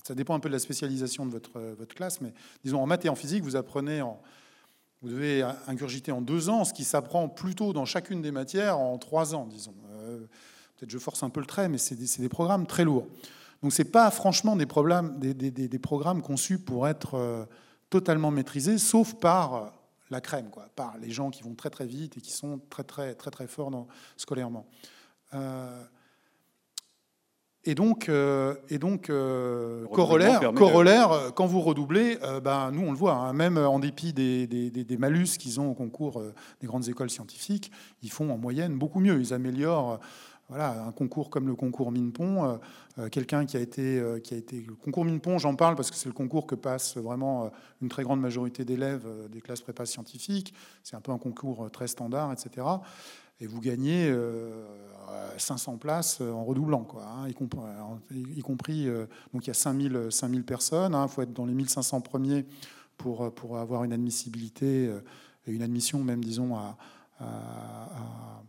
Ça 0.03 0.15
dépend 0.15 0.33
un 0.33 0.39
peu 0.39 0.49
de 0.49 0.53
la 0.53 0.59
spécialisation 0.59 1.27
de 1.27 1.31
votre, 1.31 1.59
votre 1.77 1.93
classe, 1.93 2.21
mais 2.21 2.33
disons 2.63 2.81
en 2.81 2.87
maths 2.87 3.05
et 3.05 3.09
en 3.09 3.15
physique, 3.15 3.43
vous 3.43 3.55
apprenez 3.55 4.01
en, 4.01 4.19
vous 5.01 5.09
devez 5.09 5.43
ingurgiter 5.67 6.11
en 6.11 6.21
deux 6.21 6.49
ans, 6.49 6.65
ce 6.65 6.73
qui 6.73 6.83
s'apprend 6.83 7.29
plutôt 7.29 7.73
dans 7.73 7.85
chacune 7.85 8.21
des 8.21 8.31
matières 8.31 8.79
en 8.79 8.97
trois 8.97 9.35
ans, 9.35 9.45
disons. 9.45 9.75
Euh, 9.91 10.19
peut-être 10.75 10.89
je 10.89 10.97
force 10.97 11.23
un 11.23 11.29
peu 11.29 11.39
le 11.39 11.45
trait, 11.45 11.69
mais 11.69 11.77
c'est 11.77 11.95
des, 11.95 12.29
programmes 12.29 12.65
très 12.65 12.83
lourds. 12.83 13.07
Donc 13.61 13.73
ce 13.73 13.81
n'est 13.81 13.89
pas 13.89 14.09
franchement 14.11 14.55
des, 14.55 14.65
des, 15.33 15.79
programmes 15.79 16.21
conçus 16.21 16.59
pour 16.59 16.87
être 16.87 17.15
euh, 17.15 17.45
totalement 17.89 18.31
maîtrisés, 18.31 18.77
sauf 18.77 19.13
par 19.15 19.53
euh, 19.53 19.67
la 20.09 20.21
crème, 20.21 20.49
quoi, 20.49 20.67
par 20.75 20.97
les 20.97 21.11
gens 21.11 21.29
qui 21.29 21.43
vont 21.43 21.53
très 21.53 21.69
très 21.69 21.85
vite 21.85 22.17
et 22.17 22.21
qui 22.21 22.31
sont 22.31 22.59
très 22.69 22.83
très 22.83 23.13
très 23.13 23.31
très 23.31 23.47
forts 23.47 23.87
scolairement. 24.15 24.65
Et 27.63 27.75
donc, 27.75 28.07
euh, 28.07 28.55
et 28.69 28.79
donc 28.79 29.09
euh, 29.09 29.85
corollaire, 29.87 30.53
corollaire 30.53 31.11
euh, 31.11 31.31
quand 31.31 31.45
vous 31.45 31.59
redoublez, 31.59 32.17
ben, 32.41 32.71
nous 32.71 32.81
on 32.81 32.91
le 32.91 32.97
voit, 32.97 33.15
hein, 33.15 33.33
même 33.33 33.57
en 33.57 33.79
dépit 33.79 34.13
des, 34.13 34.47
des, 34.47 34.69
des, 34.69 34.97
malus 34.97 35.37
qu'ils 35.37 35.59
ont 35.59 35.71
au 35.71 35.73
concours 35.73 36.23
des 36.61 36.67
grandes 36.67 36.87
écoles 36.87 37.09
scientifiques, 37.09 37.71
ils 38.03 38.11
font 38.11 38.31
en 38.31 38.37
moyenne 38.37 38.77
beaucoup 38.77 38.99
mieux. 38.99 39.19
Ils 39.19 39.33
améliorent. 39.33 39.99
Voilà, 40.49 40.85
un 40.87 40.93
concours 40.93 41.29
comme 41.29 41.45
le 41.45 41.55
concours 41.55 41.91
Minpon, 41.91 42.57
quelqu'un 43.11 43.45
qui 43.45 43.57
a 43.57 43.59
été, 43.59 44.01
qui 44.23 44.33
a 44.33 44.37
été 44.37 44.61
le 44.65 44.75
concours 44.75 45.03
Minpon, 45.03 45.39
j'en 45.39 45.55
parle 45.55 45.75
parce 45.75 45.91
que 45.91 45.97
c'est 45.97 46.07
le 46.07 46.13
concours 46.13 46.47
que 46.47 46.55
passe 46.55 46.95
vraiment 46.95 47.51
une 47.81 47.89
très 47.89 48.03
grande 48.03 48.21
majorité 48.21 48.63
d'élèves 48.63 49.05
des 49.29 49.41
classes 49.41 49.59
prépa 49.59 49.85
scientifiques. 49.85 50.53
C'est 50.83 50.95
un 50.95 51.01
peu 51.01 51.11
un 51.11 51.17
concours 51.17 51.69
très 51.69 51.87
standard, 51.87 52.31
etc 52.31 52.65
et 53.39 53.47
vous 53.47 53.61
gagnez 53.61 54.13
500 55.37 55.73
euh, 55.73 55.77
places 55.77 56.21
en 56.21 56.43
redoublant, 56.43 56.83
quoi, 56.83 57.05
hein, 57.05 57.27
y, 57.29 57.33
compris, 58.41 58.87
euh, 58.87 59.05
donc 59.33 59.45
il 59.45 59.47
y 59.47 59.51
a 59.51 59.55
5000, 59.55 60.07
5000 60.09 60.43
personnes, 60.43 60.93
il 60.93 60.95
hein, 60.95 61.07
faut 61.07 61.21
être 61.21 61.33
dans 61.33 61.45
les 61.45 61.53
1500 61.53 62.01
premiers 62.01 62.45
pour, 62.97 63.33
pour 63.33 63.57
avoir 63.57 63.83
une 63.83 63.93
admissibilité 63.93 64.87
euh, 64.87 65.01
et 65.45 65.51
une 65.51 65.61
admission 65.61 66.03
même, 66.03 66.23
disons, 66.23 66.55
à, 66.55 66.77
à, 67.19 68.43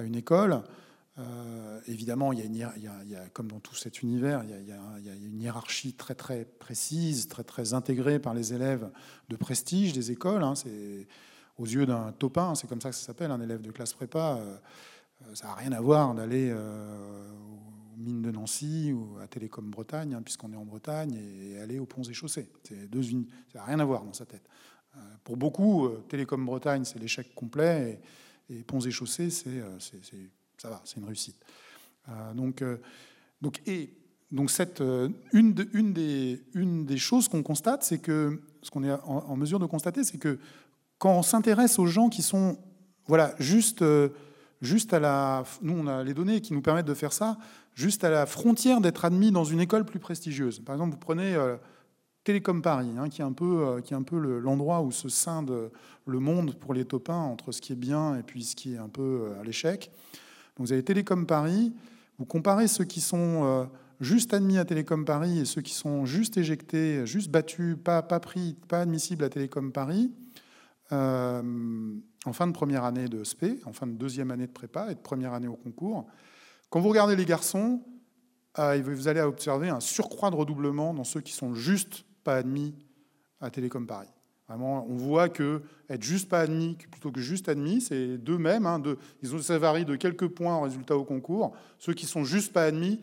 une 0.00 0.16
école. 0.16 0.62
évidemment, 1.86 2.32
il 2.32 2.56
y, 2.56 2.62
a 2.64 3.28
comme 3.32 3.48
dans 3.48 3.60
tout 3.60 3.74
cet 3.74 4.02
univers, 4.02 4.42
il 4.44 4.50
y, 4.50 4.52
a, 4.52 4.58
il 4.98 5.06
y, 5.06 5.10
a, 5.10 5.14
une 5.14 5.40
hiérarchie 5.40 5.94
très 5.94 6.14
très 6.14 6.44
précise, 6.44 7.28
très 7.28 7.44
très 7.44 7.72
intégrée 7.72 8.18
par 8.18 8.34
les 8.34 8.52
élèves 8.52 8.90
de 9.28 9.36
prestige 9.36 9.92
des 9.92 10.10
écoles. 10.10 10.42
Hein, 10.42 10.54
c'est 10.56 11.06
aux 11.58 11.66
yeux 11.66 11.86
d'un 11.86 12.12
topin, 12.12 12.54
c'est 12.54 12.66
comme 12.66 12.80
ça 12.80 12.90
que 12.90 12.96
ça 12.96 13.06
s'appelle, 13.06 13.30
un 13.30 13.40
élève 13.40 13.62
de 13.62 13.70
classe 13.70 13.92
prépa, 13.92 14.38
euh, 14.38 14.56
euh, 15.22 15.34
ça 15.34 15.48
n'a 15.48 15.54
rien 15.54 15.72
à 15.72 15.80
voir 15.80 16.14
d'aller 16.14 16.50
euh, 16.50 17.30
aux 17.30 17.96
mines 17.96 18.22
de 18.22 18.30
Nancy 18.30 18.92
ou 18.92 19.18
à 19.22 19.26
Télécom 19.26 19.68
Bretagne, 19.70 20.14
hein, 20.14 20.22
puisqu'on 20.22 20.52
est 20.52 20.56
en 20.56 20.64
Bretagne, 20.64 21.14
et 21.14 21.58
aller 21.58 21.78
aux 21.78 21.86
ponts 21.86 22.02
et 22.02 22.14
chaussées. 22.14 22.48
C'est 22.64 22.90
deux 22.90 23.02
ça 23.02 23.10
n'a 23.54 23.64
rien 23.64 23.80
à 23.80 23.84
voir 23.84 24.04
dans 24.04 24.12
sa 24.12 24.26
tête. 24.26 24.48
Pour 25.24 25.38
beaucoup, 25.38 25.88
Télécom 26.08 26.44
Bretagne, 26.44 26.84
c'est 26.84 26.98
l'échec 26.98 27.34
complet, 27.34 28.00
et, 28.50 28.62
ponts 28.62 28.80
et 28.80 28.90
chaussées, 28.90 29.30
c'est, 29.30 29.62
ça 30.58 30.68
va, 30.68 30.82
c'est 30.84 30.98
une 30.98 31.06
réussite. 31.06 31.42
donc, 32.34 32.62
donc, 33.40 33.62
et 33.66 33.94
donc 34.30 34.50
cette, 34.50 34.82
une, 35.32 35.54
des, 35.54 36.42
une 36.52 36.84
des 36.84 36.98
choses 36.98 37.28
qu'on 37.28 37.42
constate, 37.42 37.84
c'est 37.84 38.00
que 38.00 38.42
ce 38.60 38.70
qu'on 38.70 38.84
est 38.84 38.92
en 38.92 39.36
mesure 39.36 39.58
de 39.58 39.66
constater, 39.66 40.04
c'est 40.04 40.18
que 40.18 40.38
quand 41.02 41.18
on 41.18 41.22
s'intéresse 41.22 41.80
aux 41.80 41.86
gens 41.86 42.08
qui 42.08 42.22
sont 42.22 42.56
voilà, 43.08 43.34
juste, 43.40 43.82
euh, 43.82 44.10
juste 44.60 44.94
à 44.94 45.00
la... 45.00 45.42
Nous, 45.60 45.76
on 45.76 45.88
a 45.88 46.04
les 46.04 46.14
données 46.14 46.40
qui 46.40 46.52
nous 46.52 46.62
permettent 46.62 46.86
de 46.86 46.94
faire 46.94 47.12
ça, 47.12 47.38
juste 47.74 48.04
à 48.04 48.10
la 48.10 48.24
frontière 48.24 48.80
d'être 48.80 49.04
admis 49.04 49.32
dans 49.32 49.42
une 49.42 49.58
école 49.58 49.84
plus 49.84 49.98
prestigieuse. 49.98 50.60
Par 50.60 50.76
exemple, 50.76 50.92
vous 50.92 51.00
prenez 51.00 51.34
euh, 51.34 51.56
Télécom 52.22 52.62
Paris, 52.62 52.92
hein, 52.96 53.08
qui 53.08 53.20
est 53.20 53.24
un 53.24 53.32
peu, 53.32 53.66
euh, 53.66 53.80
qui 53.80 53.94
est 53.94 53.96
un 53.96 54.04
peu 54.04 54.16
l'endroit 54.16 54.80
où 54.82 54.92
se 54.92 55.08
scinde 55.08 55.72
le 56.06 56.18
monde 56.20 56.54
pour 56.54 56.72
les 56.72 56.84
topins 56.84 57.16
entre 57.16 57.50
ce 57.50 57.60
qui 57.60 57.72
est 57.72 57.76
bien 57.76 58.14
et 58.16 58.22
puis 58.22 58.44
ce 58.44 58.54
qui 58.54 58.74
est 58.74 58.78
un 58.78 58.88
peu 58.88 59.32
à 59.40 59.42
l'échec. 59.42 59.90
Vous 60.56 60.72
avez 60.72 60.84
Télécom 60.84 61.26
Paris, 61.26 61.72
vous 62.18 62.26
comparez 62.26 62.68
ceux 62.68 62.84
qui 62.84 63.00
sont 63.00 63.68
juste 63.98 64.34
admis 64.34 64.56
à 64.56 64.64
Télécom 64.64 65.04
Paris 65.04 65.40
et 65.40 65.46
ceux 65.46 65.62
qui 65.62 65.74
sont 65.74 66.06
juste 66.06 66.36
éjectés, 66.36 67.04
juste 67.06 67.28
battus, 67.28 67.76
pas, 67.82 68.02
pas 68.02 68.20
pris, 68.20 68.56
pas 68.68 68.82
admissibles 68.82 69.24
à 69.24 69.30
Télécom 69.30 69.72
Paris. 69.72 70.12
Euh, 70.92 71.42
en 72.24 72.32
fin 72.32 72.46
de 72.46 72.52
première 72.52 72.84
année 72.84 73.08
de 73.08 73.24
SP, 73.24 73.64
en 73.64 73.72
fin 73.72 73.86
de 73.86 73.92
deuxième 73.92 74.30
année 74.30 74.46
de 74.46 74.52
prépa 74.52 74.90
et 74.90 74.94
de 74.94 75.00
première 75.00 75.32
année 75.32 75.48
au 75.48 75.56
concours. 75.56 76.06
Quand 76.70 76.80
vous 76.80 76.88
regardez 76.88 77.16
les 77.16 77.24
garçons, 77.24 77.82
euh, 78.58 78.80
vous 78.84 79.08
allez 79.08 79.20
observer 79.20 79.70
un 79.70 79.80
surcroît 79.80 80.30
de 80.30 80.36
redoublement 80.36 80.92
dans 80.92 81.04
ceux 81.04 81.20
qui 81.20 81.32
sont 81.32 81.54
juste 81.54 82.04
pas 82.24 82.36
admis 82.36 82.74
à 83.40 83.50
Télécom 83.50 83.86
Paris. 83.86 84.08
Vraiment, 84.48 84.86
on 84.88 84.96
voit 84.96 85.28
que 85.28 85.62
être 85.88 86.02
juste 86.02 86.28
pas 86.28 86.40
admis 86.40 86.76
plutôt 86.90 87.10
que 87.10 87.20
juste 87.20 87.48
admis, 87.48 87.80
c'est 87.80 88.18
deux 88.18 88.36
mêmes. 88.36 88.66
Hein, 88.66 88.82
ils 89.22 89.34
ont, 89.34 89.38
ça 89.38 89.56
varie 89.58 89.86
de 89.86 89.96
quelques 89.96 90.28
points 90.28 90.54
en 90.54 90.60
résultat 90.62 90.96
au 90.96 91.04
concours. 91.04 91.54
Ceux 91.78 91.94
qui 91.94 92.06
sont 92.06 92.24
juste 92.24 92.52
pas 92.52 92.64
admis, 92.64 93.00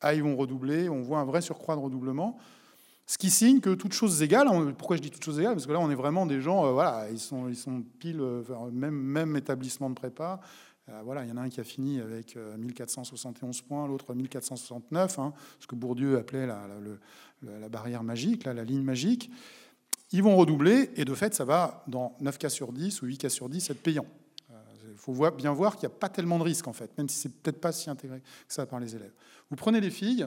ah, 0.00 0.14
ils 0.14 0.22
vont 0.22 0.36
redoubler. 0.36 0.88
On 0.88 1.02
voit 1.02 1.18
un 1.18 1.24
vrai 1.24 1.42
surcroît 1.42 1.76
de 1.76 1.80
redoublement. 1.80 2.38
Ce 3.08 3.16
qui 3.16 3.30
signe 3.30 3.60
que 3.60 3.70
toutes 3.70 3.94
choses 3.94 4.22
égales, 4.22 4.48
pourquoi 4.76 4.98
je 4.98 5.00
dis 5.00 5.10
toutes 5.10 5.24
choses 5.24 5.40
égales? 5.40 5.54
Parce 5.54 5.66
que 5.66 5.72
là, 5.72 5.80
on 5.80 5.90
est 5.90 5.94
vraiment 5.94 6.26
des 6.26 6.42
gens, 6.42 6.66
euh, 6.66 6.72
voilà, 6.72 7.06
ils 7.10 7.18
sont, 7.18 7.82
pile, 7.98 8.20
euh, 8.20 8.42
même, 8.70 8.94
même 8.94 9.34
établissement 9.34 9.88
de 9.88 9.94
prépa. 9.94 10.40
Euh, 10.90 11.00
voilà, 11.06 11.24
il 11.24 11.30
y 11.30 11.32
en 11.32 11.38
a 11.38 11.40
un 11.40 11.48
qui 11.48 11.58
a 11.58 11.64
fini 11.64 12.02
avec 12.02 12.36
1471 12.36 13.62
points, 13.62 13.88
l'autre 13.88 14.12
1469, 14.12 15.18
hein, 15.18 15.32
ce 15.58 15.66
que 15.66 15.74
Bourdieu 15.74 16.18
appelait 16.18 16.46
la, 16.46 17.68
barrière 17.70 18.02
magique, 18.02 18.44
la 18.44 18.62
ligne 18.62 18.82
magique. 18.82 19.30
Ils 20.12 20.22
vont 20.22 20.36
redoubler, 20.36 20.90
et 20.96 21.06
de 21.06 21.14
fait, 21.14 21.34
ça 21.34 21.46
va 21.46 21.84
dans 21.86 22.14
9 22.20 22.36
cas 22.36 22.50
sur 22.50 22.72
10 22.72 23.00
ou 23.00 23.06
8 23.06 23.16
cas 23.16 23.30
sur 23.30 23.48
10 23.48 23.70
être 23.70 23.82
payant. 23.82 24.06
Il 24.50 24.98
faut 24.98 25.30
bien 25.30 25.52
voir 25.54 25.76
qu'il 25.76 25.88
n'y 25.88 25.94
a 25.94 25.98
pas 25.98 26.10
tellement 26.10 26.38
de 26.38 26.44
risques, 26.44 26.68
en 26.68 26.74
fait, 26.74 26.90
même 26.98 27.08
si 27.08 27.16
c'est 27.16 27.40
peut-être 27.40 27.60
pas 27.60 27.72
si 27.72 27.88
intégré 27.88 28.20
que 28.20 28.52
ça 28.52 28.66
par 28.66 28.80
les 28.80 28.94
élèves. 28.94 29.12
Vous 29.48 29.56
prenez 29.56 29.80
les 29.80 29.90
filles, 29.90 30.26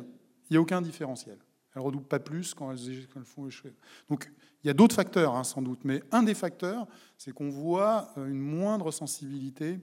il 0.49 0.53
n'y 0.53 0.57
a 0.57 0.61
aucun 0.61 0.81
différentiel. 0.81 1.37
Elles 1.73 1.81
ne 1.81 1.85
redoublent 1.85 2.07
pas 2.07 2.19
plus 2.19 2.53
quand 2.53 2.71
elles, 2.71 3.07
font 3.23 3.47
échouer. 3.47 3.73
Donc 4.09 4.31
il 4.63 4.67
y 4.67 4.69
a 4.69 4.73
d'autres 4.73 4.95
facteurs, 4.95 5.35
hein, 5.35 5.43
sans 5.43 5.61
doute, 5.61 5.79
mais 5.83 6.03
un 6.11 6.23
des 6.23 6.33
facteurs, 6.33 6.87
c'est 7.17 7.31
qu'on 7.31 7.49
voit 7.49 8.11
euh, 8.17 8.27
une 8.27 8.39
moindre 8.39 8.91
sensibilité 8.91 9.79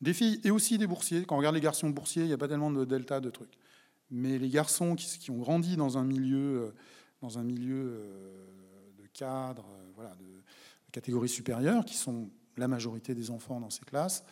des 0.00 0.14
filles 0.14 0.40
et 0.44 0.50
aussi 0.50 0.78
des 0.78 0.86
boursiers. 0.86 1.24
Quand 1.24 1.36
on 1.36 1.38
regarde 1.38 1.54
les 1.54 1.60
garçons 1.60 1.90
boursiers, 1.90 2.22
il 2.22 2.28
n'y 2.28 2.32
a 2.32 2.38
pas 2.38 2.48
tellement 2.48 2.70
de 2.70 2.84
delta 2.84 3.20
de 3.20 3.30
trucs. 3.30 3.58
Mais 4.10 4.38
les 4.38 4.48
garçons 4.48 4.94
qui, 4.94 5.30
ont 5.30 5.38
grandi 5.38 5.76
dans 5.76 5.98
un 5.98 6.04
milieu, 6.04 6.62
euh, 6.62 6.74
dans 7.20 7.38
un 7.38 7.44
milieu 7.44 7.76
euh, 7.76 8.92
de 8.98 9.06
cadre, 9.12 9.66
voilà, 9.94 10.14
de, 10.16 10.42
catégorie 10.90 11.28
supérieure, 11.28 11.84
qui 11.84 11.96
sont 11.96 12.30
la 12.56 12.68
majorité 12.68 13.14
des 13.14 13.30
enfants 13.30 13.60
dans 13.60 13.70
ces 13.70 13.84
classes, 13.84 14.24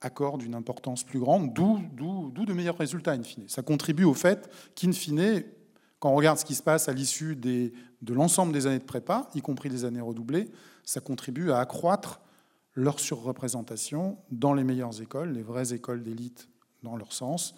accorde 0.00 0.42
une 0.42 0.54
importance 0.54 1.04
plus 1.04 1.18
grande, 1.18 1.52
d'où 1.52 2.30
de 2.32 2.52
meilleurs 2.52 2.78
résultats, 2.78 3.12
in 3.12 3.22
fine. 3.22 3.48
Ça 3.48 3.62
contribue 3.62 4.04
au 4.04 4.14
fait 4.14 4.50
qu'in 4.74 4.92
fine, 4.92 5.44
quand 5.98 6.10
on 6.10 6.14
regarde 6.14 6.38
ce 6.38 6.44
qui 6.44 6.54
se 6.54 6.62
passe 6.62 6.88
à 6.88 6.92
l'issue 6.92 7.36
de 7.36 8.14
l'ensemble 8.14 8.52
des 8.52 8.66
années 8.66 8.78
de 8.78 8.84
prépa, 8.84 9.28
y 9.34 9.40
compris 9.40 9.68
les 9.68 9.84
années 9.84 10.00
redoublées, 10.00 10.50
ça 10.84 11.00
contribue 11.00 11.50
à 11.50 11.58
accroître 11.58 12.20
leur 12.74 13.00
surreprésentation 13.00 14.18
dans 14.30 14.54
les 14.54 14.64
meilleures 14.64 15.00
écoles, 15.02 15.32
les 15.32 15.42
vraies 15.42 15.74
écoles 15.74 16.02
d'élite 16.02 16.48
dans 16.82 16.96
leur 16.96 17.12
sens, 17.12 17.54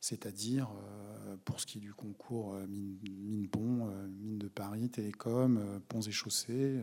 c'est-à-dire 0.00 0.68
euh, 0.70 1.36
pour 1.44 1.60
ce 1.60 1.66
qui 1.66 1.78
est 1.78 1.80
du 1.80 1.94
concours 1.94 2.54
euh, 2.54 2.66
mine, 2.66 3.48
pont, 3.48 3.88
euh, 3.88 4.06
mine 4.08 4.38
de 4.38 4.48
Paris, 4.48 4.88
télécom, 4.88 5.80
ponts 5.88 6.00
et 6.00 6.12
chaussées, 6.12 6.80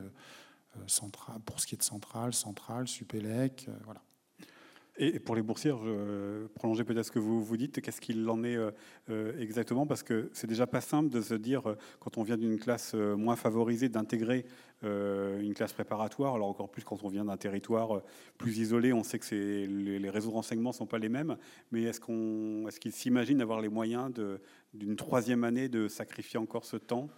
pour 1.46 1.60
ce 1.60 1.68
qui 1.68 1.76
est 1.76 1.78
de 1.78 1.84
centrale, 1.84 2.34
centrale, 2.34 2.88
Supélec, 2.88 3.68
voilà. 3.84 4.02
Et 5.00 5.20
pour 5.20 5.36
les 5.36 5.44
boursières, 5.44 5.78
je 5.78 6.48
prolonger 6.56 6.84
peut-être 6.84 7.06
ce 7.06 7.12
que 7.12 7.20
vous 7.20 7.44
vous 7.44 7.58
dites, 7.58 7.82
qu'est-ce 7.82 8.02
qu'il 8.02 8.28
en 8.30 8.44
est 8.44 8.56
euh, 8.56 8.72
euh, 9.12 9.40
exactement? 9.40 9.86
Parce 9.86 10.02
que 10.02 10.30
c'est 10.34 10.48
déjà 10.48 10.66
pas 10.66 10.82
simple 10.82 11.10
de 11.10 11.22
se 11.22 11.36
dire, 11.36 11.70
euh, 11.70 11.78
quand 12.00 12.18
on 12.18 12.24
vient 12.24 12.38
d'une 12.38 12.58
classe 12.58 12.96
moins 12.96 13.36
favorisée, 13.36 13.90
d'intégrer 13.90 14.46
une 14.84 15.54
classe 15.56 15.74
préparatoire. 15.74 16.36
Alors 16.36 16.48
encore 16.48 16.70
plus 16.70 16.84
quand 16.84 17.04
on 17.04 17.08
vient 17.08 17.26
d'un 17.26 17.38
territoire 17.38 18.02
plus 18.38 18.60
isolé, 18.60 18.94
on 18.94 19.04
sait 19.04 19.18
que 19.18 19.26
les 19.66 20.10
réseaux 20.10 20.30
de 20.30 20.36
renseignement 20.36 20.70
ne 20.70 20.76
sont 20.76 20.86
pas 20.86 21.00
les 21.00 21.10
mêmes. 21.10 21.36
Mais 21.72 21.84
est-ce 21.84 22.00
qu'on, 22.00 22.68
est-ce 22.68 22.80
qu'ils 22.80 22.92
s'imaginent 22.92 23.42
avoir 23.42 23.60
les 23.60 23.70
moyens 23.70 24.12
d'une 24.76 24.96
troisième 24.96 25.44
année 25.44 25.68
de 25.68 25.88
sacrifier 25.88 26.40
encore 26.40 26.66
ce 26.66 26.78
temps? 26.78 27.10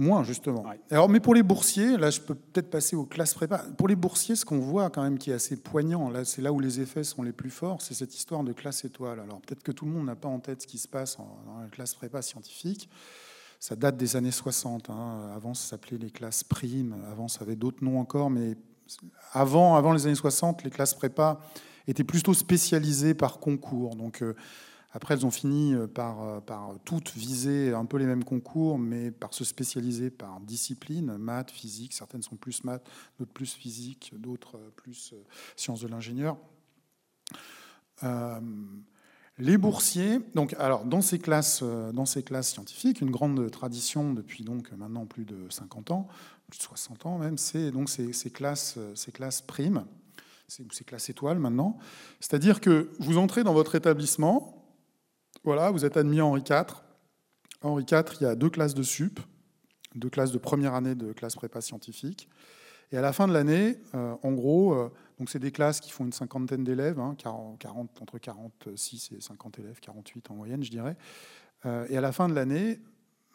Moins, 0.00 0.22
justement. 0.22 0.64
Alors, 0.92 1.08
mais 1.08 1.18
pour 1.18 1.34
les 1.34 1.42
boursiers, 1.42 1.96
là, 1.96 2.10
je 2.10 2.20
peux 2.20 2.36
peut-être 2.36 2.70
passer 2.70 2.94
aux 2.94 3.04
classes 3.04 3.34
prépa. 3.34 3.58
Pour 3.76 3.88
les 3.88 3.96
boursiers, 3.96 4.36
ce 4.36 4.44
qu'on 4.44 4.60
voit 4.60 4.90
quand 4.90 5.02
même 5.02 5.18
qui 5.18 5.32
est 5.32 5.34
assez 5.34 5.56
poignant, 5.56 6.08
là, 6.08 6.24
c'est 6.24 6.40
là 6.40 6.52
où 6.52 6.60
les 6.60 6.78
effets 6.78 7.02
sont 7.02 7.24
les 7.24 7.32
plus 7.32 7.50
forts, 7.50 7.82
c'est 7.82 7.94
cette 7.94 8.14
histoire 8.14 8.44
de 8.44 8.52
classe 8.52 8.84
étoile. 8.84 9.18
Alors, 9.18 9.40
peut-être 9.40 9.64
que 9.64 9.72
tout 9.72 9.86
le 9.86 9.90
monde 9.90 10.06
n'a 10.06 10.14
pas 10.14 10.28
en 10.28 10.38
tête 10.38 10.62
ce 10.62 10.68
qui 10.68 10.78
se 10.78 10.86
passe 10.86 11.18
en, 11.18 11.42
dans 11.46 11.58
la 11.58 11.66
classe 11.66 11.94
prépa 11.94 12.22
scientifique. 12.22 12.88
Ça 13.58 13.74
date 13.74 13.96
des 13.96 14.14
années 14.14 14.30
60. 14.30 14.88
Hein. 14.88 15.32
Avant, 15.34 15.52
ça 15.52 15.70
s'appelait 15.70 15.98
les 15.98 16.10
classes 16.10 16.44
primes. 16.44 16.94
Avant, 17.10 17.26
ça 17.26 17.42
avait 17.42 17.56
d'autres 17.56 17.82
noms 17.82 17.98
encore. 17.98 18.30
Mais 18.30 18.56
avant, 19.32 19.74
avant 19.74 19.92
les 19.92 20.06
années 20.06 20.14
60, 20.14 20.62
les 20.62 20.70
classes 20.70 20.94
prépa 20.94 21.40
étaient 21.88 22.04
plutôt 22.04 22.34
spécialisées 22.34 23.14
par 23.14 23.40
concours. 23.40 23.96
Donc, 23.96 24.22
euh, 24.22 24.36
après, 24.90 25.14
elles 25.14 25.26
ont 25.26 25.30
fini 25.30 25.74
euh, 25.74 25.86
par, 25.86 26.22
euh, 26.22 26.40
par 26.40 26.74
toutes 26.84 27.12
viser 27.12 27.74
un 27.74 27.84
peu 27.84 27.98
les 27.98 28.06
mêmes 28.06 28.24
concours, 28.24 28.78
mais 28.78 29.10
par 29.10 29.34
se 29.34 29.44
spécialiser 29.44 30.10
par 30.10 30.40
discipline, 30.40 31.16
maths, 31.18 31.50
physique. 31.50 31.92
Certaines 31.92 32.22
sont 32.22 32.36
plus 32.36 32.64
maths, 32.64 32.86
d'autres 33.18 33.32
plus 33.32 33.52
physique, 33.52 34.12
d'autres 34.16 34.56
euh, 34.56 34.70
plus 34.76 35.14
sciences 35.56 35.80
de 35.80 35.88
l'ingénieur. 35.88 36.38
les 39.38 39.58
boursiers, 39.58 40.20
donc, 40.34 40.54
alors, 40.58 40.84
dans 40.84 41.02
ces, 41.02 41.18
classes, 41.18 41.62
dans 41.62 42.06
ces 42.06 42.22
classes 42.22 42.50
scientifiques, 42.50 43.00
une 43.00 43.10
grande 43.10 43.50
tradition 43.50 44.14
depuis 44.14 44.42
donc 44.42 44.72
maintenant 44.72 45.04
plus 45.04 45.24
de 45.24 45.36
50 45.50 45.90
ans, 45.90 46.08
plus 46.48 46.58
de 46.58 46.62
60 46.62 47.06
ans 47.06 47.18
même, 47.18 47.38
c'est 47.38 47.70
donc 47.70 47.90
ces, 47.90 48.30
classes, 48.30 48.78
ces 48.94 49.12
classes 49.12 49.42
primes, 49.42 49.84
ces, 50.48 50.64
ces 50.72 50.84
classes 50.84 51.10
étoiles 51.10 51.38
maintenant. 51.38 51.78
C'est-à-dire 52.20 52.60
que 52.60 52.90
vous 52.98 53.18
entrez 53.18 53.44
dans 53.44 53.54
votre 53.54 53.74
établissement, 53.74 54.57
voilà, 55.44 55.70
vous 55.70 55.84
êtes 55.84 55.96
admis 55.96 56.20
à 56.20 56.26
Henri 56.26 56.42
IV. 56.48 56.82
Henri 57.62 57.84
IV, 57.90 58.04
il 58.20 58.22
y 58.22 58.26
a 58.26 58.34
deux 58.34 58.50
classes 58.50 58.74
de 58.74 58.82
sup, 58.82 59.20
deux 59.94 60.10
classes 60.10 60.32
de 60.32 60.38
première 60.38 60.74
année 60.74 60.94
de 60.94 61.12
classe 61.12 61.34
prépa 61.34 61.60
scientifique. 61.60 62.28
Et 62.90 62.96
à 62.96 63.00
la 63.00 63.12
fin 63.12 63.28
de 63.28 63.32
l'année, 63.32 63.78
euh, 63.94 64.14
en 64.22 64.32
gros, 64.32 64.72
euh, 64.72 64.90
donc 65.18 65.28
c'est 65.28 65.38
des 65.38 65.52
classes 65.52 65.80
qui 65.80 65.90
font 65.90 66.04
une 66.04 66.12
cinquantaine 66.12 66.64
d'élèves, 66.64 66.96
40, 67.18 67.66
hein, 67.66 67.86
entre 68.00 68.18
46 68.18 69.12
et 69.16 69.20
50 69.20 69.58
élèves, 69.58 69.78
48 69.80 70.30
en 70.30 70.34
moyenne, 70.34 70.62
je 70.62 70.70
dirais. 70.70 70.96
Euh, 71.66 71.86
et 71.90 71.98
à 71.98 72.00
la 72.00 72.12
fin 72.12 72.28
de 72.28 72.34
l'année, 72.34 72.80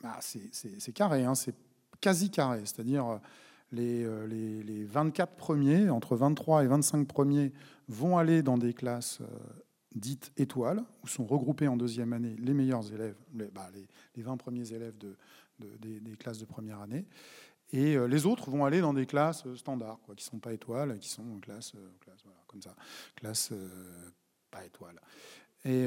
bah, 0.01 0.18
c'est 0.22 0.93
carré, 0.93 1.24
hein, 1.24 1.36
c'est 1.36 1.56
quasi 2.01 2.32
carré, 2.32 2.62
c'est-à-dire 2.66 3.20
les, 3.72 4.06
les, 4.28 4.64
les, 4.64 4.84
24 4.84 5.36
premiers, 5.36 5.89
entre 5.89 6.16
23 6.16 6.64
et 6.64 6.68
25 6.68 7.08
premiers, 7.08 7.54
vont 7.88 8.18
aller 8.18 8.43
dans 8.43 8.58
des 8.58 8.74
classes 8.74 9.22
dites 9.96 10.32
étoiles, 10.38 10.84
où 11.04 11.08
sont 11.08 11.26
regroupés 11.26 11.68
en 11.68 11.78
deuxième 11.78 12.14
année 12.14 12.36
les 12.39 12.54
meilleurs 12.54 12.91
élèves, 12.91 13.16
les, 13.36 13.46
20 13.46 14.32
bah, 14.32 14.38
premiers 14.38 14.72
élèves 14.74 14.98
de, 14.98 15.16
des, 15.60 16.18
classes 16.18 16.39
de 16.39 16.46
première 16.46 16.80
année. 16.80 17.06
Et 17.72 17.96
euh, 17.96 18.08
les 18.08 18.26
autres 18.26 18.52
vont 18.52 18.66
aller 18.66 18.82
dans 18.82 18.94
des 18.94 19.06
classes 19.06 19.46
euh, 19.46 19.56
standards, 19.56 20.00
qui 20.06 20.26
ne 20.26 20.30
sont 20.30 20.39
pas 20.39 20.54
étoiles, 20.54 21.00
qui 21.00 21.10
sont 21.10 21.24
en 21.36 21.39
classe, 21.39 21.74
euh, 21.76 21.89
voilà, 22.06 22.39
comme 22.48 22.62
ça, 22.62 22.76
classe 23.16 23.52
pas 24.52 24.64
étoiles. 24.64 25.00
Et, 25.66 25.86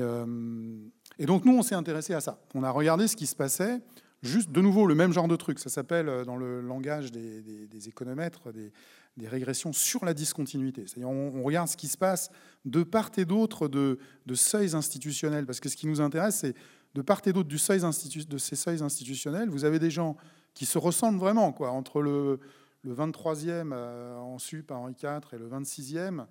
et, 1.19 1.27
donc 1.27 1.45
nous, 1.45 1.53
on 1.53 1.63
s'est 1.63 1.75
intéressé 1.75 2.15
à 2.15 2.21
ça. 2.21 2.41
On 2.55 2.63
a 2.63 2.71
regardé 2.71 3.07
ce 3.07 3.15
qui 3.15 3.27
se 3.27 3.37
passait, 3.37 3.83
juste 4.23 4.51
de 4.51 4.63
nouveau 4.63 4.87
le 4.87 4.95
même 4.95 5.13
genre 5.13 5.29
de 5.29 5.37
truc. 5.37 5.59
Ça 5.59 5.69
s'appelle, 5.69 6.25
dans 6.25 6.37
le 6.37 6.63
langage 6.63 7.13
des, 7.13 7.43
des 7.43 7.89
économètres, 7.89 8.53
des, 8.53 8.73
des 9.17 9.29
régressions 9.29 9.73
sur 9.73 10.05
la 10.05 10.15
discontinuité. 10.15 10.85
C'est-à-dire 10.87 11.09
on, 11.09 11.43
regarde 11.43 11.69
ce 11.69 11.77
qui 11.77 11.89
se 11.89 11.97
passe 11.97 12.31
de 12.65 12.83
part 12.83 13.11
et 13.17 13.25
d'autre 13.25 13.69
de, 13.69 13.99
seuils 14.35 14.75
institutionnels, 14.75 15.47
parce 15.47 15.61
que 15.61 15.69
ce 15.69 15.77
qui 15.77 15.87
nous 15.87 16.01
intéresse, 16.01 16.37
c'est 16.37 16.55
de 16.95 17.03
part 17.03 17.23
et 17.27 17.33
d'autre 17.33 17.49
de 17.49 18.39
ces 18.39 18.57
seuils 18.57 18.83
institutionnels, 18.83 19.49
vous 19.49 19.65
avez 19.65 19.79
des 19.79 19.91
gens 19.91 20.17
qui 20.55 20.67
se 20.67 20.79
ressemblent 20.79 21.19
vraiment, 21.19 21.53
quoi, 21.53 21.71
entre 21.71 22.01
le, 22.01 22.41
le 22.87 22.95
23e 22.95 23.73
euh, 23.73 24.17
en 24.17 24.39
SUP 24.39 24.71
à 24.71 24.77
Henri 24.77 24.95
IV 25.03 25.21
et 25.33 25.39
le 25.39 25.49
26e. 25.49 26.27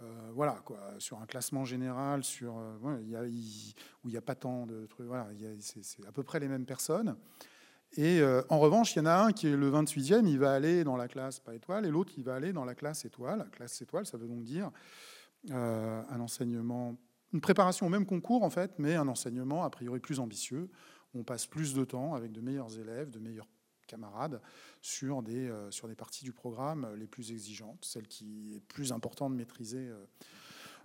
Euh, 0.00 0.30
voilà, 0.32 0.60
quoi, 0.64 0.78
sur 0.98 1.20
un 1.20 1.26
classement 1.26 1.64
général, 1.64 2.22
sur, 2.22 2.58
euh, 2.58 2.76
où 2.82 4.08
il 4.08 4.10
n'y 4.10 4.16
a 4.16 4.20
pas 4.20 4.34
tant 4.34 4.66
de 4.66 4.86
trucs, 4.86 5.06
voilà, 5.06 5.28
c'est 5.60 6.06
à 6.06 6.12
peu 6.12 6.22
près 6.22 6.38
les 6.40 6.48
mêmes 6.48 6.66
personnes. 6.66 7.16
Et 7.96 8.20
euh, 8.20 8.42
en 8.48 8.58
revanche, 8.58 8.94
il 8.94 8.98
y 8.98 9.02
en 9.02 9.06
a 9.06 9.14
un 9.14 9.32
qui 9.32 9.46
est 9.46 9.56
le 9.56 9.70
28e, 9.70 10.26
il 10.26 10.38
va 10.38 10.52
aller 10.52 10.84
dans 10.84 10.96
la 10.96 11.08
classe 11.08 11.40
pas 11.40 11.54
étoile, 11.54 11.86
et 11.86 11.90
l'autre, 11.90 12.12
il 12.16 12.24
va 12.24 12.34
aller 12.34 12.52
dans 12.52 12.64
la 12.64 12.74
classe 12.74 13.04
étoile. 13.04 13.48
Classe 13.52 13.80
étoile, 13.80 14.06
ça 14.06 14.18
veut 14.18 14.28
donc 14.28 14.44
dire 14.44 14.70
euh, 15.50 16.02
un 16.08 16.20
enseignement, 16.20 16.96
une 17.32 17.40
préparation 17.40 17.86
au 17.86 17.88
même 17.88 18.06
concours, 18.06 18.42
en 18.42 18.50
fait, 18.50 18.78
mais 18.78 18.94
un 18.94 19.08
enseignement 19.08 19.64
a 19.64 19.70
priori 19.70 20.00
plus 20.00 20.20
ambitieux. 20.20 20.70
On 21.14 21.24
passe 21.24 21.46
plus 21.46 21.74
de 21.74 21.84
temps 21.84 22.14
avec 22.14 22.32
de 22.32 22.40
meilleurs 22.40 22.78
élèves, 22.78 23.10
de 23.10 23.18
meilleurs 23.18 23.48
camarades 23.86 24.42
sur 24.82 25.22
des, 25.22 25.48
euh, 25.48 25.70
sur 25.70 25.88
des 25.88 25.94
parties 25.94 26.24
du 26.24 26.32
programme 26.32 26.94
les 26.96 27.06
plus 27.06 27.32
exigeantes, 27.32 27.82
celles 27.84 28.06
qui 28.06 28.54
est 28.54 28.60
plus 28.60 28.92
important 28.92 29.30
de 29.30 29.34
maîtriser 29.34 29.90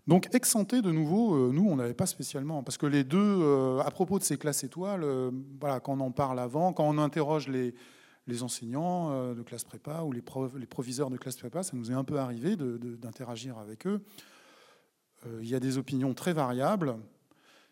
donc, 0.06 0.28
ex 0.34 0.56
de 0.58 0.92
nouveau, 0.92 1.34
euh, 1.34 1.52
nous, 1.54 1.66
on 1.70 1.78
n'avait 1.78 1.94
pas 1.94 2.06
spécialement. 2.06 2.62
Parce 2.62 2.78
que 2.78 2.86
les 2.86 3.06
deux, 3.06 3.20
euh, 3.20 3.80
à 3.80 3.90
propos 3.90 4.20
de 4.20 4.24
ces 4.24 4.38
classes 4.38 4.66
étoiles, 4.66 5.04
euh, 5.04 5.32
voilà, 5.62 5.80
quand 5.80 5.94
on 5.94 6.02
en 6.02 6.12
parle 6.12 6.40
avant, 6.40 6.74
quand 6.74 6.84
on 6.84 6.98
interroge 6.98 7.48
les, 7.48 7.74
les 8.28 8.44
enseignants 8.44 9.34
de 9.34 9.42
classe 9.44 9.64
prépa 9.64 10.02
ou 10.02 10.12
les, 10.12 10.22
les, 10.58 10.66
proviseurs 10.66 11.10
de 11.10 11.18
classe 11.18 11.38
prépa, 11.38 11.64
ça 11.64 11.78
nous 11.78 11.90
est 11.90 11.94
un 11.94 12.04
peu 12.04 12.20
arrivé 12.20 12.56
d'interagir 12.58 13.58
avec 13.58 13.88
eux. 13.88 14.02
il 15.42 15.48
y 15.48 15.56
a 15.56 15.60
des 15.60 15.78
opinions 15.78 16.14
très 16.14 16.34
variables. 16.34 16.96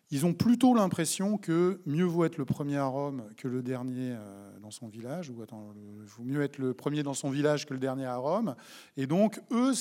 Ils 0.10 0.26
ont 0.26 0.34
plutôt 0.34 0.74
l'impression 0.74 1.38
que 1.38 1.80
mieux 1.86 2.04
vaut 2.04 2.26
être 2.26 2.38
le 2.38 2.44
premier 2.44 2.76
à 2.76 2.86
Rome 2.86 3.24
que 3.38 3.48
le 3.48 3.62
dernier 3.62 4.14
dans 4.62 4.72
son 4.72 4.90
village, 4.90 5.30
ou 5.30 5.42
attends, 5.42 5.74
il 6.02 6.06
vaut 6.06 6.24
mieux 6.24 6.42
être 6.42 6.58
le 6.58 6.74
premier 6.74 7.02
dans 7.02 7.14
son 7.14 7.30
village 7.30 7.66
que 7.66 7.74
le 7.74 7.80
dernier 7.80 8.06
à 8.06 8.18
Rome. 8.18 8.56
Et 8.98 9.08
donc, 9.08 9.42
eux, 9.52 9.72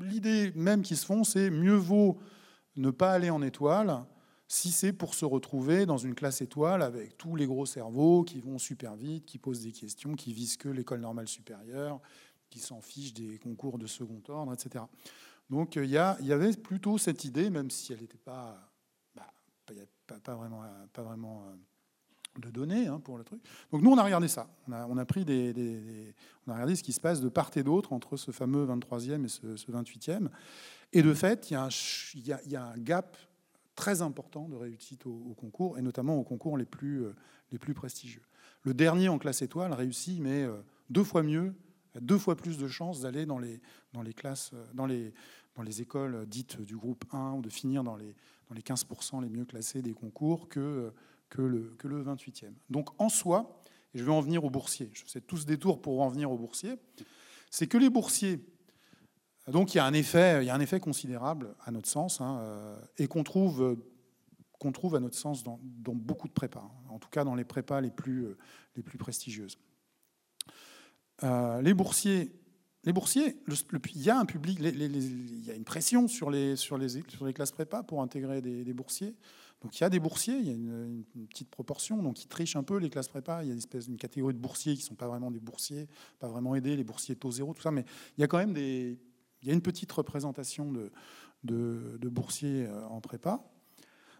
l'idée 0.00 0.52
même 0.54 0.82
qui 0.82 0.96
se 0.96 1.06
font, 1.06 1.24
c'est 1.24 1.50
mieux 1.50 1.74
vaut 1.74 2.18
ne 2.76 2.90
pas 2.90 3.12
aller 3.12 3.30
en 3.30 3.42
étoile 3.42 4.04
si 4.48 4.70
c'est 4.70 4.92
pour 4.92 5.14
se 5.14 5.24
retrouver 5.24 5.86
dans 5.86 5.98
une 5.98 6.14
classe 6.14 6.40
étoile 6.40 6.82
avec 6.82 7.16
tous 7.18 7.34
les 7.34 7.46
gros 7.46 7.66
cerveaux 7.66 8.22
qui 8.22 8.40
vont 8.40 8.58
super 8.58 8.94
vite, 8.94 9.26
qui 9.26 9.38
posent 9.38 9.62
des 9.62 9.72
questions, 9.72 10.14
qui 10.14 10.32
visent 10.32 10.56
que 10.56 10.68
l'école 10.68 11.00
normale 11.00 11.26
supérieure, 11.26 12.00
qui 12.48 12.60
s'en 12.60 12.80
fichent 12.80 13.14
des 13.14 13.38
concours 13.38 13.78
de 13.78 13.86
second 13.86 14.22
ordre, 14.28 14.52
etc. 14.52 14.84
Donc 15.50 15.76
il 15.76 15.86
y, 15.86 15.98
avait 15.98 16.52
plutôt 16.52 16.98
cette 16.98 17.24
idée, 17.24 17.50
même 17.50 17.70
si 17.70 17.92
elle 17.92 18.00
n'était 18.00 18.18
pas, 18.18 18.70
bah, 19.14 19.32
pas, 20.22 20.34
vraiment, 20.34 20.62
pas 20.92 21.02
vraiment 21.02 21.44
euh, 21.48 21.56
de 22.40 22.50
données 22.50 22.86
hein, 22.86 23.00
pour 23.02 23.18
le 23.18 23.24
truc. 23.24 23.40
Donc 23.72 23.82
nous, 23.82 23.90
on 23.90 23.98
a 23.98 24.02
regardé 24.02 24.28
ça. 24.28 24.48
On 24.68 24.96
a, 24.98 25.04
pris 25.04 25.24
des, 25.24 26.14
on 26.46 26.50
a 26.50 26.54
regardé 26.54 26.76
ce 26.76 26.82
qui 26.82 26.92
se 26.92 27.00
passe 27.00 27.20
de 27.20 27.28
part 27.28 27.50
et 27.56 27.62
d'autre 27.62 27.92
entre 27.92 28.16
ce 28.16 28.30
fameux 28.30 28.66
23e 28.66 29.24
et 29.24 29.28
ce, 29.28 29.70
28e. 29.70 30.28
Et 30.92 31.02
de 31.02 31.14
fait, 31.14 31.50
il 31.50 31.54
y, 31.54 31.56
a 31.56 31.64
un, 31.64 31.68
y 32.46 32.56
a, 32.56 32.66
un, 32.66 32.78
gap 32.78 33.16
très 33.74 34.02
important 34.02 34.48
de 34.48 34.56
réussite 34.56 35.06
au, 35.06 35.34
concours, 35.36 35.78
et 35.78 35.82
notamment 35.82 36.16
aux 36.16 36.24
concours 36.24 36.56
les 36.56 36.64
plus, 36.64 37.04
euh, 37.04 37.14
les 37.52 37.58
plus 37.58 37.74
prestigieux. 37.74 38.22
Le 38.62 38.74
dernier 38.74 39.08
en 39.08 39.18
classe 39.18 39.42
étoile 39.42 39.72
réussit, 39.72 40.20
mais 40.20 40.44
euh, 40.44 40.56
deux 40.90 41.04
fois 41.04 41.22
mieux, 41.22 41.54
deux 42.00 42.18
fois 42.18 42.36
plus 42.36 42.58
de 42.58 42.68
chances 42.68 43.00
d'aller 43.00 43.26
dans 43.26 43.38
les, 43.38 43.60
dans 43.92 44.02
les 44.02 44.14
classes, 44.14 44.50
euh, 44.54 44.64
dans 44.74 44.86
les, 44.86 45.12
dans 45.54 45.62
les 45.62 45.82
écoles 45.82 46.26
dites 46.26 46.60
du 46.60 46.76
groupe 46.76 47.04
1 47.12 47.32
ou 47.32 47.42
de 47.42 47.50
finir 47.50 47.84
dans 47.84 47.96
les, 47.96 48.14
dans 48.48 48.54
les 48.54 48.62
15% 48.62 49.22
les 49.22 49.28
mieux 49.28 49.44
classés 49.44 49.82
des 49.82 49.92
concours 49.92 50.48
que 50.48 50.92
que 51.28 51.42
le, 51.42 51.74
que 51.78 51.88
le 51.88 52.02
28e. 52.02 52.52
Donc 52.70 52.88
en 53.00 53.08
soi, 53.08 53.62
et 53.94 53.98
je 53.98 54.04
vais 54.04 54.12
en 54.12 54.20
venir 54.20 54.44
aux 54.44 54.50
boursiers, 54.50 54.90
je 54.94 55.02
fais 55.06 55.20
tous 55.20 55.46
des 55.46 55.58
tours 55.58 55.80
pour 55.80 56.00
en 56.00 56.08
venir 56.08 56.30
aux 56.30 56.38
boursiers, 56.38 56.76
c'est 57.50 57.66
que 57.66 57.78
les 57.78 57.90
boursiers, 57.90 58.44
donc 59.48 59.74
il 59.74 59.78
y 59.78 59.80
a 59.80 59.84
un 59.84 59.92
effet, 59.92 60.42
il 60.42 60.46
y 60.46 60.50
a 60.50 60.54
un 60.54 60.60
effet 60.60 60.80
considérable 60.80 61.54
à 61.64 61.70
notre 61.70 61.88
sens, 61.88 62.20
hein, 62.20 62.38
euh, 62.40 62.78
et 62.98 63.08
qu'on 63.08 63.24
trouve, 63.24 63.76
qu'on 64.58 64.72
trouve 64.72 64.96
à 64.96 65.00
notre 65.00 65.16
sens 65.16 65.42
dans, 65.42 65.58
beaucoup 65.60 66.28
de 66.28 66.32
prépas, 66.32 66.64
hein, 66.64 66.88
en 66.90 66.98
tout 66.98 67.08
cas 67.08 67.24
dans 67.24 67.34
les 67.34 67.44
prépas 67.44 67.80
les 67.80 67.90
plus, 67.90 68.26
les 68.76 68.82
plus 68.82 68.98
prestigieuses. 68.98 69.58
Euh, 71.22 71.62
les 71.62 71.72
boursiers, 71.72 72.32
les 72.84 72.92
boursiers, 72.92 73.38
il 73.94 74.02
y 74.02 74.10
a 74.10 74.18
un 74.18 74.26
public, 74.26 74.58
il 74.60 75.44
y 75.44 75.50
a 75.50 75.54
une 75.54 75.64
pression 75.64 76.06
sur 76.06 76.30
les, 76.30 76.56
sur 76.56 76.78
les, 76.78 76.88
sur 76.88 77.26
les 77.26 77.32
classes 77.32 77.52
prépa 77.52 77.82
pour 77.82 78.02
intégrer 78.02 78.40
des 78.42 78.74
boursiers. 78.74 79.16
Donc 79.62 79.78
il 79.78 79.80
y 79.80 79.84
a 79.84 79.90
des 79.90 79.98
boursiers, 79.98 80.36
il 80.36 80.46
y 80.46 80.50
a 80.50 80.52
une, 80.52 81.04
petite 81.28 81.50
proportion, 81.50 82.02
donc 82.02 82.22
ils 82.22 82.28
trichent 82.28 82.56
un 82.56 82.62
peu 82.62 82.76
les 82.76 82.90
classes 82.90 83.08
prépa. 83.08 83.42
Il 83.42 83.46
y 83.46 83.50
a 83.50 83.52
une, 83.52 83.58
espèce, 83.58 83.86
une 83.86 83.96
catégorie 83.96 84.34
de 84.34 84.38
boursiers 84.38 84.74
qui 84.74 84.82
ne 84.82 84.86
sont 84.86 84.94
pas 84.94 85.08
vraiment 85.08 85.30
des 85.30 85.40
boursiers, 85.40 85.88
pas 86.18 86.28
vraiment 86.28 86.54
aidés, 86.54 86.76
les 86.76 86.84
boursiers 86.84 87.16
taux 87.16 87.30
zéro, 87.30 87.54
tout 87.54 87.62
ça, 87.62 87.70
mais 87.70 87.84
il 88.16 88.20
y 88.20 88.24
a 88.24 88.26
quand 88.26 88.38
même 88.38 88.52
des, 88.52 88.98
il 89.42 89.48
y 89.48 89.50
a 89.50 89.54
une 89.54 89.62
petite 89.62 89.90
représentation 89.92 90.72
de, 90.72 90.92
de, 91.44 92.08
boursiers 92.08 92.66
euh, 92.66 92.86
en 92.88 93.00
prépa. 93.00 93.42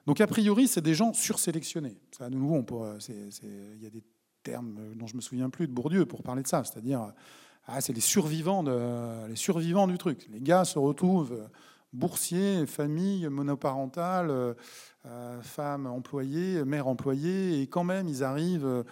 Donc 0.06 0.20
a 0.20 0.26
priori, 0.26 0.68
c'est 0.68 0.80
des 0.80 0.94
gens 0.94 1.12
sursélectionnés. 1.12 1.98
Ça, 2.16 2.30
de 2.30 2.36
nouveau, 2.36 2.64
il 3.08 3.82
y 3.82 3.86
a 3.86 3.90
des 3.90 4.04
termes 4.42 4.94
dont 4.94 5.06
je 5.06 5.16
me 5.16 5.20
souviens 5.20 5.50
plus 5.50 5.66
de 5.66 5.72
Bourdieu 5.72 6.06
pour 6.06 6.22
parler 6.22 6.42
de 6.44 6.48
ça, 6.48 6.62
c'est-à-dire 6.62 7.12
ah, 7.66 7.80
c'est 7.80 7.92
les 7.92 8.00
survivants, 8.00 8.62
de, 8.62 9.26
les 9.26 9.34
survivants 9.36 9.88
du 9.88 9.98
truc. 9.98 10.28
Les 10.30 10.40
gars 10.40 10.64
se 10.64 10.78
retrouvent 10.78 11.48
boursiers, 11.92 12.66
famille 12.66 13.28
monoparentale, 13.28 14.30
euh, 14.30 15.42
femmes 15.42 15.86
employées, 15.86 16.64
mères 16.64 16.88
employées, 16.88 17.60
et 17.60 17.66
quand 17.66 17.84
même 17.84 18.08
ils 18.08 18.22
arrivent, 18.24 18.84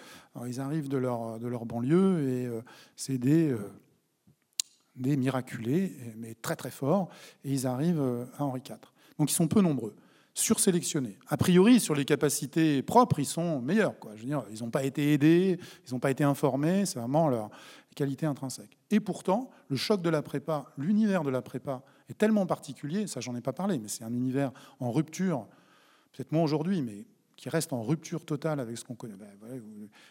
ils 0.46 0.60
arrivent 0.60 0.88
de 0.88 0.98
leur, 0.98 1.38
de 1.38 1.46
leur 1.46 1.66
banlieue 1.66 2.28
et 2.28 2.46
euh, 2.46 2.62
c'est 2.96 3.18
des, 3.18 3.54
des 4.96 5.16
miraculés, 5.16 5.92
mais 6.16 6.34
très 6.34 6.56
très 6.56 6.70
forts, 6.70 7.08
et 7.44 7.52
ils 7.52 7.66
arrivent 7.66 8.26
à 8.38 8.44
Henri 8.44 8.60
IV. 8.66 8.76
Donc 9.18 9.30
ils 9.30 9.34
sont 9.34 9.48
peu 9.48 9.60
nombreux 9.60 9.94
sursélectionnés. 10.34 11.16
A 11.28 11.36
priori, 11.36 11.80
sur 11.80 11.94
les 11.94 12.04
capacités 12.04 12.82
propres, 12.82 13.20
ils 13.20 13.26
sont 13.26 13.60
meilleurs. 13.60 13.98
Quoi. 13.98 14.12
Je 14.16 14.22
veux 14.22 14.26
dire, 14.26 14.42
ils 14.50 14.62
n'ont 14.62 14.70
pas 14.70 14.82
été 14.84 15.12
aidés, 15.12 15.58
ils 15.86 15.92
n'ont 15.92 16.00
pas 16.00 16.10
été 16.10 16.24
informés, 16.24 16.84
c'est 16.84 16.98
vraiment 16.98 17.28
leur 17.28 17.50
qualité 17.94 18.26
intrinsèque. 18.26 18.76
Et 18.90 18.98
pourtant, 18.98 19.50
le 19.68 19.76
choc 19.76 20.02
de 20.02 20.10
la 20.10 20.22
prépa, 20.22 20.66
l'univers 20.76 21.22
de 21.22 21.30
la 21.30 21.40
prépa 21.40 21.82
est 22.08 22.18
tellement 22.18 22.46
particulier, 22.46 23.06
ça 23.06 23.20
j'en 23.20 23.34
ai 23.34 23.40
pas 23.40 23.52
parlé, 23.52 23.78
mais 23.78 23.88
c'est 23.88 24.04
un 24.04 24.12
univers 24.12 24.52
en 24.80 24.92
rupture, 24.92 25.46
peut-être 26.12 26.32
moins 26.32 26.42
aujourd'hui, 26.42 26.82
mais 26.82 27.06
qui 27.36 27.48
reste 27.48 27.72
en 27.72 27.82
rupture 27.82 28.24
totale 28.24 28.60
avec 28.60 28.78
ce 28.78 28.84
qu'on 28.84 28.94
connaît. 28.94 29.16
Ben, 29.16 29.58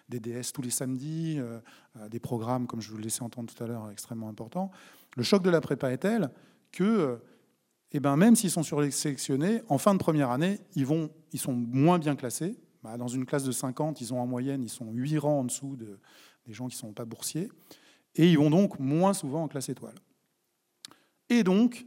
des 0.10 0.20
DS 0.20 0.52
tous 0.54 0.62
les 0.62 0.70
samedis, 0.70 1.38
euh, 1.40 1.60
euh, 1.98 2.10
des 2.10 2.20
programmes, 2.20 2.68
comme 2.68 2.82
je 2.82 2.90
vous 2.90 2.98
le 2.98 3.04
laissais 3.04 3.24
entendre 3.24 3.54
tout 3.54 3.64
à 3.64 3.68
l'heure, 3.68 3.90
extrêmement 3.92 4.30
importants. 4.30 4.72
Le 5.16 5.24
choc 5.24 5.44
de 5.44 5.50
la 5.50 5.62
prépa 5.62 5.92
est 5.92 6.00
tel 6.00 6.30
que 6.72 6.84
euh, 6.84 7.16
eh 7.92 8.00
ben, 8.00 8.18
même 8.18 8.36
s'ils 8.36 8.52
sont 8.52 8.64
sursélectionnés, 8.64 9.62
en 9.70 9.78
fin 9.78 9.94
de 9.94 10.00
première 10.00 10.32
année, 10.32 10.60
ils, 10.76 10.86
vont, 10.86 11.10
ils 11.32 11.40
sont 11.40 11.54
moins 11.54 12.00
bien 12.00 12.16
classés. 12.16 12.58
Bah, 12.84 12.98
dans 12.98 13.08
une 13.08 13.26
classe 13.26 13.44
de 13.44 13.52
50, 13.52 14.02
ils 14.02 14.14
ont 14.14 14.20
en 14.20 14.28
moyenne, 14.28 14.64
ils 14.64 14.70
sont 14.70 14.92
8 14.92 15.18
rangs 15.20 15.40
en 15.40 15.44
dessous 15.44 15.76
de, 15.76 16.00
des 16.46 16.54
gens 16.54 16.68
qui 16.68 16.76
ne 16.76 16.80
sont 16.80 16.94
pas 16.94 17.06
boursiers. 17.06 17.50
Et 18.16 18.30
ils 18.30 18.38
vont 18.38 18.50
donc 18.50 18.80
moins 18.80 19.14
souvent 19.14 19.44
en 19.44 19.48
classe 19.48 19.70
étoile. 19.70 19.96
Et 21.40 21.44
donc, 21.44 21.86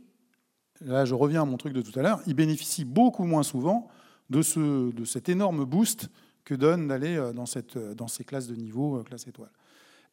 là 0.81 1.05
je 1.05 1.15
reviens 1.15 1.43
à 1.43 1.45
mon 1.45 1.57
truc 1.57 1.73
de 1.73 1.83
tout 1.83 1.97
à 1.99 2.03
l'heure, 2.03 2.21
ils 2.27 2.35
bénéficient 2.35 2.85
beaucoup 2.85 3.25
moins 3.25 3.43
souvent 3.43 3.89
de, 4.29 4.43
ce, 4.43 4.91
de 4.91 5.05
cet 5.05 5.29
énorme 5.29 5.65
boost 5.65 6.09
que 6.45 6.55
donne 6.55 6.89
d'aller 6.89 7.17
euh, 7.17 7.33
dans, 7.33 7.45
euh, 7.77 7.95
dans 7.95 8.09
ces 8.09 8.25
classes 8.25 8.49
de 8.49 8.57
niveau, 8.57 8.99
euh, 8.99 9.03
classe 9.03 9.27
étoile. 9.27 9.53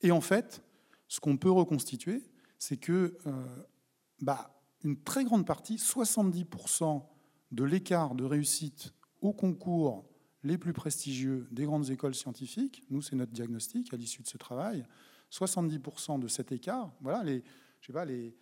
Et 0.01 0.11
en 0.11 0.21
fait, 0.21 0.63
ce 1.07 1.19
qu'on 1.19 1.37
peut 1.37 1.51
reconstituer, 1.51 2.23
c'est 2.57 2.77
que 2.77 3.17
bah, 4.21 4.53
une 4.83 4.97
très 5.01 5.23
grande 5.25 5.45
partie, 5.45 5.75
70% 5.75 7.03
de 7.51 7.63
l'écart 7.63 8.15
de 8.15 8.23
réussite 8.23 8.93
au 9.21 9.33
concours 9.33 10.05
les 10.43 10.57
plus 10.57 10.73
prestigieux 10.73 11.47
des 11.51 11.65
grandes 11.65 11.89
écoles 11.89 12.15
scientifiques, 12.15 12.83
nous 12.89 13.01
c'est 13.01 13.15
notre 13.15 13.31
diagnostic 13.31 13.93
à 13.93 13.97
l'issue 13.97 14.23
de 14.23 14.27
ce 14.27 14.37
travail, 14.37 14.85
70% 15.31 16.19
de 16.19 16.27
cet 16.27 16.51
écart, 16.51 16.93
voilà 17.01 17.23
les, 17.23 17.43
je 17.79 17.87
sais 17.87 17.93
pas, 17.93 18.05
les, 18.05 18.35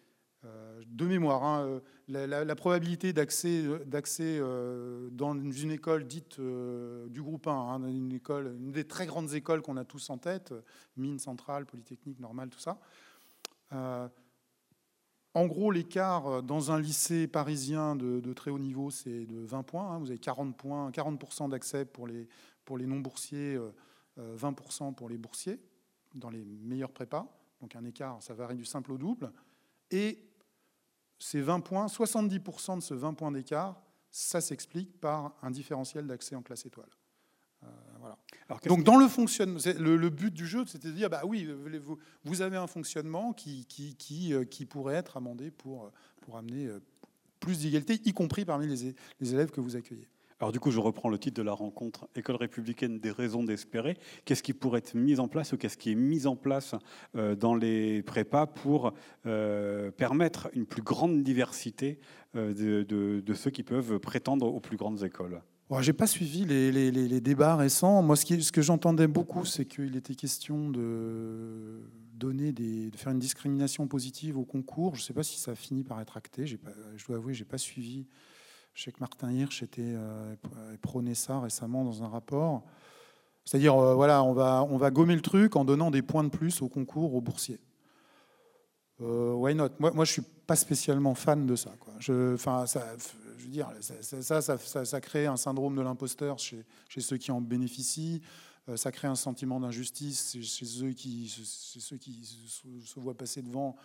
de 0.43 1.05
mémoire, 1.05 1.43
hein, 1.43 1.81
euh, 2.09 2.27
la, 2.27 2.55
probabilité 2.55 3.13
d'accès, 3.13 3.63
euh, 3.67 5.09
dans 5.11 5.33
une 5.33 5.71
école 5.71 6.05
dite 6.05 6.39
du 6.39 7.21
groupe 7.21 7.47
1, 7.47 7.51
hein, 7.51 7.87
une, 7.87 8.13
école, 8.13 8.55
une 8.59 8.71
des 8.71 8.85
très 8.85 9.05
grandes 9.05 9.33
écoles 9.33 9.61
qu'on 9.61 9.77
a 9.77 9.85
tous 9.85 10.09
en 10.09 10.17
tête, 10.17 10.53
mine 10.97 11.19
centrale, 11.19 11.65
polytechnique, 11.65 12.19
normale, 12.19 12.49
tout 12.49 12.59
ça, 12.59 12.79
en 15.33 15.45
gros, 15.45 15.71
l'écart 15.71 16.27
euh, 16.27 16.41
dans 16.41 16.71
un 16.71 16.79
lycée 16.79 17.27
parisien 17.27 17.95
de, 17.95 18.33
très 18.33 18.51
haut 18.51 18.59
niveau, 18.59 18.91
c'est 18.91 19.25
de 19.25 19.39
20 19.39 19.63
points. 19.63 19.91
Hein. 19.91 19.99
Vous 19.99 20.09
avez 20.09 20.19
40 20.19 20.57
points, 20.57 20.89
40% 20.91 21.49
d'accès 21.49 21.85
pour 21.85 22.07
les, 22.07 22.27
pour 22.65 22.77
non-boursiers, 22.77 23.57
20% 23.57 23.59
euh, 24.19 24.87
euh, 24.87 24.91
pour 24.91 25.09
les 25.09 25.17
boursiers, 25.17 25.59
dans 26.15 26.29
les 26.29 26.43
meilleurs 26.43 26.91
prépas. 26.91 27.27
Donc 27.61 27.75
un 27.75 27.85
écart, 27.85 28.21
ça 28.21 28.33
varie 28.33 28.57
du 28.57 28.65
simple 28.65 28.91
au 28.91 28.97
double. 28.97 29.31
Et 29.89 30.19
ces 31.21 31.41
20 31.41 31.59
points, 31.59 31.85
70% 31.85 32.77
de 32.77 32.81
ce 32.81 32.93
20 32.93 33.13
points 33.13 33.31
d'écart, 33.31 33.79
ça 34.09 34.41
s'explique 34.41 34.99
par 34.99 35.35
un 35.41 35.51
différentiel 35.51 36.07
d'accès 36.07 36.35
en 36.35 36.41
classe 36.41 36.65
étoile. 36.65 36.89
voilà. 37.99 38.17
Donc 38.65 38.83
dans 38.83 38.97
le 38.97 39.07
fonctionnement, 39.07 39.59
le, 39.77 40.09
but 40.09 40.33
du 40.33 40.47
jeu, 40.47 40.65
c'était 40.65 40.87
de 40.87 40.93
dire, 40.93 41.09
bah 41.09 41.21
oui, 41.25 41.47
vous, 41.79 41.97
vous 42.23 42.41
avez 42.41 42.57
un 42.57 42.65
fonctionnement 42.65 43.33
qui, 43.33 43.65
qui, 43.65 43.95
qui, 43.95 44.33
euh, 44.33 44.45
qui, 44.45 44.65
pourrait 44.65 44.95
être 44.95 45.15
amendé 45.15 45.51
pour, 45.51 45.91
pour 46.21 46.37
amener 46.37 46.65
euh, 46.65 46.79
plus 47.39 47.61
d'égalité, 47.61 48.01
y 48.03 48.13
compris 48.13 48.43
parmi 48.43 48.67
les, 48.67 48.95
les 49.19 49.33
élèves 49.33 49.51
que 49.51 49.61
vous 49.61 49.75
accueillez. 49.75 50.07
Alors 50.41 50.51
du 50.51 50.59
coup, 50.59 50.71
je 50.71 50.79
reprends 50.79 51.07
le 51.07 51.19
titre 51.19 51.37
de 51.37 51.45
la 51.45 51.53
rencontre 51.53 52.09
École 52.15 52.35
républicaine 52.35 52.99
des 52.99 53.11
raisons 53.11 53.43
d'espérer. 53.43 53.95
Qu'est-ce 54.25 54.43
qui 54.43 54.53
pourrait 54.53 54.79
être 54.79 54.95
mis 54.95 55.19
en 55.19 55.27
place 55.27 55.53
ou 55.53 55.57
qu'est-ce 55.57 55.77
qui 55.77 55.91
est 55.91 55.95
mis 55.95 56.27
en 56.27 56.35
place 56.35 56.75
euh, 57.15 57.35
dans 57.35 57.55
les 57.55 58.01
prépas 58.01 58.47
pour 58.47 58.93
permettre 59.23 60.49
une 60.53 60.65
plus 60.65 60.81
grande 60.81 61.23
diversité 61.23 61.99
de, 62.33 62.83
de, 62.83 63.33
ceux 63.33 63.51
qui 63.51 63.63
peuvent 63.63 63.99
prétendre 63.99 64.47
aux 64.47 64.59
plus 64.59 64.77
grandes 64.77 65.03
écoles? 65.03 65.41
Je 65.79 65.89
n'ai 65.89 65.93
pas 65.93 66.07
suivi 66.07 66.45
les, 66.45 67.21
débats 67.21 67.55
récents. 67.55 68.01
Moi, 68.01 68.17
ce, 68.17 68.51
que 68.51 68.61
j'entendais 68.61 69.07
beaucoup, 69.07 69.45
c'est 69.45 69.65
qu'il 69.65 69.95
était 69.95 70.15
question 70.15 70.69
de, 70.69 71.81
donner 72.13 72.51
de 72.51 72.95
faire 72.97 73.13
une 73.13 73.19
discrimination 73.19 73.87
positive 73.87 74.37
au 74.37 74.43
concours. 74.43 74.95
Je 74.95 75.01
ne 75.01 75.05
sais 75.05 75.13
pas 75.13 75.23
si 75.23 75.39
ça 75.39 75.51
a 75.51 75.55
fini 75.55 75.83
par 75.83 76.01
être 76.01 76.17
acté. 76.17 76.45
Je 76.45 76.57
dois 77.07 77.15
avouer, 77.15 77.33
je 77.33 77.43
n'ai 77.43 77.47
pas 77.47 77.57
suivi. 77.57 78.05
Je 78.73 78.83
sais 78.83 78.91
que 78.91 78.99
Martin 78.99 79.31
Hirsch 79.31 79.63
était 79.63 79.81
euh, 79.83 80.35
prôné 80.81 81.13
ça 81.13 81.39
récemment 81.39 81.83
dans 81.83 82.03
un 82.03 82.07
rapport. 82.07 82.63
C'est-à-dire, 83.45 83.75
euh, 83.75 83.95
voilà, 83.95 84.23
on 84.23 84.33
va, 84.33 84.91
gommer 84.91 85.15
le 85.15 85.21
truc 85.21 85.55
en 85.55 85.65
donnant 85.65 85.91
des 85.91 86.01
points 86.01 86.23
de 86.23 86.29
plus 86.29 86.61
au 86.61 86.69
concours 86.69 87.15
aux 87.15 87.21
boursiers. 87.21 87.59
Euh, 89.01 89.33
why 89.33 89.55
not? 89.55 89.69
Moi, 89.79 89.91
moi, 89.91 90.05
je 90.05 90.11
suis 90.11 90.21
pas 90.21 90.55
spécialement 90.55 91.15
fan 91.15 91.45
de 91.47 91.55
ça. 91.55 91.71
Quoi. 91.79 91.93
Ça, 91.99 92.95
je 93.37 93.43
veux 93.43 93.49
dire, 93.49 93.67
ça, 93.81 95.01
crée 95.01 95.25
un 95.25 95.37
syndrome 95.37 95.75
de 95.75 95.81
l'imposteur 95.81 96.37
chez, 96.37 96.63
chez, 96.87 97.01
ceux 97.01 97.17
qui 97.17 97.31
en 97.31 97.41
bénéficient. 97.41 98.21
Euh, 98.69 98.77
ça 98.77 98.91
crée 98.91 99.07
un 99.07 99.15
sentiment 99.15 99.59
d'injustice 99.59 100.37
chez, 100.41 100.65
ceux 100.65 100.91
qui, 100.91 101.27
ceux 101.27 101.97
qui 101.97 102.23
se, 102.85 102.99
voient 102.99 103.17
passer 103.17 103.41
devant 103.41 103.75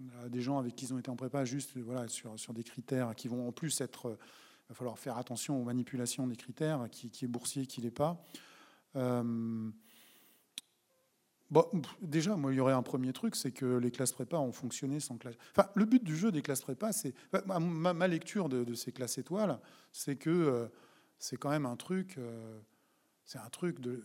euh, 0.00 0.28
des 0.28 0.40
gens 0.40 0.58
avec 0.58 0.74
qui 0.76 0.86
ils 0.86 0.94
ont 0.94 0.98
été 0.98 1.10
en 1.10 1.16
prépa, 1.16 1.44
juste 1.44 1.76
voilà, 1.78 2.08
sur, 2.08 2.38
sur 2.38 2.52
des 2.52 2.64
critères 2.64 3.14
qui 3.14 3.28
vont 3.28 3.48
en 3.48 3.52
plus 3.52 3.80
être. 3.80 4.18
Il 4.66 4.70
va 4.70 4.74
falloir 4.74 4.98
faire 4.98 5.16
attention 5.16 5.60
aux 5.60 5.64
manipulations 5.64 6.26
des 6.26 6.34
critères, 6.34 6.88
qui, 6.90 7.24
est 7.24 7.28
boursier, 7.28 7.66
qui 7.66 7.80
l'est 7.80 7.92
pas. 7.92 8.20
Euh, 8.96 9.70
déjà, 12.00 12.36
moi, 12.36 12.52
il 12.52 12.56
y 12.56 12.60
aurait 12.60 12.72
un 12.72 12.82
premier 12.82 13.12
truc, 13.12 13.36
c'est 13.36 13.52
que 13.52 13.76
les 13.76 13.90
classes 13.90 14.12
prépa 14.12 14.36
ont 14.38 14.52
fonctionné 14.52 15.00
sans 15.00 15.16
classe. 15.16 15.36
Enfin, 15.52 15.68
le 15.74 15.84
but 15.84 16.02
du 16.02 16.16
jeu 16.16 16.32
des 16.32 16.42
classes 16.42 16.62
prépa, 16.62 16.92
c'est 16.92 17.14
ma, 17.46 18.08
lecture 18.08 18.48
de, 18.48 18.74
ces 18.74 18.92
classes 18.92 19.18
étoiles, 19.18 19.60
c'est 19.92 20.16
que 20.16 20.30
euh, 20.30 20.66
c'est 21.18 21.36
quand 21.36 21.50
même 21.50 21.66
un 21.66 21.76
truc, 21.76 22.16
euh, 22.18 22.58
c'est 23.24 23.38
un 23.38 23.48
truc 23.50 23.80
de, 23.80 24.04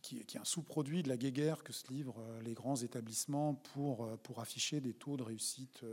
qui, 0.00 0.24
qui, 0.24 0.36
est 0.36 0.40
un 0.40 0.44
sous-produit 0.44 1.02
de 1.02 1.08
la 1.08 1.16
guéguerre 1.16 1.62
que 1.62 1.72
se 1.72 1.86
livrent 1.92 2.20
euh, 2.20 2.42
les 2.42 2.54
grands 2.54 2.76
établissements 2.76 3.54
pour 3.54 4.18
pour 4.20 4.40
afficher 4.40 4.80
des 4.80 4.94
taux 4.94 5.16
de 5.16 5.22
réussite. 5.22 5.84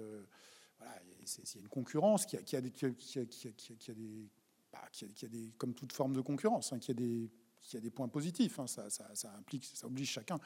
voilà, 0.78 0.94
il 1.22 1.28
y 1.28 1.58
a 1.58 1.62
une 1.62 1.68
concurrence 1.68 2.26
qui 2.26 2.38
a, 2.38 2.42
qui 2.42 2.62
des, 2.62 2.72
qui 2.72 2.94
qui 2.94 3.28
qui 3.28 3.94
des, 3.94 4.30
qui 5.14 5.28
des, 5.28 5.52
comme 5.58 5.74
toute 5.74 5.94
forme 5.94 6.14
de 6.14 6.22
concurrence, 6.22 6.74
hein, 6.74 6.80
qui 6.80 6.92
a 6.92 6.94
des 6.94 7.30
qui 7.62 7.78
a 7.78 7.80
des 7.80 7.92
points 7.92 8.08
positifs. 8.08 8.60
Hein, 8.60 8.68
ça, 8.68 8.90
ça, 8.90 9.34
implique, 9.38 9.66
ça 9.66 9.88
oblige 9.88 10.10
chacun 10.10 10.40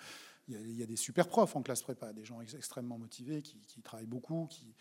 il 0.47 0.77
y, 0.77 0.83
a, 0.83 0.85
des 0.85 0.95
super 0.95 1.27
profs 1.27 1.55
en 1.55 1.61
classe 1.61 1.81
prépa, 1.81 2.11
des 2.11 2.25
gens 2.25 2.41
extrêmement 2.41 2.97
motivés 2.97 3.41
qui, 3.41 3.81
travaillent 3.81 4.05
beaucoup, 4.05 4.47
qui, 4.49 4.75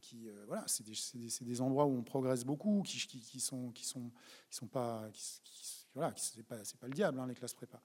qui 0.00 0.28
euh, 0.28 0.44
voilà, 0.46 0.64
c'est 0.68 0.84
des, 0.84 0.94
des, 1.40 1.60
endroits 1.60 1.86
où 1.86 1.96
on 1.96 2.02
progresse 2.02 2.44
beaucoup, 2.44 2.82
qui, 2.84 2.98
qui 2.98 3.40
sont, 3.40 3.70
qui 3.72 3.84
sont, 3.84 4.12
qui 4.48 4.56
sont 4.56 4.68
pas, 4.68 5.10
voilà, 5.94 6.14
c'est 6.16 6.42
pas, 6.44 6.56
pas 6.56 6.86
le 6.86 6.92
diable 6.92 7.18
hein, 7.18 7.26
les 7.26 7.34
classes 7.34 7.54
prépa. 7.54 7.82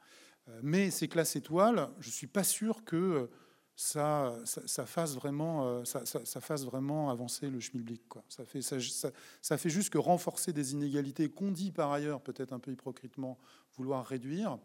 Euh, 0.50 0.60
mais 0.64 0.91
ces 0.91 1.08
classes 1.08 1.36
étoiles, 1.36 1.89
je 2.00 2.10
suis 2.10 2.28
pas 2.28 2.44
sûr 2.44 2.84
que 2.84 3.30
ça, 3.76 4.38
ça, 4.46 4.86
fasse 4.86 5.16
vraiment, 5.16 5.66
euh, 5.66 5.84
ça, 5.84 6.41
fasse 6.41 6.64
vraiment 6.64 7.10
avancer 7.10 7.50
le 7.50 7.60
schmilblick. 7.60 8.04
Ça, 8.30 8.46
fait, 8.46 9.70
juste 9.70 9.89
que 9.89 9.98
renforcer 9.98 10.54
des 10.54 10.74
inégalités 10.74 11.30
qu'on 11.30 11.52
dit 11.52 11.72
par 11.72 11.91
ailleurs, 11.91 12.22
peut-être 12.22 12.54
un 12.54 12.60
peu 12.60 12.72
hypocritement, 12.72 13.39
vouloir 13.76 14.06
réduire 14.06 14.60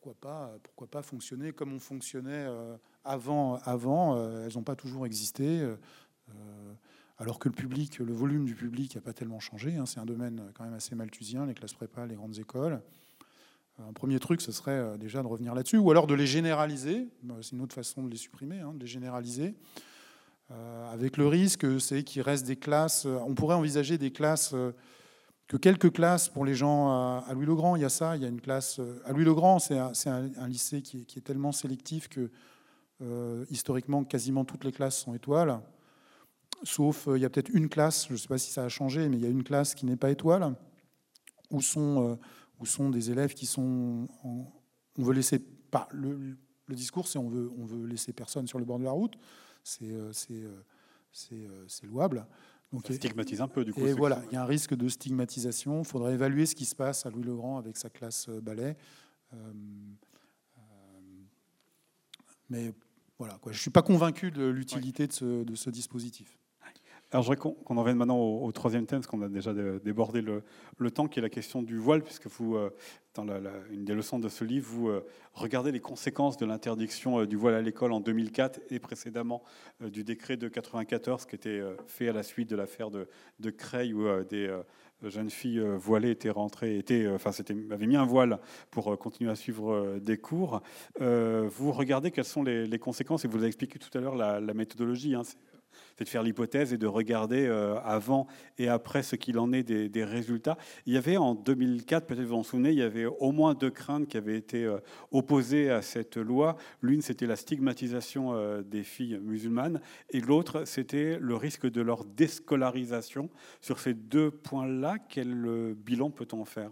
pourquoi 0.00 0.88
pas, 0.90 1.02
fonctionner 1.02 1.52
comme 1.52 1.72
on 1.72 1.78
fonctionnait 1.78 2.46
euh, 2.48 2.76
avant. 3.04 3.60
euh, 4.16 4.46
elles 4.46 4.54
n'ont 4.54 4.62
pas 4.62 4.76
toujours 4.76 5.06
existé. 5.06 5.60
Euh, 5.62 5.76
alors 7.18 7.38
que 7.38 7.48
le 7.48 7.54
public, 7.54 7.98
le 7.98 8.12
volume 8.12 8.46
du 8.46 8.54
public 8.54 8.94
n'a 8.94 9.02
pas 9.02 9.12
tellement 9.12 9.40
changé. 9.40 9.76
Hein. 9.76 9.84
c'est 9.84 10.00
un 10.00 10.06
domaine 10.06 10.50
quand 10.54 10.64
même 10.64 10.74
assez 10.74 10.94
malthusien, 10.94 11.44
les 11.44 11.54
classes 11.54 11.74
prépa, 11.74 12.06
les 12.06 12.14
grandes 12.14 12.38
écoles. 12.38 12.80
Un 13.88 13.92
premier 13.92 14.18
truc, 14.18 14.40
ce 14.40 14.52
serait 14.52 14.98
déjà 14.98 15.22
de 15.22 15.26
revenir 15.26 15.54
là-dessus, 15.54 15.78
ou 15.78 15.90
alors 15.90 16.06
de 16.06 16.14
les 16.14 16.26
généraliser. 16.26 17.08
Bah, 17.22 17.36
c'est 17.42 17.52
une 17.52 17.62
autre 17.62 17.74
façon 17.74 18.02
de 18.02 18.10
les 18.10 18.16
supprimer, 18.16 18.60
hein, 18.60 18.72
de 18.74 18.80
les 18.80 18.86
généraliser. 18.86 19.54
avec 20.92 21.16
le 21.16 21.26
risque, 21.26 21.66
c'est 21.80 22.02
qu'il 22.02 22.22
reste 22.22 22.46
des 22.46 22.56
classes. 22.56 23.06
On 23.06 23.34
pourrait 23.34 23.54
envisager 23.54 23.98
des 23.98 24.10
classes 24.10 24.54
que 25.50 25.56
quelques 25.56 25.92
classes 25.92 26.28
pour 26.28 26.44
les 26.44 26.54
gens 26.54 26.90
à, 26.90 27.34
Louis-le-Grand. 27.34 27.74
Il 27.74 27.82
y 27.82 27.84
a 27.84 27.88
ça, 27.88 28.14
il 28.14 28.22
y 28.22 28.24
a 28.24 28.28
une 28.28 28.40
classe. 28.40 28.78
Euh, 28.78 29.02
à 29.04 29.10
Louis-le-Grand, 29.10 29.58
c'est 29.58 29.76
un, 29.76 30.46
lycée 30.46 30.80
qui 30.80 31.04
est, 31.16 31.20
tellement 31.22 31.50
sélectif 31.50 32.08
que 32.08 32.30
euh, 33.02 33.44
historiquement, 33.50 34.04
quasiment 34.04 34.44
toutes 34.44 34.62
les 34.62 34.70
classes 34.70 34.96
sont 34.98 35.12
étoiles. 35.12 35.58
Sauf, 36.62 37.08
euh, 37.08 37.18
il 37.18 37.22
y 37.22 37.24
a 37.24 37.30
peut-être 37.30 37.50
une 37.52 37.68
classe, 37.68 38.06
je 38.06 38.12
ne 38.12 38.18
sais 38.18 38.28
pas 38.28 38.38
si 38.38 38.52
ça 38.52 38.62
a 38.62 38.68
changé, 38.68 39.08
mais 39.08 39.16
il 39.16 39.22
y 39.24 39.26
a 39.26 39.28
une 39.28 39.42
classe 39.42 39.74
qui 39.74 39.86
n'est 39.86 39.96
pas 39.96 40.12
étoile, 40.12 40.54
où 41.50 41.60
sont, 41.60 42.16
où 42.60 42.66
sont 42.66 42.90
des 42.90 43.10
élèves 43.10 43.34
qui 43.34 43.46
sont. 43.46 44.06
on 44.24 45.02
veut 45.02 45.14
laisser. 45.14 45.38
Pas, 45.38 45.88
le, 45.92 46.36
le 46.66 46.74
discours, 46.74 47.08
c'est 47.08 47.18
on 47.18 47.28
veut, 47.28 47.50
on 47.58 47.64
veut 47.64 47.86
laisser 47.86 48.12
personne 48.12 48.46
sur 48.46 48.58
le 48.58 48.64
bord 48.64 48.78
de 48.78 48.84
la 48.84 48.92
route. 48.92 49.14
C'est 49.62 49.92
louable. 51.82 52.26
Donc, 52.72 52.86
ça 52.86 52.94
stigmatise 52.94 53.40
un 53.40 53.48
peu 53.48 53.64
du 53.64 53.72
coup. 53.72 53.84
Et 53.84 53.92
voilà, 53.92 54.22
il 54.30 54.34
y 54.34 54.36
a 54.36 54.42
un 54.42 54.46
risque 54.46 54.74
de 54.74 54.88
stigmatisation. 54.88 55.80
Il 55.80 55.84
faudrait 55.86 56.14
évaluer 56.14 56.46
ce 56.46 56.54
qui 56.54 56.64
se 56.64 56.76
passe 56.76 57.04
à 57.04 57.10
Louis-le-Grand 57.10 57.58
avec 57.58 57.76
sa 57.76 57.90
classe 57.90 58.28
euh, 58.28 58.40
ballet. 58.40 58.76
Euh, 59.32 59.36
euh, 60.58 60.62
mais 62.48 62.72
voilà, 63.18 63.38
quoi. 63.42 63.50
je 63.50 63.58
ne 63.58 63.60
suis 63.60 63.70
pas 63.70 63.82
convaincu 63.82 64.30
de 64.30 64.44
l'utilité 64.46 65.08
de, 65.08 65.12
ce, 65.12 65.42
de 65.42 65.54
ce 65.56 65.68
dispositif. 65.70 66.38
Alors, 67.12 67.24
je 67.24 67.28
voudrais 67.28 67.54
qu'on 67.64 67.76
en 67.76 67.82
vienne 67.82 67.96
maintenant 67.96 68.18
au, 68.18 68.52
troisième 68.52 68.86
thème, 68.86 69.00
parce 69.00 69.08
qu'on 69.08 69.22
a 69.22 69.28
déjà 69.28 69.52
débordé 69.52 70.22
le, 70.22 70.90
temps, 70.92 71.08
qui 71.08 71.18
est 71.18 71.22
la 71.22 71.28
question 71.28 71.60
du 71.60 71.76
voile, 71.76 72.02
puisque 72.04 72.28
vous, 72.28 72.54
euh, 72.54 72.70
dans 73.14 73.26
une 73.72 73.84
des 73.84 73.94
leçons 73.94 74.20
de 74.20 74.28
ce 74.28 74.44
livre, 74.44 74.68
vous 74.70 74.88
euh, 74.90 75.04
regardez 75.34 75.72
les 75.72 75.80
conséquences 75.80 76.36
de 76.36 76.46
l'interdiction 76.46 77.18
euh, 77.18 77.26
du 77.26 77.34
voile 77.34 77.54
à 77.54 77.62
l'école 77.62 77.92
en 77.92 77.98
2004 77.98 78.60
et 78.70 78.78
précédemment 78.78 79.42
du 79.80 80.04
décret 80.04 80.36
de 80.36 80.46
94, 80.46 81.26
qui 81.26 81.34
était 81.34 81.60
fait 81.88 82.08
à 82.08 82.12
la 82.12 82.22
suite 82.22 82.48
de 82.48 82.54
l'affaire 82.54 82.92
de, 82.92 83.08
de, 83.40 83.50
Creil, 83.50 83.92
où 83.92 84.06
des 84.24 84.54
jeunes 85.02 85.30
filles 85.30 85.60
voilées 85.78 86.10
étaient 86.10 86.30
rentrées, 86.30 86.78
étaient, 86.78 87.08
enfin, 87.08 87.32
avaient 87.70 87.86
mis 87.86 87.96
un 87.96 88.04
voile 88.04 88.38
pour 88.70 88.96
continuer 88.98 89.30
à 89.30 89.34
suivre 89.34 89.98
des 90.00 90.18
cours. 90.18 90.62
vous 91.00 91.72
regardez 91.72 92.10
quelles 92.10 92.24
sont 92.24 92.42
les, 92.42 92.78
conséquences, 92.78 93.24
et 93.24 93.28
vous 93.28 93.38
avez 93.38 93.48
expliqué 93.48 93.78
tout 93.78 93.96
à 93.98 94.00
l'heure 94.00 94.14
la, 94.14 94.54
méthodologie. 94.54 95.14
Hein, 95.14 95.22
c'est 95.96 96.04
de 96.04 96.08
faire 96.08 96.22
l'hypothèse 96.22 96.72
et 96.72 96.78
de 96.78 96.86
regarder 96.86 97.46
euh, 97.46 97.78
avant 97.80 98.26
et 98.58 98.68
après 98.68 99.02
ce 99.02 99.16
qu'il 99.16 99.38
en 99.38 99.52
est 99.52 99.62
des, 99.62 100.04
résultats. 100.04 100.56
Il 100.86 100.94
y 100.94 100.96
avait 100.96 101.16
en 101.16 101.34
2004, 101.34 102.06
peut-être 102.06 102.24
vous 102.24 102.34
en 102.34 102.42
souvenez, 102.42 102.70
il 102.70 102.78
y 102.78 102.82
avait 102.82 103.04
au 103.04 103.32
moins 103.32 103.54
deux 103.54 103.70
craintes 103.70 104.08
qui 104.08 104.16
avaient 104.16 104.36
été 104.36 104.64
euh, 104.64 104.78
opposées 105.10 105.70
à 105.70 105.82
cette 105.82 106.16
loi. 106.16 106.56
L'une, 106.80 107.02
c'était 107.02 107.26
la 107.26 107.36
stigmatisation 107.36 108.32
euh, 108.32 108.62
des 108.62 108.82
filles 108.82 109.18
musulmanes 109.22 109.80
et 110.10 110.20
l'autre, 110.20 110.64
c'était 110.64 111.18
le 111.20 111.36
risque 111.36 111.70
de 111.70 111.82
leur 111.82 112.04
déscolarisation. 112.04 113.28
Sur 113.60 113.78
ces 113.78 113.94
deux 113.94 114.30
points-là, 114.30 114.96
quel 115.08 115.74
bilan 115.74 116.10
peut-on 116.10 116.44
faire? 116.44 116.70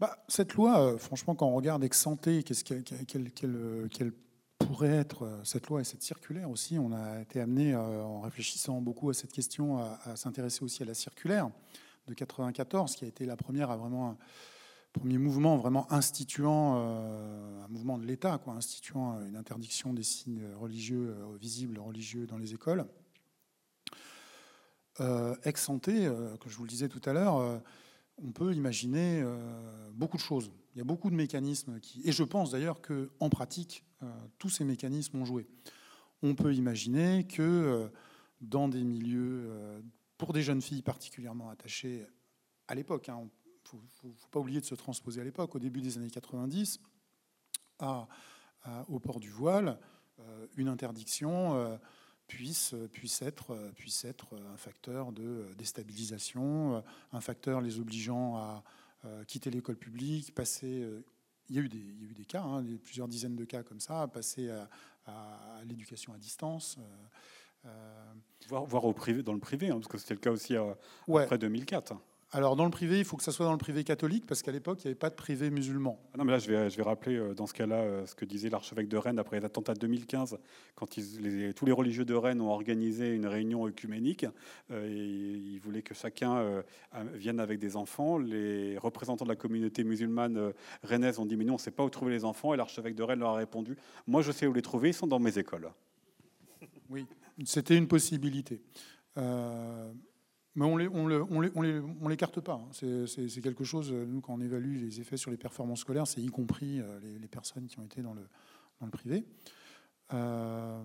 Bah, 0.00 0.24
cette 0.28 0.54
loi, 0.54 0.98
franchement, 0.98 1.34
quand 1.34 1.46
on 1.46 1.54
regarde 1.54 1.84
ex 1.84 2.00
santé, 2.00 2.42
qu'est-ce 2.42 2.64
qu'elle 2.64 4.12
pourrait 4.66 4.88
être 4.88 5.24
euh, 5.24 5.44
cette 5.44 5.68
loi 5.68 5.80
et 5.80 5.84
cette 5.84 6.02
circulaire 6.02 6.50
aussi. 6.50 6.78
On 6.78 6.92
a 6.92 7.20
été 7.20 7.40
amené, 7.40 7.74
euh, 7.74 8.02
en 8.02 8.20
réfléchissant 8.20 8.80
beaucoup 8.80 9.10
à 9.10 9.14
cette 9.14 9.32
question, 9.32 9.78
à, 9.78 10.16
s'intéresser 10.16 10.62
aussi 10.62 10.82
à 10.82 10.86
la 10.86 10.94
circulaire 10.94 11.50
de 12.06 12.14
94, 12.14 12.94
qui 12.96 13.04
a 13.04 13.08
été 13.08 13.26
la 13.26 13.36
première 13.36 13.70
à 13.70 13.76
vraiment 13.76 14.16
premier 14.92 15.18
mouvement 15.18 15.56
vraiment 15.56 15.92
instituant 15.92 16.76
euh, 16.76 17.64
un 17.64 17.68
mouvement 17.68 17.98
de 17.98 18.06
l'État, 18.06 18.40
instituant 18.46 19.20
une 19.26 19.36
interdiction 19.36 19.92
des 19.92 20.04
signes 20.04 20.44
religieux 20.60 21.16
visibles 21.40 21.80
religieux 21.80 22.26
dans 22.26 22.38
les 22.38 22.54
écoles. 22.54 22.84
ex 25.44 25.62
santé, 25.62 26.08
que 26.40 26.48
je 26.48 26.56
vous 26.56 26.62
le 26.62 26.68
disais 26.68 26.88
tout 26.88 27.02
à 27.06 27.12
l'heure, 27.12 27.60
on 28.22 28.30
peut 28.30 28.54
imaginer 28.54 29.24
beaucoup 29.94 30.16
de 30.16 30.22
choses. 30.22 30.50
Il 30.74 30.78
y 30.78 30.80
a 30.80 30.84
beaucoup 30.84 31.10
de 31.10 31.14
mécanismes 31.14 31.80
qui, 31.80 32.02
et 32.04 32.12
je 32.12 32.24
pense 32.24 32.50
d'ailleurs 32.50 32.80
que 32.80 33.10
en 33.20 33.30
pratique, 33.30 33.84
euh, 34.02 34.10
tous 34.38 34.50
ces 34.50 34.64
mécanismes 34.64 35.18
ont 35.18 35.24
joué. 35.24 35.46
On 36.22 36.34
peut 36.34 36.54
imaginer 36.54 37.26
que 37.26 37.42
euh, 37.42 37.88
dans 38.40 38.68
des 38.68 38.82
milieux, 38.82 39.44
euh, 39.46 39.80
pour 40.18 40.32
des 40.32 40.42
jeunes 40.42 40.62
filles 40.62 40.82
particulièrement 40.82 41.48
attachées 41.48 42.06
à 42.66 42.74
l'époque, 42.74 43.06
il 43.08 43.12
hein, 43.12 43.28
ne 43.72 43.78
faut, 43.88 44.28
pas 44.30 44.40
oublier 44.40 44.60
de 44.60 44.66
se 44.66 44.74
transposer 44.74 45.20
à 45.20 45.24
l'époque, 45.24 45.54
au 45.54 45.58
début 45.58 45.80
des 45.80 45.96
années 45.96 46.10
90, 46.10 46.80
au 48.88 48.98
port 48.98 49.20
du 49.20 49.28
voile, 49.28 49.78
une 50.56 50.68
interdiction 50.68 51.78
puisse, 52.26 52.74
puisse, 52.92 53.20
être, 53.20 53.72
puisse 53.74 54.04
être 54.04 54.38
un 54.52 54.56
facteur 54.56 55.12
de 55.12 55.46
déstabilisation, 55.58 56.82
un 57.12 57.20
facteur 57.20 57.60
les 57.60 57.78
obligeant 57.78 58.36
à 58.36 58.64
quitter 59.26 59.50
l'école 59.50 59.76
publique, 59.76 60.34
passer 60.34 60.86
il 61.48 61.56
y 61.56 61.58
a 61.58 61.62
eu 61.62 61.68
des, 61.68 61.78
il 61.78 62.02
y 62.02 62.06
a 62.06 62.10
eu 62.10 62.14
des 62.14 62.24
cas, 62.24 62.42
hein, 62.42 62.64
plusieurs 62.82 63.08
dizaines 63.08 63.36
de 63.36 63.44
cas 63.44 63.62
comme 63.62 63.80
ça, 63.80 64.08
passer 64.08 64.50
à, 64.50 64.68
à, 65.06 65.64
l'éducation 65.64 66.12
à 66.12 66.18
distance. 66.18 66.78
Euh, 66.78 67.68
euh, 67.68 68.14
voir, 68.48 68.84
au 68.84 68.92
privé, 68.92 69.22
dans 69.22 69.32
le 69.32 69.40
privé, 69.40 69.70
hein, 69.70 69.74
parce 69.74 69.88
que 69.88 69.98
c'était 69.98 70.14
le 70.14 70.20
cas 70.20 70.30
aussi 70.30 70.56
euh, 70.56 70.74
après 71.08 71.38
2004. 71.38 71.94
Alors, 72.34 72.56
dans 72.56 72.64
le 72.64 72.70
privé, 72.72 72.98
il 72.98 73.04
faut 73.04 73.16
que 73.16 73.22
ça 73.22 73.30
soit 73.30 73.46
dans 73.46 73.52
le 73.52 73.58
privé 73.58 73.84
catholique, 73.84 74.26
parce 74.26 74.42
qu'à 74.42 74.50
l'époque, 74.50 74.80
il 74.80 74.88
n'y 74.88 74.90
avait 74.90 74.98
pas 74.98 75.08
de 75.08 75.14
privé 75.14 75.50
musulman. 75.50 76.00
Ah 76.12 76.18
non, 76.18 76.24
mais 76.24 76.32
là, 76.32 76.40
je 76.40 76.50
vais, 76.50 76.68
je 76.68 76.76
vais 76.76 76.82
rappeler 76.82 77.14
euh, 77.14 77.32
dans 77.32 77.46
ce 77.46 77.54
cas-là 77.54 77.76
euh, 77.76 78.06
ce 78.06 78.16
que 78.16 78.24
disait 78.24 78.50
l'archevêque 78.50 78.88
de 78.88 78.96
Rennes 78.96 79.20
après 79.20 79.38
les 79.38 79.46
attentats 79.46 79.72
de 79.72 79.78
2015, 79.78 80.38
quand 80.74 80.96
ils, 80.96 81.54
tous 81.54 81.64
les 81.64 81.70
religieux 81.70 82.04
de 82.04 82.12
Rennes 82.12 82.40
ont 82.40 82.50
organisé 82.50 83.14
une 83.14 83.26
réunion 83.26 83.68
œcuménique. 83.68 84.26
Euh, 84.72 84.84
et 84.84 84.96
ils 84.96 85.60
voulaient 85.60 85.82
que 85.82 85.94
chacun 85.94 86.64
vienne 87.14 87.38
avec 87.38 87.60
des 87.60 87.76
enfants. 87.76 88.18
Les 88.18 88.78
représentants 88.78 89.24
de 89.24 89.30
la 89.30 89.36
communauté 89.36 89.84
musulmane 89.84 90.52
rennaise 90.82 91.20
ont 91.20 91.26
dit 91.26 91.36
Mais 91.36 91.44
nous, 91.44 91.52
on 91.52 91.56
ne 91.56 91.60
sait 91.60 91.70
pas 91.70 91.84
où 91.84 91.90
trouver 91.90 92.10
les 92.10 92.24
enfants. 92.24 92.52
Et 92.52 92.56
l'archevêque 92.56 92.96
de 92.96 93.04
Rennes 93.04 93.20
leur 93.20 93.30
a 93.30 93.36
répondu 93.36 93.76
Moi, 94.08 94.22
je 94.22 94.32
sais 94.32 94.48
où 94.48 94.52
les 94.52 94.62
trouver, 94.62 94.88
ils 94.88 94.94
sont 94.94 95.06
dans 95.06 95.20
mes 95.20 95.38
écoles. 95.38 95.70
Oui, 96.90 97.06
c'était 97.44 97.76
une 97.76 97.86
possibilité. 97.86 98.60
Mais 100.56 100.64
on 100.64 100.74
on, 100.74 102.08
l'écarte 102.08 102.40
pas. 102.40 102.54
Hein. 102.54 102.68
C'est, 102.72 103.40
quelque 103.42 103.64
chose, 103.64 103.92
nous, 103.92 104.20
quand 104.20 104.34
on 104.34 104.40
évalue 104.40 104.80
les 104.80 105.00
effets 105.00 105.16
sur 105.16 105.30
les 105.30 105.36
performances 105.36 105.80
scolaires, 105.80 106.06
c'est 106.06 106.20
y 106.20 106.28
compris 106.28 106.80
euh, 106.80 107.00
les, 107.20 107.28
personnes 107.28 107.66
qui 107.66 107.78
ont 107.80 107.84
été 107.84 108.02
dans 108.02 108.14
le, 108.14 108.22
dans 108.78 108.86
le 108.86 108.92
privé. 108.92 109.24
Euh, 110.12 110.82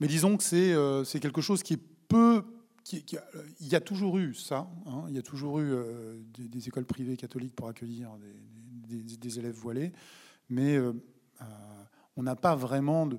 mais 0.00 0.08
disons 0.08 0.36
que 0.36 0.42
c'est, 0.42 0.72
euh, 0.72 1.04
quelque 1.04 1.40
chose 1.40 1.62
qui 1.62 1.74
est 1.74 1.82
peu. 2.08 2.44
Il 2.92 3.68
y 3.68 3.76
a 3.76 3.80
toujours 3.80 4.18
eu 4.18 4.34
ça. 4.34 4.68
Hein. 4.86 5.04
il 5.08 5.14
y 5.14 5.18
a 5.18 5.22
toujours 5.22 5.60
eu 5.60 5.72
des, 6.36 6.68
écoles 6.68 6.84
privées 6.84 7.16
catholiques 7.16 7.54
pour 7.54 7.68
accueillir 7.68 8.10
des, 8.86 9.38
élèves 9.38 9.54
voilés. 9.54 9.92
Mais 10.50 10.78
on 12.16 12.22
n'a 12.22 12.36
pas 12.36 12.54
vraiment 12.56 13.06
de 13.06 13.16
euh, 13.16 13.18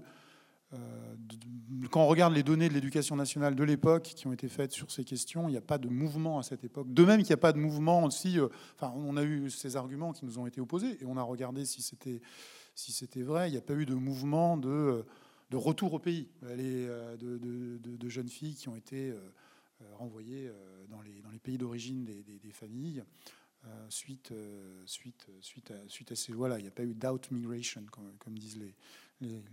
quand 1.92 2.04
on 2.04 2.08
regarde 2.08 2.34
les 2.34 2.44
données 2.44 2.70
de 2.70 2.74
l'éducation 2.74 3.16
nationale 3.16 3.56
de 3.56 3.64
l'époque 3.64 4.04
qui 4.04 4.28
ont 4.28 4.34
été 4.34 4.48
faites 4.48 4.72
sur 4.72 4.92
ces 4.92 5.04
questions, 5.04 5.48
il 5.48 5.52
n'y 5.52 5.58
a 5.58 5.62
pas 5.62 5.78
de 5.78 5.88
mouvement 5.88 6.40
à 6.40 6.44
cette 6.44 6.64
époque. 6.64 6.92
De 6.94 7.04
même 7.04 7.20
qu'il 7.20 7.30
n'y 7.30 7.34
a 7.34 7.38
pas 7.38 7.54
de 7.54 7.58
mouvement 7.58 8.04
aussi. 8.04 8.40
Euh, 8.40 8.48
enfin, 8.76 8.94
on 8.96 9.18
a 9.18 9.24
eu 9.24 9.50
ces 9.50 9.76
arguments 9.76 10.12
qui 10.14 10.26
nous 10.26 10.40
ont 10.40 10.48
été 10.48 10.62
opposés 10.62 10.98
et 11.02 11.06
on 11.06 11.18
a 11.18 11.22
regardé 11.22 11.66
si 11.66 11.82
c'était 11.82 12.22
si 12.76 12.92
c'était 12.92 13.22
vrai. 13.22 13.50
Il 13.50 13.52
n'y 13.54 13.58
a 13.58 13.62
pas 13.62 13.76
eu 13.76 13.86
de 13.86 13.94
mouvement 13.94 14.58
de, 14.58 15.06
de 15.52 15.58
retour 15.58 15.94
au 15.94 16.00
pays 16.00 16.28
les, 16.42 16.86
euh, 16.88 17.16
de, 17.18 18.10
jeunes 18.10 18.30
filles 18.30 18.56
qui 18.56 18.68
ont 18.70 18.76
été 18.76 19.14
renvoyées 19.94 20.50
dans 20.90 21.02
les, 21.02 21.40
pays 21.40 21.58
d'origine 21.58 22.06
des, 22.06 22.52
familles. 22.52 23.04
suite, 23.90 24.34
suite, 24.86 25.28
suite, 25.42 25.72
à, 25.72 25.76
suite 25.88 26.12
à 26.12 26.16
ces 26.16 26.32
lois-là. 26.34 26.60
Il 26.60 26.64
n'y 26.64 26.68
a 26.68 26.72
pas 26.72 26.84
eu 26.84 26.94
d'out 26.94 27.32
migration, 27.32 27.84
comme, 27.92 28.12
comme 28.20 28.38
disent 28.38 28.58
les, 28.58 28.76
les, 29.22 29.44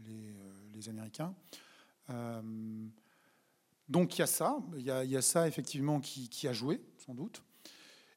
les, 0.75 0.89
Américains. 0.89 1.35
Euh, 2.11 2.43
donc 3.89 4.17
il 4.17 4.21
y 4.21 4.23
a 4.23 4.27
ça, 4.27 4.59
il 4.77 4.85
y 4.85 4.91
a, 4.91 5.23
ça 5.23 5.47
effectivement 5.47 6.01
qui, 6.01 6.49
a 6.49 6.53
joué, 6.53 6.81
sans 6.99 7.15
doute. 7.15 7.43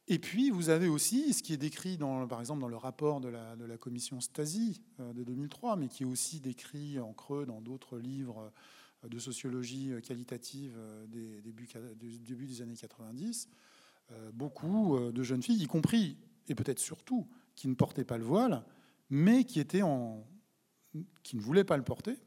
Et 0.08 0.20
puis 0.20 0.50
vous 0.50 0.70
avez 0.70 0.88
aussi 0.88 1.34
ce 1.34 1.44
qui 1.44 1.54
est 1.54 1.58
décrit, 1.58 1.98
par 1.98 2.40
exemple, 2.40 2.62
dans 2.62 2.68
le 2.68 2.78
rapport 2.78 3.22
de 3.22 3.30
la, 3.30 3.78
commission 3.78 4.20
Stasi 4.20 4.82
euh, 5.00 5.14
de 5.14 5.24
2003, 5.24 5.76
mais 5.76 5.88
qui 5.88 6.04
est 6.04 6.06
aussi 6.06 6.40
décrit 6.40 7.00
en 7.00 7.14
creux 7.14 7.46
dans 7.46 7.62
d'autres 7.62 8.00
livres 8.00 8.52
euh, 9.04 9.08
de 9.08 9.20
sociologie 9.20 9.92
qualitative 10.02 10.76
des 11.08 11.42
du 11.42 12.20
début 12.20 12.48
des 12.48 12.62
années 12.62 12.76
90. 12.76 13.50
Beaucoup 14.34 15.00
de 15.00 15.24
jeunes 15.24 15.44
filles, 15.44 15.62
y 15.62 15.68
compris, 15.68 16.18
et 16.48 16.56
peut-être 16.56 16.80
surtout, 16.80 17.28
qui 17.56 17.68
ne 17.68 17.76
portaient 17.76 18.04
pas 18.04 18.18
le 18.18 18.24
voile, 18.24 18.64
mais 19.10 19.44
qui 19.44 19.60
étaient 19.60 19.82
en, 19.82 20.26
qui 21.24 21.36
ne 21.36 21.42
voulaient 21.42 21.64
pas 21.64 21.78
le 21.78 21.84
porter 21.84 22.18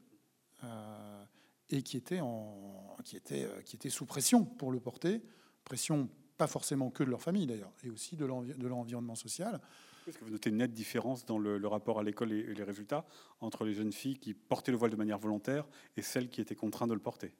euh, 0.63 1.25
et 1.69 1.83
qui 1.83 1.97
étaient 1.97 2.21
en, 2.21 2.97
qui 3.03 3.15
étaient, 3.15 3.47
qui 3.65 3.75
étaient 3.75 3.89
sous 3.89 4.05
pression 4.05 4.43
pour 4.43 4.71
le 4.71 4.79
porter, 4.79 5.21
pression 5.63 6.09
pas 6.37 6.47
forcément 6.47 6.89
que 6.89 7.03
de 7.03 7.09
leur 7.09 7.21
famille 7.21 7.47
d'ailleurs, 7.47 7.73
et 7.83 7.89
aussi 7.89 8.15
de 8.15 8.25
l'environnement 8.25 9.15
social. 9.15 9.59
Est-ce 10.07 10.17
que 10.17 10.25
vous 10.25 10.31
notez 10.31 10.49
une 10.49 10.57
nette 10.57 10.73
différence 10.73 11.25
dans 11.25 11.37
le, 11.37 11.67
rapport 11.67 11.99
à 11.99 12.03
l'école 12.03 12.31
et, 12.31 12.53
les 12.53 12.63
résultats 12.63 13.05
entre 13.41 13.63
les 13.63 13.73
jeunes 13.73 13.91
filles 13.91 14.17
qui 14.17 14.33
portaient 14.33 14.71
le 14.71 14.77
voile 14.77 14.91
de 14.91 14.95
manière 14.95 15.19
volontaire 15.19 15.67
et 15.95 16.01
celles 16.01 16.29
qui 16.29 16.41
étaient 16.41 16.55
contraintes 16.55 16.89
de 16.89 16.95
le 16.95 16.99
porter? 16.99 17.33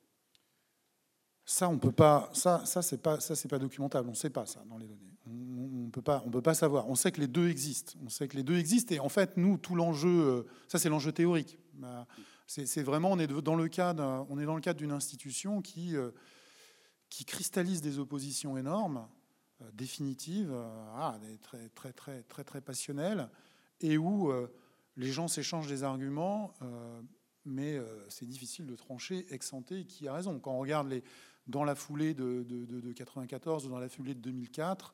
Ça, 1.46 1.68
on 1.68 1.80
peut 1.80 1.92
pas. 1.92 2.30
Ça, 2.34 2.64
ça 2.66 2.84
c'est 2.84 3.02
pas, 3.02 3.20
ça 3.20 3.36
c'est 3.36 3.48
pas 3.48 3.58
documentable. 3.58 4.08
On 4.08 4.12
ne 4.12 4.16
sait 4.16 4.30
pas 4.30 4.46
ça 4.46 4.64
dans 4.66 4.78
les 4.78 4.86
données. 4.86 5.09
Peut 6.00 6.04
pas, 6.04 6.24
on 6.26 6.30
peut 6.30 6.42
pas 6.42 6.54
savoir. 6.54 6.88
On 6.88 6.96
sait 6.96 7.12
que 7.12 7.20
les 7.20 7.28
deux 7.28 7.50
existent. 7.50 8.00
On 8.06 8.08
sait 8.08 8.30
que 8.30 8.38
les 8.38 8.44
deux 8.44 8.58
existent. 8.58 8.96
Et 8.96 9.02
en 9.02 9.10
fait, 9.10 9.36
nous, 9.36 9.58
tout 9.58 9.76
l'enjeu, 9.76 10.08
euh, 10.08 10.44
ça 10.70 10.80
c'est 10.80 10.88
l'enjeu 10.88 11.12
théorique. 11.12 11.60
Bah, 11.74 12.08
c'est 12.48 12.84
vraiment, 12.84 13.12
on 13.12 13.20
est 13.20 13.28
dans 13.28 13.56
le 13.56 13.68
cadre, 13.68 14.26
on 14.30 14.40
est 14.40 14.46
dans 14.46 14.56
le 14.56 14.62
cadre 14.62 14.80
d'une 14.80 14.94
institution 14.94 15.62
qui 15.62 15.98
euh, 15.98 16.12
qui 17.10 17.26
cristallise 17.26 17.82
des 17.82 18.00
oppositions 18.00 18.56
énormes, 18.58 19.10
euh, 19.62 19.70
définitives, 19.74 20.56
ah, 20.96 21.20
très, 21.44 21.68
très, 21.76 21.92
très, 21.92 22.24
très, 22.24 22.44
très 22.46 22.62
passionnelles, 22.62 23.28
et 23.82 23.98
où 23.98 24.32
les 24.96 25.12
gens 25.12 25.28
s'échangent 25.28 25.68
des 25.68 25.84
arguments, 25.84 26.54
mais 27.46 27.78
c'est 28.10 28.26
difficile 28.26 28.66
de 28.66 28.76
trancher 28.76 29.26
ex 29.34 29.54
ante 29.54 29.86
qui 29.86 30.08
a 30.08 30.14
raison. 30.14 30.40
Quand 30.40 30.52
on 30.52 30.60
regarde 30.60 30.90
les, 30.90 31.04
dans 31.48 31.64
la 31.64 31.76
foulée 31.76 32.14
de, 32.14 32.44
de, 32.44 32.66
de, 32.66 32.94
94 32.94 33.66
ou 33.66 33.70
dans 33.70 33.80
la 33.80 33.90
foulée 33.90 34.14
de 34.14 34.22
2004, 34.22 34.94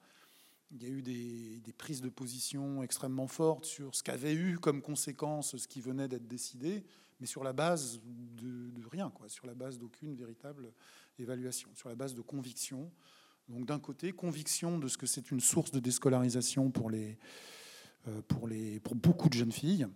il 0.72 0.84
y 0.84 0.86
a 0.86 0.89
eu 0.89 1.01
des, 1.01 1.74
prises 1.78 2.01
de 2.01 2.09
position 2.09 2.84
extrêmement 2.84 3.28
fortes 3.28 3.66
sur 3.66 3.93
ce 3.95 4.03
qu'avait 4.03 4.34
eu 4.34 4.57
comme 4.57 4.82
conséquence 4.82 5.55
ce 5.57 5.68
qui 5.68 5.82
venait 5.82 6.07
d'être 6.07 6.28
décidé, 6.28 6.84
mais 7.20 7.28
sur 7.28 7.43
la 7.43 7.53
base 7.53 8.01
de, 8.03 8.86
rien, 8.91 9.09
quoi, 9.09 9.30
sur 9.30 9.45
la 9.45 9.53
base 9.53 9.78
d'aucune 9.78 10.16
véritable 10.16 10.72
évaluation, 11.20 11.70
sur 11.76 11.89
la 11.89 11.95
base 11.95 12.13
de 12.13 12.22
conviction. 12.22 12.91
Donc 13.49 13.66
d'un 13.66 13.80
côté, 13.80 14.11
conviction 14.11 14.80
de 14.80 14.88
ce 14.88 14.97
que 14.97 15.05
c'est 15.05 15.32
une 15.32 15.39
source 15.39 15.72
de 15.72 15.80
déscolarisation 15.80 16.72
pour, 16.72 16.89
les, 16.89 17.18
euh, 18.07 18.22
pour, 18.28 18.47
les, 18.47 18.80
pour 18.80 18.95
beaucoup 18.95 19.30
de 19.30 19.34
jeunes 19.34 19.51
filles. 19.51 19.88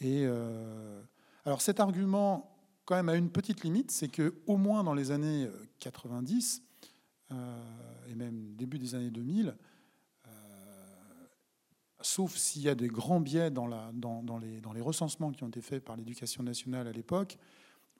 Et 0.00 0.24
euh, 0.26 1.00
alors 1.44 1.62
cet 1.62 1.80
argument, 1.80 2.54
quand 2.84 2.96
même, 2.96 3.08
a 3.08 3.16
une 3.16 3.30
petite 3.30 3.64
limite, 3.64 3.90
c'est 3.90 4.08
que 4.08 4.34
au 4.46 4.56
moins 4.56 4.84
dans 4.84 4.94
les 4.94 5.10
années 5.10 5.48
90 5.80 6.62
euh, 7.32 7.62
et 8.08 8.14
même 8.14 8.54
début 8.54 8.78
des 8.78 8.94
années 8.94 9.10
2000, 9.10 9.56
sauf 12.00 12.36
s'il 12.36 12.62
y 12.62 12.68
a 12.68 12.74
des 12.74 12.88
grands 12.88 13.20
biais 13.20 13.50
dans, 13.50 13.66
les, 13.66 14.80
recensements 14.80 15.30
qui 15.32 15.44
ont 15.44 15.48
été 15.48 15.60
faits 15.60 15.84
par 15.84 15.96
l'éducation 15.96 16.42
nationale 16.42 16.86
à 16.86 16.92
l'époque, 16.92 17.38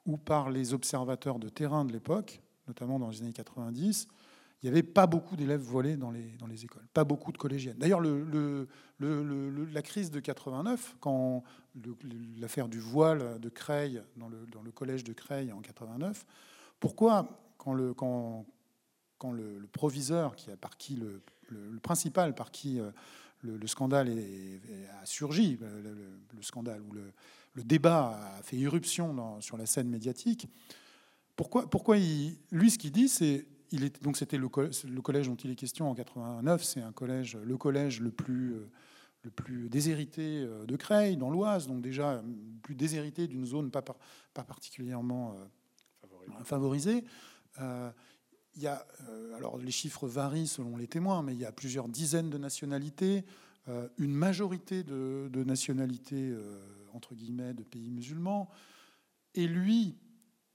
ou 0.04 0.16
par 0.16 0.50
les 0.50 0.72
observateurs 0.72 1.38
de 1.38 1.48
terrain 1.48 1.84
de 1.84 1.92
l'époque, 1.92 2.40
notamment 2.68 2.98
dans 2.98 3.08
les 3.08 3.22
années 3.22 3.32
90, 3.32 4.08
il 4.62 4.70
n'y 4.70 4.70
avait 4.70 4.82
pas 4.82 5.06
beaucoup 5.06 5.36
d'élèves 5.36 5.60
voilés 5.60 5.96
dans 5.96 6.10
les, 6.10 6.64
écoles, 6.64 6.86
pas 6.94 7.04
beaucoup 7.04 7.30
de 7.30 7.38
collégiennes. 7.38 7.76
D'ailleurs, 7.78 8.00
le, 8.00 8.24
le, 8.98 9.64
la 9.72 9.82
crise 9.82 10.10
de 10.10 10.20
89, 10.20 10.96
quand 11.00 11.42
l'affaire 12.38 12.68
du 12.68 12.78
voile 12.78 13.38
de 13.38 13.48
Creil, 13.48 14.02
dans 14.16 14.28
le, 14.28 14.72
collège 14.72 15.04
de 15.04 15.12
Creil 15.12 15.52
en 15.52 15.60
89, 15.60 16.24
pourquoi, 16.80 17.28
quand 17.58 17.74
le, 17.74 17.94
proviseur, 19.72 20.36
qui 20.36 20.50
a, 20.50 20.56
par 20.56 20.76
qui 20.76 20.96
le, 20.96 21.22
principal 21.82 22.34
par 22.34 22.50
qui 22.50 22.80
euh, 23.48 23.58
le, 23.58 23.66
scandale 23.66 24.10
a 25.02 25.06
surgi, 25.06 25.58
le, 25.60 26.42
scandale 26.42 26.80
ou 26.82 26.92
le, 26.92 27.64
débat 27.64 28.36
a 28.38 28.42
fait 28.42 28.56
irruption 28.56 29.40
sur 29.40 29.56
la 29.56 29.66
scène 29.66 29.88
médiatique. 29.88 30.46
Pourquoi, 31.36 31.68
pourquoi 31.68 31.96
il, 31.96 32.36
lui, 32.50 32.70
ce 32.70 32.78
qu'il 32.78 32.92
dit, 32.92 33.08
c'est 33.08 33.46
il 33.72 33.82
est, 33.82 34.02
donc 34.02 34.16
c'était 34.16 34.38
le, 34.38 34.48
collège 34.48 35.26
dont 35.26 35.34
il 35.36 35.50
est 35.50 35.56
question 35.56 35.90
en 35.90 35.94
89, 35.94 36.62
c'est 36.62 36.80
un 36.80 36.92
collège, 36.92 37.36
le 37.36 37.56
collège 37.56 38.00
le 38.00 38.12
plus 38.12 38.54
le 39.26 39.30
plus 39.30 39.68
déshérité 39.68 40.44
euh, 40.44 40.64
de 40.64 40.76
Creil, 40.76 41.16
dans 41.16 41.30
l'Oise, 41.30 41.66
donc 41.66 41.82
déjà 41.82 42.22
plus 42.62 42.76
déshérité 42.76 43.26
d'une 43.26 43.44
zone 43.44 43.70
pas, 43.70 43.82
pas 43.82 44.44
particulièrement 44.44 45.34
euh, 45.34 46.44
favorisée. 46.44 47.04
Euh, 47.60 47.90
il 48.56 48.62
y 48.62 48.66
a, 48.66 48.86
alors 49.36 49.58
les 49.58 49.70
chiffres 49.70 50.08
varient 50.08 50.46
selon 50.46 50.76
les 50.76 50.86
témoins, 50.86 51.22
mais 51.22 51.34
il 51.34 51.40
y 51.40 51.44
a 51.44 51.52
plusieurs 51.52 51.88
dizaines 51.88 52.30
de 52.30 52.38
nationalités, 52.38 53.24
une 53.98 54.14
majorité 54.14 54.82
de, 54.82 55.44
nationalités 55.44 56.34
entre 56.94 57.14
guillemets 57.14 57.52
de 57.52 57.62
pays 57.62 57.90
musulmans. 57.90 58.48
Et 59.34 59.46
lui, 59.46 59.96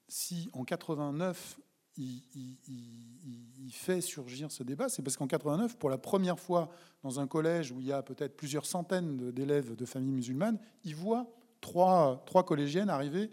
si 0.07 0.49
en 0.53 0.63
89, 0.63 1.59
il, 1.97 3.71
fait 3.71 4.01
surgir 4.01 4.51
ce 4.51 4.63
débat, 4.63 4.89
c'est 4.89 5.01
parce 5.01 5.17
qu'en 5.17 5.27
89, 5.27 5.77
pour 5.77 5.89
la 5.89 5.97
première 5.97 6.39
fois 6.39 6.69
dans 7.03 7.19
un 7.19 7.27
collège 7.27 7.71
où 7.71 7.79
il 7.79 7.87
y 7.87 7.93
a 7.93 8.03
peut-être 8.03 8.35
plusieurs 8.35 8.65
centaines 8.65 9.31
d'élèves 9.31 9.75
de 9.75 9.85
familles 9.85 10.11
musulmanes, 10.11 10.59
il 10.83 10.95
voit 10.95 11.31
trois, 11.61 12.21
trois 12.25 12.43
collégiennes 12.43 12.89
arriver 12.89 13.29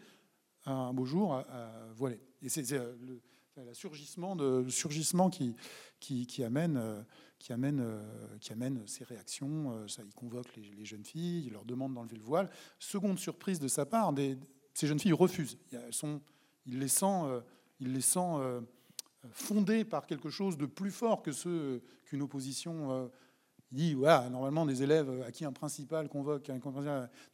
un 0.65 0.93
beau 0.93 1.05
jour 1.05 1.35
à, 1.35 1.45
voiler. 1.97 2.21
Et 2.43 2.49
c'est 2.49 2.63
surgissement, 3.73 4.37
de, 4.37 4.69
surgissement 4.69 5.31
qui, 5.31 5.55
qui, 6.01 6.45
amène, 6.45 7.05
qui, 7.39 7.53
amène, 7.53 8.83
ces 8.87 9.05
réactions. 9.05 9.87
Ça, 9.89 10.03
il 10.05 10.15
convoque 10.15 10.55
les, 10.57 10.85
jeunes 10.85 11.05
filles, 11.05 11.45
il 11.47 11.53
leur 11.53 11.65
demande 11.65 11.95
d'enlever 11.95 12.17
le 12.17 12.23
voile. 12.23 12.51
Seconde 12.79 13.19
surprise 13.19 13.61
de 13.61 13.69
sa 13.69 13.87
part, 13.87 14.13
ces 14.75 14.87
jeunes 14.87 15.01
filles 15.01 15.13
refusent. 15.13 15.59
Elles 15.73 15.93
sont 15.93 16.21
il 16.69 16.79
les 16.79 16.89
sent, 16.89 17.07
euh, 17.07 17.41
il 17.81 17.99
euh, 18.17 18.61
fondés 19.31 19.85
par 19.85 20.07
quelque 20.07 20.31
chose 20.31 20.57
de 20.57 20.67
plus 20.67 20.91
fort 20.91 21.23
que 21.23 21.33
ceux 21.33 21.83
qu'une 22.05 22.23
opposition 22.23 22.93
euh, 22.93 23.09
dit 23.73 23.95
voilà, 23.95 24.29
normalement 24.31 24.65
des 24.65 24.83
élèves 24.83 25.23
à 25.27 25.33
qui 25.33 25.45
un 25.45 25.53
principal 25.53 26.09
convoque. 26.09 26.51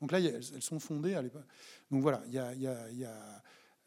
donc 0.01 0.12
là, 0.12 0.20
elles 0.20 0.62
sont 0.62 0.81
fondées 0.81 1.14
à 1.14 1.22
l'époque. 1.22 1.47
Donc 1.91 2.03
voilà, 2.03 2.22
il 2.27 2.33
y, 2.33 3.05
a, 3.05 3.43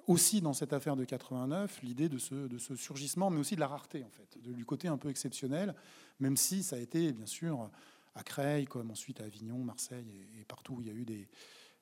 aussi 0.08 0.41
dans 0.41 0.53
cette 0.53 0.74
affaire 0.74 0.95
de 0.95 1.05
89 1.05 1.82
l'idée 1.84 2.10
de 2.10 2.18
ce, 2.18 2.76
surgissement, 2.76 3.30
mais 3.30 3.39
aussi 3.39 3.55
de 3.55 3.60
la 3.60 3.68
rareté, 3.68 4.03
en 4.03 4.10
fait, 4.10 4.38
du 4.41 4.66
côté 4.66 4.88
un 4.88 4.97
peu 4.97 5.10
exceptionnel, 5.10 5.76
même 6.20 6.38
si 6.38 6.64
ça 6.64 6.78
a 6.78 6.80
été, 6.80 7.12
bien 7.12 7.26
sûr, 7.26 7.70
à 8.16 8.24
Creil, 8.24 8.66
comme 8.66 8.89
ensuite 8.89 9.22
à 9.22 9.26
Avignon, 9.26 9.60
Marseille 9.60 10.26
et 10.39 10.45
partout 10.45 10.76
où 10.76 10.82
il 10.82 10.88
y 10.88 10.89
a 10.89 10.93
eu 10.93 11.05
des, 11.05 11.28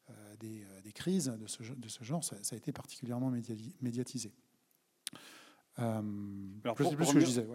euh, 0.10 0.36
euh, 0.44 0.92
crises 0.94 1.28
de 1.28 1.48
ce 1.48 2.04
genre, 2.04 2.24
ça, 2.24 2.36
a 2.52 2.56
été 2.56 2.72
particulièrement 2.72 3.32
médiatisé. 3.82 4.34
Euh, 5.80 6.02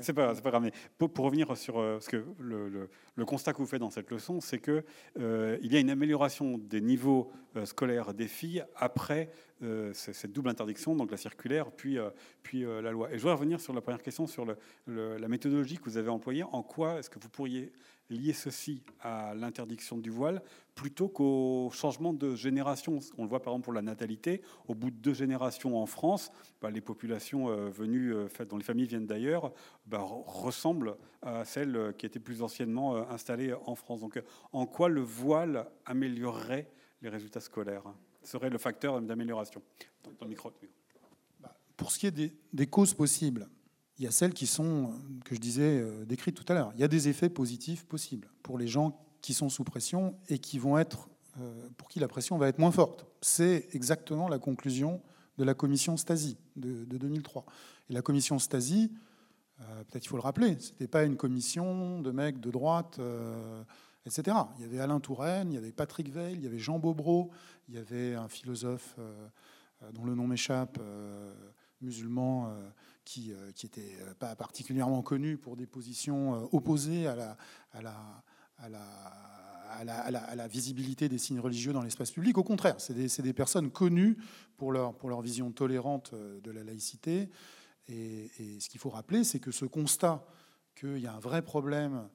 c'est 0.00 0.12
pas, 0.12 0.34
pas, 0.34 0.50
grave. 0.50 0.62
Mais 0.62 0.72
pour, 0.98 1.24
revenir 1.24 1.56
sur 1.56 1.76
ce 2.00 2.08
que 2.08 2.24
le, 2.38 2.88
le, 3.16 3.24
constat 3.24 3.52
que 3.52 3.58
vous 3.58 3.66
faites 3.66 3.80
dans 3.80 3.90
cette 3.90 4.10
leçon, 4.10 4.40
c'est 4.40 4.58
que 4.58 4.84
il 5.16 5.72
y 5.72 5.76
a 5.76 5.80
une 5.80 5.90
amélioration 5.90 6.58
des 6.58 6.80
niveaux 6.80 7.32
scolaires 7.64 8.12
des 8.12 8.28
filles 8.28 8.64
après 8.76 9.30
cette 9.94 10.32
double 10.32 10.50
interdiction, 10.50 10.94
donc 10.94 11.10
la 11.10 11.16
circulaire, 11.16 11.70
puis, 11.70 11.98
puis 12.42 12.62
la 12.62 12.90
loi. 12.90 13.08
Et 13.10 13.14
je 13.14 13.22
voudrais 13.22 13.36
revenir 13.36 13.60
sur 13.60 13.72
la 13.72 13.80
première 13.80 14.02
question 14.02 14.26
sur 14.26 14.44
la 14.86 15.28
méthodologie 15.28 15.78
que 15.78 15.84
vous 15.84 15.96
avez 15.96 16.10
employée. 16.10 16.42
En 16.42 16.62
quoi 16.62 16.98
est-ce 16.98 17.08
que 17.08 17.18
vous 17.18 17.30
pourriez 17.30 17.72
lier 18.10 18.32
ceci 18.32 18.82
à 19.00 19.34
l'interdiction 19.34 19.96
du 19.96 20.10
voile 20.10 20.42
plutôt 20.74 21.08
qu'au 21.08 21.70
changement 21.72 22.12
de 22.12 22.34
génération. 22.34 22.98
On 23.18 23.24
le 23.24 23.28
voit 23.28 23.42
par 23.42 23.52
exemple 23.52 23.64
pour 23.64 23.72
la 23.72 23.82
natalité. 23.82 24.42
Au 24.66 24.74
bout 24.74 24.90
de 24.90 24.96
deux 24.96 25.14
générations 25.14 25.80
en 25.80 25.86
France, 25.86 26.32
bah, 26.60 26.70
les 26.70 26.80
populations 26.80 27.48
euh, 27.48 27.68
venues, 27.68 28.14
euh, 28.14 28.28
dont 28.48 28.56
les 28.56 28.64
familles 28.64 28.86
viennent 28.86 29.06
d'ailleurs, 29.06 29.52
bah, 29.86 30.00
ressemblent 30.00 30.96
à 31.22 31.44
celles 31.44 31.94
qui 31.98 32.06
étaient 32.06 32.18
plus 32.18 32.42
anciennement 32.42 32.96
euh, 32.96 33.02
installées 33.10 33.54
en 33.66 33.74
France. 33.74 34.00
Donc 34.00 34.22
en 34.52 34.66
quoi 34.66 34.88
le 34.88 35.02
voile 35.02 35.66
améliorerait 35.86 36.70
les 37.02 37.08
résultats 37.08 37.40
scolaires? 37.40 37.84
Serait 38.22 38.50
le 38.50 38.58
facteur 38.58 39.00
d'amélioration. 39.00 39.62
Bah, 41.40 41.56
pour 41.76 41.90
ce 41.90 41.98
qui 41.98 42.06
est 42.06 42.32
des 42.52 42.66
causes 42.66 42.94
possibles, 42.94 43.48
il 44.00 44.04
y 44.04 44.06
a 44.06 44.10
celles 44.10 44.32
qui 44.32 44.46
sont, 44.46 44.94
que 45.26 45.34
je 45.34 45.40
disais, 45.40 45.78
euh, 45.78 46.06
décrites 46.06 46.34
tout 46.34 46.50
à 46.50 46.54
l'heure. 46.54 46.72
Il 46.74 46.80
y 46.80 46.84
a 46.84 46.88
des 46.88 47.08
effets 47.08 47.28
positifs 47.28 47.84
possibles 47.84 48.28
pour 48.42 48.56
les 48.56 48.66
gens 48.66 48.98
qui 49.20 49.34
sont 49.34 49.50
sous 49.50 49.62
pression 49.62 50.18
et 50.30 50.38
qui 50.38 50.58
vont 50.58 50.78
être, 50.78 51.10
euh, 51.38 51.68
pour 51.76 51.90
qui 51.90 52.00
la 52.00 52.08
pression 52.08 52.38
va 52.38 52.48
être 52.48 52.58
moins 52.58 52.70
forte. 52.70 53.04
C'est 53.20 53.68
exactement 53.74 54.26
la 54.26 54.38
conclusion 54.38 55.02
de 55.36 55.44
la 55.44 55.52
commission 55.52 55.98
Stasi 55.98 56.38
de, 56.56 56.84
2003. 56.86 57.44
Et 57.90 57.92
la 57.92 58.00
commission 58.00 58.38
Stasi, 58.38 58.90
euh, 59.60 59.84
peut-être 59.84 60.06
il 60.06 60.08
faut 60.08 60.16
le 60.16 60.22
rappeler, 60.22 60.58
ce 60.58 60.70
n'était 60.70 60.88
pas 60.88 61.04
une 61.04 61.18
commission 61.18 62.00
de 62.00 62.10
mecs 62.10 62.40
de 62.40 62.50
droite, 62.50 62.98
etc. 64.06 64.34
Il 64.56 64.62
y 64.62 64.64
avait 64.64 64.80
Alain 64.80 65.00
Touraine, 65.00 65.52
il 65.52 65.56
y 65.56 65.58
avait 65.58 65.72
Patrick 65.72 66.10
Veil, 66.10 66.36
il 66.36 66.42
y 66.42 66.46
avait 66.46 66.58
Jean 66.58 66.78
Bobreau, 66.78 67.30
il 67.68 67.74
y 67.74 67.78
avait 67.78 68.14
un 68.14 68.28
philosophe 68.28 68.96
dont 69.92 70.06
le 70.06 70.14
nom 70.14 70.26
m'échappe, 70.26 70.78
musulman 71.82 72.50
qui 73.04 73.32
n'était 73.62 73.96
euh, 74.00 74.10
euh, 74.10 74.14
pas 74.14 74.34
particulièrement 74.36 75.02
connu 75.02 75.36
pour 75.36 75.56
des 75.56 75.66
positions 75.66 76.34
euh, 76.34 76.46
opposées 76.52 77.06
à 77.06 77.36
la, 77.82 78.16
visibilité 80.48 81.08
des 81.08 81.18
signes 81.18 81.40
religieux 81.40 81.72
dans 81.72 81.82
l'espace 81.82 82.10
public. 82.10 82.36
Au 82.38 82.44
contraire, 82.44 82.76
c'est 82.78 83.22
des, 83.22 83.32
personnes 83.32 83.70
connues 83.70 84.16
pour 84.56 84.72
leur, 84.72 85.20
vision 85.22 85.50
tolérante 85.52 86.14
de 86.14 86.50
la 86.50 86.64
laïcité. 86.64 87.30
Et, 87.88 88.30
ce 88.60 88.68
qu'il 88.68 88.80
faut 88.80 88.90
rappeler, 88.90 89.24
c'est 89.24 89.40
que 89.40 89.50
ce 89.50 89.64
constat 89.64 90.24
qu'il 90.74 90.98
y 90.98 91.06
a 91.06 91.14
un 91.14 91.20
vrai 91.20 91.42
problème 91.42 92.08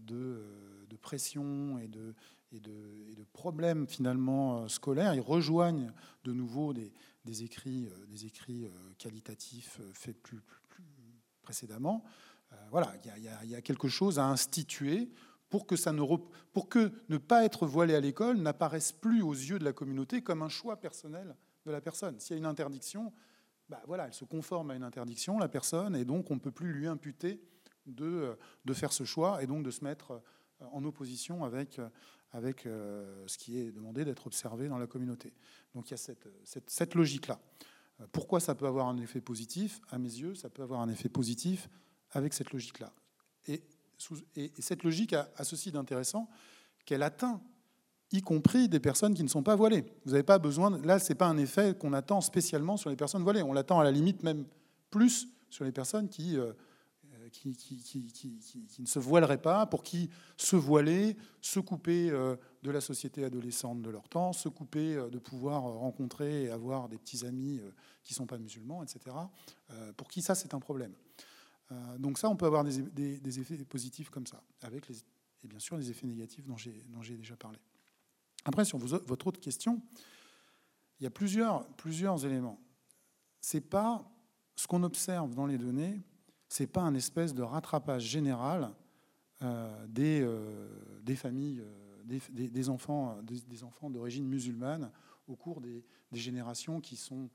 de, 0.00 0.42
de, 0.88 0.96
pression 0.96 1.78
et 1.78 1.88
de, 1.88 2.14
et 2.52 2.60
de, 2.60 3.24
problèmes 3.32 3.86
finalement 3.86 4.68
scolaires, 4.68 5.14
ils 5.14 5.20
rejoignent 5.20 5.92
de 6.24 6.32
nouveau 6.32 6.72
des, 6.72 6.92
écrits, 7.32 7.88
des 8.08 8.26
écrits 8.26 8.68
qualitatifs 8.98 9.80
faits 9.92 10.20
plus, 10.22 10.40
précédemment. 11.42 12.04
voilà, 12.70 12.92
il 13.16 13.50
y, 13.50 13.54
a 13.54 13.62
quelque 13.62 13.88
chose 13.88 14.18
à 14.18 14.26
instituer 14.26 15.10
pour 15.50 15.66
que, 15.66 15.76
ça 15.76 15.92
ne, 15.92 16.02
pour 16.52 16.68
que 16.68 16.92
ne 17.08 17.16
pas 17.16 17.44
être 17.44 17.66
voilé 17.66 17.94
à 17.94 18.00
l'école 18.00 18.38
n'apparaisse 18.38 18.92
plus 18.92 19.22
aux 19.22 19.32
yeux 19.32 19.58
de 19.58 19.64
la 19.64 19.72
communauté 19.72 20.22
comme 20.22 20.42
un 20.42 20.48
choix 20.48 20.80
personnel 20.80 21.36
de 21.64 21.70
la 21.70 21.80
personne. 21.80 22.18
S'il 22.18 22.34
y 22.34 22.36
a 22.36 22.38
une 22.38 22.46
interdiction, 22.46 23.12
bah 23.68 23.80
voilà, 23.86 24.06
elle 24.06 24.14
se 24.14 24.24
conforme 24.24 24.70
à 24.70 24.74
une 24.74 24.82
interdiction, 24.82 25.38
la 25.38 25.48
personne, 25.48 25.96
et 25.96 26.04
donc 26.04 26.30
on 26.30 26.34
ne 26.34 26.40
peut 26.40 26.50
plus 26.50 26.72
lui 26.72 26.86
imputer 26.86 27.40
de, 27.86 28.36
de 28.64 28.74
faire 28.74 28.92
ce 28.92 29.04
choix 29.04 29.42
et 29.42 29.46
donc 29.46 29.62
de 29.62 29.70
se 29.70 29.84
mettre 29.84 30.22
en 30.60 30.84
opposition 30.84 31.44
avec, 31.44 31.80
avec 32.34 32.66
euh, 32.66 33.24
ce 33.26 33.38
qui 33.38 33.58
est 33.58 33.72
demandé 33.72 34.04
d'être 34.04 34.26
observé 34.26 34.68
dans 34.68 34.78
la 34.78 34.86
communauté. 34.86 35.32
Donc 35.74 35.88
il 35.88 35.92
y 35.92 35.94
a 35.94 35.96
cette, 35.96 36.28
cette, 36.44 36.68
cette 36.68 36.94
logique-là. 36.94 37.40
Pourquoi 38.12 38.40
ça 38.40 38.54
peut 38.54 38.66
avoir 38.66 38.88
un 38.88 38.98
effet 38.98 39.22
positif? 39.22 39.80
À 39.88 39.98
mes 39.98 40.08
yeux, 40.08 40.34
ça 40.34 40.50
peut 40.50 40.62
avoir 40.62 40.80
un 40.80 40.88
effet 40.90 41.08
positif 41.08 41.70
avec 42.10 42.34
cette 42.34 42.52
logique-là. 42.52 42.92
Et 43.48 43.62
et 44.36 44.52
cette 44.58 44.82
logique 44.82 45.12
a, 45.12 45.28
ceci 45.42 45.70
d'intéressant 45.70 46.28
qu'elle 46.84 47.02
atteint 47.02 47.40
y 48.12 48.22
compris 48.22 48.68
des 48.68 48.80
personnes 48.80 49.14
qui 49.14 49.22
ne 49.22 49.28
sont 49.28 49.42
pas 49.42 49.56
voilées. 49.56 49.84
Vous 50.04 50.12
n'avez 50.12 50.22
pas 50.22 50.38
besoin. 50.38 50.78
Là, 50.82 50.98
c'est 50.98 51.14
pas 51.14 51.26
un 51.26 51.36
effet 51.38 51.76
qu'on 51.76 51.92
attend 51.92 52.20
spécialement 52.20 52.76
sur 52.76 52.90
les 52.90 52.96
personnes 52.96 53.22
voilées. 53.22 53.42
On 53.42 53.52
l'attend 53.52 53.80
à 53.80 53.84
la 53.84 53.90
limite 53.90 54.22
même 54.22 54.44
plus 54.90 55.28
sur 55.50 55.64
les 55.64 55.72
personnes 55.72 56.08
qui, 56.08 56.36
euh, 56.36 56.52
qui, 57.34 58.80
ne 58.80 58.86
se 58.86 58.98
voileraient 58.98 59.40
pas, 59.40 59.66
pour 59.66 59.82
qui 59.82 60.10
se 60.36 60.56
voiler, 60.56 61.16
se 61.40 61.60
couper 61.60 62.10
euh, 62.10 62.36
de 62.62 62.70
la 62.70 62.80
société 62.80 63.24
adolescente 63.24 63.82
de 63.82 63.90
leur 63.90 64.08
temps, 64.08 64.32
se 64.32 64.48
couper 64.48 64.94
euh, 64.94 65.10
de 65.10 65.18
pouvoir 65.18 65.62
rencontrer 65.62 66.44
et 66.44 66.50
avoir 66.50 66.88
des 66.88 66.98
petits 66.98 67.26
amis 67.26 67.60
qui 68.02 68.12
ne 68.12 68.16
sont 68.16 68.26
pas 68.26 68.38
musulmans, 68.38 68.82
etc. 68.82 69.16
Pour 69.96 70.08
qui 70.08 70.22
ça, 70.22 70.34
c'est 70.34 70.54
un 70.54 70.60
problème. 70.60 70.94
Euh, 71.72 71.98
donc 71.98 72.18
ça, 72.18 72.28
on 72.28 72.36
peut 72.36 72.46
avoir 72.46 72.64
des, 72.64 73.40
effets 73.40 73.64
positifs 73.64 74.10
comme 74.10 74.26
ça, 74.26 74.42
avec 74.62 74.88
et 74.90 75.48
bien 75.48 75.58
sûr 75.58 75.76
les 75.76 75.90
effets 75.90 76.06
négatifs 76.06 76.46
dont 76.46 76.56
j'ai 76.56 77.16
déjà 77.16 77.36
parlé. 77.36 77.58
Après, 78.44 78.64
sur 78.64 78.78
votre 78.78 79.26
autre 79.26 79.40
question, 79.40 79.82
il 81.00 81.04
y 81.04 81.06
a 81.06 81.10
plusieurs, 81.10 81.66
plusieurs 81.76 82.24
éléments. 82.24 82.60
C'est 83.40 83.60
pas 83.60 84.10
ce 84.56 84.66
qu'on 84.66 84.82
observe 84.82 85.34
dans 85.34 85.46
les 85.46 85.58
données, 85.58 86.02
c'est 86.54 86.68
pas 86.68 86.82
un 86.82 86.94
espèce 86.94 87.34
de 87.34 87.42
rattrapage 87.42 88.04
général 88.04 88.70
euh, 89.42 89.86
des, 89.88 90.20
euh, 90.22 91.00
des, 91.02 91.16
familles, 91.16 91.64
des, 92.04 92.20
des, 92.30 92.68
enfants, 92.68 93.18
des, 93.24 93.64
enfants 93.64 93.90
d'origine 93.90 94.24
musulmane 94.24 94.92
au 95.26 95.34
cours 95.34 95.60
des, 95.60 95.84
générations 96.12 96.80
qui 96.80 96.94
sont 96.94 97.28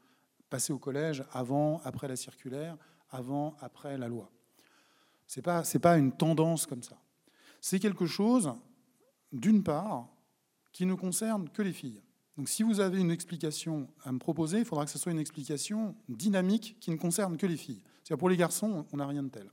passées 0.49 0.71
au 0.71 0.79
collège 0.79 1.25
avant, 1.33 1.81
après 1.83 2.07
la 2.07 2.15
circulaire, 2.15 2.77
avant, 3.09 3.57
après 3.59 3.97
la 3.97 4.07
loi. 4.07 4.31
Ce 5.27 5.39
n'est 5.39 5.43
pas, 5.43 5.63
pas 5.81 5.97
une 5.97 6.13
tendance 6.13 6.65
comme 6.65 6.81
ça. 6.81 6.97
C'est 7.59 7.79
quelque 7.79 8.05
chose, 8.05 8.53
d'une 9.33 9.63
part, 9.63 10.07
qui 10.71 10.85
ne 10.85 10.93
concerne 10.93 11.49
que 11.49 11.61
les 11.61 11.73
filles. 11.73 12.01
Donc 12.37 12.47
si 12.47 12.63
vous 12.63 12.79
avez 12.79 13.01
une 13.01 13.11
explication 13.11 13.89
à 14.05 14.13
me 14.13 14.17
proposer, 14.17 14.59
il 14.59 14.65
faudra 14.65 14.85
que 14.85 14.91
ce 14.91 14.97
soit 14.97 15.11
une 15.11 15.19
explication 15.19 15.93
dynamique 16.07 16.77
qui 16.79 16.89
ne 16.89 16.95
concerne 16.95 17.35
que 17.35 17.45
les 17.45 17.57
filles. 17.57 17.81
Pour 18.17 18.29
les 18.29 18.37
garçons, 18.37 18.85
on 18.91 18.97
n'a 18.97 19.07
rien 19.07 19.23
de 19.23 19.29
tel. 19.29 19.49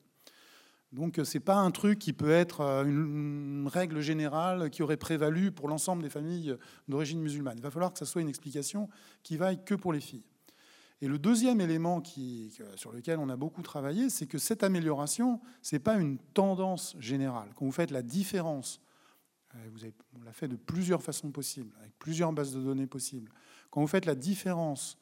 Donc 0.93 1.21
ce 1.23 1.37
n'est 1.37 1.45
pas 1.45 1.57
un 1.57 1.71
truc 1.71 1.99
qui 1.99 2.13
peut 2.13 2.31
être 2.31 2.61
euh, 2.61 2.85
une 2.85 3.69
règle 3.71 4.01
générale 4.01 4.71
qui 4.71 4.83
aurait 4.83 4.97
prévalu 4.97 5.53
pour 5.53 5.69
l'ensemble 5.69 6.03
des 6.03 6.11
familles 6.11 6.57
d'origine 6.89 7.21
musulmane. 7.21 7.59
Il 7.59 7.63
va 7.63 7.71
falloir 7.71 7.93
que 7.93 7.99
ce 7.99 8.05
soit 8.05 8.23
une 8.23 8.29
explication 8.29 8.89
qui 9.23 9.37
vaille 9.37 9.63
que 9.65 9.75
pour 9.75 9.93
les 9.93 10.01
filles. 10.01 10.25
Et 11.03 11.09
le 11.09 11.19
deuxième 11.19 11.61
élément 11.61 12.03
sur 12.77 12.93
lequel 12.93 13.19
on 13.19 13.29
a 13.29 13.37
beaucoup 13.37 13.61
travaillé, 13.61 14.09
c'est 14.09 14.27
que 14.27 14.39
cette 14.39 14.63
amélioration, 14.63 15.41
ce 15.61 15.75
n'est 15.75 15.81
pas 15.81 15.97
une 15.99 16.19
tendance 16.19 16.97
générale. 16.99 17.51
Quand 17.55 17.67
vous 17.67 17.73
faites 17.73 17.91
la 17.91 18.03
différence, 18.03 18.81
euh, 19.55 19.59
vous 19.73 19.85
avez, 19.85 19.93
on 20.19 20.25
l'a 20.25 20.33
fait 20.33 20.49
de 20.49 20.57
plusieurs 20.57 21.03
façons 21.03 21.31
possibles, 21.31 21.75
avec 21.81 21.93
plusieurs 21.99 22.33
bases 22.33 22.55
de 22.55 22.61
données 22.63 22.87
possibles, 22.87 23.31
quand 23.71 23.83
vous 23.83 23.87
faites 23.87 24.07
la 24.07 24.15
différence 24.15 24.99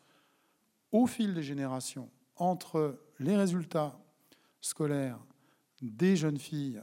au 0.90 1.06
fil 1.06 1.32
des 1.32 1.44
générations 1.44 2.10
entre 2.36 3.00
les 3.18 3.36
résultats 3.36 3.98
scolaires 4.60 5.18
des 5.82 6.16
jeunes 6.16 6.38
filles 6.38 6.82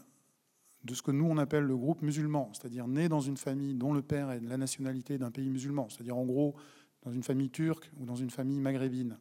de 0.83 0.95
ce 0.95 1.01
que 1.01 1.11
nous 1.11 1.25
on 1.25 1.37
appelle 1.37 1.63
le 1.63 1.77
groupe 1.77 2.01
musulman, 2.01 2.51
c'est-à-dire 2.53 2.87
né 2.87 3.09
dans 3.09 3.19
une 3.19 3.37
famille 3.37 3.75
dont 3.75 3.93
le 3.93 4.01
père 4.01 4.31
est 4.31 4.39
de 4.39 4.49
la 4.49 4.57
nationalité 4.57 5.17
d'un 5.17 5.31
pays 5.31 5.49
musulman, 5.49 5.87
c'est-à-dire 5.89 6.17
en 6.17 6.25
gros 6.25 6.55
dans 7.03 7.11
une 7.11 7.23
famille 7.23 7.49
turque 7.49 7.91
ou 7.99 8.05
dans 8.05 8.15
une 8.15 8.29
famille 8.29 8.59
maghrébine, 8.59 9.17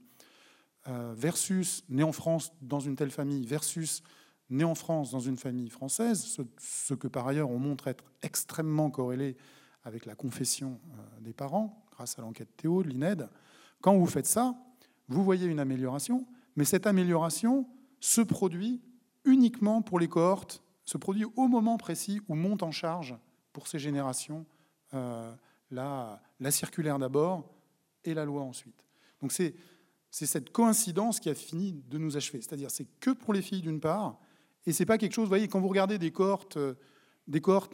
euh, 0.88 1.12
versus 1.16 1.84
né 1.88 2.02
en 2.02 2.12
France 2.12 2.52
dans 2.62 2.80
une 2.80 2.96
telle 2.96 3.10
famille, 3.10 3.44
versus 3.44 4.02
né 4.48 4.64
en 4.64 4.74
France 4.74 5.10
dans 5.10 5.20
une 5.20 5.36
famille 5.36 5.68
française, 5.68 6.38
ce, 6.58 6.94
que 6.94 7.08
par 7.08 7.26
ailleurs 7.26 7.50
on 7.50 7.58
montre 7.58 7.88
être 7.88 8.04
extrêmement 8.22 8.90
corrélé 8.90 9.36
avec 9.84 10.06
la 10.06 10.14
confession 10.14 10.80
euh, 10.92 11.20
des 11.20 11.32
parents, 11.32 11.84
grâce 11.92 12.18
à 12.18 12.22
l'enquête 12.22 12.56
Théo 12.56 12.82
de 12.82 12.88
l'INED, 12.88 13.28
quand 13.80 13.96
vous 13.96 14.06
faites 14.06 14.26
ça, 14.26 14.54
vous 15.10 15.22
voyez 15.22 15.46
une 15.46 15.60
amélioration, 15.60 16.26
mais 16.56 16.64
cette 16.64 16.86
amélioration 16.86 17.68
se 18.00 18.22
produit 18.22 18.80
uniquement 19.24 19.82
pour 19.82 20.00
les 20.00 20.08
cohortes, 20.08 20.62
se 20.84 20.96
produit 20.96 21.26
au 21.36 21.48
moment 21.48 21.76
précis 21.76 22.20
où 22.28 22.34
monte 22.34 22.62
en 22.62 22.70
charge 22.70 23.16
pour 23.52 23.66
ces 23.66 23.78
générations 23.78 24.46
euh, 24.94 25.32
la, 25.70 26.22
la 26.40 26.50
circulaire 26.50 26.98
d'abord, 26.98 27.44
et 28.04 28.14
la 28.14 28.24
loi 28.24 28.42
ensuite. 28.42 28.84
Donc 29.20 29.32
c'est 29.32 29.54
cette 30.10 30.50
coïncidence 30.50 31.20
qui 31.20 31.28
a 31.28 31.34
fini 31.34 31.82
de 31.88 31.98
nous 31.98 32.16
achever. 32.16 32.40
C'est-à-dire 32.40 32.70
c'est 32.70 32.86
que 33.00 33.10
pour 33.10 33.34
les 33.34 33.42
filles 33.42 33.60
d'une 33.60 33.80
part, 33.80 34.18
et 34.66 34.72
c'est 34.72 34.86
pas 34.86 34.98
quelque 34.98 35.12
chose, 35.12 35.24
vous 35.24 35.30
voyez, 35.30 35.48
quand 35.48 35.60
vous 35.60 35.68
regardez 35.68 35.98
des 35.98 36.10
cohortes, 36.10 36.56
euh, 36.56 36.74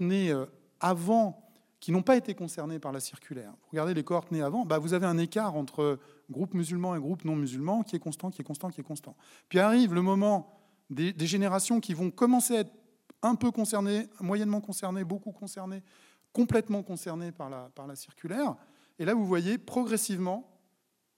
nées 0.01 0.31
euh, 0.31 0.47
avant, 0.81 1.43
qui 1.81 1.93
n'ont 1.93 2.03
pas 2.03 2.17
été 2.17 2.35
concernées 2.35 2.79
par 2.79 2.93
la 2.93 3.01
circulaire, 3.01 3.51
vous 3.51 3.69
regardez 3.73 3.95
les 3.95 4.05
cohortes 4.05 4.33
nées 4.33 4.43
avant, 4.43 4.65
bah 4.65 4.79
vous 4.79 4.95
avez 4.95 5.07
un 5.07 5.19
écart 5.19 5.55
entre 5.55 5.99
groupe 6.31 6.55
musulman 6.55 6.95
et 6.95 6.99
groupe 6.99 7.25
non 7.25 7.37
musulman 7.37 7.83
qui 7.83 7.97
est 7.97 8.01
constant, 8.01 8.31
qui 8.31 8.41
est 8.41 8.45
constant, 8.45 8.71
qui 8.71 8.81
est 8.81 8.85
constant. 8.85 9.17
Puis 9.49 9.59
arrive 9.59 9.95
le 9.95 10.03
moment 10.03 10.59
des, 10.91 11.15
générations 11.27 11.81
qui 11.81 11.95
vont 11.95 12.11
commencer 12.11 12.57
à 12.57 12.61
être 12.61 12.73
un 13.23 13.35
peu 13.35 13.51
concernées, 13.51 14.09
moyennement 14.21 14.61
concernées, 14.61 15.05
beaucoup 15.05 15.33
concernées, 15.33 15.83
complètement 16.33 16.83
concernées 16.83 17.33
par 17.33 17.51
la, 17.51 17.71
par 17.75 17.87
la 17.87 17.97
circulaire. 17.97 18.57
Et 18.99 19.05
là, 19.05 19.15
vous 19.15 19.27
voyez 19.27 19.59
progressivement, 19.59 20.53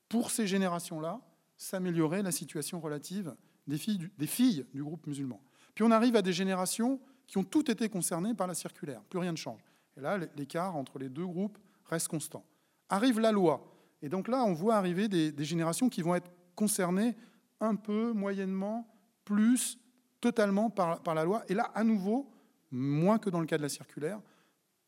pour 0.09 0.31
ces 0.31 0.47
générations-là, 0.47 1.21
s'améliorer 1.57 2.23
la 2.23 2.33
situation 2.33 2.81
relative 2.81 3.35
des 3.67 3.79
filles, 3.79 4.09
des 4.17 4.27
filles 4.27 4.65
du 4.73 4.83
groupe 4.83 5.07
musulman. 5.07 5.41
Puis 5.75 5.85
on 5.85 5.91
arrive 5.91 6.17
à 6.17 6.23
des 6.23 6.33
générations 6.33 7.01
qui 7.27 7.37
ont 7.39 7.45
toutes 7.45 7.69
été 7.69 7.89
concernées 7.89 8.35
par 8.35 8.47
la 8.47 8.55
circulaire. 8.55 9.03
Plus 9.11 9.19
rien 9.19 9.33
ne 9.33 9.37
change. 9.37 9.61
Et 9.97 10.01
là, 10.01 10.19
l'écart 10.37 10.77
entre 10.77 10.99
les 10.99 11.09
deux 11.09 11.27
groupes 11.27 11.59
reste 11.85 12.09
constant. 12.09 12.45
Arrive 12.89 13.21
la 13.21 13.33
loi. 13.33 13.78
Et 14.03 14.09
donc 14.09 14.29
là, 14.29 14.45
on 14.45 14.53
voit 14.53 14.77
arriver 14.77 15.09
des, 15.09 15.45
générations 15.45 15.89
qui 15.89 16.03
vont 16.03 16.15
être 16.15 16.31
concernées 16.55 17.17
un 17.61 17.75
peu, 17.75 18.13
moyennement, 18.13 18.89
plus, 19.25 19.79
totalement 20.21 20.71
par, 20.71 21.03
par 21.03 21.15
la 21.15 21.25
loi. 21.25 21.43
Et 21.49 21.55
là, 21.55 21.71
à 21.75 21.85
nouveau, 21.85 22.31
moins 22.71 23.19
que 23.19 23.31
dans 23.31 23.41
le 23.41 23.47
cas 23.47 23.59
de 23.59 23.63
la 23.63 23.69
circulaire, 23.69 24.21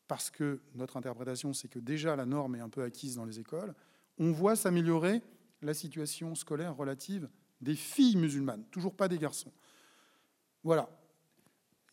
parce 0.07 0.29
que 0.29 0.61
notre 0.75 0.97
interprétation, 0.97 1.53
c'est 1.53 1.67
que 1.67 1.79
déjà 1.79 2.15
la 2.15 2.25
norme 2.25 2.55
est 2.55 2.59
un 2.59 2.69
peu 2.69 2.83
acquise 2.83 3.15
dans 3.15 3.25
les 3.25 3.39
écoles, 3.39 3.73
on 4.17 4.31
voit 4.31 4.55
s'améliorer 4.55 5.21
la 5.61 5.73
situation 5.73 6.35
scolaire 6.35 6.75
relative 6.75 7.29
des 7.61 7.75
filles 7.75 8.17
musulmanes, 8.17 8.63
toujours 8.71 8.95
pas 8.95 9.07
des 9.07 9.17
garçons. 9.17 9.51
Voilà. 10.63 10.89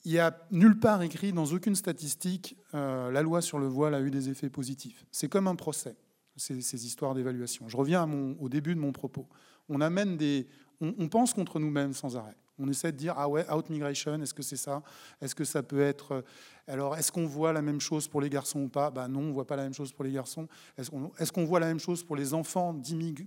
Il 0.05 0.12
n'y 0.12 0.19
a 0.19 0.47
nulle 0.51 0.78
part 0.78 1.03
écrit 1.03 1.32
dans 1.32 1.47
aucune 1.47 1.74
statistique 1.74 2.57
euh, 2.74 3.11
la 3.11 3.23
loi 3.23 3.43
sur 3.43 3.59
le 3.59 3.66
voile 3.66 3.95
a 3.95 4.01
eu 4.01 4.11
des 4.11 4.28
effets 4.28 4.51
positifs. 4.51 5.05
C'est 5.11 5.28
comme 5.28 5.47
un 5.47 5.57
procès, 5.57 5.97
ces, 6.39 6.86
histoires 6.86 7.15
d'évaluation. 7.15 7.69
Je 7.69 7.77
reviens 7.77 8.09
au 8.40 8.48
début 8.48 8.74
de 8.74 8.81
mon 8.81 8.93
propos. 8.93 9.27
On 9.69 9.81
amène 9.81 10.16
des, 10.16 10.47
on 10.81 11.09
pense 11.09 11.35
contre 11.35 11.59
nous-mêmes 11.59 11.93
sans 11.93 12.16
arrêt. 12.16 12.36
On 12.59 12.69
essaie 12.69 12.93
de 12.93 12.97
dire 12.97 13.15
ah 13.16 13.28
ouais, 13.28 13.48
out 13.52 13.70
migration, 13.70 14.20
est-ce 14.20 14.35
que 14.35 14.43
c'est 14.43 14.56
ça? 14.56 14.82
Est-ce 15.20 15.35
que 15.35 15.44
ça 15.44 15.62
peut 15.62 15.81
être 15.81 16.12
euh, 16.12 16.23
alors 16.66 16.97
est-ce 16.97 17.12
qu'on 17.12 17.27
voit 17.27 17.52
la 17.52 17.62
même 17.62 17.81
chose 17.81 18.09
pour 18.09 18.20
les 18.20 18.28
garçons 18.28 18.62
ou 18.62 18.69
pas? 18.69 18.90
Ben 18.90 19.09
non, 19.09 19.20
on 19.20 19.32
voit 19.32 19.47
pas 19.47 19.56
la 19.56 19.62
même 19.62 19.74
chose 19.74 19.93
pour 19.93 20.05
les 20.05 20.12
garçons. 20.12 20.48
Est-ce 20.77 21.32
qu'on 21.32 21.44
voit 21.44 21.60
la 21.60 21.66
même 21.66 21.78
chose 21.78 22.02
pour 22.02 22.16
les 22.16 22.35
enfants 22.35 22.77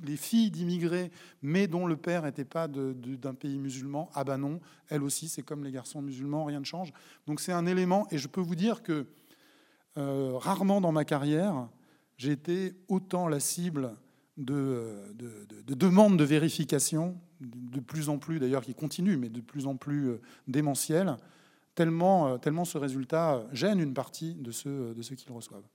les 0.03 0.17
filles 0.17 0.51
d'immigrés, 0.51 1.11
mais 1.41 1.67
dont 1.67 1.87
le 1.87 1.97
père 1.97 2.23
n'était 2.23 2.45
pas 2.45 2.67
d'un 2.67 3.33
pays 3.33 3.57
musulman? 3.57 4.09
Ah 4.13 4.23
ben 4.23 4.37
non, 4.37 4.59
elle 4.89 5.01
aussi, 5.01 5.27
c'est 5.27 5.41
comme 5.41 5.63
les 5.63 5.71
garçons 5.71 6.01
musulmans, 6.01 6.45
rien 6.45 6.59
ne 6.59 6.65
change. 6.65 6.91
Donc 7.25 7.39
c'est 7.39 7.53
un 7.53 7.65
élément, 7.65 8.05
et 8.11 8.17
je 8.17 8.27
peux 8.27 8.41
vous 8.41 8.55
dire 8.55 8.83
que 8.83 9.07
rarement 9.95 10.81
dans 10.81 10.91
ma 10.91 11.03
carrière, 11.05 11.67
j'ai 12.21 12.31
été 12.31 12.73
autant 12.87 13.27
la 13.27 13.39
cible 13.39 13.95
de, 14.37 15.11
de, 15.15 15.73
demandes 15.73 16.17
de 16.17 16.23
vérification, 16.23 17.19
de 17.39 17.79
plus 17.79 18.09
en 18.09 18.19
plus 18.19 18.37
d'ailleurs 18.39 18.61
qui 18.61 18.75
continuent, 18.75 19.17
mais 19.17 19.29
de 19.29 19.41
plus 19.41 19.65
en 19.65 19.75
plus 19.75 20.11
démentielles, 20.47 21.17
tellement, 21.73 22.37
tellement 22.37 22.63
ce 22.63 22.77
résultat 22.77 23.43
gêne 23.53 23.79
une 23.79 23.95
partie 23.95 24.35
de 24.35 24.51
ceux, 24.51 24.93
de 24.93 25.01
ceux 25.01 25.15
qui 25.15 25.25
le 25.27 25.33
reçoivent. 25.33 25.65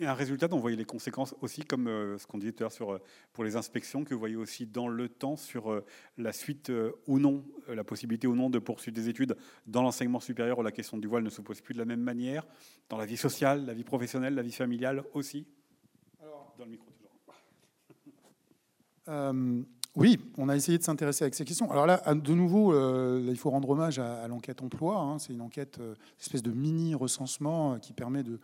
Et 0.00 0.06
un 0.06 0.14
résultat 0.14 0.46
dont 0.46 0.54
vous 0.56 0.62
voyez 0.62 0.76
les 0.76 0.84
conséquences 0.84 1.34
aussi, 1.40 1.64
comme 1.64 1.88
euh, 1.88 2.16
ce 2.18 2.26
qu'on 2.28 2.38
disait 2.38 2.52
tout 2.52 2.62
à 2.62 2.68
l'heure 2.68 2.94
euh, 2.94 3.02
pour 3.32 3.42
les 3.42 3.56
inspections, 3.56 4.04
que 4.04 4.14
vous 4.14 4.20
voyez 4.20 4.36
aussi 4.36 4.64
dans 4.64 4.86
le 4.86 5.08
temps 5.08 5.34
sur 5.34 5.72
euh, 5.72 5.84
la 6.16 6.32
suite 6.32 6.70
ou 7.08 7.18
non, 7.18 7.44
la 7.66 7.82
possibilité 7.82 8.28
ou 8.28 8.36
non 8.36 8.48
de 8.48 8.60
poursuivre 8.60 8.94
des 8.94 9.08
études 9.08 9.36
dans 9.66 9.82
l'enseignement 9.82 10.20
supérieur 10.20 10.60
où 10.60 10.62
la 10.62 10.70
question 10.70 10.98
du 10.98 11.08
voile 11.08 11.24
ne 11.24 11.30
se 11.30 11.40
pose 11.40 11.60
plus 11.60 11.74
de 11.74 11.80
la 11.80 11.84
même 11.84 12.00
manière, 12.00 12.46
dans 12.88 12.96
la 12.96 13.06
vie 13.06 13.16
sociale, 13.16 13.66
la 13.66 13.74
vie 13.74 13.82
professionnelle, 13.82 14.36
la 14.36 14.42
vie 14.42 14.52
familiale 14.52 15.02
aussi 15.14 15.48
Dans 16.58 16.64
le 16.64 16.70
micro 16.72 16.90
toujours. 16.90 17.12
oui, 19.94 20.18
on 20.36 20.48
a 20.48 20.56
essayé 20.56 20.76
de 20.76 20.82
s'intéresser 20.82 21.24
avec 21.24 21.34
ces 21.34 21.44
questions. 21.44 21.70
Alors 21.70 21.86
là, 21.86 22.02
de 22.14 22.34
nouveau, 22.34 22.74
il 23.20 23.36
faut 23.36 23.50
rendre 23.50 23.70
hommage 23.70 23.98
à, 23.98 24.26
l'enquête 24.28 24.60
emploi. 24.62 24.98
Hein. 24.98 25.18
C'est 25.18 25.32
une 25.32 25.40
enquête, 25.40 25.78
une 25.78 25.94
espèce 26.20 26.42
de 26.42 26.50
mini 26.50 26.94
recensement 26.94 27.78
qui 27.78 27.92
permet 27.92 28.22
de 28.22 28.40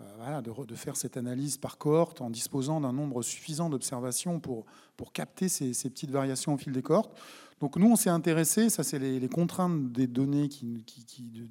euh, 0.00 0.40
de, 0.40 0.74
faire 0.74 0.96
cette 0.96 1.16
analyse 1.16 1.56
par 1.56 1.78
cohorte 1.78 2.20
en 2.20 2.28
disposant 2.28 2.80
d'un 2.80 2.92
nombre 2.92 3.22
suffisant 3.22 3.70
d'observations 3.70 4.40
pour, 4.40 4.64
capter 5.12 5.48
ces, 5.48 5.70
petites 5.70 6.10
variations 6.10 6.54
au 6.54 6.56
fil 6.56 6.72
des 6.72 6.82
cohortes. 6.82 7.16
Donc 7.60 7.76
nous, 7.76 7.88
on 7.88 7.94
s'est 7.94 8.10
intéressé, 8.10 8.70
ça 8.70 8.82
c'est 8.82 8.98
les, 8.98 9.28
contraintes 9.28 9.92
des 9.92 10.08
données 10.08 10.48
qui, 10.48 10.84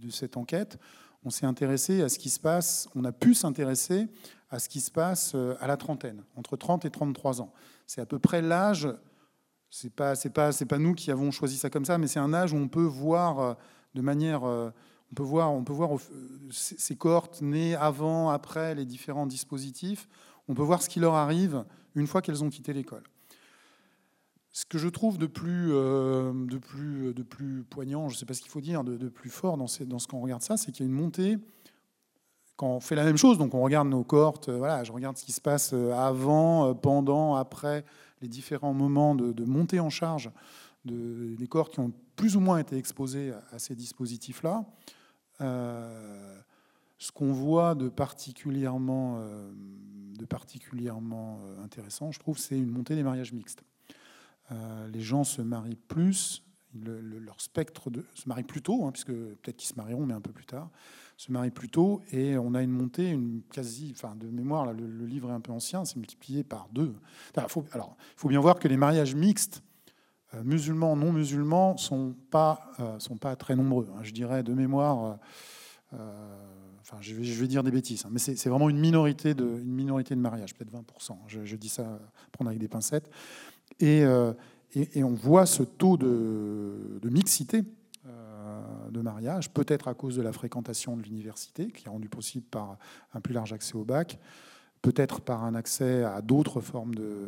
de, 0.01 0.09
cette 0.09 0.35
enquête, 0.35 0.77
on 1.23 1.29
s'est 1.29 1.45
intéressé 1.45 2.01
à 2.01 2.09
ce 2.09 2.19
qui 2.19 2.29
se 2.29 2.39
passe, 2.39 2.89
on 2.95 3.05
a 3.05 3.13
pu 3.13 3.33
s'intéresser 3.33 4.07
à 4.53 4.59
ce 4.59 4.69
qui 4.69 4.81
se 4.81 4.91
passe 4.91 5.31
euh, 5.33 5.55
à 5.59 5.65
la 5.65 5.77
trentaine, 5.77 6.23
entre 6.35 6.55
30 6.55 6.85
et 6.85 6.91
33 6.91 7.41
ans. 7.41 7.51
C'est 7.87 8.01
à 8.01 8.05
peu 8.05 8.19
près 8.19 8.39
l'âge, 8.39 8.87
c'est 9.71 9.89
pas, 9.89 10.13
pas, 10.15 10.77
nous 10.77 10.93
qui 10.93 11.09
avons 11.09 11.31
choisi 11.31 11.57
ça 11.57 11.71
comme 11.71 11.85
ça, 11.85 11.97
mais 11.97 12.05
c'est 12.05 12.19
un 12.19 12.35
âge 12.35 12.53
où 12.53 12.57
on 12.57 12.67
peut 12.67 12.83
voir 12.83 13.39
euh, 13.39 13.53
de 13.95 14.01
manière 14.01 14.43
on 14.43 15.15
peut 15.15 15.23
voir, 15.23 15.51
on 15.51 15.63
peut 15.63 15.73
voir 15.73 15.91
ces 16.49 16.95
cohortes 16.95 17.41
nées 17.41 17.75
avant, 17.75 18.29
après 18.29 18.73
les 18.73 18.85
différents 18.85 19.27
dispositifs. 19.27 20.07
On 20.47 20.55
peut 20.55 20.63
voir 20.63 20.81
ce 20.81 20.89
qui 20.89 20.99
leur 20.99 21.13
arrive 21.13 21.65
une 21.93 22.07
fois 22.07 22.23
qu'elles 22.23 22.43
ont 22.43 22.49
quitté 22.49 22.73
l'école. 22.73 23.03
Ce 24.51 24.65
que 24.65 24.79
je 24.79 24.87
trouve 24.87 25.19
de 25.19 25.27
plus, 25.27 25.69
euh, 25.71 26.33
de 26.33 26.57
plus, 26.57 27.13
de 27.13 27.21
plus 27.21 27.63
poignant, 27.63 28.09
je 28.09 28.15
ne 28.15 28.19
sais 28.19 28.25
pas 28.25 28.33
ce 28.33 28.41
qu'il 28.41 28.49
faut 28.49 28.61
dire, 28.61 28.83
de, 28.83 29.09
plus 29.09 29.29
fort 29.29 29.57
dans 29.57 29.67
ce 29.67 30.07
qu'on 30.07 30.21
regarde 30.21 30.41
ça, 30.41 30.57
c'est 30.57 30.71
qu'il 30.71 30.83
y 30.85 30.87
a 30.87 30.91
une 30.91 30.97
montée. 30.97 31.37
Quand 32.55 32.67
on 32.67 32.79
fait 32.79 32.95
la 32.95 33.03
même 33.03 33.17
chose, 33.17 33.37
donc 33.37 33.53
on 33.55 33.61
regarde 33.61 33.87
nos 33.87 34.03
cohortes, 34.03 34.49
euh, 34.49 34.57
voilà, 34.57 34.83
je 34.83 34.91
regarde 34.91 35.17
ce 35.17 35.25
qui 35.25 35.31
se 35.31 35.41
passe 35.41 35.71
euh, 35.73 35.91
avant, 35.93 36.73
pendant, 36.75 37.35
après, 37.35 37.83
les 38.21 38.27
différents 38.27 38.73
moments 38.73 39.15
de, 39.15 39.43
montée 39.43 39.79
en 39.79 39.89
charge 39.89 40.31
de, 40.85 41.35
des 41.35 41.47
cohortes 41.47 41.73
qui 41.73 41.79
ont 41.79 41.91
plus 42.15 42.35
ou 42.35 42.39
moins 42.39 42.59
été 42.59 42.77
exposés 42.77 43.33
à 43.51 43.59
ces 43.59 43.75
dispositifs-là. 43.75 44.65
Euh, 45.41 46.39
ce 46.97 47.11
qu'on 47.11 47.33
voit 47.33 47.75
de 47.75 47.89
particulièrement, 47.89 49.17
euh, 49.17 49.51
euh, 50.21 51.63
intéressant, 51.63 52.11
je 52.11 52.19
trouve, 52.19 52.37
c'est 52.37 52.57
une 52.57 52.69
montée 52.69 52.95
des 52.95 53.03
mariages 53.03 53.33
mixtes. 53.33 53.63
les 54.91 55.01
gens 55.01 55.23
se 55.23 55.41
marient 55.41 55.75
plus, 55.75 56.43
leur 56.75 57.41
spectre 57.41 57.89
se 58.13 58.29
marient 58.29 58.43
plus 58.43 58.61
tôt, 58.61 58.85
hein, 58.85 58.91
puisque 58.91 59.11
peut-être 59.11 59.57
qu'ils 59.57 59.69
se 59.69 59.75
marieront, 59.75 60.05
mais 60.05 60.13
un 60.13 60.21
peu 60.21 60.31
plus 60.31 60.45
tard, 60.45 60.69
se 61.17 61.31
marient 61.31 61.51
plus 61.51 61.69
tôt, 61.69 62.01
et 62.11 62.37
on 62.37 62.53
a 62.53 62.61
une 62.61 62.71
montée, 62.71 63.09
une 63.09 63.41
quasi, 63.51 63.93
enfin 63.95 64.15
de 64.15 64.27
mémoire, 64.27 64.73
le, 64.73 65.05
livre 65.05 65.29
est 65.29 65.33
un 65.33 65.39
peu 65.39 65.51
ancien, 65.51 65.85
c'est 65.85 65.97
multiplié 65.97 66.43
par 66.43 66.67
deux. 66.71 66.95
faut, 67.47 67.65
alors, 67.71 67.95
il 67.99 68.19
faut 68.19 68.29
bien 68.29 68.39
voir 68.39 68.59
que 68.59 68.67
les 68.67 68.77
mariages 68.77 69.15
mixtes 69.15 69.63
euh, 70.35 70.43
musulmans, 70.43 70.95
non 70.95 71.11
musulmans, 71.11 71.77
sont 71.77 72.15
pas, 72.31 72.71
euh, 72.79 72.97
sont 72.99 73.17
pas 73.17 73.35
très 73.35 73.55
nombreux. 73.55 73.87
Hein. 73.93 73.99
Je 74.03 74.11
dirais 74.11 74.41
de 74.41 74.53
mémoire, 74.53 75.19
euh, 75.93 75.97
enfin, 76.81 76.97
je 77.01 77.13
vais, 77.13 77.47
dire 77.47 77.63
des 77.63 77.71
bêtises, 77.71 78.05
hein, 78.05 78.09
mais 78.11 78.19
c'est 78.19 78.49
vraiment 78.49 78.69
une 78.69 78.79
minorité 78.79 79.33
de, 79.35 79.45
une 79.45 79.73
minorité 79.73 80.15
de 80.15 80.19
mariages, 80.19 80.55
peut-être 80.55 80.71
20%. 80.71 81.17
Je, 81.27 81.55
dis 81.55 81.69
ça, 81.69 81.99
prendre 82.31 82.49
avec 82.49 82.59
des 82.59 82.67
pincettes. 82.67 83.09
Et, 83.79 84.03
et, 84.75 85.03
on 85.03 85.13
voit 85.13 85.45
ce 85.45 85.63
taux 85.63 85.97
de, 85.97 86.99
de 87.01 87.09
mixité 87.09 87.63
de 88.93 89.01
mariage, 89.01 89.51
peut-être 89.51 89.87
à 89.87 89.93
cause 89.93 90.15
de 90.15 90.21
la 90.21 90.31
fréquentation 90.31 90.95
de 90.95 91.03
l'université, 91.03 91.67
qui 91.67 91.85
est 91.85 91.89
rendue 91.89 92.09
possible 92.09 92.45
par 92.45 92.77
un 93.13 93.21
plus 93.21 93.33
large 93.33 93.51
accès 93.51 93.75
au 93.75 93.83
bac, 93.83 94.19
peut-être 94.81 95.21
par 95.21 95.43
un 95.43 95.55
accès 95.55 96.03
à 96.03 96.21
d'autres 96.21 96.61
formes 96.61 96.95
de, 96.95 97.27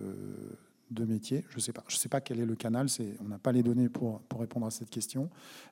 de 0.92 1.06
métier. 1.06 1.46
Je 1.50 1.56
ne 1.56 1.62
sais 1.62 1.74
pas. 1.74 1.84
Sais 1.90 2.10
pas 2.10 2.22
quel 2.22 2.40
est 2.40 2.46
le 2.46 2.56
canal. 2.56 2.88
On 3.24 3.28
n'a 3.28 3.40
pas 3.40 3.52
les 3.52 3.64
données 3.64 3.90
pour, 3.90 4.22
répondre 4.38 4.66
à 4.66 4.72
cette 4.72 4.90
question. 4.90 5.30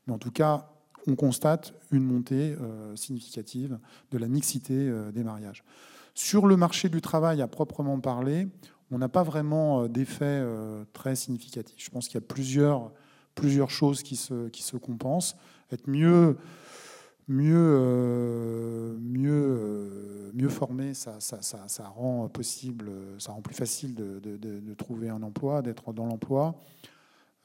Mais 0.08 0.14
en 0.14 0.18
tout 0.18 0.32
cas, 0.32 0.70
on 1.08 1.16
constate 1.16 1.74
une 1.92 2.04
montée 2.04 2.56
euh, 2.62 2.96
significative 2.96 3.78
de 4.12 4.18
la 4.18 4.28
mixité 4.28 4.74
euh, 4.74 5.12
des 5.12 5.24
mariages. 5.24 5.64
Sur 6.16 6.46
le 6.46 6.56
marché 6.56 6.90
du 6.90 7.02
travail 7.02 7.42
à 7.42 7.48
proprement 7.48 8.00
parler, 8.00 8.48
on 8.92 8.98
n'a 8.98 9.10
pas 9.10 9.24
vraiment 9.24 9.84
euh, 9.84 9.88
d'effet 9.88 10.44
très 10.94 11.16
significatif. 11.16 11.76
Je 11.78 11.90
pense 11.90 12.08
qu'il 12.08 12.16
y 12.16 12.24
a 12.24 12.28
plusieurs, 12.28 12.92
choses 13.70 14.04
qui 14.04 14.16
se, 14.16 14.50
qui 14.50 14.64
se 14.64 14.78
compensent. 14.78 15.36
Être 15.72 15.88
mieux 15.88 16.38
mieux, 17.28 17.56
euh, 17.56 18.98
mieux, 19.00 19.32
euh, 19.32 20.32
mieux 20.34 20.50
formé, 20.50 20.94
ça, 20.94 21.20
ça, 21.20 21.42
ça, 21.42 21.88
rend 21.88 22.28
possible, 22.30 22.92
ça 23.20 23.32
rend 23.32 23.42
plus 23.42 23.56
facile 23.56 23.96
de, 23.96 24.20
de, 24.20 24.74
trouver 24.74 25.10
un 25.10 25.22
emploi, 25.24 25.62
d'être 25.62 25.94
dans 25.94 26.06
l'emploi. 26.06 26.56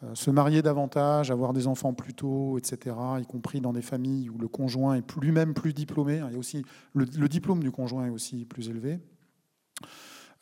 Euh, 0.05 0.15
se 0.15 0.31
marier 0.31 0.63
davantage, 0.63 1.31
avoir 1.31 1.53
des 1.53 1.67
enfants 1.67 1.93
plus 1.93 2.15
tôt, 2.15 2.57
etc., 2.57 2.97
y 3.21 3.27
compris 3.27 3.61
dans 3.61 3.73
des 3.73 3.83
familles 3.83 4.31
où 4.31 4.39
le 4.39 4.49
conjoint 4.49 4.95
est 4.95 5.17
lui-même 5.17 5.55
plus 5.55 5.73
diplômé. 5.73 6.23
Il 6.27 6.33
y 6.33 6.37
a 6.37 6.39
aussi, 6.39 6.65
le, 6.95 7.29
diplôme 7.29 7.61
du 7.61 7.71
conjoint 7.71 8.07
est 8.07 8.11
aussi 8.11 8.45
plus 8.45 8.69
élevé. 8.69 9.01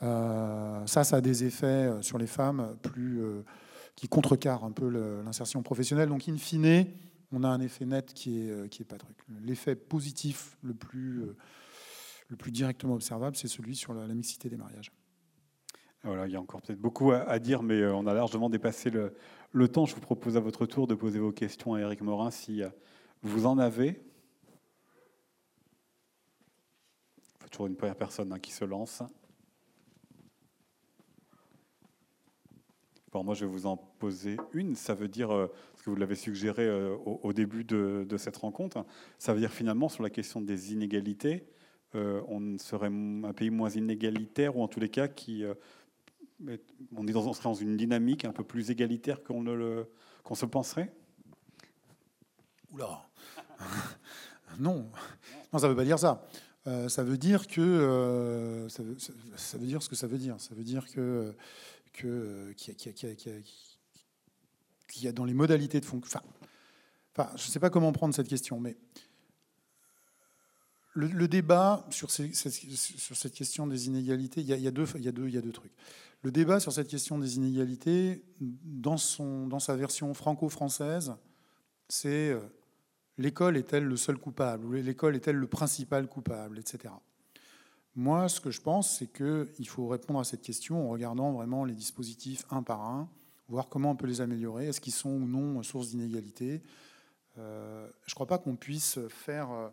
ça, 0.01 0.85
ça 0.87 1.17
a 1.17 1.21
des 1.21 1.45
effets 1.45 1.91
sur 2.03 2.19
les 2.19 2.27
femmes 2.27 2.77
plus, 2.83 3.23
qui 3.95 4.09
contrecarrent 4.09 4.65
un 4.65 4.73
peu 4.73 4.89
l'insertion 5.25 5.63
professionnelle. 5.63 6.11
Donc, 6.11 6.29
in 6.29 6.37
fine, 6.37 6.87
on 7.33 7.43
a 7.43 7.49
un 7.49 7.61
effet 7.61 7.85
net 7.85 8.13
qui 8.13 8.41
est, 8.41 8.51
euh, 8.51 8.69
qui 8.69 8.83
est 8.83 8.87
pas 8.87 8.99
truc. 8.99 9.17
L'effet 9.43 9.75
positif 9.75 10.57
le 10.63 10.75
plus, 10.75 11.23
euh, 11.23 11.37
le 12.29 12.37
plus 12.37 12.53
directement 12.53 12.95
observable, 12.95 13.37
c'est 13.37 13.49
celui 13.49 13.75
sur 13.75 13.95
la, 13.95 14.07
mixité 14.09 14.49
des 14.49 14.57
mariages. 14.57 14.93
Voilà, 16.03 16.27
il 16.27 16.33
y 16.33 16.37
a 16.37 16.41
encore 16.41 16.63
peut-être 16.63 16.81
beaucoup 16.81 17.11
à, 17.11 17.39
dire, 17.39 17.63
mais 17.63 17.81
euh, 17.81 17.95
on 17.95 18.07
a 18.07 18.15
largement 18.15 18.49
dépassé 18.49 18.91
le, 18.91 19.15
le, 19.53 19.69
temps. 19.69 19.87
Je 19.87 19.95
vous 19.95 20.01
propose 20.01 20.37
à 20.37 20.41
votre 20.41 20.67
tour 20.67 20.87
de 20.87 20.95
poser 20.95 21.19
vos 21.19 21.33
questions 21.33 21.75
à 21.75 21.81
Eric 21.81 22.01
Morin 22.01 22.31
si 22.31 22.63
vous 23.23 23.47
en 23.47 23.59
avez. 23.59 24.01
Il 27.19 27.43
faut 27.43 27.49
toujours 27.49 27.67
une 27.67 27.77
première 27.77 27.97
personne 27.97 28.33
hein, 28.33 28.39
qui 28.39 28.53
se 28.53 28.65
lance. 28.65 29.03
Moi, 33.25 33.35
je 33.35 33.45
vais 33.45 33.51
vous 33.51 33.67
en 33.67 33.77
poser 33.77 34.37
une. 34.53 34.75
Ça 34.75 34.95
veut 34.95 35.09
dire, 35.09 35.31
euh, 35.31 35.53
ce 35.77 35.85
que 35.85 35.91
vous 35.91 35.97
l'avez 35.97 36.15
suggéré 36.15 36.65
euh, 36.65 36.97
au, 37.05 37.33
début 37.33 37.65
de, 37.65 38.17
cette 38.17 38.37
rencontre, 38.37 38.85
ça 39.19 39.33
veut 39.33 39.41
dire 39.41 39.53
finalement 39.53 39.89
sur 39.89 40.03
la 40.03 40.11
question 40.11 40.41
des 40.41 40.73
inégalités, 40.73 41.47
euh, 41.95 42.21
on 42.29 42.59
serait 42.59 42.89
un 42.89 43.33
pays 43.33 43.51
moins 43.51 43.71
inégalitaire 43.71 44.57
ou 44.57 44.63
en 44.63 44.69
tous 44.69 44.81
les 44.81 44.89
cas 44.89 45.09
qui, 45.09 45.45
on, 46.97 47.07
est 47.07 47.13
dans, 47.13 47.33
serait 47.33 47.45
dans 47.45 47.55
une 47.55 47.77
dynamique 47.77 48.25
un 48.25 48.33
peu 48.33 48.45
plus 48.45 48.71
égalitaire 48.71 49.23
qu'on 49.23 50.35
se 50.35 50.47
penserait? 50.47 50.93
Oula, 52.73 53.03
non, 54.59 54.91
non, 55.53 55.59
ça 55.59 55.69
veut 55.69 55.77
pas 55.77 55.85
dire 55.85 55.99
ça. 55.99 56.27
ça 56.89 57.05
veut 57.05 57.17
dire 57.17 57.47
que 57.47 58.67
ça, 58.69 58.83
veut, 58.83 59.67
dire 59.67 59.83
ce 59.83 59.89
que 59.89 59.95
ça 59.95 60.07
veut 60.07 60.19
dire. 60.19 60.35
Ça 60.39 60.55
veut 60.55 60.65
dire 60.65 60.87
que 60.93 61.35
que, 61.97 62.53
qu'il 62.53 62.75
y, 65.03 65.09
a 65.09 65.13
dans 65.13 65.25
les 65.25 65.35
modalités 65.35 65.81
de 65.81 65.85
fonction. 65.85 66.21
Enfin, 67.17 67.31
je 67.37 67.47
ne 67.47 67.51
sais 67.51 67.61
pas 67.61 67.71
comment 67.71 67.93
prendre 67.93 68.15
cette 68.15 68.29
question, 68.29 68.61
mais 68.61 68.77
le, 70.95 71.29
débat 71.29 71.87
sur, 71.91 72.11
cette 72.11 73.35
question 73.35 73.67
des 73.67 73.87
inégalités, 73.87 74.41
il 74.41 74.47
y, 74.47 74.67
a, 74.67 74.71
deux, 74.71 74.87
trucs. 75.53 75.73
Le 76.23 76.31
débat 76.31 76.61
sur 76.61 76.73
cette 76.73 76.89
question 76.89 77.19
des 77.19 77.37
inégalités, 77.37 78.23
dans 78.41 78.97
sa 78.97 79.77
version 79.77 80.15
franco-française, 80.15 81.15
c'est 81.89 82.31
euh, 82.31 82.41
l'école 83.19 83.57
est-elle 83.57 83.85
le 83.85 83.97
seul 83.97 84.17
coupable, 84.17 84.65
ou 84.65 84.73
l'école 84.73 85.17
est-elle 85.17 85.37
le 85.37 85.47
principal 85.47 86.09
coupable, 86.09 86.59
etc. 86.59 86.93
Moi, 87.97 88.29
ce 88.29 88.41
que 88.41 88.51
je 88.51 88.61
pense, 88.61 88.99
c'est 88.99 89.07
qu'il 89.07 89.69
faut 89.69 89.89
répondre 89.89 90.21
à 90.21 90.25
cette 90.25 90.43
question 90.43 90.87
en 90.87 90.91
regardant 90.91 91.33
vraiment 91.33 91.65
les 91.65 91.75
dispositifs 91.75 92.45
un 92.51 92.63
par 92.63 92.83
un, 92.83 93.09
voir 93.49 93.69
comment 93.69 93.93
on 93.93 93.97
peut 93.97 94.07
les 94.07 94.21
améliorer, 94.21 94.67
est-ce 94.67 94.83
qu'ils 94.83 94.93
sont 94.93 95.11
ou 95.11 95.27
non 95.27 95.63
source 95.63 95.89
d'inégalité. 95.89 96.63
Euh, 97.39 97.89
je 98.05 98.13
ne 98.13 98.15
crois 98.15 98.27
pas 98.27 98.39
qu'on 98.39 98.57
puisse 98.57 98.99
faire... 99.09 99.51
Euh, 99.51 99.69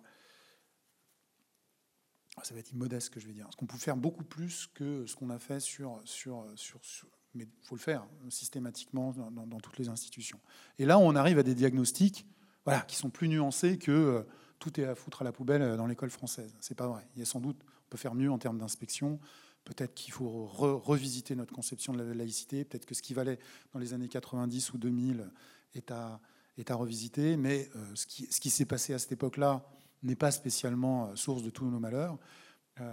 ça 2.42 2.54
va 2.54 2.62
être 2.62 2.72
immodeste 2.72 3.08
ce 3.08 3.12
que 3.12 3.20
je 3.20 3.28
vais 3.28 3.34
dire, 3.34 3.44
parce 3.46 3.58
qu'on 3.58 3.68
peut 3.68 3.78
faire 3.78 3.98
beaucoup 3.98 4.24
plus 4.24 4.68
que 4.74 5.06
ce 5.06 5.16
qu'on 5.16 5.30
a 5.30 5.38
fait 5.38 5.60
sur, 5.60 6.02
sur, 6.06 6.48
sur, 6.56 7.08
mais 7.36 7.44
il 7.44 7.68
faut 7.68 7.76
le 7.76 7.82
faire 7.82 8.08
systématiquement 8.30 9.12
dans, 9.12 9.60
toutes 9.60 9.78
les 9.78 9.90
institutions. 9.90 10.40
Et 10.80 10.86
là, 10.86 10.98
on 10.98 11.16
arrive 11.16 11.38
à 11.38 11.44
des 11.44 11.54
diagnostics 11.54 12.26
voilà, 12.66 12.82
qui 12.82 12.96
sont 12.96 13.10
plus 13.10 13.28
nuancés 13.28 13.78
que 13.78 13.92
euh, 13.92 14.24
tout 14.60 14.80
est 14.80 14.86
à 14.86 14.96
foutre 14.96 15.22
à 15.22 15.26
la 15.26 15.32
poubelle 15.32 15.78
dans 15.78 15.86
l'école 15.86 16.10
française. 16.10 16.56
C'est 16.60 16.76
pas 16.76 16.88
vrai. 16.88 17.06
Il 17.16 17.20
y 17.20 17.22
a 17.22 17.26
sans 17.26 17.40
doute, 17.40 17.64
peut 17.94 17.98
faire 17.98 18.16
mieux 18.16 18.32
en 18.32 18.40
termes 18.40 18.58
d'inspection. 18.58 19.20
Peut-être 19.66 19.94
qu'il 19.94 20.12
faut 20.12 20.46
revisiter 20.48 21.36
notre 21.36 21.54
conception 21.54 21.94
de 21.94 22.02
la 22.02 22.14
laïcité. 22.16 22.66
Peut-être 22.66 22.88
que 22.88 22.96
ce 22.96 23.04
qui 23.04 23.14
valait 23.14 23.38
dans 23.72 23.80
les 23.80 23.94
années 23.94 24.10
90 24.10 24.74
ou 24.74 24.80
2000 24.80 25.30
est 25.76 25.92
à, 25.92 26.20
est 26.58 26.72
à 26.72 26.76
revisiter. 26.76 27.38
Mais 27.38 27.70
euh, 27.76 27.86
ce 27.94 28.08
qui, 28.08 28.26
ce 28.32 28.42
qui 28.42 28.50
s'est 28.50 28.66
passé 28.66 28.96
à 28.96 29.00
cette 29.00 29.12
époque-là 29.12 29.64
n'est 30.02 30.16
pas 30.16 30.32
spécialement 30.32 31.16
source 31.16 31.44
de 31.44 31.52
tous 31.52 31.66
nos 31.66 31.80
malheurs. 31.80 32.18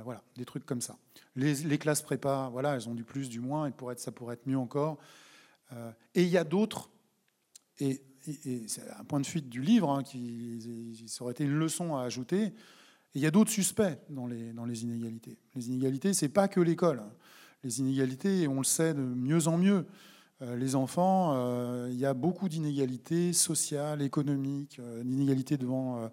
voilà, 0.05 0.23
des 0.37 0.45
trucs 0.45 0.67
comme 0.67 0.83
ça. 0.83 0.99
Les, 1.35 1.79
classes 1.79 2.03
prépa, 2.03 2.51
voilà, 2.53 2.75
elles 2.75 2.89
ont 2.89 2.95
du 2.95 3.05
plus, 3.05 3.31
du 3.31 3.41
moins, 3.41 3.67
et 3.67 3.71
pour 3.71 3.91
être, 3.91 3.99
ça 3.99 4.13
pourrait 4.13 4.35
être 4.35 4.47
mieux 4.47 4.59
encore. 4.59 4.99
et 6.15 6.23
il 6.23 6.29
y 6.29 6.37
a 6.37 6.45
d'autres, 6.45 6.91
et 7.79 8.01
et, 8.27 8.69
c'est 8.69 8.89
un 8.91 9.05
point 9.05 9.21
de 9.21 9.27
fuite 9.27 9.49
du 9.49 9.63
livre, 9.63 9.91
hein, 9.91 10.03
qui 10.03 11.05
ça 11.09 11.25
aurait 11.25 11.33
été 11.33 11.45
une 11.45 11.59
leçon 11.59 11.97
à 11.97 12.03
ajouter. 12.03 12.53
Il 13.15 13.23
y 13.23 13.27
a 13.27 13.31
d'autres 13.31 13.51
suspects 13.51 13.99
dans 14.09 14.27
les, 14.27 14.53
dans 14.53 14.65
les 14.65 14.85
inégalités. 14.85 15.39
Les 15.55 15.69
inégalités, 15.69 16.15
c'est 16.15 16.29
pas 16.29 16.49
que 16.49 16.61
l'école. 16.61 17.03
Les 17.65 17.81
inégalités, 17.81 18.47
on 18.49 18.59
le 18.59 18.65
sait 18.65 18.95
de 18.95 19.03
mieux 19.03 19.49
en 19.49 19.59
mieux. 19.59 19.87
Euh, 20.43 20.57
les 20.57 20.75
enfants, 20.75 21.35
euh, 21.35 21.89
il 21.91 21.99
y 21.99 22.07
a 22.07 22.15
beaucoup 22.15 22.49
d'inégalités 22.49 23.33
sociales, 23.33 24.01
économiques, 24.01 24.79
euh, 24.81 25.03
devant 25.59 26.11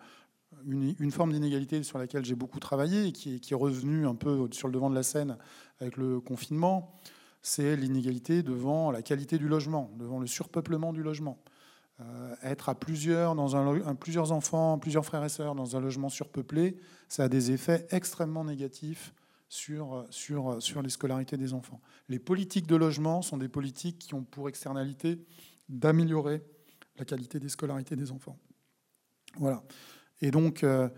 une, 0.65 1.11
forme 1.11 1.31
d'inégalité 1.31 1.83
sur 1.83 1.97
laquelle 1.97 2.25
j'ai 2.25 2.35
beaucoup 2.35 2.59
travaillé 2.59 3.07
et 3.07 3.11
qui 3.11 3.39
est 3.49 3.55
revenue 3.55 4.07
un 4.07 4.15
peu 4.15 4.49
sur 4.51 4.67
le 4.67 4.73
devant 4.73 4.89
de 4.89 4.95
la 4.95 5.03
scène 5.03 5.37
avec 5.79 5.97
le 5.97 6.19
confinement. 6.19 6.93
C'est 7.41 7.77
l'inégalité 7.77 8.43
devant 8.43 8.91
la 8.91 9.01
qualité 9.01 9.37
du 9.37 9.47
logement, 9.47 9.91
devant 9.97 10.19
le 10.19 10.27
surpeuplement 10.27 10.91
du 10.91 11.03
logement. 11.03 11.37
Euh, 11.99 12.35
être 12.43 12.69
à 12.69 12.75
plusieurs, 12.75 13.33
dans 13.33 13.95
plusieurs 13.95 14.31
enfants, 14.31 14.77
plusieurs 14.77 15.03
frères 15.03 15.23
et 15.23 15.29
sœurs 15.29 15.55
dans 15.55 15.75
un 15.75 15.79
logement 15.79 16.09
surpeuplé, 16.09 16.77
ça 17.09 17.23
a 17.23 17.29
des 17.29 17.51
effets 17.51 17.87
extrêmement 17.89 18.43
négatifs 18.43 19.15
sur, 19.49 20.05
sur, 20.11 20.61
sur 20.61 20.81
les 20.83 20.89
scolarités 20.89 21.37
des 21.37 21.53
enfants. 21.53 21.81
Les 22.07 22.19
politiques 22.19 22.67
de 22.67 22.75
logement 22.75 23.21
sont 23.21 23.37
des 23.37 23.47
politiques 23.47 23.97
qui 23.97 24.13
ont 24.13 24.23
pour 24.23 24.47
externalité 24.47 25.19
d'améliorer 25.69 26.43
la 26.97 27.05
qualité 27.05 27.39
des 27.39 27.49
scolarités 27.49 27.95
des 27.95 28.11
enfants. 28.11 28.37
Voilà. 29.37 29.63
Et 30.21 30.31
donc, 30.31 30.63
euh, 30.63 30.89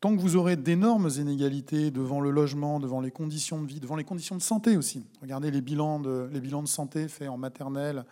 tant 0.00 0.14
que 0.14 0.20
vous 0.20 0.36
aurez 0.36 0.56
d'énormes 0.56 1.08
inégalités 1.16 1.90
devant 1.90 2.20
le 2.20 2.30
logement, 2.30 2.80
devant 2.80 3.00
les 3.00 3.10
conditions 3.10 3.62
de 3.62 3.66
vie, 3.66 3.80
devant 3.80 3.96
les 3.96 4.04
conditions 4.04 4.36
de 4.36 4.42
santé 4.42 4.76
aussi. 4.76 5.06
Regardez 5.20 5.50
les 5.50 5.60
bilans 5.60 6.00
de, 6.00 6.28
les 6.32 6.40
bilans 6.40 6.62
de 6.62 6.68
santé 6.68 7.08
faits 7.08 7.28
en 7.28 7.36
maternelle 7.36 8.04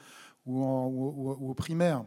ou, 0.46 0.62
au 0.62 1.54
primaire. 1.54 2.04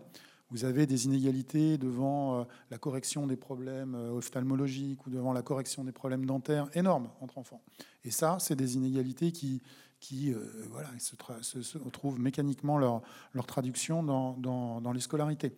Vous 0.53 0.65
avez 0.65 0.85
des 0.85 1.05
inégalités 1.05 1.79
devant 1.79 2.41
euh, 2.41 2.43
la 2.69 2.77
correction 2.77 3.25
des 3.25 3.35
problèmes 3.35 3.95
euh, 3.95 4.11
ophtalmologiques 4.11 5.05
ou 5.07 5.09
devant 5.09 5.33
la 5.33 5.41
correction 5.41 5.83
des 5.83 5.91
problèmes 5.91 6.27
dentaires 6.27 6.69
énormes 6.75 7.09
entre 7.21 7.39
enfants. 7.39 7.63
Et 8.03 8.11
ça, 8.11 8.37
c'est 8.39 8.55
des 8.55 8.75
inégalités 8.75 9.31
qui, 9.31 9.63
qui 9.99 10.31
euh, 10.31 10.37
voilà, 10.69 10.89
se, 10.99 11.63
se, 11.63 11.77
trouvent 11.89 12.19
mécaniquement 12.19 12.77
leur, 12.77 13.01
leur 13.33 13.47
traduction 13.47 14.03
dans, 14.03 14.33
dans, 14.37 14.91
les 14.91 14.99
scolarités. 14.99 15.57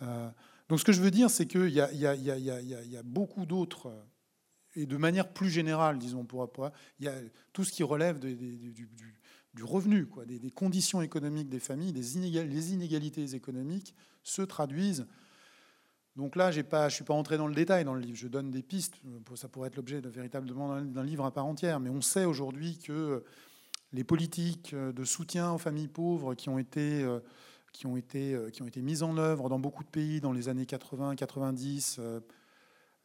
donc 0.00 0.80
ce 0.80 0.84
que 0.84 0.92
je 0.92 1.02
veux 1.02 1.10
dire, 1.10 1.28
c'est 1.28 1.46
qu'il 1.46 1.68
y, 1.68 1.82
y, 1.82 2.88
y, 2.88 2.96
a 2.96 3.02
beaucoup 3.04 3.44
d'autres, 3.44 3.92
et 4.76 4.86
de 4.86 4.96
manière 4.96 5.30
plus 5.30 5.50
générale, 5.50 5.98
disons, 5.98 6.24
pour, 6.24 6.48
il 7.00 7.04
y 7.04 7.08
a 7.08 7.14
tout 7.52 7.64
ce 7.64 7.72
qui 7.72 7.82
relève 7.82 8.18
du, 8.18 8.34
du, 9.52 9.62
revenu, 9.62 10.06
quoi, 10.06 10.24
des, 10.24 10.50
conditions 10.50 11.02
économiques 11.02 11.50
des 11.50 11.60
familles, 11.60 11.92
des 11.92 12.18
les 12.44 12.72
inégalités 12.72 13.34
économiques 13.34 13.94
se 14.22 14.42
traduisent. 14.42 15.06
Donc 16.16 16.36
là, 16.36 16.50
je 16.50 16.60
ne 16.60 16.88
suis 16.90 17.04
pas 17.04 17.14
entré 17.14 17.38
dans 17.38 17.46
le 17.46 17.54
détail 17.54 17.84
dans 17.84 17.94
le 17.94 18.00
livre, 18.00 18.16
je 18.16 18.28
donne 18.28 18.50
des 18.50 18.62
pistes, 18.62 19.00
ça 19.34 19.48
pourrait 19.48 19.68
être 19.68 19.76
l'objet 19.76 20.00
véritablement 20.00 20.80
d'un 20.82 21.04
livre 21.04 21.24
à 21.24 21.30
part 21.32 21.46
entière, 21.46 21.80
mais 21.80 21.88
on 21.88 22.02
sait 22.02 22.26
aujourd'hui 22.26 22.78
que 22.78 23.24
les 23.94 24.04
politiques 24.04 24.74
de 24.74 25.04
soutien 25.04 25.52
aux 25.52 25.58
familles 25.58 25.88
pauvres 25.88 26.34
qui 26.34 26.50
ont 26.50 26.58
été, 26.58 27.06
qui 27.72 27.86
ont 27.86 27.96
été, 27.96 28.38
qui 28.52 28.62
ont 28.62 28.66
été 28.66 28.82
mises 28.82 29.02
en 29.02 29.16
œuvre 29.16 29.48
dans 29.48 29.58
beaucoup 29.58 29.84
de 29.84 29.88
pays 29.88 30.20
dans 30.20 30.32
les 30.32 30.50
années 30.50 30.66
80, 30.66 31.16
90, 31.16 31.98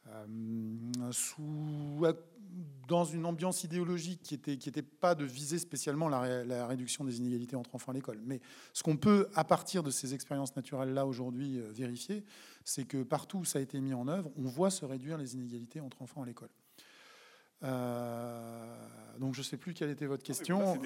euh, 0.08 1.12
sous, 1.12 2.04
dans 2.88 3.04
une 3.04 3.26
ambiance 3.26 3.64
idéologique 3.64 4.22
qui 4.22 4.34
n'était 4.34 4.56
qui 4.56 4.68
était 4.68 4.82
pas 4.82 5.14
de 5.14 5.24
viser 5.24 5.58
spécialement 5.58 6.08
la, 6.08 6.66
réduction 6.66 7.04
des 7.04 7.18
inégalités 7.18 7.54
entre 7.54 7.74
enfants 7.74 7.92
à 7.92 7.94
l'école. 7.94 8.18
Mais 8.24 8.40
ce 8.72 8.82
qu'on 8.82 8.96
peut, 8.96 9.28
à 9.34 9.44
partir 9.44 9.82
de 9.82 9.90
ces 9.90 10.14
expériences 10.14 10.56
naturelles-là 10.56 11.06
aujourd'hui, 11.06 11.58
euh, 11.58 11.70
vérifier, 11.70 12.24
c'est 12.64 12.86
que 12.86 13.02
partout 13.02 13.38
où 13.38 13.44
ça 13.44 13.58
a 13.58 13.62
été 13.62 13.78
mis 13.80 13.92
en 13.92 14.08
œuvre, 14.08 14.30
on 14.36 14.48
voit 14.48 14.70
se 14.70 14.84
réduire 14.84 15.18
les 15.18 15.34
inégalités 15.34 15.80
entre 15.80 16.00
enfants 16.00 16.22
à 16.22 16.26
l'école. 16.26 16.48
Euh, 17.64 18.88
donc 19.18 19.34
je 19.34 19.40
ne 19.40 19.44
sais 19.44 19.56
plus 19.56 19.74
quelle 19.74 19.90
était 19.90 20.06
votre 20.06 20.22
question. 20.22 20.80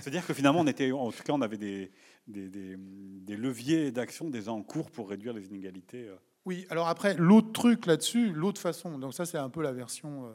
C'est-à-dire 0.00 0.26
que 0.26 0.34
finalement, 0.34 0.60
on 0.60 0.66
était, 0.66 0.92
en 0.92 1.10
tout 1.10 1.22
cas, 1.22 1.32
on 1.32 1.40
avait 1.40 1.56
des, 1.56 1.90
des, 2.26 2.48
des, 2.48 2.76
des 2.76 3.36
leviers 3.36 3.92
d'action 3.92 4.28
déjà 4.28 4.52
en 4.52 4.62
cours 4.62 4.90
pour 4.90 5.08
réduire 5.08 5.32
les 5.32 5.46
inégalités. 5.46 6.10
Oui, 6.46 6.64
alors 6.70 6.86
après, 6.86 7.14
l'autre 7.16 7.50
truc 7.52 7.86
là-dessus, 7.86 8.32
l'autre 8.32 8.60
façon, 8.60 8.98
donc 8.98 9.14
ça 9.14 9.26
c'est 9.26 9.36
un 9.36 9.50
peu 9.50 9.62
la 9.62 9.72
version... 9.72 10.26
Euh, 10.26 10.32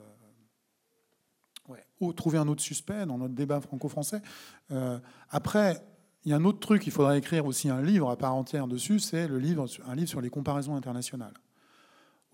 trouver 2.16 2.38
un 2.38 2.48
autre 2.48 2.62
suspect 2.62 3.06
dans 3.06 3.18
notre 3.18 3.36
débat 3.36 3.62
franco-français. 3.62 4.22
Euh, 4.72 5.00
après, 5.30 5.82
il 6.26 6.32
y 6.32 6.34
a 6.34 6.38
un 6.38 6.44
autre 6.44 6.60
truc, 6.60 6.86
il 6.88 6.92
faudrait 6.92 7.18
écrire 7.18 7.46
aussi 7.46 7.70
un 7.70 7.82
livre 7.82 8.10
à 8.10 8.18
part 8.18 8.36
entière 8.36 8.68
dessus, 8.68 9.00
c'est 9.00 9.30
un 9.30 9.38
livre 9.38 9.68
sur 9.68 10.20
les 10.20 10.30
comparaisons 10.30 10.76
internationales. 10.76 11.36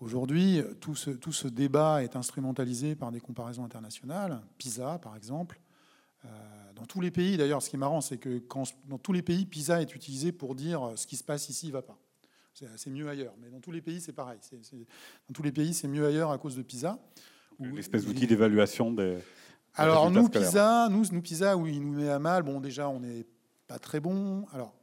Aujourd'hui, 0.00 0.62
tout 0.80 0.94
ce, 0.94 1.48
débat 1.48 2.02
est 2.02 2.16
instrumentalisé 2.16 2.96
par 2.96 3.12
des 3.12 3.20
comparaisons 3.20 3.64
internationales, 3.64 4.40
PISA 4.56 4.98
par 4.98 5.16
exemple. 5.16 5.60
Euh, 6.24 6.28
dans 6.74 6.86
tous 6.86 7.00
les 7.00 7.10
pays, 7.10 7.36
d'ailleurs, 7.36 7.62
ce 7.62 7.70
qui 7.70 7.76
est 7.76 7.78
marrant, 7.78 8.00
c'est 8.00 8.18
que 8.18 8.42
dans 8.86 8.98
tous 8.98 9.12
les 9.12 9.22
pays, 9.22 9.44
PISA 9.44 9.82
est 9.82 9.94
utilisé 9.94 10.32
pour 10.32 10.54
dire 10.54 10.92
ce 10.96 11.06
qui 11.06 11.16
se 11.16 11.24
passe 11.24 11.48
ici 11.50 11.68
ne 11.68 11.72
va 11.72 11.82
pas. 11.82 11.98
C'est 12.76 12.90
mieux 12.90 13.08
ailleurs. 13.08 13.34
Mais 13.40 13.50
dans 13.50 13.60
tous 13.60 13.72
les 13.72 13.80
pays, 13.80 14.00
c'est 14.00 14.12
pareil. 14.12 14.38
dans 14.52 15.32
tous 15.32 15.42
les 15.42 15.52
pays, 15.52 15.74
c'est 15.74 15.88
mieux 15.88 16.06
ailleurs 16.06 16.30
à 16.30 16.38
cause 16.38 16.56
de 16.56 16.62
PISA. 16.62 16.98
L'espèce 17.60 18.04
d'outil 18.04 18.26
d'évaluation 18.26 18.92
des. 18.92 19.18
Alors 19.74 20.10
nous, 20.10 20.28
PISA, 20.28 20.88
nous, 20.90 21.04
nous, 21.12 21.22
PISA, 21.22 21.56
oui, 21.56 21.74
il 21.76 21.82
nous 21.82 21.92
met 21.92 22.08
à 22.08 22.18
mal. 22.18 22.42
Bon, 22.42 22.60
déjà, 22.60 22.88
on 22.88 23.00
n'est 23.00 23.26
pas 23.66 23.78
très 23.78 24.00
bon. 24.00 24.46
Alors, 24.52 24.74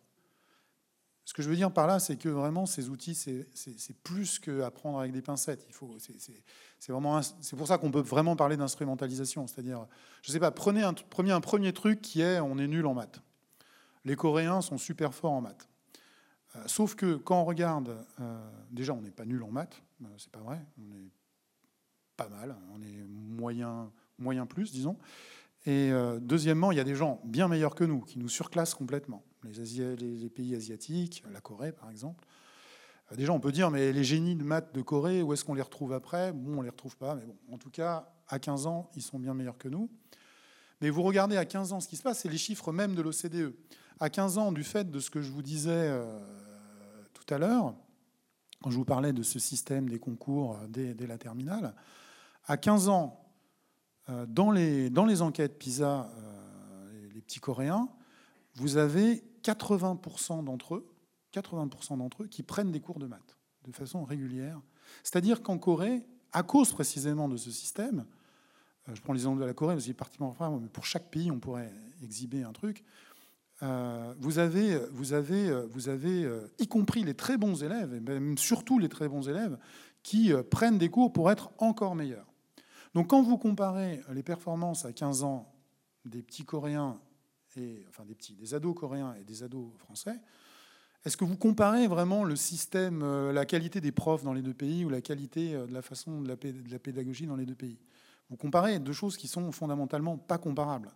ce 1.25 1.33
que 1.33 1.41
je 1.41 1.49
veux 1.49 1.55
dire 1.55 1.71
par 1.71 1.87
là, 1.87 1.99
c'est 1.99 2.17
que 2.17 2.29
vraiment, 2.29 2.65
ces 2.65 2.89
outils, 2.89 3.15
c'est 3.15 4.03
plus 4.03 4.39
qu'apprendre 4.39 4.99
avec 4.99 5.11
des 5.11 5.21
pincettes. 5.21 5.65
Il 5.67 5.73
faut, 5.73 5.95
c'est 5.97 6.91
vraiment, 6.91 7.21
c'est 7.21 7.55
pour 7.55 7.67
ça 7.67 7.77
qu'on 7.77 7.91
peut 7.91 8.01
vraiment 8.01 8.35
parler 8.35 8.57
d'instrumentalisation. 8.57 9.47
C'est-à-dire, 9.47 9.87
je 10.21 10.31
sais 10.31 10.39
pas, 10.39 10.51
prenez 10.51 10.83
un, 10.83 10.93
prenez 10.93 11.31
un 11.31 11.41
premier 11.41 11.73
truc 11.73 12.01
qui 12.01 12.21
est, 12.21 12.39
on 12.39 12.57
est 12.57 12.67
nul 12.67 12.85
en 12.85 12.93
maths. 12.93 13.21
Les 14.05 14.15
Coréens 14.15 14.61
sont 14.61 14.77
super 14.77 15.13
forts 15.15 15.31
en 15.31 15.41
maths. 15.41 15.67
Euh, 16.55 16.63
sauf 16.67 16.95
que 16.95 17.15
quand 17.15 17.41
on 17.41 17.45
regarde, 17.45 18.05
euh, 18.19 18.49
déjà 18.71 18.93
on 18.93 19.01
n'est 19.01 19.11
pas 19.11 19.25
nul 19.25 19.43
en 19.43 19.51
maths, 19.51 19.81
euh, 20.03 20.07
c'est 20.17 20.31
pas 20.31 20.39
vrai, 20.39 20.65
on 20.77 20.91
est 20.91 21.11
pas 22.17 22.29
mal, 22.29 22.55
on 22.73 22.81
est 22.81 23.03
moyen, 23.07 23.91
moyen 24.17 24.45
plus, 24.45 24.71
disons. 24.71 24.97
Et 25.67 25.91
deuxièmement, 26.21 26.71
il 26.71 26.77
y 26.77 26.79
a 26.79 26.83
des 26.83 26.93
gens 26.93 27.19
bien 27.25 27.47
meilleurs 27.47 27.73
que 27.73 27.83
nous 27.83 28.01
qui 28.01 28.19
nous 28.19 28.29
surclassent 28.29 28.75
complètement. 28.75 29.25
Les, 29.43 30.29
pays 30.29 30.55
asiatiques, 30.55 31.23
la 31.33 31.41
Corée 31.41 31.71
par 31.71 31.89
exemple. 31.89 32.23
Déjà, 33.17 33.33
on 33.33 33.39
peut 33.39 33.51
dire, 33.51 33.71
mais 33.71 33.91
les 33.91 34.03
génies 34.03 34.35
de 34.35 34.43
maths 34.43 34.75
de 34.75 34.83
Corée, 34.83 35.23
où 35.23 35.33
est-ce 35.33 35.43
qu'on 35.43 35.55
les 35.55 35.63
retrouve 35.63 35.91
après? 35.91 36.33
Bon, 36.33 36.59
on 36.59 36.61
les 36.61 36.69
retrouve 36.69 36.95
pas, 36.97 37.15
mais 37.15 37.25
bon, 37.25 37.35
en 37.51 37.57
tout 37.57 37.71
cas, 37.71 38.13
à 38.27 38.37
15 38.37 38.67
ans, 38.67 38.91
ils 38.95 39.01
sont 39.01 39.17
bien 39.17 39.33
meilleurs 39.33 39.57
que 39.57 39.67
nous. 39.67 39.89
Mais 40.81 40.91
vous 40.91 41.01
regardez 41.01 41.35
à 41.35 41.45
15 41.45 41.73
ans 41.73 41.79
ce 41.79 41.87
qui 41.87 41.95
se 41.95 42.03
passe, 42.03 42.19
c'est 42.19 42.29
les 42.29 42.37
chiffres 42.37 42.71
même 42.71 42.93
de 42.93 43.01
l'OCDE. 43.01 43.55
À 43.99 44.11
15 44.11 44.37
ans, 44.37 44.51
du 44.51 44.63
fait 44.63 44.91
de 44.91 44.99
ce 44.99 45.09
que 45.09 45.21
je 45.21 45.31
vous 45.31 45.41
disais 45.41 45.91
tout 47.25 47.33
à 47.33 47.37
l'heure, 47.37 47.73
quand 48.61 48.69
je 48.69 48.77
vous 48.77 48.85
parlais 48.85 49.13
de 49.13 49.23
ce 49.23 49.39
système 49.39 49.89
des 49.89 49.99
concours 49.99 50.57
dès, 50.69 50.95
la 51.07 51.17
terminale, 51.17 51.75
à 52.45 52.57
15 52.57 52.89
ans, 52.89 53.25
euh, 54.09 54.25
dans 54.27 54.51
les, 54.51 55.21
enquêtes 55.21 55.57
PISA, 55.57 56.09
euh, 56.17 57.09
les 57.13 57.21
petits 57.21 57.39
Coréens, 57.39 57.89
vous 58.55 58.77
avez 58.77 59.23
80% 59.43 60.43
d'entre 60.43 60.75
eux, 60.75 60.87
80% 61.33 61.97
d'entre 61.97 62.23
eux 62.23 62.27
qui 62.27 62.43
prennent 62.43 62.71
des 62.71 62.79
cours 62.79 62.99
de 62.99 63.07
maths 63.07 63.37
de 63.65 63.71
façon 63.71 64.03
régulière. 64.03 64.61
C'est-à-dire 65.03 65.41
qu'en 65.41 65.57
Corée, 65.57 66.05
à 66.31 66.43
cause 66.43 66.71
précisément 66.71 67.27
de 67.27 67.37
ce 67.37 67.49
système, 67.49 68.05
euh, 68.87 68.95
je 68.95 69.01
prends 69.01 69.13
l'exemple 69.13 69.41
de 69.41 69.45
la 69.45 69.53
Corée, 69.53 69.75
parce 69.75 69.91
particulièrement, 69.93 70.59
mais 70.59 70.69
pour 70.69 70.85
chaque 70.85 71.09
pays, 71.09 71.31
on 71.31 71.39
pourrait 71.39 71.73
exhiber 72.03 72.43
un 72.43 72.53
truc. 72.53 72.83
Euh, 73.63 74.13
vous 74.19 74.39
avez, 74.39 74.77
vous 74.91 75.13
avez, 75.13 75.63
vous 75.67 75.87
avez 75.87 76.25
euh, 76.25 76.51
y 76.59 76.67
compris 76.67 77.03
les 77.03 77.13
très 77.13 77.37
bons 77.37 77.63
élèves, 77.63 77.93
et 77.93 77.99
même 77.99 78.37
surtout 78.37 78.79
les 78.79 78.89
très 78.89 79.07
bons 79.07 79.29
élèves, 79.29 79.57
qui 80.03 80.33
euh, 80.33 80.43
prennent 80.43 80.77
des 80.77 80.89
cours 80.89 81.13
pour 81.13 81.31
être 81.31 81.51
encore 81.59 81.95
meilleurs. 81.95 82.27
Donc 82.93 83.09
quand 83.09 83.21
vous 83.21 83.37
comparez 83.37 84.01
les 84.13 84.23
performances 84.23 84.85
à 84.85 84.91
15 84.91 85.23
ans 85.23 85.53
des 86.03 86.21
petits 86.21 86.45
Coréens, 86.45 86.99
et, 87.57 87.85
enfin 87.89 88.03
des 88.03 88.15
petits, 88.15 88.35
des 88.35 88.53
ados 88.53 88.75
coréens 88.75 89.15
et 89.19 89.23
des 89.23 89.41
ados 89.41 89.71
français, 89.77 90.19
est-ce 91.05 91.15
que 91.15 91.23
vous 91.23 91.37
comparez 91.37 91.87
vraiment 91.87 92.25
le 92.25 92.35
système, 92.35 93.31
la 93.31 93.45
qualité 93.45 93.79
des 93.79 93.91
profs 93.91 94.23
dans 94.23 94.33
les 94.33 94.41
deux 94.41 94.53
pays 94.53 94.83
ou 94.83 94.89
la 94.89 95.01
qualité 95.01 95.53
de 95.53 95.71
la 95.71 95.81
façon 95.81 96.19
de 96.21 96.27
la, 96.27 96.35
pédagogie 96.79 97.27
dans 97.27 97.35
les 97.35 97.45
deux 97.45 97.55
pays? 97.55 97.77
Vous 98.29 98.37
comparez 98.37 98.79
deux 98.79 98.91
choses 98.91 99.15
qui 99.15 99.27
sont 99.27 99.51
fondamentalement 99.51 100.17
pas 100.17 100.37
comparables. 100.37 100.91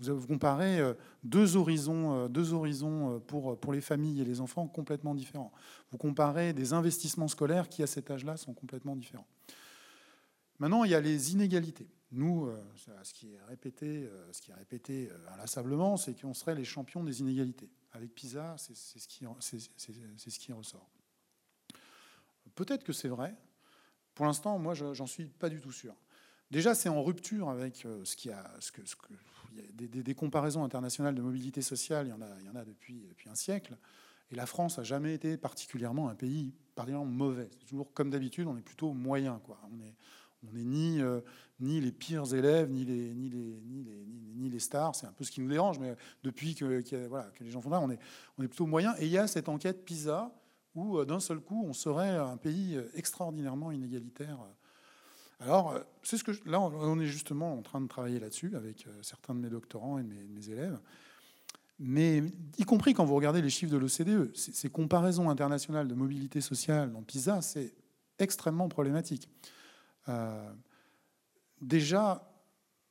Vous 0.00 0.26
comparez 0.26 0.80
euh, 0.80 0.94
deux 1.24 1.56
horizons, 1.56 2.28
deux 2.28 2.54
horizons 2.54 3.20
pour, 3.26 3.58
pour 3.58 3.72
les 3.72 3.80
familles 3.80 4.20
et 4.20 4.24
les 4.24 4.40
enfants 4.40 4.66
complètement 4.66 5.14
différents. 5.14 5.52
Vous 5.90 5.98
comparez 5.98 6.52
des 6.52 6.72
investissements 6.72 7.28
scolaires 7.28 7.68
qui, 7.68 7.82
à 7.82 7.86
cet 7.86 8.10
âge-là, 8.10 8.36
sont 8.36 8.54
complètement 8.54 8.96
différents. 8.96 9.26
Maintenant, 10.58 10.84
il 10.84 10.90
y 10.90 10.94
a 10.94 11.00
les 11.00 11.32
inégalités. 11.32 11.88
Nous, 12.12 12.50
ce 13.02 13.14
qui 13.14 13.32
est 13.32 13.40
répété, 13.48 14.08
ce 14.32 14.42
qui 14.42 14.50
est 14.50 14.54
répété 14.54 15.10
inlassablement, 15.32 15.96
c'est 15.96 16.20
qu'on 16.20 16.34
serait 16.34 16.54
les 16.54 16.64
champions 16.64 17.04
des 17.04 17.20
inégalités. 17.20 17.70
Avec 17.92 18.14
PISA, 18.14 18.56
c'est 18.58 18.76
ce, 18.76 19.08
qui, 19.08 19.26
ressort. 20.52 20.88
Peut-être 22.54 22.84
que 22.84 22.92
c'est 22.92 23.08
vrai. 23.08 23.34
Pour 24.14 24.26
l'instant, 24.26 24.58
moi, 24.58 24.74
j'en 24.74 25.06
suis 25.06 25.26
pas 25.26 25.48
du 25.48 25.60
tout 25.60 25.72
sûr. 25.72 25.94
Déjà, 26.50 26.74
c'est 26.74 26.88
en 26.88 27.02
rupture 27.02 27.48
avec 27.48 27.84
euh, 27.86 28.04
ce 28.04 28.16
qui 28.16 28.30
a, 28.30 28.52
ce 28.58 28.72
que, 28.72 28.84
ce 28.84 28.96
que 28.96 29.12
des, 29.72 30.14
comparaisons 30.14 30.64
internationales 30.64 31.14
de 31.14 31.22
mobilité 31.22 31.62
sociale. 31.62 32.06
Il 32.06 32.10
y 32.10 32.12
en 32.12 32.22
a, 32.22 32.28
il 32.40 32.46
y 32.46 32.48
en 32.50 32.56
a 32.56 32.64
depuis, 32.64 33.02
un 33.30 33.34
siècle. 33.34 33.76
Et 34.30 34.36
la 34.36 34.46
France 34.46 34.78
a 34.78 34.84
jamais 34.84 35.14
été 35.14 35.36
particulièrement 35.36 36.08
un 36.08 36.14
pays 36.14 36.52
particulièrement 36.74 37.10
mauvais. 37.10 37.48
C'est 37.58 37.66
toujours 37.66 37.92
comme 37.92 38.10
d'habitude, 38.10 38.46
on 38.46 38.56
est 38.56 38.62
plutôt 38.62 38.92
moyen. 38.92 39.40
On 39.72 39.80
est, 39.80 39.94
on 40.48 40.52
n'est 40.52 40.64
ni, 40.64 41.00
euh, 41.00 41.20
ni 41.58 41.80
les 41.80 41.92
pires 41.92 42.32
élèves, 42.34 42.70
ni 42.70 42.84
les, 42.84 43.14
ni 43.14 43.28
les, 43.28 43.60
ni 43.66 43.82
les, 43.82 44.06
ni, 44.36 44.48
les 44.48 44.58
stars. 44.58 44.94
C'est 44.94 45.06
un 45.06 45.12
peu 45.12 45.24
ce 45.24 45.30
qui 45.30 45.40
nous 45.40 45.50
dérange, 45.50 45.78
mais 45.78 45.96
depuis 46.22 46.54
que, 46.54 46.80
que 46.80 47.44
les 47.44 47.50
gens 47.50 47.60
font 47.60 47.70
là, 47.70 47.80
on 47.80 47.90
est, 47.90 47.98
on 48.38 48.42
est 48.42 48.48
plutôt 48.48 48.66
moyen. 48.66 48.94
Et 48.98 49.06
il 49.06 49.12
y 49.12 49.18
a 49.18 49.26
cette 49.26 49.48
enquête 49.48 49.84
PISA 49.84 50.32
où, 50.74 50.98
euh, 50.98 51.04
d'un 51.04 51.20
seul 51.20 51.40
coup, 51.40 51.64
on 51.66 51.72
serait 51.72 52.16
un 52.16 52.36
pays 52.36 52.78
extraordinairement 52.94 53.72
inégalitaire. 53.72 54.38
Alors, 55.40 55.78
c'est 56.02 56.18
ce 56.18 56.24
que 56.24 56.32
là, 56.48 56.60
on 56.60 57.00
est 57.00 57.06
justement 57.06 57.54
en 57.54 57.62
train 57.62 57.80
de 57.80 57.88
travailler 57.88 58.20
là-dessus 58.20 58.54
avec 58.56 58.86
euh, 58.86 59.02
certains 59.02 59.34
de 59.34 59.40
mes 59.40 59.48
doctorants 59.48 59.98
et 59.98 60.02
mes, 60.02 60.48
élèves. 60.50 60.78
Mais 61.78 62.22
y 62.58 62.64
compris 62.64 62.92
quand 62.92 63.06
vous 63.06 63.14
regardez 63.14 63.40
les 63.40 63.48
chiffres 63.48 63.72
de 63.72 63.78
l'OCDE, 63.78 64.36
ces 64.36 64.68
comparaisons 64.68 65.30
internationales 65.30 65.88
de 65.88 65.94
mobilité 65.94 66.42
sociale 66.42 66.92
dans 66.92 67.02
PISA, 67.02 67.40
c'est 67.40 67.72
extrêmement 68.18 68.68
problématique. 68.68 69.30
Euh, 70.08 70.52
déjà, 71.62 72.30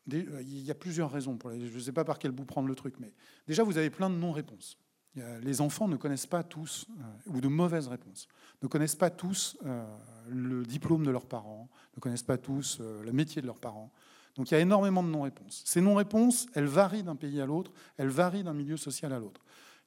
il 0.07 0.63
y 0.63 0.71
a 0.71 0.75
plusieurs 0.75 1.11
raisons. 1.11 1.37
Pour 1.37 1.51
je 1.51 1.75
ne 1.75 1.79
sais 1.79 1.91
pas 1.91 2.03
par 2.03 2.17
quel 2.17 2.31
bout 2.31 2.45
prendre 2.45 2.67
le 2.67 2.73
truc, 2.73 2.95
mais 2.99 3.13
déjà, 3.47 3.61
vous 3.61 3.77
avez 3.77 3.91
plein 3.91 4.09
de 4.09 4.15
non-réponses. 4.15 4.79
Les 5.15 5.61
enfants 5.61 5.87
ne 5.87 5.95
connaissent 5.95 6.27
pas 6.27 6.43
tous, 6.43 6.85
euh, 6.99 7.33
ou 7.33 7.41
de 7.41 7.47
mauvaises 7.47 7.87
réponses, 7.87 8.27
ne 8.61 8.67
connaissent 8.67 8.95
pas 8.95 9.09
tous 9.09 9.57
euh, 9.65 9.83
le 10.29 10.63
diplôme 10.63 11.05
de 11.05 11.11
leurs 11.11 11.25
parents, 11.25 11.67
ne 11.95 11.99
connaissent 11.99 12.23
pas 12.23 12.37
tous 12.37 12.79
le 12.79 13.11
métier 13.11 13.41
de 13.41 13.47
leurs 13.47 13.59
parents. 13.59 13.91
Donc 14.35 14.51
il 14.51 14.53
y 14.53 14.57
a 14.57 14.59
énormément 14.59 15.03
de 15.03 15.09
non-réponses. 15.09 15.63
Ces 15.65 15.81
non-réponses, 15.81 16.47
elles 16.53 16.67
varient 16.67 17.03
d'un 17.03 17.15
pays 17.15 17.41
à 17.41 17.45
l'autre, 17.45 17.71
elles 17.97 18.09
varient 18.09 18.43
d'un 18.43 18.53
milieu 18.53 18.77
social 18.77 19.11
à 19.11 19.19
l'autre. 19.19 19.41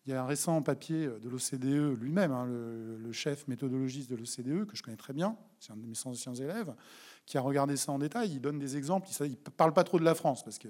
Il 0.05 0.11
y 0.11 0.15
a 0.15 0.23
un 0.23 0.27
récent 0.27 0.61
papier 0.63 1.07
de 1.07 1.29
l'OCDE 1.29 1.97
lui-même, 1.99 2.33
hein, 2.33 2.45
le, 2.45 3.13
chef 3.13 3.47
méthodologiste 3.47 4.11
de 4.11 4.17
l'OCDE, 4.17 4.67
que 4.67 4.77
je 4.77 4.83
connais 4.83 4.97
très 4.97 5.13
bien, 5.13 5.37
c'est 5.61 5.73
un 5.73 5.77
de 5.77 5.87
mes 5.87 5.95
anciens 6.05 6.35
élèves, 6.35 6.75
qui 7.25 7.39
a 7.39 7.41
regardé 7.41 7.77
ça 7.77 7.93
en 7.93 7.99
détail. 7.99 8.33
Il 8.33 8.41
donne 8.41 8.59
des 8.59 8.77
exemples. 8.77 9.09
Il 9.21 9.31
ne 9.31 9.37
parle 9.37 9.73
pas 9.73 9.85
trop 9.85 10.01
de 10.01 10.05
la 10.05 10.17
France, 10.17 10.43
parce 10.43 10.59
que, 10.59 10.69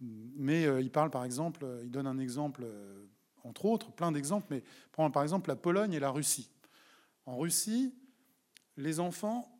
mais 0.00 0.66
euh, 0.66 0.80
il 0.80 0.90
parle 0.90 1.10
par 1.10 1.24
exemple, 1.24 1.64
euh, 1.64 1.82
il 1.84 1.90
donne 1.90 2.06
un 2.06 2.18
exemple, 2.18 2.62
euh, 2.64 3.04
entre 3.44 3.64
autres, 3.66 3.90
plein 3.92 4.12
d'exemples, 4.12 4.46
mais 4.50 4.62
prend 4.92 5.10
par 5.10 5.22
exemple 5.22 5.48
la 5.48 5.56
Pologne 5.56 5.92
et 5.92 6.00
la 6.00 6.10
Russie. 6.10 6.50
En 7.26 7.36
Russie, 7.36 7.94
les 8.76 9.00
enfants 9.00 9.50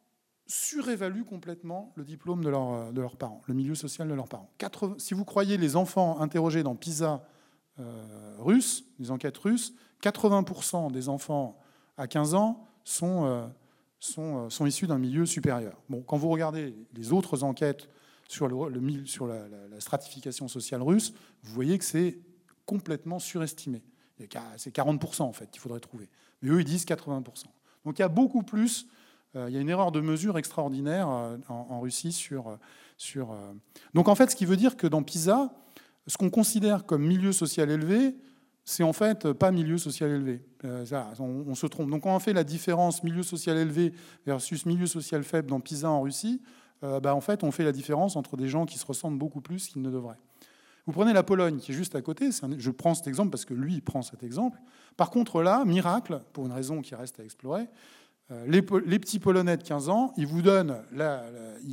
surévaluent 0.46 1.24
complètement 1.24 1.92
le 1.94 2.04
diplôme 2.04 2.42
de, 2.42 2.50
de 2.92 3.00
leurs 3.00 3.16
parents, 3.16 3.40
le 3.46 3.54
milieu 3.54 3.74
social 3.74 4.08
de 4.08 4.14
leurs 4.14 4.28
parents. 4.28 4.50
si 4.98 5.14
vous 5.14 5.24
croyez 5.24 5.56
les 5.56 5.76
enfants 5.76 6.20
interrogés 6.20 6.62
dans 6.62 6.74
PISA 6.74 7.24
euh, 7.78 8.34
russes, 8.38 8.84
les 8.98 9.10
enquêtes 9.10 9.38
russes, 9.38 9.72
80% 10.02 10.90
des 10.90 11.08
enfants 11.08 11.58
à 11.96 12.08
15 12.08 12.34
ans 12.34 12.66
sont, 12.84 13.50
sont, 14.00 14.46
euh, 14.46 14.50
sont 14.50 14.66
issus 14.66 14.86
d'un 14.86 14.98
milieu 14.98 15.26
supérieur. 15.26 15.80
Bon, 15.88 16.02
quand 16.02 16.16
vous 16.16 16.30
regardez 16.30 16.74
les 16.94 17.12
autres 17.12 17.44
enquêtes 17.44 17.88
sur, 18.26 18.48
le, 18.48 19.06
sur 19.06 19.26
la, 19.26 19.44
stratification 19.78 20.48
sociale 20.48 20.82
russe, 20.82 21.12
vous 21.42 21.52
voyez 21.52 21.78
que 21.78 21.84
c'est 21.84 22.18
complètement 22.70 23.18
surestimé. 23.18 23.82
C'est 24.56 24.74
40% 24.74 25.22
en 25.22 25.32
fait 25.32 25.50
qu'il 25.50 25.60
faudrait 25.60 25.80
trouver. 25.80 26.08
Mais 26.42 26.50
eux, 26.50 26.60
ils 26.60 26.64
disent 26.64 26.84
80%. 26.84 27.24
Donc 27.84 27.98
il 27.98 28.02
y 28.02 28.04
a 28.04 28.08
beaucoup 28.08 28.42
plus, 28.42 28.86
euh, 29.34 29.46
il 29.48 29.54
y 29.54 29.58
a 29.58 29.60
une 29.60 29.70
erreur 29.70 29.92
de 29.92 30.00
mesure 30.00 30.38
extraordinaire 30.38 31.08
euh, 31.08 31.36
en, 31.48 31.80
Russie 31.80 32.12
sur... 32.12 32.58
sur 32.96 33.34
Donc 33.94 34.08
en 34.08 34.14
fait, 34.14 34.30
ce 34.30 34.36
qui 34.36 34.44
veut 34.44 34.56
dire 34.56 34.76
que 34.76 34.86
dans 34.86 35.02
PISA, 35.02 35.52
ce 36.06 36.16
qu'on 36.16 36.30
considère 36.30 36.86
comme 36.86 37.06
milieu 37.06 37.32
social 37.32 37.70
élevé, 37.70 38.14
c'est 38.64 38.82
en 38.82 38.92
fait 38.92 39.32
pas 39.32 39.50
milieu 39.50 39.78
social 39.78 40.10
élevé. 40.10 40.42
Euh, 40.64 40.84
on, 41.18 41.54
se 41.54 41.66
trompe. 41.66 41.90
Donc 41.90 42.02
quand 42.02 42.14
on 42.14 42.20
fait 42.20 42.32
la 42.32 42.44
différence 42.44 43.02
milieu 43.02 43.22
social 43.22 43.56
élevé 43.56 43.92
versus 44.26 44.66
milieu 44.66 44.86
social 44.86 45.24
faible 45.24 45.48
dans 45.48 45.60
Pisa 45.60 45.90
en 45.90 46.02
Russie, 46.02 46.40
euh, 46.84 47.00
bah, 47.00 47.14
en 47.14 47.20
fait 47.20 47.42
on 47.42 47.50
fait 47.50 47.64
la 47.64 47.72
différence 47.72 48.16
entre 48.16 48.36
des 48.36 48.48
gens 48.48 48.66
qui 48.66 48.78
se 48.78 48.86
ressemblent 48.86 49.18
beaucoup 49.18 49.40
plus 49.40 49.68
qu'ils 49.68 49.82
ne 49.82 49.90
devraient. 49.90 50.18
Vous 50.90 50.94
prenez 50.94 51.12
la 51.12 51.22
Pologne 51.22 51.58
qui 51.58 51.70
est 51.70 51.74
juste 51.76 51.94
à 51.94 52.02
côté, 52.02 52.30
je 52.58 52.70
prends 52.72 52.94
cet 52.94 53.06
exemple 53.06 53.30
parce 53.30 53.44
que 53.44 53.54
lui 53.54 53.80
prend 53.80 54.02
cet 54.02 54.24
exemple. 54.24 54.58
Par 54.96 55.10
contre 55.10 55.40
là, 55.40 55.64
miracle, 55.64 56.20
pour 56.32 56.46
une 56.46 56.52
raison 56.52 56.80
qui 56.80 56.96
reste 56.96 57.20
à 57.20 57.22
explorer, 57.22 57.68
euh, 58.32 58.44
les, 58.48 58.60
petits 58.60 59.20
Polonais 59.20 59.56
de 59.56 59.62
15 59.62 59.88
ans, 59.88 60.12
ils 60.16 60.26
vous 60.26 60.42
donnent, 60.42 60.82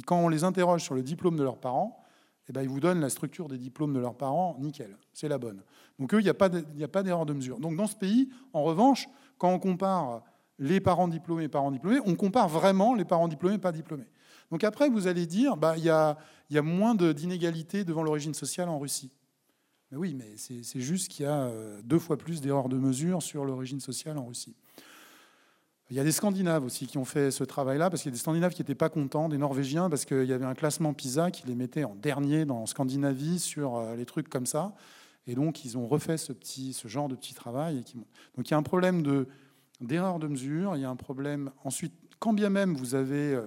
quand 0.06 0.20
on 0.20 0.30
les 0.30 0.44
interroge 0.44 0.84
sur 0.84 0.94
le 0.94 1.02
diplôme 1.02 1.36
de 1.36 1.42
leurs 1.42 1.58
parents, 1.58 2.00
eh 2.48 2.54
ben, 2.54 2.62
ils 2.62 2.70
vous 2.70 2.80
donnent 2.80 3.00
la 3.00 3.10
structure 3.10 3.48
des 3.48 3.58
diplômes 3.58 3.92
de 3.92 4.00
leurs 4.00 4.14
parents, 4.14 4.56
nickel, 4.60 4.96
c'est 5.14 5.28
la 5.28 5.40
bonne. 5.40 5.64
Donc 5.98 6.14
eux, 6.14 6.20
il 6.20 6.24
n'y 6.24 6.30
a 6.30 6.88
pas 6.88 7.02
d'erreur 7.02 7.26
de 7.26 7.34
mesure. 7.34 7.60
Donc 7.60 7.76
dans 7.76 7.88
ce 7.88 7.96
pays, 7.96 8.30
en 8.54 8.62
revanche, 8.62 9.10
quand 9.40 9.50
on 9.50 9.58
compare 9.58 10.22
les 10.60 10.80
parents 10.80 11.08
diplômés 11.08 11.46
et 11.46 11.50
parents 11.50 11.72
diplômés, 11.72 12.02
on 12.06 12.14
compare 12.14 12.50
vraiment 12.50 12.94
les 12.94 13.04
parents 13.04 13.28
diplômés 13.28 13.56
et 13.56 13.58
pas 13.58 13.72
diplômés. 13.72 14.06
Donc 14.52 14.64
après, 14.64 14.90
vous 14.90 15.08
allez 15.08 15.26
dire, 15.26 15.58
bah, 15.58 15.76
il 15.78 15.84
y, 15.84 15.90
a, 15.90 16.18
moins 16.62 16.96
d'inégalités 16.96 17.84
devant 17.84 18.04
l'origine 18.04 18.34
sociale 18.34 18.70
en 18.70 18.80
Russie. 18.80 19.12
Mais 19.92 19.98
oui, 19.98 20.14
mais 20.14 20.34
c'est 20.38 20.82
juste 20.82 21.10
qu'il 21.10 21.26
y 21.26 21.28
a 21.28 21.44
euh, 21.44 21.82
deux 21.84 22.00
fois 22.00 22.18
plus 22.18 22.42
d'erreurs 22.42 22.70
de 22.70 22.78
mesure 22.78 23.22
sur 23.22 23.46
l'origine 23.46 23.80
sociale 23.80 24.18
en 24.18 24.26
Russie. 24.26 24.56
Il 25.90 25.96
y 25.96 26.00
a 26.02 26.04
des 26.04 26.12
Scandinaves 26.12 26.66
aussi 26.66 26.86
qui 26.86 26.98
ont 26.98 27.06
fait 27.06 27.32
ce 27.32 27.46
travail-là, 27.46 27.90
parce 27.90 28.02
qu'il 28.02 28.10
y 28.10 28.14
a 28.14 28.16
des 28.16 28.20
Scandinaves 28.20 28.54
qui 28.54 28.62
n'étaient 28.62 28.76
pas 28.76 28.90
contents, 28.90 29.30
des 29.30 29.38
Norvégiens, 29.38 29.90
parce 29.90 30.04
qu'il 30.04 30.26
y 30.26 30.34
avait 30.34 30.46
un 30.46 30.54
classement 30.54 30.94
PISA 30.94 31.32
qui 31.32 31.48
les 31.48 31.56
mettait 31.56 31.86
en 31.86 31.96
dernier 31.96 32.44
dans 32.44 32.66
Scandinavie 32.66 33.40
sur 33.40 33.78
euh, 33.78 33.96
les 33.96 34.06
trucs 34.06 34.28
comme 34.28 34.46
ça. 34.46 34.76
Et 35.28 35.36
donc, 35.36 35.64
ils 35.64 35.78
ont 35.78 35.88
refait 35.88 36.18
ce, 36.18 36.34
petit, 36.34 36.74
ce 36.74 36.88
genre 36.88 37.08
de 37.08 37.16
petit 37.16 37.34
travail. 37.34 37.84
Donc, 38.36 38.50
il 38.50 38.52
y 38.52 38.54
a 38.54 38.58
un 38.58 38.64
problème 38.64 39.04
d'erreur 39.82 40.20
de, 40.20 40.28
mesure. 40.28 40.76
Il 40.76 40.82
y 40.82 40.86
a 40.86 40.90
un 40.90 40.96
problème. 40.96 41.52
Ensuite, 41.66 41.94
quand 42.20 42.34
bien 42.34 42.50
même 42.50 42.76
vous 42.76 42.96
avez 42.96 43.38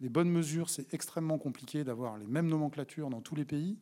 les 0.00 0.08
bonnes 0.08 0.30
mesures, 0.30 0.70
c'est 0.70 0.92
extrêmement 0.94 1.38
compliqué 1.38 1.84
d'avoir 1.84 2.16
les 2.16 2.26
mêmes 2.26 2.48
nomenclatures 2.48 3.10
dans 3.10 3.20
tous 3.20 3.34
les 3.34 3.44
pays. 3.44 3.78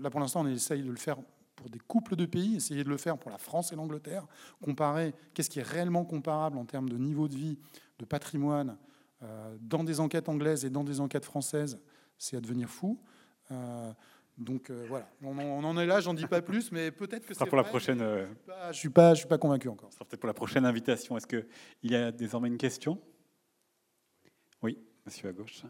là, 0.00 0.10
pour 0.10 0.20
l'instant, 0.20 0.42
on 0.42 0.46
essaye 0.46 0.82
de 0.82 0.90
le 0.90 0.96
faire 0.96 1.16
pour 1.56 1.70
des 1.70 1.78
couples 1.80 2.14
de 2.14 2.26
pays, 2.26 2.56
essayer 2.56 2.84
de 2.84 2.88
le 2.88 2.96
faire 2.96 3.18
pour 3.18 3.30
la 3.30 3.38
France 3.38 3.72
et 3.72 3.76
l'Angleterre, 3.76 4.26
comparer 4.62 5.12
qu'est-ce 5.34 5.50
qui 5.50 5.58
est 5.58 5.66
réellement 5.66 6.04
comparable 6.04 6.56
en 6.56 6.64
termes 6.64 6.88
de 6.88 6.96
niveau 6.96 7.26
de 7.26 7.34
vie, 7.34 7.58
de 7.98 8.04
patrimoine, 8.04 8.76
euh, 9.22 9.56
dans 9.60 9.82
des 9.82 9.98
enquêtes 9.98 10.28
anglaises 10.28 10.64
et 10.64 10.70
dans 10.70 10.84
des 10.84 11.00
enquêtes 11.00 11.24
françaises, 11.24 11.80
c'est 12.16 12.36
à 12.36 12.40
devenir 12.40 12.68
fou. 12.68 13.00
Euh, 13.50 13.92
donc 14.36 14.70
euh, 14.70 14.86
voilà, 14.88 15.08
on, 15.20 15.64
en 15.64 15.78
est 15.78 15.86
là, 15.86 16.00
j'en 16.00 16.14
dis 16.14 16.26
pas 16.28 16.42
plus, 16.42 16.70
mais 16.70 16.92
peut-être 16.92 17.26
que 17.26 17.34
c'est 17.34 17.46
pour 17.46 17.56
la 17.56 17.64
prochaine. 17.64 18.04
Je 18.70 18.76
suis 18.76 18.90
pas, 18.90 19.14
je 19.14 19.20
suis 19.20 19.28
pas 19.28 19.38
convaincu 19.38 19.68
encore. 19.68 19.88
Ce 19.90 19.96
sera 19.96 20.04
peut-être 20.04 20.20
pour 20.20 20.28
la 20.28 20.34
prochaine 20.34 20.64
invitation. 20.64 21.16
Est-ce 21.16 21.26
que 21.26 21.48
il 21.82 21.90
y 21.90 21.96
a 21.96 22.12
désormais 22.12 22.46
une 22.46 22.58
question? 22.58 23.00
Monsieur 25.08 25.30
à 25.30 25.32
gauche. 25.32 25.62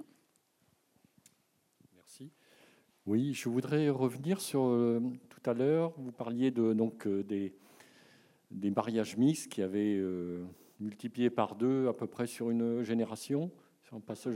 Oui, 3.07 3.33
je 3.35 3.49
voudrais 3.49 3.89
revenir 3.89 4.41
sur 4.41 4.67
euh, 4.67 5.01
tout 5.29 5.49
à 5.49 5.55
l'heure, 5.55 5.93
vous 5.97 6.11
parliez 6.11 6.51
de, 6.51 6.73
donc, 6.73 7.07
euh, 7.07 7.23
des, 7.23 7.55
des 8.51 8.71
mariages 8.73 9.17
mixtes 9.17 9.49
qui 9.49 9.63
avaient 9.63 9.97
euh, 9.97 10.45
multiplié 10.81 11.31
par 11.31 11.55
deux 11.55 11.87
à 11.87 11.93
peu 11.93 12.09
près 12.09 12.27
sur 12.27 12.51
une 12.51 12.83
génération. 12.83 13.53
Sur 13.85 13.97
un 13.97 14.01
passage... 14.01 14.35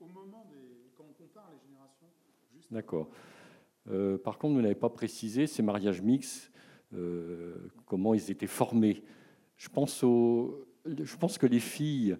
Au 0.00 0.06
moment 0.06 0.46
des... 0.50 0.90
quand 0.96 1.04
on 1.06 1.12
compare 1.12 1.50
les 1.52 1.60
générations. 1.68 2.08
D'accord. 2.70 3.10
par 4.24 4.38
contre, 4.38 4.54
vous 4.54 4.62
n'avez 4.62 4.74
pas 4.74 4.88
précisé 4.88 5.46
ces 5.46 5.62
mariages 5.62 6.00
mixtes, 6.00 6.50
comment 7.84 8.14
ils 8.14 8.30
étaient 8.30 8.46
formés. 8.46 9.04
Je 9.58 9.68
pense, 9.68 10.02
au, 10.02 10.66
je 10.86 11.16
pense 11.16 11.36
que 11.36 11.46
les 11.46 11.60
filles 11.60 12.16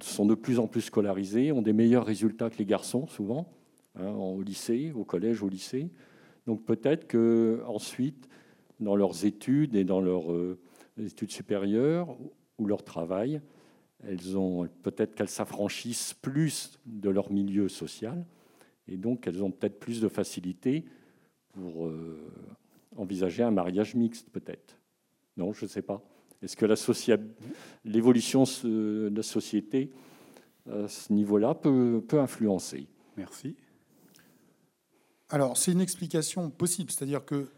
sont 0.00 0.26
de 0.26 0.34
plus 0.34 0.58
en 0.58 0.66
plus 0.66 0.82
scolarisés, 0.82 1.52
ont 1.52 1.62
des 1.62 1.72
meilleurs 1.72 2.06
résultats 2.06 2.50
que 2.50 2.58
les 2.58 2.66
garçons 2.66 3.06
souvent, 3.06 3.52
hein, 3.94 4.10
au 4.10 4.42
lycée, 4.42 4.92
au 4.94 5.04
collège, 5.04 5.42
au 5.42 5.48
lycée. 5.48 5.90
Donc 6.46 6.64
peut-être 6.64 7.06
que 7.06 7.62
ensuite, 7.66 8.28
dans 8.80 8.96
leurs 8.96 9.24
études 9.24 9.74
et 9.74 9.84
dans 9.84 10.00
leurs 10.00 10.32
euh, 10.32 10.58
études 10.98 11.30
supérieures 11.30 12.16
ou 12.58 12.66
leur 12.66 12.84
travail, 12.84 13.40
elles 14.06 14.36
ont 14.36 14.68
peut-être 14.82 15.14
qu'elles 15.14 15.28
s'affranchissent 15.28 16.14
plus 16.14 16.78
de 16.86 17.10
leur 17.10 17.32
milieu 17.32 17.68
social 17.68 18.24
et 18.88 18.96
donc 18.96 19.26
elles 19.26 19.42
ont 19.42 19.50
peut-être 19.50 19.78
plus 19.78 20.00
de 20.00 20.08
facilité 20.08 20.84
pour 21.52 21.86
euh, 21.86 22.18
envisager 22.96 23.42
un 23.42 23.50
mariage 23.50 23.94
mixte, 23.94 24.30
peut-être. 24.30 24.78
Non, 25.36 25.52
je 25.52 25.64
ne 25.64 25.70
sais 25.70 25.82
pas. 25.82 26.02
Est-ce 26.42 26.56
que 26.56 26.66
l'évolution 27.84 28.44
de 28.64 29.12
la 29.14 29.22
société 29.22 29.92
à 30.70 30.88
ce 30.88 31.12
niveau-là 31.12 31.54
peut, 31.54 32.02
peut 32.06 32.20
influencer? 32.20 32.88
Merci. 33.16 33.56
Alors, 35.28 35.56
c'est 35.56 35.72
une 35.72 35.80
explication 35.80 36.50
possible, 36.50 36.90
c'est-à-dire 36.90 37.24
que 37.24 37.50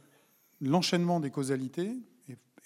l'enchaînement 0.60 1.20
des 1.20 1.30
causalités, 1.30 1.92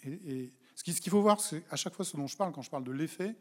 et, 0.04 0.52
ce 0.74 0.82
qu'il 0.84 1.10
faut 1.10 1.22
voir, 1.22 1.40
c'est 1.40 1.62
à 1.70 1.76
chaque 1.76 1.94
fois 1.94 2.04
ce 2.04 2.16
dont 2.16 2.26
je 2.26 2.36
parle, 2.36 2.52
quand 2.52 2.62
je 2.62 2.70
parle 2.70 2.84
de 2.84 2.92
l'effet, 2.92 3.36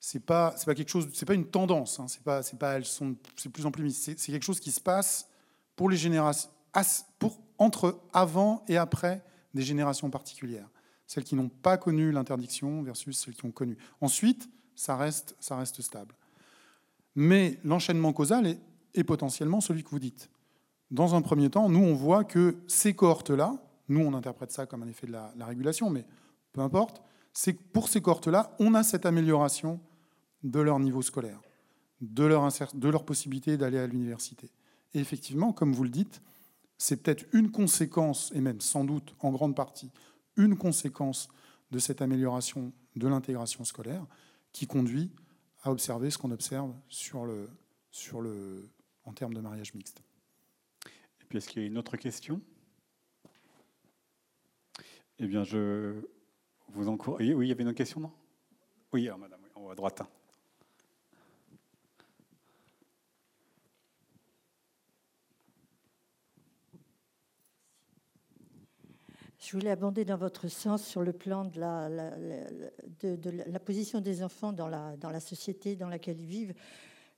c'est 0.00 0.24
pas 0.24 0.54
c'est 0.56 0.66
pas 0.66 0.74
quelque 0.74 0.90
chose, 0.90 1.08
c'est 1.14 1.24
pas 1.24 1.34
une 1.34 1.46
tendance, 1.46 1.98
hein, 1.98 2.06
c'est 2.08 2.22
pas 2.22 2.42
c'est 2.42 2.58
pas 2.58 2.74
elles 2.74 2.84
sont 2.84 3.16
c'est 3.36 3.48
plus 3.48 3.64
en 3.64 3.70
plus 3.70 3.90
c'est 3.90 4.14
quelque 4.14 4.42
chose 4.42 4.60
qui 4.60 4.70
se 4.70 4.80
passe 4.80 5.30
pour 5.76 5.88
les 5.88 5.96
générations 5.96 6.50
pour 7.18 7.40
entre 7.56 8.00
avant 8.12 8.64
et 8.68 8.76
après 8.76 9.24
des 9.54 9.62
générations 9.62 10.10
particulières, 10.10 10.68
celles 11.06 11.24
qui 11.24 11.34
n'ont 11.34 11.48
pas 11.48 11.76
connu 11.76 12.12
l'interdiction 12.12 12.82
versus 12.82 13.18
celles 13.18 13.34
qui 13.34 13.44
ont 13.44 13.50
connu. 13.50 13.76
Ensuite, 14.00 14.48
ça 14.74 14.96
reste 14.96 15.34
stable. 15.80 16.14
Mais 17.14 17.58
l'enchaînement 17.64 18.12
causal 18.12 18.46
est, 18.94 19.04
potentiellement 19.04 19.60
celui 19.60 19.82
que 19.82 19.90
vous 19.90 19.98
dites. 19.98 20.30
Dans 20.90 21.14
un 21.14 21.22
premier 21.22 21.50
temps, 21.50 21.68
nous, 21.68 21.82
on 21.82 21.94
voit 21.94 22.24
que 22.24 22.56
ces 22.66 22.94
cohortes-là, 22.94 23.56
nous, 23.88 24.00
on 24.00 24.14
interprète 24.14 24.52
ça 24.52 24.66
comme 24.66 24.82
un 24.82 24.88
effet 24.88 25.06
de 25.06 25.12
la, 25.12 25.46
régulation, 25.46 25.90
mais 25.90 26.04
peu 26.52 26.60
importe, 26.60 27.02
pour 27.72 27.88
ces 27.88 28.00
cohortes-là, 28.00 28.54
on 28.58 28.74
a 28.74 28.82
cette 28.82 29.06
amélioration 29.06 29.80
de 30.42 30.60
leur 30.60 30.78
niveau 30.78 31.02
scolaire, 31.02 31.40
de 32.00 32.24
leur 32.24 33.04
possibilité 33.04 33.56
d'aller 33.56 33.78
à 33.78 33.86
l'université. 33.86 34.50
Et 34.92 35.00
effectivement, 35.00 35.52
comme 35.52 35.72
vous 35.72 35.84
le 35.84 35.90
dites, 35.90 36.20
c'est 36.78 37.02
peut-être 37.02 37.24
une 37.32 37.50
conséquence, 37.50 38.30
et 38.34 38.40
même 38.40 38.60
sans 38.60 38.84
doute 38.84 39.14
en 39.20 39.30
grande 39.30 39.56
partie, 39.56 39.90
une 40.36 40.56
conséquence 40.56 41.28
de 41.70 41.78
cette 41.78 42.02
amélioration 42.02 42.72
de 42.96 43.08
l'intégration 43.08 43.64
scolaire 43.64 44.06
qui 44.52 44.66
conduit 44.66 45.10
à 45.62 45.70
observer 45.70 46.10
ce 46.10 46.18
qu'on 46.18 46.30
observe 46.30 46.74
sur 46.88 47.24
le, 47.24 47.48
sur 47.90 48.20
le, 48.20 48.68
en 49.04 49.12
termes 49.12 49.34
de 49.34 49.40
mariage 49.40 49.74
mixte. 49.74 50.02
Est-ce 51.30 51.48
qu'il 51.48 51.62
y 51.62 51.64
a 51.64 51.68
une 51.68 51.78
autre 51.78 51.96
question? 51.96 52.40
Eh 55.18 55.26
bien, 55.26 55.42
je 55.42 56.00
vous 56.68 56.88
encourage. 56.88 57.26
Oui, 57.34 57.46
il 57.46 57.48
y 57.48 57.52
avait 57.52 57.64
une 57.64 57.74
question, 57.74 58.00
non? 58.00 58.12
Oui, 58.92 59.08
ah, 59.08 59.16
madame, 59.16 59.40
en 59.56 59.62
haut 59.62 59.70
à 59.70 59.74
droite. 59.74 60.02
Je 69.44 69.52
voulais 69.52 69.70
abonder 69.70 70.06
dans 70.06 70.16
votre 70.16 70.48
sens 70.48 70.82
sur 70.82 71.02
le 71.02 71.12
plan 71.12 71.44
de 71.44 71.60
la, 71.60 73.58
position 73.58 74.00
des 74.00 74.22
enfants 74.22 74.54
dans 74.54 74.68
la, 74.68 75.20
société 75.20 75.76
dans 75.76 75.90
laquelle 75.90 76.18
ils 76.18 76.26
vivent. 76.26 76.54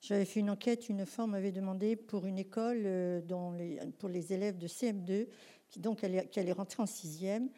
J'avais 0.01 0.25
fait 0.25 0.41
une 0.41 0.51
enquête, 0.51 0.89
une 0.89 1.05
on 1.19 1.27
m'avait 1.29 1.53
demandé 1.53 1.95
pour 1.95 2.27
une 2.27 2.39
école 2.39 2.83
euh, 2.85 3.21
pour 4.01 4.09
les 4.09 4.33
élèves 4.33 4.59
de 4.59 4.67
CM2, 4.67 5.29
qui 5.69 5.79
donc 5.79 6.03
allait, 6.03 6.27
qui 6.27 6.41
allait 6.41 6.51
rentrer 6.51 6.83
en 6.83 6.87
sixième, 6.87 7.49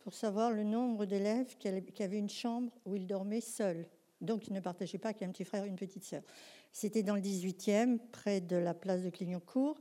pour 0.00 0.12
savoir 0.12 0.50
le 0.50 0.62
nombre 0.62 1.06
d'élèves 1.06 1.56
qui, 1.56 1.68
avaient 2.02 2.18
une 2.18 2.28
chambre 2.28 2.70
où 2.84 2.96
ils 2.96 3.06
dormaient 3.06 3.40
seuls. 3.40 3.86
Donc, 4.20 4.46
ils 4.48 4.52
ne 4.52 4.60
partageaient 4.60 4.98
pas 4.98 5.08
avec 5.08 5.22
un 5.22 5.30
petit 5.30 5.44
frère 5.44 5.64
et 5.64 5.68
une 5.68 5.76
petite 5.76 6.04
sœur. 6.04 6.22
C'était 6.70 7.02
dans 7.02 7.14
le 7.14 7.22
18e, 7.22 7.98
près 8.12 8.42
de 8.42 8.56
la 8.56 8.74
place 8.74 9.02
de 9.02 9.08
Clignancourt. 9.08 9.80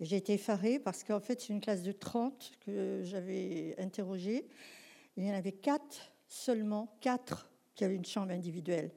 J'ai 0.00 0.16
été 0.16 0.34
effarée 0.34 0.78
parce 0.78 1.02
qu'en 1.04 1.20
fait, 1.20 1.40
c'est 1.40 1.52
une 1.52 1.60
classe 1.60 1.82
de 1.82 1.92
30 1.92 2.52
que 2.64 3.00
j'avais 3.02 3.74
interrogée. 3.78 4.46
Il 5.16 5.24
y 5.24 5.30
en 5.30 5.34
avait 5.34 5.52
quatre 5.52 6.12
seulement, 6.28 6.96
quatre 7.00 7.50
qui 7.74 7.84
avaient 7.84 7.96
une 7.96 8.04
chambre 8.04 8.30
individuelle. 8.30 8.90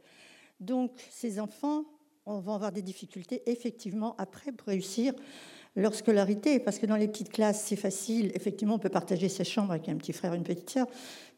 Donc, 0.60 0.92
ces 1.10 1.40
enfants 1.40 1.86
on 2.26 2.40
va 2.40 2.54
avoir 2.54 2.72
des 2.72 2.82
difficultés 2.82 3.42
effectivement 3.46 4.16
après 4.18 4.52
pour 4.52 4.68
réussir 4.68 5.14
leur 5.78 5.96
scolarité, 5.96 6.60
parce 6.60 6.80
que 6.80 6.86
dans 6.86 6.98
les 6.98 7.08
petites 7.08 7.30
classes, 7.30 7.64
c'est 7.66 7.78
facile. 7.78 8.32
Effectivement, 8.36 8.76
on 8.76 8.80
peut 8.80 8.90
partager 8.90 9.30
sa 9.30 9.46
chambre 9.46 9.72
avec 9.72 9.88
un 9.88 9.96
petit 9.96 10.12
frère, 10.12 10.34
une 10.34 10.44
petite 10.44 10.70
sœur, 10.70 10.86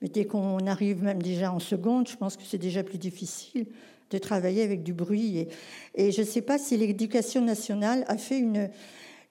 mais 0.02 0.08
dès 0.08 0.26
qu'on 0.26 0.66
arrive 0.66 1.04
même 1.04 1.22
déjà 1.22 1.54
en 1.54 1.60
seconde, 1.60 2.08
je 2.08 2.16
pense 2.16 2.36
que 2.36 2.44
c'est 2.44 2.58
déjà 2.58 2.84
plus 2.84 2.98
difficile 2.98 3.68
de 4.10 4.18
travailler 4.18 4.64
avec 4.64 4.82
du 4.82 4.92
bruit. 4.92 5.48
Et, 5.94 6.12
je 6.12 6.22
ne 6.22 6.26
sais 6.26 6.42
pas 6.42 6.58
si 6.58 6.76
l'éducation 6.78 7.42
nationale 7.42 8.06
a 8.08 8.18
fait 8.18 8.40
une, 8.40 8.72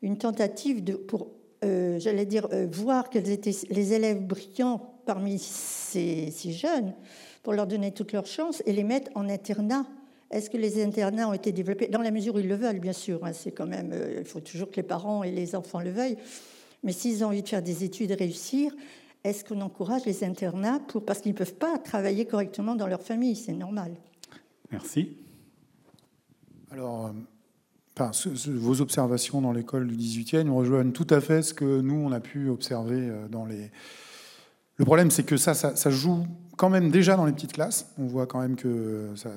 une 0.02 0.18
tentative 0.18 0.84
de, 0.84 0.94
pour, 0.94 1.28
euh, 1.64 1.98
j'allais 1.98 2.26
dire, 2.26 2.48
euh, 2.52 2.66
voir 2.70 3.08
quels 3.08 3.30
étaient 3.30 3.54
les 3.70 3.92
élèves 3.92 4.20
brillants 4.20 5.00
parmi 5.06 5.38
ces, 5.38 6.30
ces 6.30 6.52
jeunes, 6.52 6.94
pour 7.42 7.52
leur 7.54 7.66
donner 7.66 7.92
toutes 7.92 8.12
leurs 8.12 8.26
chances 8.26 8.62
et 8.66 8.72
les 8.72 8.84
mettre 8.84 9.10
en 9.14 9.28
internat 9.28 9.86
est-ce 10.32 10.48
que 10.48 10.56
les 10.56 10.82
internats 10.82 11.28
ont 11.28 11.34
été 11.34 11.52
développés? 11.52 11.88
Dans 11.88 12.00
la 12.00 12.10
mesure 12.10 12.34
où 12.34 12.38
ils 12.38 12.48
le 12.48 12.54
veulent, 12.54 12.80
bien 12.80 12.94
sûr. 12.94 13.22
Hein, 13.22 13.34
c'est 13.34 13.52
quand 13.52 13.66
même, 13.66 13.90
euh, 13.92 14.16
il 14.20 14.24
faut 14.24 14.40
toujours 14.40 14.70
que 14.70 14.76
les 14.76 14.82
parents 14.82 15.22
et 15.22 15.30
les 15.30 15.54
enfants 15.54 15.80
le 15.80 15.90
veuillent. 15.90 16.16
Mais 16.82 16.92
s'ils 16.92 17.22
ont 17.22 17.28
envie 17.28 17.42
de 17.42 17.48
faire 17.48 17.62
des 17.62 17.84
études 17.84 18.10
et 18.10 18.14
réussir, 18.14 18.74
est-ce 19.24 19.44
qu'on 19.44 19.60
encourage 19.60 20.06
les 20.06 20.24
internats 20.24 20.80
pour, 20.88 21.04
parce 21.04 21.20
qu'ils 21.20 21.32
ne 21.32 21.36
peuvent 21.36 21.54
pas 21.54 21.76
travailler 21.78 22.24
correctement 22.24 22.74
dans 22.74 22.86
leur 22.86 23.02
famille? 23.02 23.36
C'est 23.36 23.52
normal. 23.52 23.92
Merci. 24.70 25.18
Alors, 26.70 27.12
euh, 28.00 28.10
vos 28.46 28.80
observations 28.80 29.40
dans 29.40 29.52
l'école 29.52 29.86
du 29.86 29.96
18e 29.96 30.50
rejoignent 30.50 30.92
tout 30.92 31.06
à 31.10 31.20
fait 31.20 31.42
ce 31.42 31.54
que 31.54 31.80
nous, 31.80 31.96
on 31.96 32.12
a 32.12 32.20
pu 32.20 32.48
observer 32.48 33.00
euh, 33.00 33.28
dans 33.28 33.44
les, 33.44 33.70
le 34.82 34.84
problème, 34.84 35.10
c'est 35.10 35.22
que 35.22 35.36
ça, 35.36 35.54
ça, 35.54 35.90
joue 35.90 36.26
quand 36.56 36.70
même 36.70 36.90
déjà 36.90 37.16
dans 37.16 37.26
les 37.26 37.32
petites 37.32 37.52
classes. 37.52 37.92
On 37.98 38.06
voit 38.06 38.26
quand 38.26 38.40
même 38.40 38.56
que 38.56 39.10
ça, 39.16 39.30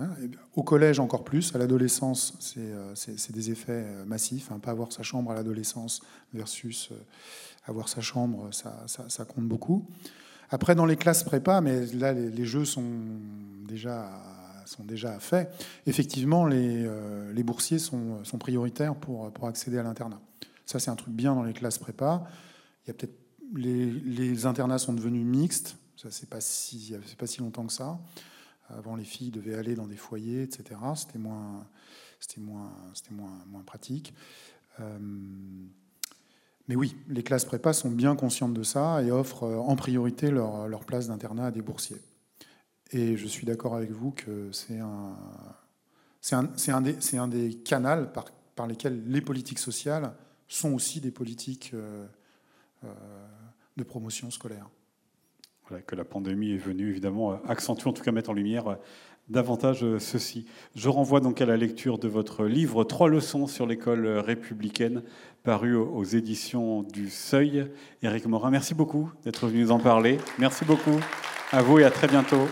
hein, 0.00 0.08
au 0.56 0.62
collège 0.62 0.98
encore 0.98 1.24
plus, 1.24 1.54
à 1.54 1.58
l'adolescence, 1.58 2.34
c'est 2.40 2.58
euh, 2.60 2.94
des 3.32 3.50
effets 3.50 3.84
euh, 3.86 4.04
massifs. 4.04 4.50
Hein. 4.50 4.58
pas 4.58 4.72
avoir 4.72 4.92
sa 4.92 5.02
chambre 5.02 5.30
à 5.30 5.34
l'adolescence 5.34 6.02
versus 6.34 6.90
euh, 6.90 6.96
avoir 7.66 7.88
sa 7.88 8.00
chambre, 8.00 8.50
ça, 8.52 9.24
compte 9.24 9.46
beaucoup. 9.46 9.86
Après, 10.50 10.74
dans 10.74 10.86
les 10.86 10.96
classes 10.96 11.22
prépa, 11.22 11.60
mais 11.60 11.86
là, 11.86 12.12
les, 12.12 12.44
jeux 12.44 12.64
sont 12.64 12.84
déjà, 13.68 14.10
sont 14.68 14.84
déjà 14.84 15.18
faits. 15.18 15.50
Effectivement, 15.86 16.46
les, 16.46 16.86
les 17.32 17.42
boursiers 17.42 17.78
sont, 17.78 18.22
prioritaires 18.38 18.94
pour, 18.94 19.32
pour 19.32 19.48
accéder 19.48 19.78
à 19.78 19.82
l'internat. 19.82 20.20
Ça, 20.66 20.78
c'est 20.78 20.90
un 20.90 20.96
truc 20.96 21.14
bien 21.14 21.34
dans 21.34 21.44
les 21.44 21.54
classes 21.54 21.78
prépa. 21.78 22.24
Il 22.84 22.88
y 22.88 22.90
a 22.90 22.94
peut-être 22.94 23.18
les, 23.54 24.46
internats 24.46 24.78
sont 24.78 24.92
devenus 24.92 25.24
mixtes. 25.24 25.76
Ça, 25.96 26.10
c'est 26.10 26.28
pas 26.28 26.40
si, 26.40 26.94
pas 27.18 27.26
si 27.26 27.40
longtemps 27.40 27.66
que 27.66 27.72
ça. 27.72 27.98
Avant, 28.68 28.96
les 28.96 29.04
filles 29.04 29.30
devaient 29.30 29.54
aller 29.54 29.74
dans 29.74 29.86
des 29.86 29.96
foyers, 29.96 30.42
etc. 30.42 30.78
C'était 30.94 31.18
moins, 31.18 31.66
c'était 32.20 32.40
moins, 32.40 32.70
c'était 32.94 33.14
moins, 33.14 33.38
moins 33.46 33.62
pratique. 33.62 34.14
Euh, 34.80 34.98
mais 36.68 36.76
oui, 36.76 36.94
les 37.08 37.22
classes 37.22 37.46
prépa 37.46 37.72
sont 37.72 37.90
bien 37.90 38.14
conscientes 38.14 38.52
de 38.52 38.62
ça 38.62 39.02
et 39.02 39.10
offrent 39.10 39.44
euh, 39.44 39.56
en 39.56 39.74
priorité 39.74 40.30
leur, 40.30 40.68
leur 40.68 40.84
place 40.84 41.08
d'internat 41.08 41.46
à 41.46 41.50
des 41.50 41.62
boursiers. 41.62 42.00
Et 42.90 43.16
je 43.16 43.26
suis 43.26 43.46
d'accord 43.46 43.74
avec 43.74 43.90
vous 43.90 44.12
que 44.12 44.50
c'est 44.52 44.78
un, 44.78 45.14
un, 46.32 46.48
un, 46.68 46.80
des, 46.80 47.18
un 47.18 47.28
des 47.28 47.54
canaux 47.54 48.06
par, 48.06 48.26
par 48.54 48.66
lesquels 48.66 49.02
les 49.06 49.20
politiques 49.20 49.58
sociales 49.58 50.14
sont 50.48 50.72
aussi 50.72 51.00
des 51.00 51.10
politiques 51.10 51.72
euh, 51.74 52.06
de 53.76 53.82
promotion 53.82 54.30
scolaire. 54.30 54.68
Voilà, 55.68 55.82
que 55.82 55.94
la 55.94 56.04
pandémie 56.04 56.52
est 56.52 56.58
venue 56.58 56.88
évidemment 56.88 57.42
accentuer, 57.44 57.90
en 57.90 57.92
tout 57.92 58.02
cas 58.02 58.12
mettre 58.12 58.30
en 58.30 58.32
lumière 58.32 58.78
davantage 59.28 59.84
ceci. 59.98 60.46
Je 60.74 60.88
renvoie 60.88 61.20
donc 61.20 61.42
à 61.42 61.46
la 61.46 61.58
lecture 61.58 61.98
de 61.98 62.08
votre 62.08 62.46
livre 62.46 62.84
Trois 62.84 63.10
leçons 63.10 63.46
sur 63.46 63.66
l'école 63.66 64.06
républicaine, 64.06 65.02
paru 65.42 65.74
aux 65.74 66.04
éditions 66.04 66.82
du 66.82 67.10
Seuil. 67.10 67.70
Éric 68.02 68.24
Morin, 68.26 68.50
merci 68.50 68.74
beaucoup 68.74 69.12
d'être 69.24 69.46
venu 69.46 69.62
nous 69.62 69.70
en 69.70 69.78
parler. 69.78 70.18
Merci 70.38 70.64
beaucoup 70.64 70.98
à 71.52 71.60
vous 71.60 71.78
et 71.78 71.84
à 71.84 71.90
très 71.90 72.08
bientôt. 72.08 72.48